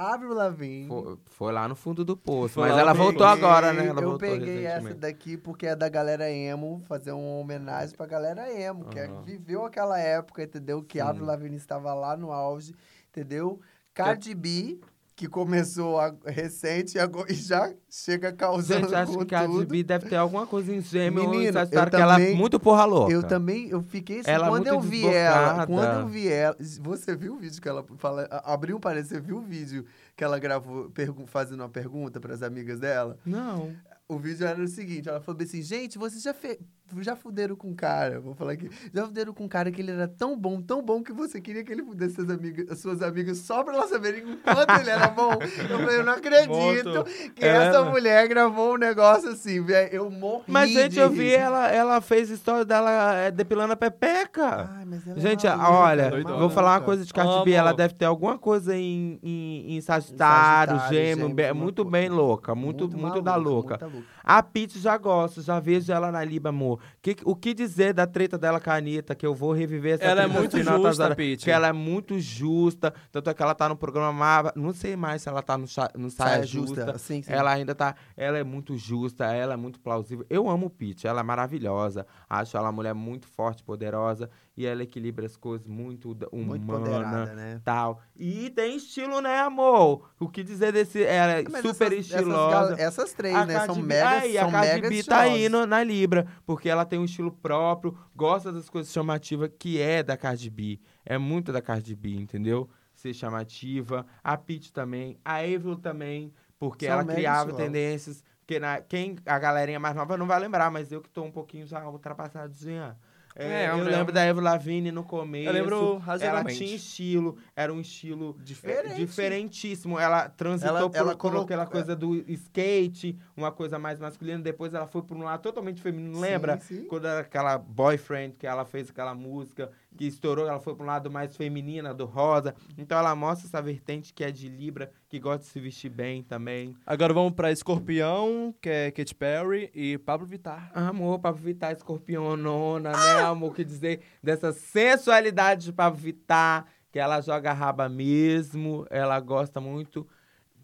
Avril 0.00 0.32
Lavigne. 0.34 0.88
Foi, 0.88 1.18
foi 1.26 1.52
lá 1.52 1.68
no 1.68 1.76
fundo 1.76 2.04
do 2.04 2.16
poço, 2.16 2.54
Foi 2.54 2.68
mas 2.68 2.78
ela 2.78 2.92
no 2.94 2.98
voltou 3.02 3.26
peguei- 3.26 3.44
agora, 3.44 3.72
né? 3.72 3.86
Ela 3.86 4.00
eu 4.02 4.18
peguei 4.18 4.64
essa 4.66 4.94
daqui 4.94 5.36
porque 5.36 5.66
é 5.66 5.76
da 5.76 5.88
galera 5.88 6.30
emo, 6.30 6.82
fazer 6.86 7.12
uma 7.12 7.38
homenagem 7.38 7.96
pra 7.96 8.06
galera 8.06 8.50
emo, 8.52 8.84
que 8.86 8.98
é- 8.98 9.08
viveu 9.24 9.64
aquela 9.64 9.98
época, 9.98 10.42
entendeu? 10.42 10.82
Que 10.82 10.98
Sim. 11.00 11.04
Avril 11.06 11.26
Lavigne 11.26 11.56
estava 11.56 11.92
lá 11.94 12.16
no 12.16 12.32
auge, 12.32 12.74
entendeu? 13.10 13.60
Cardi 13.92 14.34
B, 14.34 14.80
que 15.20 15.28
começou 15.28 16.00
a- 16.00 16.14
recente 16.24 16.96
e 16.96 16.98
agora- 16.98 17.30
e 17.30 17.34
já 17.34 17.70
chega 17.90 18.32
causando 18.32 18.84
Gente, 18.88 18.94
acho 18.94 19.12
que 19.26 19.34
a 19.34 19.44
tudo. 19.44 19.52
Cardi 19.58 19.66
B 19.66 19.82
deve 19.82 20.08
ter 20.08 20.16
alguma 20.16 20.46
coisa 20.46 20.74
em 20.74 20.80
gêmeo 20.80 21.24
ou 21.28 21.34
em 21.34 21.52
Sagitário, 21.52 21.88
eu 21.92 21.96
que 21.98 22.02
ela 22.02 22.18
é 22.18 22.32
muito 22.34 22.58
porra 22.58 22.86
louca. 22.86 23.12
Eu 23.12 23.22
também, 23.22 23.68
eu 23.68 23.82
fiquei 23.82 24.20
assim, 24.20 24.30
Ela 24.30 24.46
é 24.46 24.48
quando 24.48 24.66
eu 24.66 24.80
vi 24.80 25.06
ela, 25.06 25.66
quando 25.66 26.00
eu 26.00 26.08
vi 26.08 26.26
ela, 26.26 26.56
você 26.80 27.14
viu 27.14 27.34
o 27.34 27.38
vídeo 27.38 27.60
que 27.60 27.68
ela 27.68 27.84
fala, 27.98 28.26
a- 28.30 28.54
abriu 28.54 28.78
um 28.78 28.80
parênteses, 28.80 29.10
você 29.10 29.20
viu 29.20 29.36
o 29.36 29.42
vídeo 29.42 29.84
que 30.16 30.24
ela 30.24 30.38
gravou 30.38 30.90
fazendo 31.26 31.60
uma 31.60 31.68
pergunta 31.68 32.18
para 32.18 32.32
as 32.32 32.42
amigas 32.42 32.80
dela? 32.80 33.18
Não. 33.26 33.70
O 34.08 34.18
vídeo 34.18 34.46
era 34.46 34.60
o 34.60 34.66
seguinte, 34.66 35.06
ela 35.06 35.20
falou 35.20 35.42
assim, 35.42 35.60
gente, 35.60 35.98
vocês 35.98 36.22
já, 36.22 36.32
fe... 36.32 36.58
já 37.00 37.14
fuderam 37.16 37.54
com 37.56 37.68
um 37.68 37.74
cara, 37.74 38.20
vou 38.20 38.34
falar 38.34 38.52
aqui, 38.52 38.70
já 38.92 39.04
fuderam 39.06 39.32
com 39.32 39.44
um 39.44 39.48
cara 39.48 39.70
que 39.70 39.80
ele 39.80 39.90
era 39.90 40.08
tão 40.08 40.36
bom, 40.38 40.60
tão 40.60 40.82
bom 40.82 41.02
que 41.02 41.12
você 41.12 41.40
queria 41.40 41.62
que 41.64 41.72
ele 41.72 41.82
fudesse 41.82 42.14
suas 42.16 42.30
amigas, 42.30 42.70
as 42.70 42.78
suas 42.78 43.02
amigas 43.02 43.38
só 43.38 43.62
pra 43.62 43.74
elas 43.74 43.90
saberem 43.90 44.24
o 44.24 44.36
quanto 44.38 44.70
ele 44.80 44.90
era 44.90 45.08
bom. 45.08 45.32
Eu 45.70 45.78
falei, 45.78 45.98
eu 45.98 46.04
não 46.04 46.12
acredito 46.12 46.48
Morto. 46.88 47.04
que 47.34 47.44
Ela 47.44 47.64
essa 47.66 47.78
é- 47.78 47.90
mulher 47.90 48.28
gravou 48.28 48.74
um 48.74 48.78
negócio 48.78 49.30
assim, 49.30 49.62
velho, 49.62 49.88
eu 49.94 50.10
morri 50.10 50.44
Mas, 50.48 50.70
gente, 50.70 50.92
de 50.92 50.98
eu 50.98 51.10
vi 51.10 51.32
ela, 51.32 51.68
ela 51.70 52.00
fez 52.00 52.30
história 52.30 52.64
dela 52.64 53.14
é, 53.14 53.30
depilando 53.30 53.72
a 53.72 53.76
pepeca. 53.76 54.70
Ai, 54.76 54.84
mas 54.84 55.06
ela 55.06 55.16
é 55.18 55.20
Gente, 55.20 55.46
maluca, 55.46 55.70
olha, 55.70 56.02
é 56.02 56.10
doidona. 56.10 56.38
vou 56.38 56.50
falar 56.50 56.68
uma 56.68 56.72
maluca. 56.72 56.86
coisa 56.86 57.04
de 57.04 57.12
Cardi. 57.12 57.44
B. 57.44 57.52
Ela 57.52 57.72
deve 57.72 57.94
ter 57.94 58.04
alguma 58.06 58.38
coisa 58.38 58.76
em, 58.76 59.18
em, 59.22 59.76
em 59.76 59.80
Sagitário, 59.80 60.76
Sagitário, 60.78 60.96
Gêmeo, 61.06 61.54
muito 61.54 61.84
bem 61.84 62.08
louca, 62.08 62.54
muito, 62.54 62.88
muito, 62.96 63.20
da 63.22 63.36
louca. 63.36 63.78
louca. 63.82 64.10
A 64.24 64.42
Pete 64.42 64.78
já 64.78 64.96
gosto, 64.96 65.42
já 65.42 65.60
vejo 65.60 65.92
ela 65.92 66.10
na 66.10 66.24
Liba, 66.24 66.48
amor. 66.50 66.79
Que- 67.02 67.16
o 67.24 67.34
que 67.36 67.52
dizer 67.54 67.92
da 67.94 68.06
treta 68.06 68.36
dela 68.38 68.60
com 68.60 68.70
a 68.70 68.74
Anitta, 68.76 69.14
que 69.14 69.26
eu 69.26 69.34
vou 69.34 69.52
reviver 69.52 69.94
essa 69.94 70.04
Ela 70.04 70.22
é 70.22 70.24
treta 70.24 70.40
muito 70.40 70.56
final 70.56 70.82
das 70.82 70.96
justa, 70.96 71.14
Pete. 71.16 71.44
Que 71.44 71.50
ela 71.50 71.68
é 71.68 71.72
muito 71.72 72.18
justa, 72.18 72.92
tanto 73.10 73.30
é 73.30 73.34
que 73.34 73.42
ela 73.42 73.54
tá 73.54 73.68
no 73.68 73.76
programa 73.76 74.12
Mava, 74.12 74.52
não 74.56 74.72
sei 74.72 74.96
mais 74.96 75.22
se 75.22 75.28
ela 75.28 75.42
tá 75.42 75.56
no, 75.58 75.66
cha- 75.66 75.90
no 75.96 76.10
Saia, 76.10 76.30
Saia 76.36 76.46
Justa. 76.46 76.74
justa, 76.84 76.98
sim, 76.98 77.22
sim. 77.22 77.32
Ela 77.32 77.52
ainda 77.52 77.74
tá, 77.74 77.94
ela 78.16 78.38
é 78.38 78.44
muito 78.44 78.76
justa, 78.76 79.24
ela 79.32 79.54
é 79.54 79.56
muito 79.56 79.80
plausível. 79.80 80.24
Eu 80.28 80.48
amo 80.48 80.68
Pete, 80.70 81.06
ela 81.06 81.20
é 81.20 81.22
maravilhosa. 81.22 82.06
Acho 82.28 82.56
ela 82.56 82.66
uma 82.66 82.72
mulher 82.72 82.94
muito 82.94 83.26
forte, 83.26 83.62
poderosa 83.62 84.30
e 84.56 84.66
ela 84.66 84.82
equilibra 84.82 85.24
as 85.24 85.36
coisas 85.36 85.66
muito 85.66 86.10
humana, 86.32 87.16
Muito 87.18 87.34
né? 87.36 87.60
tal. 87.64 88.02
E 88.16 88.50
tem 88.50 88.76
estilo, 88.76 89.20
né, 89.20 89.38
amor? 89.40 90.10
O 90.18 90.28
que 90.28 90.42
dizer 90.42 90.72
desse, 90.72 91.02
ela 91.02 91.32
é 91.34 91.44
Mas 91.48 91.62
super 91.62 91.92
essas, 91.92 92.06
estilosa. 92.06 92.72
Essas, 92.74 92.80
essas 92.80 93.12
três, 93.12 93.34
A 93.34 93.46
né? 93.46 93.54
Cardi 93.54 93.74
São 93.74 93.82
mega, 93.82 94.08
Aí, 94.10 94.34
são 94.34 94.48
a 94.48 94.52
Cardi 94.52 94.88
B 94.88 95.02
tá 95.04 95.24
no- 95.50 95.66
na 95.66 95.82
Libra, 95.82 96.26
porque 96.44 96.68
ela 96.68 96.84
tem 96.84 96.98
um 96.98 97.04
estilo 97.04 97.32
próprio, 97.32 97.96
gosta 98.14 98.52
das 98.52 98.68
coisas 98.68 98.92
chamativas 98.92 99.50
que 99.58 99.80
é 99.80 100.02
da 100.02 100.16
Cardi 100.16 100.50
B. 100.50 100.80
É 101.06 101.16
muito 101.16 101.52
da 101.52 101.62
Cardi 101.62 101.94
B, 101.94 102.10
entendeu? 102.16 102.68
Ser 102.92 103.14
chamativa. 103.14 104.04
A 104.22 104.36
Pitty 104.36 104.72
também. 104.72 105.16
A 105.24 105.36
Avril 105.36 105.76
também, 105.76 106.34
porque 106.58 106.84
São 106.84 106.94
ela 106.94 107.04
criava 107.04 107.52
tendências. 107.54 108.22
Que 108.46 108.58
na, 108.58 108.80
quem, 108.80 109.16
a 109.24 109.38
galerinha 109.38 109.78
mais 109.78 109.94
nova 109.94 110.18
não 110.18 110.26
vai 110.26 110.38
lembrar, 110.40 110.70
mas 110.70 110.90
eu 110.92 111.00
que 111.00 111.08
tô 111.08 111.22
um 111.22 111.30
pouquinho 111.30 111.66
já 111.66 111.88
ultrapassadinha. 111.88 112.98
É, 113.36 113.64
É, 113.64 113.66
eu 113.66 113.70
eu 113.70 113.76
lembro 113.78 113.90
lembro. 113.96 114.12
da 114.12 114.22
Avril 114.28 114.42
Lavigne 114.42 114.90
no 114.90 115.04
começo. 115.04 115.48
Eu 115.48 115.52
lembro 115.52 116.02
Ela 116.20 116.44
tinha 116.44 116.74
estilo, 116.74 117.38
era 117.54 117.72
um 117.72 117.80
estilo 117.80 118.36
é, 118.40 118.42
Diferente. 118.42 118.94
diferentíssimo. 118.96 119.98
Ela 119.98 120.28
transitou 120.28 120.76
Ela- 120.76 120.90
por, 120.90 120.96
ela 120.96 121.10
por 121.12 121.16
colocou- 121.18 121.44
aquela 121.44 121.66
coisa 121.66 121.94
do 121.94 122.16
skate, 122.28 123.16
uma 123.36 123.52
coisa 123.52 123.78
mais 123.78 123.98
masculina. 124.00 124.40
Depois 124.40 124.74
ela 124.74 124.86
foi 124.86 125.02
por 125.02 125.16
um 125.16 125.22
lado 125.22 125.40
totalmente 125.42 125.80
feminino. 125.80 126.14
Sim, 126.16 126.20
Lembra? 126.20 126.58
sim. 126.60 126.84
Quando 126.84 127.06
era 127.06 127.20
aquela 127.20 127.56
boyfriend 127.56 128.34
que 128.36 128.46
ela 128.46 128.64
fez 128.64 128.90
aquela 128.90 129.14
música 129.14 129.70
que 129.96 130.06
estourou, 130.06 130.46
ela 130.46 130.60
foi 130.60 130.74
para 130.74 130.84
um 130.84 130.86
lado 130.86 131.10
mais 131.10 131.36
feminina, 131.36 131.92
do 131.92 132.06
rosa. 132.06 132.54
Então 132.78 132.98
ela 132.98 133.14
mostra 133.14 133.46
essa 133.46 133.60
vertente 133.60 134.14
que 134.14 134.24
é 134.24 134.30
de 134.30 134.48
Libra, 134.48 134.90
que 135.08 135.18
gosta 135.18 135.44
de 135.44 135.46
se 135.46 135.60
vestir 135.60 135.90
bem 135.90 136.22
também. 136.22 136.74
Agora 136.86 137.12
vamos 137.12 137.32
pra 137.32 137.52
Escorpião, 137.52 138.54
que 138.60 138.68
é 138.68 138.90
Katy 138.90 139.14
Perry, 139.14 139.70
e 139.74 139.98
Pablo 139.98 140.26
Vittar. 140.26 140.70
Amor, 140.74 141.18
Pablo 141.18 141.40
Vittar, 141.40 141.72
escorpionona, 141.72 142.92
né, 142.92 143.20
amor? 143.22 143.54
Que 143.54 143.64
dizer 143.64 144.00
dessa 144.22 144.52
sensualidade 144.52 145.66
de 145.66 145.72
Pablo 145.72 145.98
Vittar, 145.98 146.66
que 146.90 146.98
ela 146.98 147.20
joga 147.20 147.52
raba 147.52 147.88
mesmo, 147.88 148.86
ela 148.90 149.18
gosta 149.20 149.60
muito. 149.60 150.06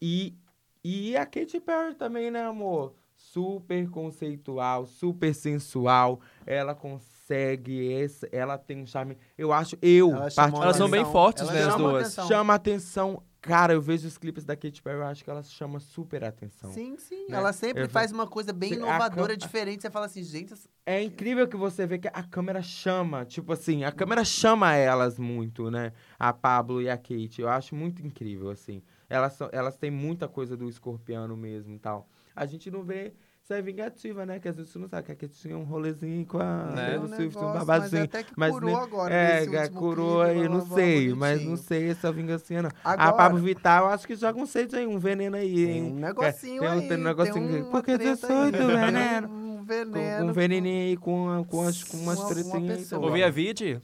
E, 0.01 0.35
e 0.82 1.16
a 1.16 1.24
Katy 1.24 1.61
Perry 1.61 1.94
também, 1.94 2.31
né, 2.31 2.43
amor? 2.43 2.94
Super 3.15 3.89
conceitual, 3.89 4.86
super 4.86 5.35
sensual. 5.35 6.20
Ela 6.44 6.74
consegue, 6.74 7.15
esse, 7.35 8.28
ela 8.32 8.57
tem 8.59 8.82
um 8.82 8.86
charme. 8.86 9.16
Eu 9.36 9.53
acho, 9.53 9.77
eu, 9.82 10.11
Ela 10.11 10.28
Elas 10.62 10.77
são 10.77 10.89
bem 10.89 11.01
atenção. 11.01 11.12
fortes, 11.12 11.51
né, 11.51 11.59
as 11.65 11.73
chama 11.73 11.89
duas. 11.90 12.03
atenção. 12.07 12.28
chama 12.28 12.55
atenção. 12.55 13.23
Cara, 13.40 13.73
eu 13.74 13.81
vejo 13.81 14.09
os 14.09 14.19
clipes 14.19 14.44
da 14.44 14.57
Katy 14.57 14.82
Perry, 14.82 14.97
eu 14.98 15.05
acho 15.05 15.23
que 15.23 15.31
ela 15.31 15.43
chama 15.44 15.78
super 15.78 16.24
atenção. 16.24 16.73
Sim, 16.73 16.97
sim. 16.98 17.27
né? 17.28 17.36
Ela 17.36 17.53
sempre 17.53 17.85
Eu- 17.85 17.89
faz 17.89 18.11
uma 18.11 18.27
coisa 18.27 18.53
bem 18.53 18.70
Sim, 18.70 18.77
inovadora, 18.77 19.36
cam- 19.36 19.36
diferente. 19.47 19.82
Você 19.82 19.90
fala 19.90 20.07
assim, 20.07 20.23
gente, 20.24 20.53
essa- 20.53 20.69
É 20.85 21.01
incrível 21.01 21.47
que 21.47 21.57
você 21.57 21.86
vê 21.86 21.97
que 21.97 22.09
a 22.09 22.23
câmera 22.24 22.61
chama, 22.61 23.24
tipo 23.24 23.53
assim, 23.53 23.85
a 23.85 23.93
câmera 23.93 24.24
chama 24.24 24.74
elas 24.74 25.16
muito, 25.16 25.70
né? 25.70 25.93
A 26.19 26.32
Pablo 26.32 26.82
e 26.82 26.90
a 26.90 26.97
Kate. 26.97 27.40
Eu 27.40 27.48
acho 27.48 27.73
muito 27.77 28.05
incrível, 28.05 28.51
assim. 28.51 28.82
Elas, 29.09 29.35
são, 29.35 29.48
elas 29.53 29.77
têm 29.77 29.93
muita 29.93 30.27
coisa 30.27 30.57
do 30.57 30.69
escorpiano 30.69 31.36
mesmo 31.36 31.73
e 31.77 31.78
tal. 31.78 32.09
A 32.35 32.44
gente 32.47 32.69
não 32.69 32.82
vê 32.82 33.15
se 33.47 33.55
é 33.55 33.62
vingativa, 33.62 34.27
né? 34.27 34.40
Que 34.40 34.51
vezes 34.51 34.73
você 34.73 34.78
não 34.78 34.89
sabe 34.89 35.06
que 35.06 35.12
a 35.12 35.14
Kate 35.14 35.35
tinha 35.40 35.56
um 35.56 35.62
rolezinho 35.62 36.27
com 36.27 36.39
a 36.39 36.64
Né? 36.74 36.86
Taylor 36.90 37.05
um 37.05 37.09
Swift, 37.14 37.39
um 37.39 37.40
negócio, 37.40 37.59
babadinho. 37.66 37.90
Mas 38.01 38.02
até 38.09 38.23
que 38.24 38.32
Mas 38.36 38.52
curou 38.52 38.77
agora. 38.77 39.14
É, 39.14 39.40
último 39.40 39.81
curou 39.81 40.20
aí, 40.23 40.48
não 40.48 40.66
sei, 40.66 41.06
blá, 41.09 41.16
mas 41.16 41.39
não 41.39 41.44
bonitinho. 41.51 41.68
sei 41.68 41.90
essa 41.90 42.10
vingancinha, 42.12 42.62
não. 42.62 42.70
A 42.85 42.93
Agora- 42.93 43.12
Pablo 43.12 43.39
Vittar, 43.39 43.82
eu 43.82 43.86
acho 43.89 44.06
que 44.06 44.16
joga 44.16 44.39
um 44.40 44.47
seis 44.47 44.74
aí, 44.74 44.85
um 44.86 44.98
veneno 44.98 45.36
aí, 45.36 45.55
Tem 45.55 45.70
hein? 45.77 45.82
um 45.93 45.94
negocinho 45.94 46.60
tem 46.60 46.68
um- 46.68 46.73
aí. 46.73 46.89
tem 46.89 46.97
um 46.97 47.02
negocinho- 47.05 47.60
uma 47.62 47.70
porque 47.70 47.90
eu 47.93 48.16
sou 48.16 48.47
do 48.47 48.52
tem 48.52 48.66
veneno. 48.66 49.28
Um 49.28 49.62
veneno. 49.64 50.18
com 50.24 50.31
um 50.31 50.32
veneninho 50.32 50.89
aí, 50.90 50.97
com, 50.97 51.44
com, 51.48 51.62
as, 51.62 51.85
com 51.85 51.97
umas 51.98 52.18
Uma- 52.18 52.28
tretinhas 52.28 52.89
também. 52.89 53.09
Ouvi 53.09 53.23
a 53.23 53.31
Vide? 53.31 53.81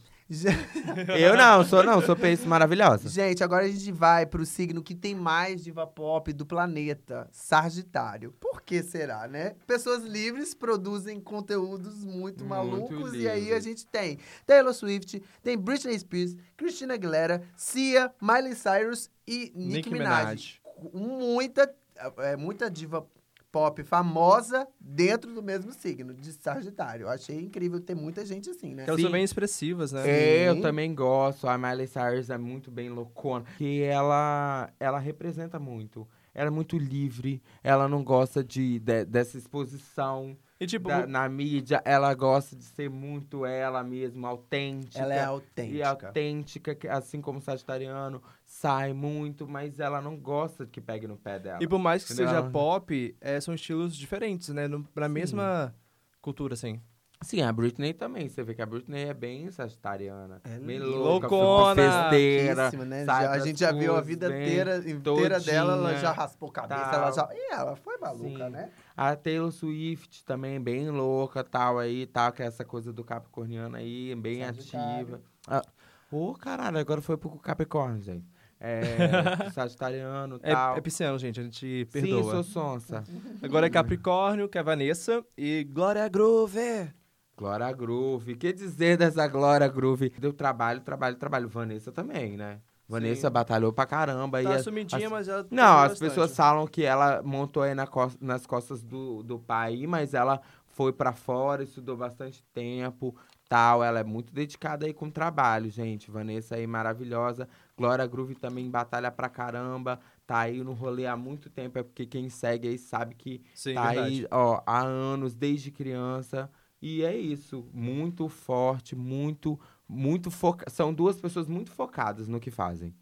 Eu 1.19 1.35
não, 1.35 1.63
sou 1.65 1.83
não, 1.83 2.01
sou 2.01 2.15
peixe 2.15 2.47
maravilhosa. 2.47 3.09
Gente, 3.09 3.43
agora 3.43 3.65
a 3.65 3.67
gente 3.67 3.91
vai 3.91 4.25
pro 4.25 4.45
signo 4.45 4.81
que 4.81 4.95
tem 4.95 5.13
mais 5.13 5.63
diva 5.63 5.85
pop 5.85 6.31
do 6.31 6.45
planeta, 6.45 7.27
Sagitário. 7.31 8.33
Por 8.39 8.61
que 8.61 8.81
será, 8.81 9.27
né? 9.27 9.55
Pessoas 9.67 10.03
livres 10.03 10.53
produzem 10.53 11.19
conteúdos 11.19 12.03
muito, 12.03 12.43
Muito 12.43 12.45
malucos 12.45 13.13
e 13.13 13.27
aí 13.27 13.53
a 13.53 13.59
gente 13.59 13.85
tem 13.85 14.17
Taylor 14.45 14.73
Swift, 14.73 15.21
tem 15.41 15.57
Britney 15.57 15.97
Spears, 15.99 16.35
Christina 16.55 16.93
Aguilera, 16.93 17.43
Cia, 17.55 18.11
Miley 18.21 18.55
Cyrus 18.55 19.09
e 19.27 19.51
Nicki, 19.55 19.75
Nicki 19.75 19.89
Minaj. 19.91 20.23
Minaj. 20.23 20.61
Muita, 20.93 21.73
é, 22.17 22.35
muita 22.35 22.69
diva 22.69 23.05
pop 23.53 23.83
famosa 23.83 24.67
dentro 24.81 25.31
do 25.31 25.43
mesmo 25.43 25.71
signo, 25.71 26.11
de 26.11 26.33
Sagitário. 26.33 27.03
Eu 27.03 27.09
achei 27.09 27.39
incrível 27.39 27.79
ter 27.79 27.93
muita 27.93 28.25
gente 28.25 28.49
assim, 28.49 28.73
né? 28.73 28.83
Que 28.83 28.89
elas 28.89 28.99
Sim. 28.99 29.03
são 29.03 29.11
bem 29.11 29.23
expressivas, 29.23 29.91
né? 29.91 30.09
É, 30.09 30.49
eu 30.49 30.55
Sim. 30.55 30.61
também 30.61 30.93
gosto. 30.95 31.47
A 31.47 31.55
Miley 31.55 31.85
Cyrus 31.85 32.31
é 32.31 32.37
muito 32.37 32.71
bem 32.71 32.89
loucona. 32.89 33.45
Que 33.59 33.83
ela, 33.83 34.71
ela 34.79 34.97
representa 34.97 35.59
muito. 35.59 36.07
Ela 36.33 36.47
é 36.47 36.49
muito 36.51 36.79
livre. 36.79 37.43
Ela 37.63 37.87
não 37.87 38.03
gosta 38.03 38.43
de, 38.43 38.79
de- 38.79 39.05
dessa 39.05 39.37
exposição 39.37 40.35
E 40.63 40.67
tipo, 40.67 40.87
da- 40.87 41.05
na 41.07 41.27
mídia. 41.27 41.81
Ela 41.85 42.13
gosta 42.13 42.55
de 42.55 42.63
ser 42.63 42.89
muito 42.89 43.45
ela 43.45 43.83
mesma, 43.83 44.29
autêntica. 44.29 44.99
Ela 44.99 45.13
é 45.13 45.17
E 45.19 45.23
autêntica. 45.23 46.07
autêntica, 46.07 46.75
que, 46.75 46.87
assim 46.87 47.21
como 47.21 47.39
o 47.39 47.41
sagitariano, 47.41 48.21
sai 48.45 48.93
muito, 48.93 49.47
mas 49.47 49.79
ela 49.79 50.01
não 50.01 50.15
gosta 50.17 50.65
que 50.65 50.79
pegue 50.81 51.07
no 51.07 51.17
pé 51.17 51.39
dela. 51.39 51.63
e 51.63 51.67
por 51.67 51.79
mais 51.79 52.03
que 52.05 52.13
Entendeu? 52.13 52.29
seja 52.29 52.43
pop, 52.43 53.15
é, 53.19 53.39
são 53.41 53.53
estilos 53.53 53.95
diferentes, 53.95 54.49
né? 54.49 54.67
No, 54.67 54.87
na 54.95 55.09
mesma 55.09 55.75
cultura, 56.21 56.53
assim. 56.53 56.79
Sim, 57.23 57.41
a 57.41 57.51
Britney 57.51 57.93
também. 57.93 58.27
Você 58.29 58.43
vê 58.43 58.53
que 58.53 58.61
a 58.61 58.65
Britney 58.65 59.05
é 59.09 59.13
bem 59.13 59.49
sagitariana. 59.49 60.41
É 60.43 60.59
bem 60.59 60.79
louca, 60.79 61.27
loucona, 61.27 61.75
festeira. 61.75 62.55
Louquíssima, 62.63 62.85
né? 62.85 63.05
Já- 63.05 63.31
a 63.31 63.39
gente 63.39 63.59
já 63.59 63.71
viu 63.71 63.95
a 63.95 64.01
vida 64.01 64.27
inteira, 64.27 64.77
inteira 64.89 65.39
dela, 65.39 65.73
ela 65.73 65.95
já 65.95 66.11
raspou 66.11 66.51
cabeça, 66.51 66.81
tal. 66.91 67.01
ela 67.01 67.11
já... 67.11 67.29
E 67.33 67.53
ela 67.53 67.75
foi 67.75 67.97
maluca, 67.97 68.45
Sim. 68.45 68.51
né? 68.51 68.69
A 68.95 69.15
Taylor 69.15 69.51
Swift 69.51 70.23
também 70.25 70.59
bem 70.61 70.89
louca, 70.89 71.43
tal, 71.43 71.79
aí, 71.79 72.05
tal, 72.05 72.31
que 72.31 72.43
é 72.43 72.45
essa 72.45 72.63
coisa 72.65 72.93
do 72.93 73.03
capricorniano 73.03 73.75
aí, 73.75 74.13
bem 74.15 74.43
ativa. 74.43 75.21
Ah, 75.47 75.63
Ô, 76.11 76.33
caralho, 76.35 76.77
agora 76.77 77.01
foi 77.01 77.17
pro 77.17 77.31
Capricórnio, 77.39 78.01
gente. 78.03 78.25
É, 78.59 79.49
sagitariano, 79.51 80.39
É, 80.43 80.53
tal. 80.53 80.77
é 80.77 80.81
pisciano, 80.81 81.17
gente, 81.17 81.39
a 81.39 81.43
gente 81.43 81.59
Sim, 81.85 81.85
perdoa. 81.91 82.31
sou 82.31 82.43
sonsa. 82.43 83.03
Agora 83.41 83.65
é 83.65 83.69
Capricórnio, 83.69 84.47
que 84.47 84.57
é 84.57 84.63
Vanessa, 84.63 85.25
e 85.37 85.63
Glória 85.65 86.07
Groove. 86.07 86.93
Glória 87.35 87.71
Groove. 87.71 88.35
Que 88.35 88.53
dizer 88.53 88.97
dessa 88.97 89.27
Glória 89.27 89.67
Groove? 89.67 90.09
Deu 90.19 90.31
trabalho, 90.33 90.81
trabalho, 90.81 91.15
trabalho. 91.15 91.47
Vanessa 91.49 91.91
também, 91.91 92.37
né? 92.37 92.59
Vanessa 92.87 93.27
Sim. 93.27 93.33
batalhou 93.33 93.73
pra 93.73 93.85
caramba. 93.85 94.41
e 94.41 94.45
Tá 94.45 94.55
as- 94.55 94.63
sumidinha, 94.63 95.07
as- 95.07 95.11
mas 95.11 95.27
ela... 95.27 95.47
Não, 95.49 95.77
as 95.79 95.91
bastante. 95.93 96.09
pessoas 96.09 96.35
falam 96.35 96.67
que 96.67 96.83
ela 96.83 97.21
montou 97.23 97.63
aí 97.63 97.73
na 97.73 97.87
nas 98.19 98.45
costas 98.45 98.83
do, 98.83 99.23
do 99.23 99.39
pai, 99.39 99.85
mas 99.87 100.13
ela 100.13 100.41
foi 100.67 100.91
pra 100.91 101.13
fora, 101.13 101.63
estudou 101.63 101.95
bastante 101.95 102.43
tempo, 102.53 103.15
tal. 103.47 103.83
Ela 103.83 103.99
é 104.01 104.03
muito 104.03 104.33
dedicada 104.33 104.85
aí 104.85 104.93
com 104.93 105.05
o 105.07 105.11
trabalho, 105.11 105.69
gente. 105.69 106.11
Vanessa 106.11 106.55
aí 106.55 106.67
maravilhosa. 106.67 107.47
Glória 107.77 108.05
Groove 108.05 108.35
também 108.35 108.69
batalha 108.69 109.09
pra 109.09 109.29
caramba. 109.29 109.99
Tá 110.27 110.39
aí 110.39 110.63
no 110.63 110.73
rolê 110.73 111.05
há 111.07 111.15
muito 111.15 111.49
tempo. 111.49 111.79
É 111.79 111.83
porque 111.83 112.05
quem 112.05 112.29
segue 112.29 112.67
aí 112.67 112.77
sabe 112.77 113.15
que 113.15 113.41
Sim, 113.55 113.73
tá 113.75 113.87
verdade. 113.87 114.07
aí, 114.07 114.27
ó, 114.29 114.61
há 114.65 114.81
anos, 114.81 115.33
desde 115.35 115.71
criança. 115.71 116.49
E 116.85 117.01
é 117.03 117.15
isso. 117.15 117.65
Muito 117.73 118.27
forte, 118.27 118.93
muito, 118.95 119.57
muito 119.87 120.29
foca... 120.29 120.69
São 120.69 120.93
duas 120.93 121.15
pessoas 121.21 121.47
muito 121.47 121.71
focadas 121.71 122.27
no 122.27 122.39
que 122.41 122.51
fazem. 122.51 122.93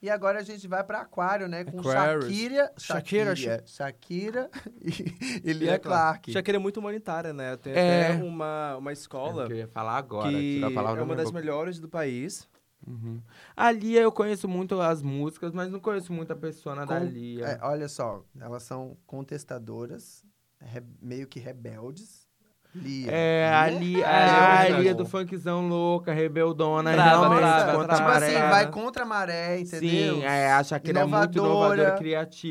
E 0.00 0.08
agora 0.08 0.38
a 0.38 0.42
gente 0.42 0.66
vai 0.68 0.82
pra 0.84 1.00
Aquário, 1.00 1.48
né? 1.48 1.64
Com 1.64 1.80
Aquarius. 1.80 2.24
Shakira, 2.26 2.72
Shakira, 2.78 3.36
Shakira, 3.36 3.64
Shakira 3.66 4.50
e, 4.80 4.90
e 5.44 5.50
E 5.50 5.52
Lia 5.52 5.72
é 5.72 5.78
Clark. 5.78 6.30
Shakira 6.32 6.56
é 6.56 6.60
muito 6.60 6.78
humanitária, 6.78 7.32
né? 7.34 7.56
Tem 7.56 7.72
É. 7.74 8.12
até 8.12 8.22
uma, 8.22 8.76
uma 8.76 8.90
É 8.90 8.92
escola 8.92 9.46
que 9.46 9.52
eu 9.52 9.56
ia 9.58 9.68
falar 9.68 9.98
agora. 9.98 10.30
que 10.30 10.54
tirar 10.54 10.68
a 10.68 10.70
palavra 10.70 11.00
é 11.02 11.04
da 11.04 11.10
uma 11.10 11.16
das 11.16 11.26
boca. 11.30 11.38
melhores 11.40 11.78
do 11.80 11.88
país. 11.88 12.48
Uhum. 12.86 13.20
A 13.54 13.70
Lia, 13.72 14.00
eu 14.00 14.10
conheço 14.12 14.48
muito 14.48 14.80
as 14.80 15.02
músicas, 15.02 15.52
mas 15.52 15.70
não 15.70 15.78
conheço 15.80 16.12
muito 16.14 16.32
a 16.32 16.36
persona 16.36 16.86
da 16.86 16.98
Com- 16.98 17.04
Lia. 17.06 17.44
É, 17.44 17.58
olha 17.62 17.88
só, 17.88 18.24
elas 18.40 18.62
são 18.62 18.96
contestadoras, 19.06 20.24
re- 20.60 20.82
meio 21.02 21.26
que 21.26 21.38
rebeldes. 21.40 22.19
Lia. 22.74 23.10
É, 23.10 23.52
a 23.52 23.68
Lia, 23.68 24.06
É, 24.06 24.08
a 24.64 24.68
Lia 24.78 24.90
acho. 24.90 24.94
do 24.98 25.04
funkzão 25.06 25.68
louca, 25.68 26.12
rebeldona, 26.12 26.92
Brava, 26.92 27.10
realmente, 27.28 27.38
brava, 27.40 27.72
contra 27.78 27.92
a 27.92 27.96
Tipo 27.96 28.08
brava. 28.10 28.24
assim, 28.26 28.34
vai 28.34 28.70
contra 28.70 29.02
a 29.02 29.06
maré, 29.06 29.58
entendeu? 29.60 30.14
Sim, 30.16 30.22
é, 30.24 30.52
a 30.52 30.62
Shakira 30.62 31.00
é 31.00 31.04
muito 31.04 31.38
Inovadora, 31.38 31.48
inovadora, 31.48 31.90
criativa, 31.98 32.00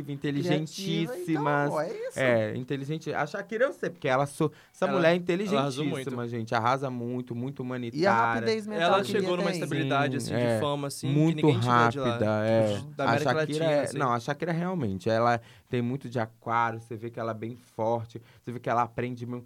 Criativa, 0.10 0.12
inteligentíssima. 0.12 1.66
Então, 1.68 1.80
é 1.82 1.88
isso. 1.94 2.20
É, 2.20 2.56
inteligente. 2.56 3.14
A 3.14 3.26
Shakira 3.26 3.66
eu 3.66 3.74
sei, 3.74 3.90
porque 3.90 4.08
ela 4.08 4.26
sou, 4.26 4.52
essa 4.74 4.86
Ela- 4.86 4.94
mulher 4.94 5.12
é 5.12 5.16
inteligentíssima, 5.16 5.86
muito. 5.86 6.28
gente. 6.28 6.54
Arrasa 6.54 6.90
muito, 6.90 7.34
muito 7.36 7.62
humanitária. 7.64 8.04
E 8.04 8.08
a 8.08 8.34
rapidez 8.34 8.68
mental 8.68 8.94
Ela 8.96 9.02
que 9.02 9.12
chegou 9.12 9.30
Lia 9.30 9.38
numa 9.38 9.52
tem. 9.52 9.62
estabilidade 9.62 10.22
Sim, 10.22 10.34
assim, 10.34 10.44
é. 10.44 10.56
de 10.56 10.60
fama, 10.62 10.88
assim, 10.88 11.08
muito 11.10 11.38
que 11.38 11.44
ninguém 11.46 11.60
tirou 11.62 11.90
de 11.90 12.00
lá. 12.00 12.08
rápida, 12.10 12.26
é. 12.46 12.80
Da 12.96 13.04
a 13.04 13.08
América 13.08 13.34
Shakira 13.34 13.66
Latina, 13.66 13.82
assim. 13.84 13.98
não, 13.98 14.14
a 14.14 14.20
Shakira 14.20 14.52
realmente, 14.52 15.10
ela 15.10 15.40
tem 15.70 15.82
muito 15.82 16.10
de 16.10 16.20
aquário, 16.20 16.80
você 16.80 16.96
vê 16.96 17.10
que 17.10 17.20
ela 17.20 17.32
é 17.32 17.36
bem 17.36 17.56
forte, 17.76 18.22
você 18.44 18.52
vê 18.52 18.60
que 18.60 18.70
ela 18.70 18.82
aprende 18.82 19.26
mesmo. 19.26 19.46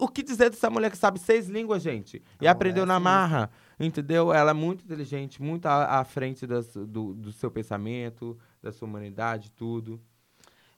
O 0.00 0.08
que 0.08 0.22
dizer 0.22 0.50
dessa 0.50 0.70
mulher 0.70 0.90
que 0.90 0.96
sabe 0.96 1.18
seis 1.18 1.48
línguas, 1.48 1.82
gente? 1.82 2.22
E 2.40 2.46
aprendeu 2.46 2.84
é 2.84 2.86
na 2.86 2.94
sinistra. 2.94 3.10
marra, 3.10 3.50
entendeu? 3.78 4.32
Ela 4.32 4.50
é 4.52 4.54
muito 4.54 4.84
inteligente, 4.84 5.42
muito 5.42 5.66
à, 5.66 5.98
à 6.00 6.04
frente 6.04 6.46
das- 6.46 6.74
do, 6.74 7.12
do 7.14 7.32
seu 7.32 7.50
pensamento, 7.50 8.38
da 8.62 8.70
sua 8.70 8.86
humanidade, 8.86 9.50
tudo. 9.50 10.00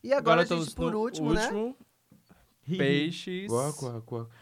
E 0.02 0.12
agora, 0.14 0.40
a 0.40 0.42
estamos 0.44 0.64
gente, 0.66 0.76
por 0.76 0.92
no 0.92 1.00
último, 1.00 1.32
né? 1.34 1.42
último, 1.42 1.76
Peixes. 2.78 3.48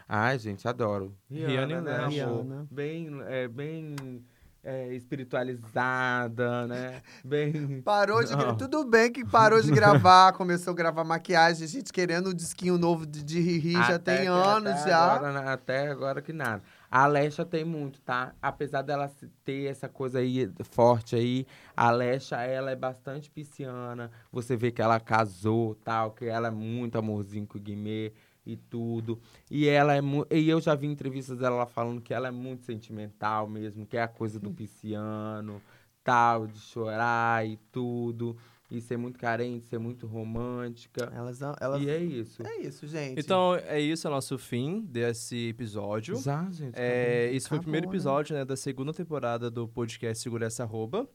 Ai, 0.09 0.39
gente, 0.39 0.67
adoro. 0.67 1.15
Rihanna, 1.31 1.81
né, 1.83 1.99
né? 1.99 2.07
Rihanna. 2.09 2.69
Bem, 2.71 3.09
é, 3.27 3.49
bem 3.49 4.25
é, 4.65 4.95
espiritualizada, 4.95 6.67
né? 6.67 7.03
Bem... 7.23 7.83
Parou 7.85 8.25
de 8.25 8.35
Não. 8.35 8.57
Tudo 8.57 8.85
bem 8.85 9.13
que 9.13 9.25
parou 9.25 9.61
de 9.61 9.71
gravar, 9.71 10.33
começou 10.33 10.73
a 10.73 10.75
gravar 10.77 11.05
maquiagem, 11.05 11.65
a 11.65 11.69
gente 11.69 11.93
querendo 11.93 12.31
um 12.31 12.35
disquinho 12.35 12.79
novo 12.79 13.07
de, 13.07 13.23
de 13.23 13.41
Riri 13.41 13.75
já 13.75 13.99
tem 13.99 14.27
anos 14.27 14.73
até 14.73 14.91
já. 14.91 15.13
Agora, 15.13 15.53
até 15.53 15.89
agora 15.89 16.23
que 16.23 16.33
nada. 16.33 16.63
A 16.91 17.05
Alexa 17.05 17.45
tem 17.45 17.65
muito, 17.65 18.01
tá? 18.01 18.33
Apesar 18.41 18.83
dela 18.83 19.11
ter 19.45 19.65
essa 19.69 19.89
coisa 19.89 20.21
aí 20.21 20.51
forte 20.71 21.17
aí, 21.17 21.47
a 21.77 21.89
Alexa, 21.89 22.37
ela 22.43 22.71
é 22.71 22.77
bastante 22.77 23.31
pisciana. 23.31 24.11
Você 24.31 24.57
vê 24.57 24.71
que 24.71 24.81
ela 24.81 25.01
casou, 25.01 25.75
tal, 25.85 26.13
que 26.13 26.25
ela 26.25 26.49
é 26.49 26.53
muito 26.53 26.97
amorzinho 26.97 27.47
com 27.47 27.59
o 27.59 27.61
Guimê 27.61 28.13
e 28.47 28.57
tudo. 28.57 29.19
E 29.51 29.69
ela 29.69 29.97
é 29.97 30.01
e 30.31 30.49
eu 30.49 30.61
já 30.61 30.75
vi 30.75 30.87
entrevistas 30.87 31.39
dela 31.39 31.67
falando 31.67 32.01
que 32.01 32.13
ela 32.13 32.29
é 32.29 32.31
muito 32.31 32.65
sentimental 32.65 33.49
mesmo, 33.49 33.87
que 33.87 33.97
é 33.97 34.03
a 34.03 34.09
coisa 34.09 34.39
do 34.39 34.51
pisciano, 34.51 35.61
tal, 36.03 36.47
de 36.47 36.59
chorar 36.59 37.47
e 37.47 37.57
tudo. 37.73 38.37
E 38.71 38.81
ser 38.81 38.97
muito 38.97 39.19
carente, 39.19 39.67
ser 39.67 39.79
muito 39.79 40.07
romântica. 40.07 41.13
Elas, 41.15 41.41
elas... 41.61 41.83
E 41.83 41.89
é 41.89 41.99
isso. 41.99 42.43
É 42.45 42.57
isso, 42.63 42.87
gente. 42.89 43.21
Então, 43.21 43.55
é 43.55 43.79
isso, 43.79 44.07
é 44.07 44.11
o 44.11 44.13
nosso 44.13 44.37
fim 44.39 44.81
desse 44.81 45.49
episódio. 45.49 46.17
Já, 46.17 46.51
gente. 46.51 46.75
É, 46.75 47.31
esse 47.33 47.49
foi 47.49 47.59
o 47.59 47.61
primeiro 47.61 47.87
né? 47.87 47.93
episódio 47.93 48.35
né, 48.35 48.45
da 48.45 48.57
segunda 48.57 48.93
temporada 48.93 49.51
do 49.51 49.69
podcast 49.69 50.21
Segura 50.21 50.47
Essa 50.47 50.65
Arroba. 50.65 51.07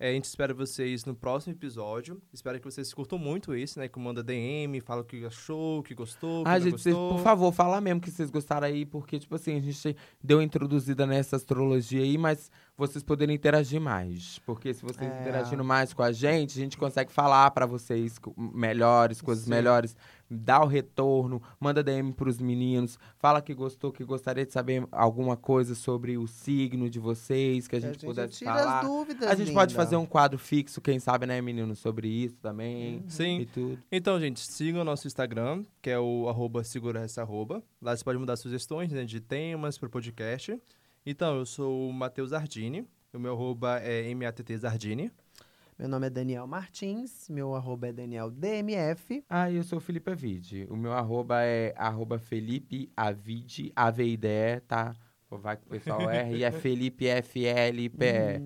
É, 0.00 0.10
a 0.10 0.12
gente 0.12 0.26
espera 0.26 0.54
vocês 0.54 1.04
no 1.04 1.14
próximo 1.14 1.52
episódio. 1.54 2.22
Espero 2.32 2.60
que 2.60 2.64
vocês 2.64 2.94
curtam 2.94 3.18
muito 3.18 3.52
esse, 3.52 3.80
né? 3.80 3.88
Que 3.88 3.98
manda 3.98 4.22
DM, 4.22 4.80
fala 4.80 5.00
o 5.00 5.04
que 5.04 5.24
achou, 5.24 5.80
o 5.80 5.82
que 5.82 5.92
gostou, 5.92 6.44
que 6.44 6.50
Ah, 6.50 6.58
gente, 6.60 6.80
vocês, 6.80 6.94
por 6.94 7.18
favor, 7.20 7.52
fala 7.52 7.80
mesmo 7.80 8.00
que 8.00 8.10
vocês 8.10 8.30
gostaram 8.30 8.68
aí, 8.68 8.86
porque, 8.86 9.18
tipo 9.18 9.34
assim, 9.34 9.56
a 9.56 9.60
gente 9.60 9.96
deu 10.22 10.40
introduzida 10.40 11.04
nessa 11.04 11.34
astrologia 11.34 12.02
aí, 12.02 12.16
mas 12.16 12.48
vocês 12.78 13.02
poderem 13.02 13.34
interagir 13.34 13.80
mais. 13.80 14.38
Porque 14.46 14.72
se 14.72 14.82
vocês 14.82 15.10
É. 15.10 15.20
interagindo 15.20 15.64
mais 15.64 15.92
com 15.92 16.02
a 16.02 16.12
gente, 16.12 16.56
a 16.58 16.62
gente 16.62 16.78
consegue 16.78 17.12
falar 17.12 17.50
pra 17.50 17.66
vocês 17.66 18.18
melhores, 18.36 19.20
coisas 19.20 19.44
Sim. 19.44 19.50
melhores, 19.50 19.96
dá 20.30 20.62
o 20.62 20.66
retorno, 20.66 21.42
manda 21.58 21.82
DM 21.82 22.12
pros 22.12 22.38
meninos, 22.38 22.98
fala 23.18 23.42
que 23.42 23.52
gostou, 23.52 23.90
que 23.90 24.04
gostaria 24.04 24.46
de 24.46 24.52
saber 24.52 24.86
alguma 24.92 25.36
coisa 25.36 25.74
sobre 25.74 26.16
o 26.16 26.26
signo 26.28 26.88
de 26.88 27.00
vocês, 27.00 27.66
que 27.66 27.74
a 27.76 27.80
Que 27.80 27.86
gente, 27.88 28.06
pudesse 28.06 28.38
tira 28.38 28.54
falar. 28.54 28.80
as 28.80 28.86
dúvidas, 28.86 29.28
A 29.28 29.34
gente 29.34 29.52
pode 29.52 29.72
linda. 29.72 29.84
fazer 29.84 29.96
um 29.96 30.06
quadro 30.06 30.38
fixo, 30.38 30.80
quem 30.80 31.00
sabe, 31.00 31.26
né, 31.26 31.40
meninos, 31.40 31.80
sobre 31.80 32.06
isso 32.08 32.36
também. 32.40 33.02
Sim. 33.08 33.40
E 33.40 33.46
tudo. 33.46 33.78
Então, 33.90 34.20
gente, 34.20 34.38
sigam 34.40 34.82
o 34.82 34.84
nosso 34.84 35.06
Instagram, 35.08 35.64
que 35.82 35.90
é 35.90 35.98
o 35.98 36.28
arroba 36.28 36.62
segura 36.62 37.00
essa 37.00 37.22
arroba. 37.22 37.60
Lá 37.82 37.96
você 37.96 38.04
pode 38.04 38.18
mandar 38.18 38.36
sugestões 38.36 38.92
né, 38.92 39.04
de 39.04 39.20
temas 39.20 39.76
para 39.78 39.86
o 39.88 39.90
podcast. 39.90 40.56
Então, 41.10 41.38
eu 41.38 41.46
sou 41.46 41.88
o 41.88 41.90
Matheus 41.90 42.34
Ardini. 42.34 42.86
O 43.14 43.18
meu 43.18 43.32
arroba 43.32 43.78
é 43.78 44.14
MATT 44.14 44.60
Meu 45.78 45.88
nome 45.88 46.06
é 46.06 46.10
Daniel 46.10 46.46
Martins, 46.46 47.30
meu 47.30 47.54
arroba 47.54 47.88
é 47.88 47.92
DanielDMF. 47.94 49.24
Ah, 49.26 49.50
eu 49.50 49.62
sou 49.62 49.78
o 49.78 49.80
Felipe 49.80 50.10
Avide. 50.10 50.66
O 50.68 50.76
meu 50.76 50.92
arroba 50.92 51.42
é 51.42 51.72
arroba 51.78 52.18
Felipe 52.18 52.92
Avide, 52.94 53.72
A-V-I-D-E, 53.74 54.60
tá? 54.68 54.94
Vai 55.30 55.58
que 55.58 55.62
o 55.66 55.68
pessoal 55.68 56.08
erra. 56.10 56.30
E 56.30 56.42
é 56.42 56.50
Felipe 56.50 57.06
F-L-P-E. 57.06 58.42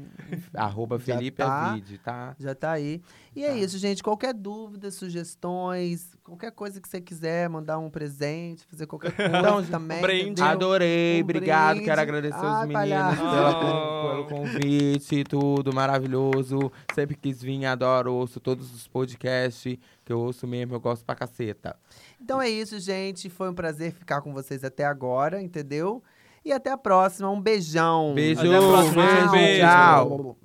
Arroba 0.52 0.96
Hum, 0.96 0.98
Já 0.98 1.04
Felipe 1.16 1.36
tá. 1.36 1.70
Avide, 1.70 1.98
tá? 1.98 2.34
Já 2.38 2.54
tá 2.56 2.72
aí. 2.72 3.00
E 3.36 3.44
é 3.44 3.50
Tá. 3.50 3.54
isso, 3.56 3.78
gente. 3.78 4.02
Qualquer 4.02 4.34
dúvida, 4.34 4.90
sugestões, 4.90 6.16
qualquer 6.24 6.50
coisa 6.50 6.80
que 6.80 6.88
você 6.88 7.00
quiser, 7.00 7.48
mandar 7.48 7.78
um 7.78 7.88
presente, 7.88 8.64
fazer 8.66 8.86
qualquer 8.86 9.12
coisa 9.16 9.38
Então, 9.38 9.64
também. 9.64 9.98
um 9.98 10.02
brinde. 10.02 10.42
Adorei, 10.42 11.20
Um 11.20 11.24
obrigado. 11.24 11.74
brinde. 11.76 11.84
Quero 11.88 12.00
agradecer 12.00 12.36
os 12.36 12.42
Ai, 12.44 12.66
meninos 12.66 13.16
pela- 13.16 13.92
Oh. 14.02 14.10
pelo 14.10 14.26
convite 14.26 15.14
e 15.20 15.24
tudo, 15.24 15.72
maravilhoso. 15.72 16.70
Sempre 16.94 17.16
quis 17.16 17.40
vir, 17.40 17.64
adoro, 17.64 18.12
ouço 18.12 18.40
todos 18.40 18.74
os 18.74 18.88
podcasts 18.88 19.78
que 20.04 20.12
eu 20.12 20.18
ouço 20.18 20.46
mesmo, 20.48 20.74
eu 20.74 20.80
gosto 20.80 21.04
pra 21.04 21.14
caceta. 21.14 21.76
Então 22.20 22.42
é 22.42 22.48
isso, 22.50 22.78
gente. 22.80 23.30
Foi 23.30 23.48
um 23.48 23.54
prazer 23.54 23.92
ficar 23.92 24.20
com 24.20 24.32
vocês 24.32 24.64
até 24.64 24.84
agora, 24.84 25.40
entendeu? 25.40 26.02
E 26.44 26.52
até 26.52 26.70
a 26.70 26.76
próxima. 26.76 27.30
Um 27.30 27.40
beijão. 27.40 28.12
Beijo, 28.14 28.40
Até 28.40 28.56
a 28.56 28.60
próxima, 28.60 29.02
beijo, 29.06 29.30
beijo. 29.30 29.60
tchau. 29.60 30.36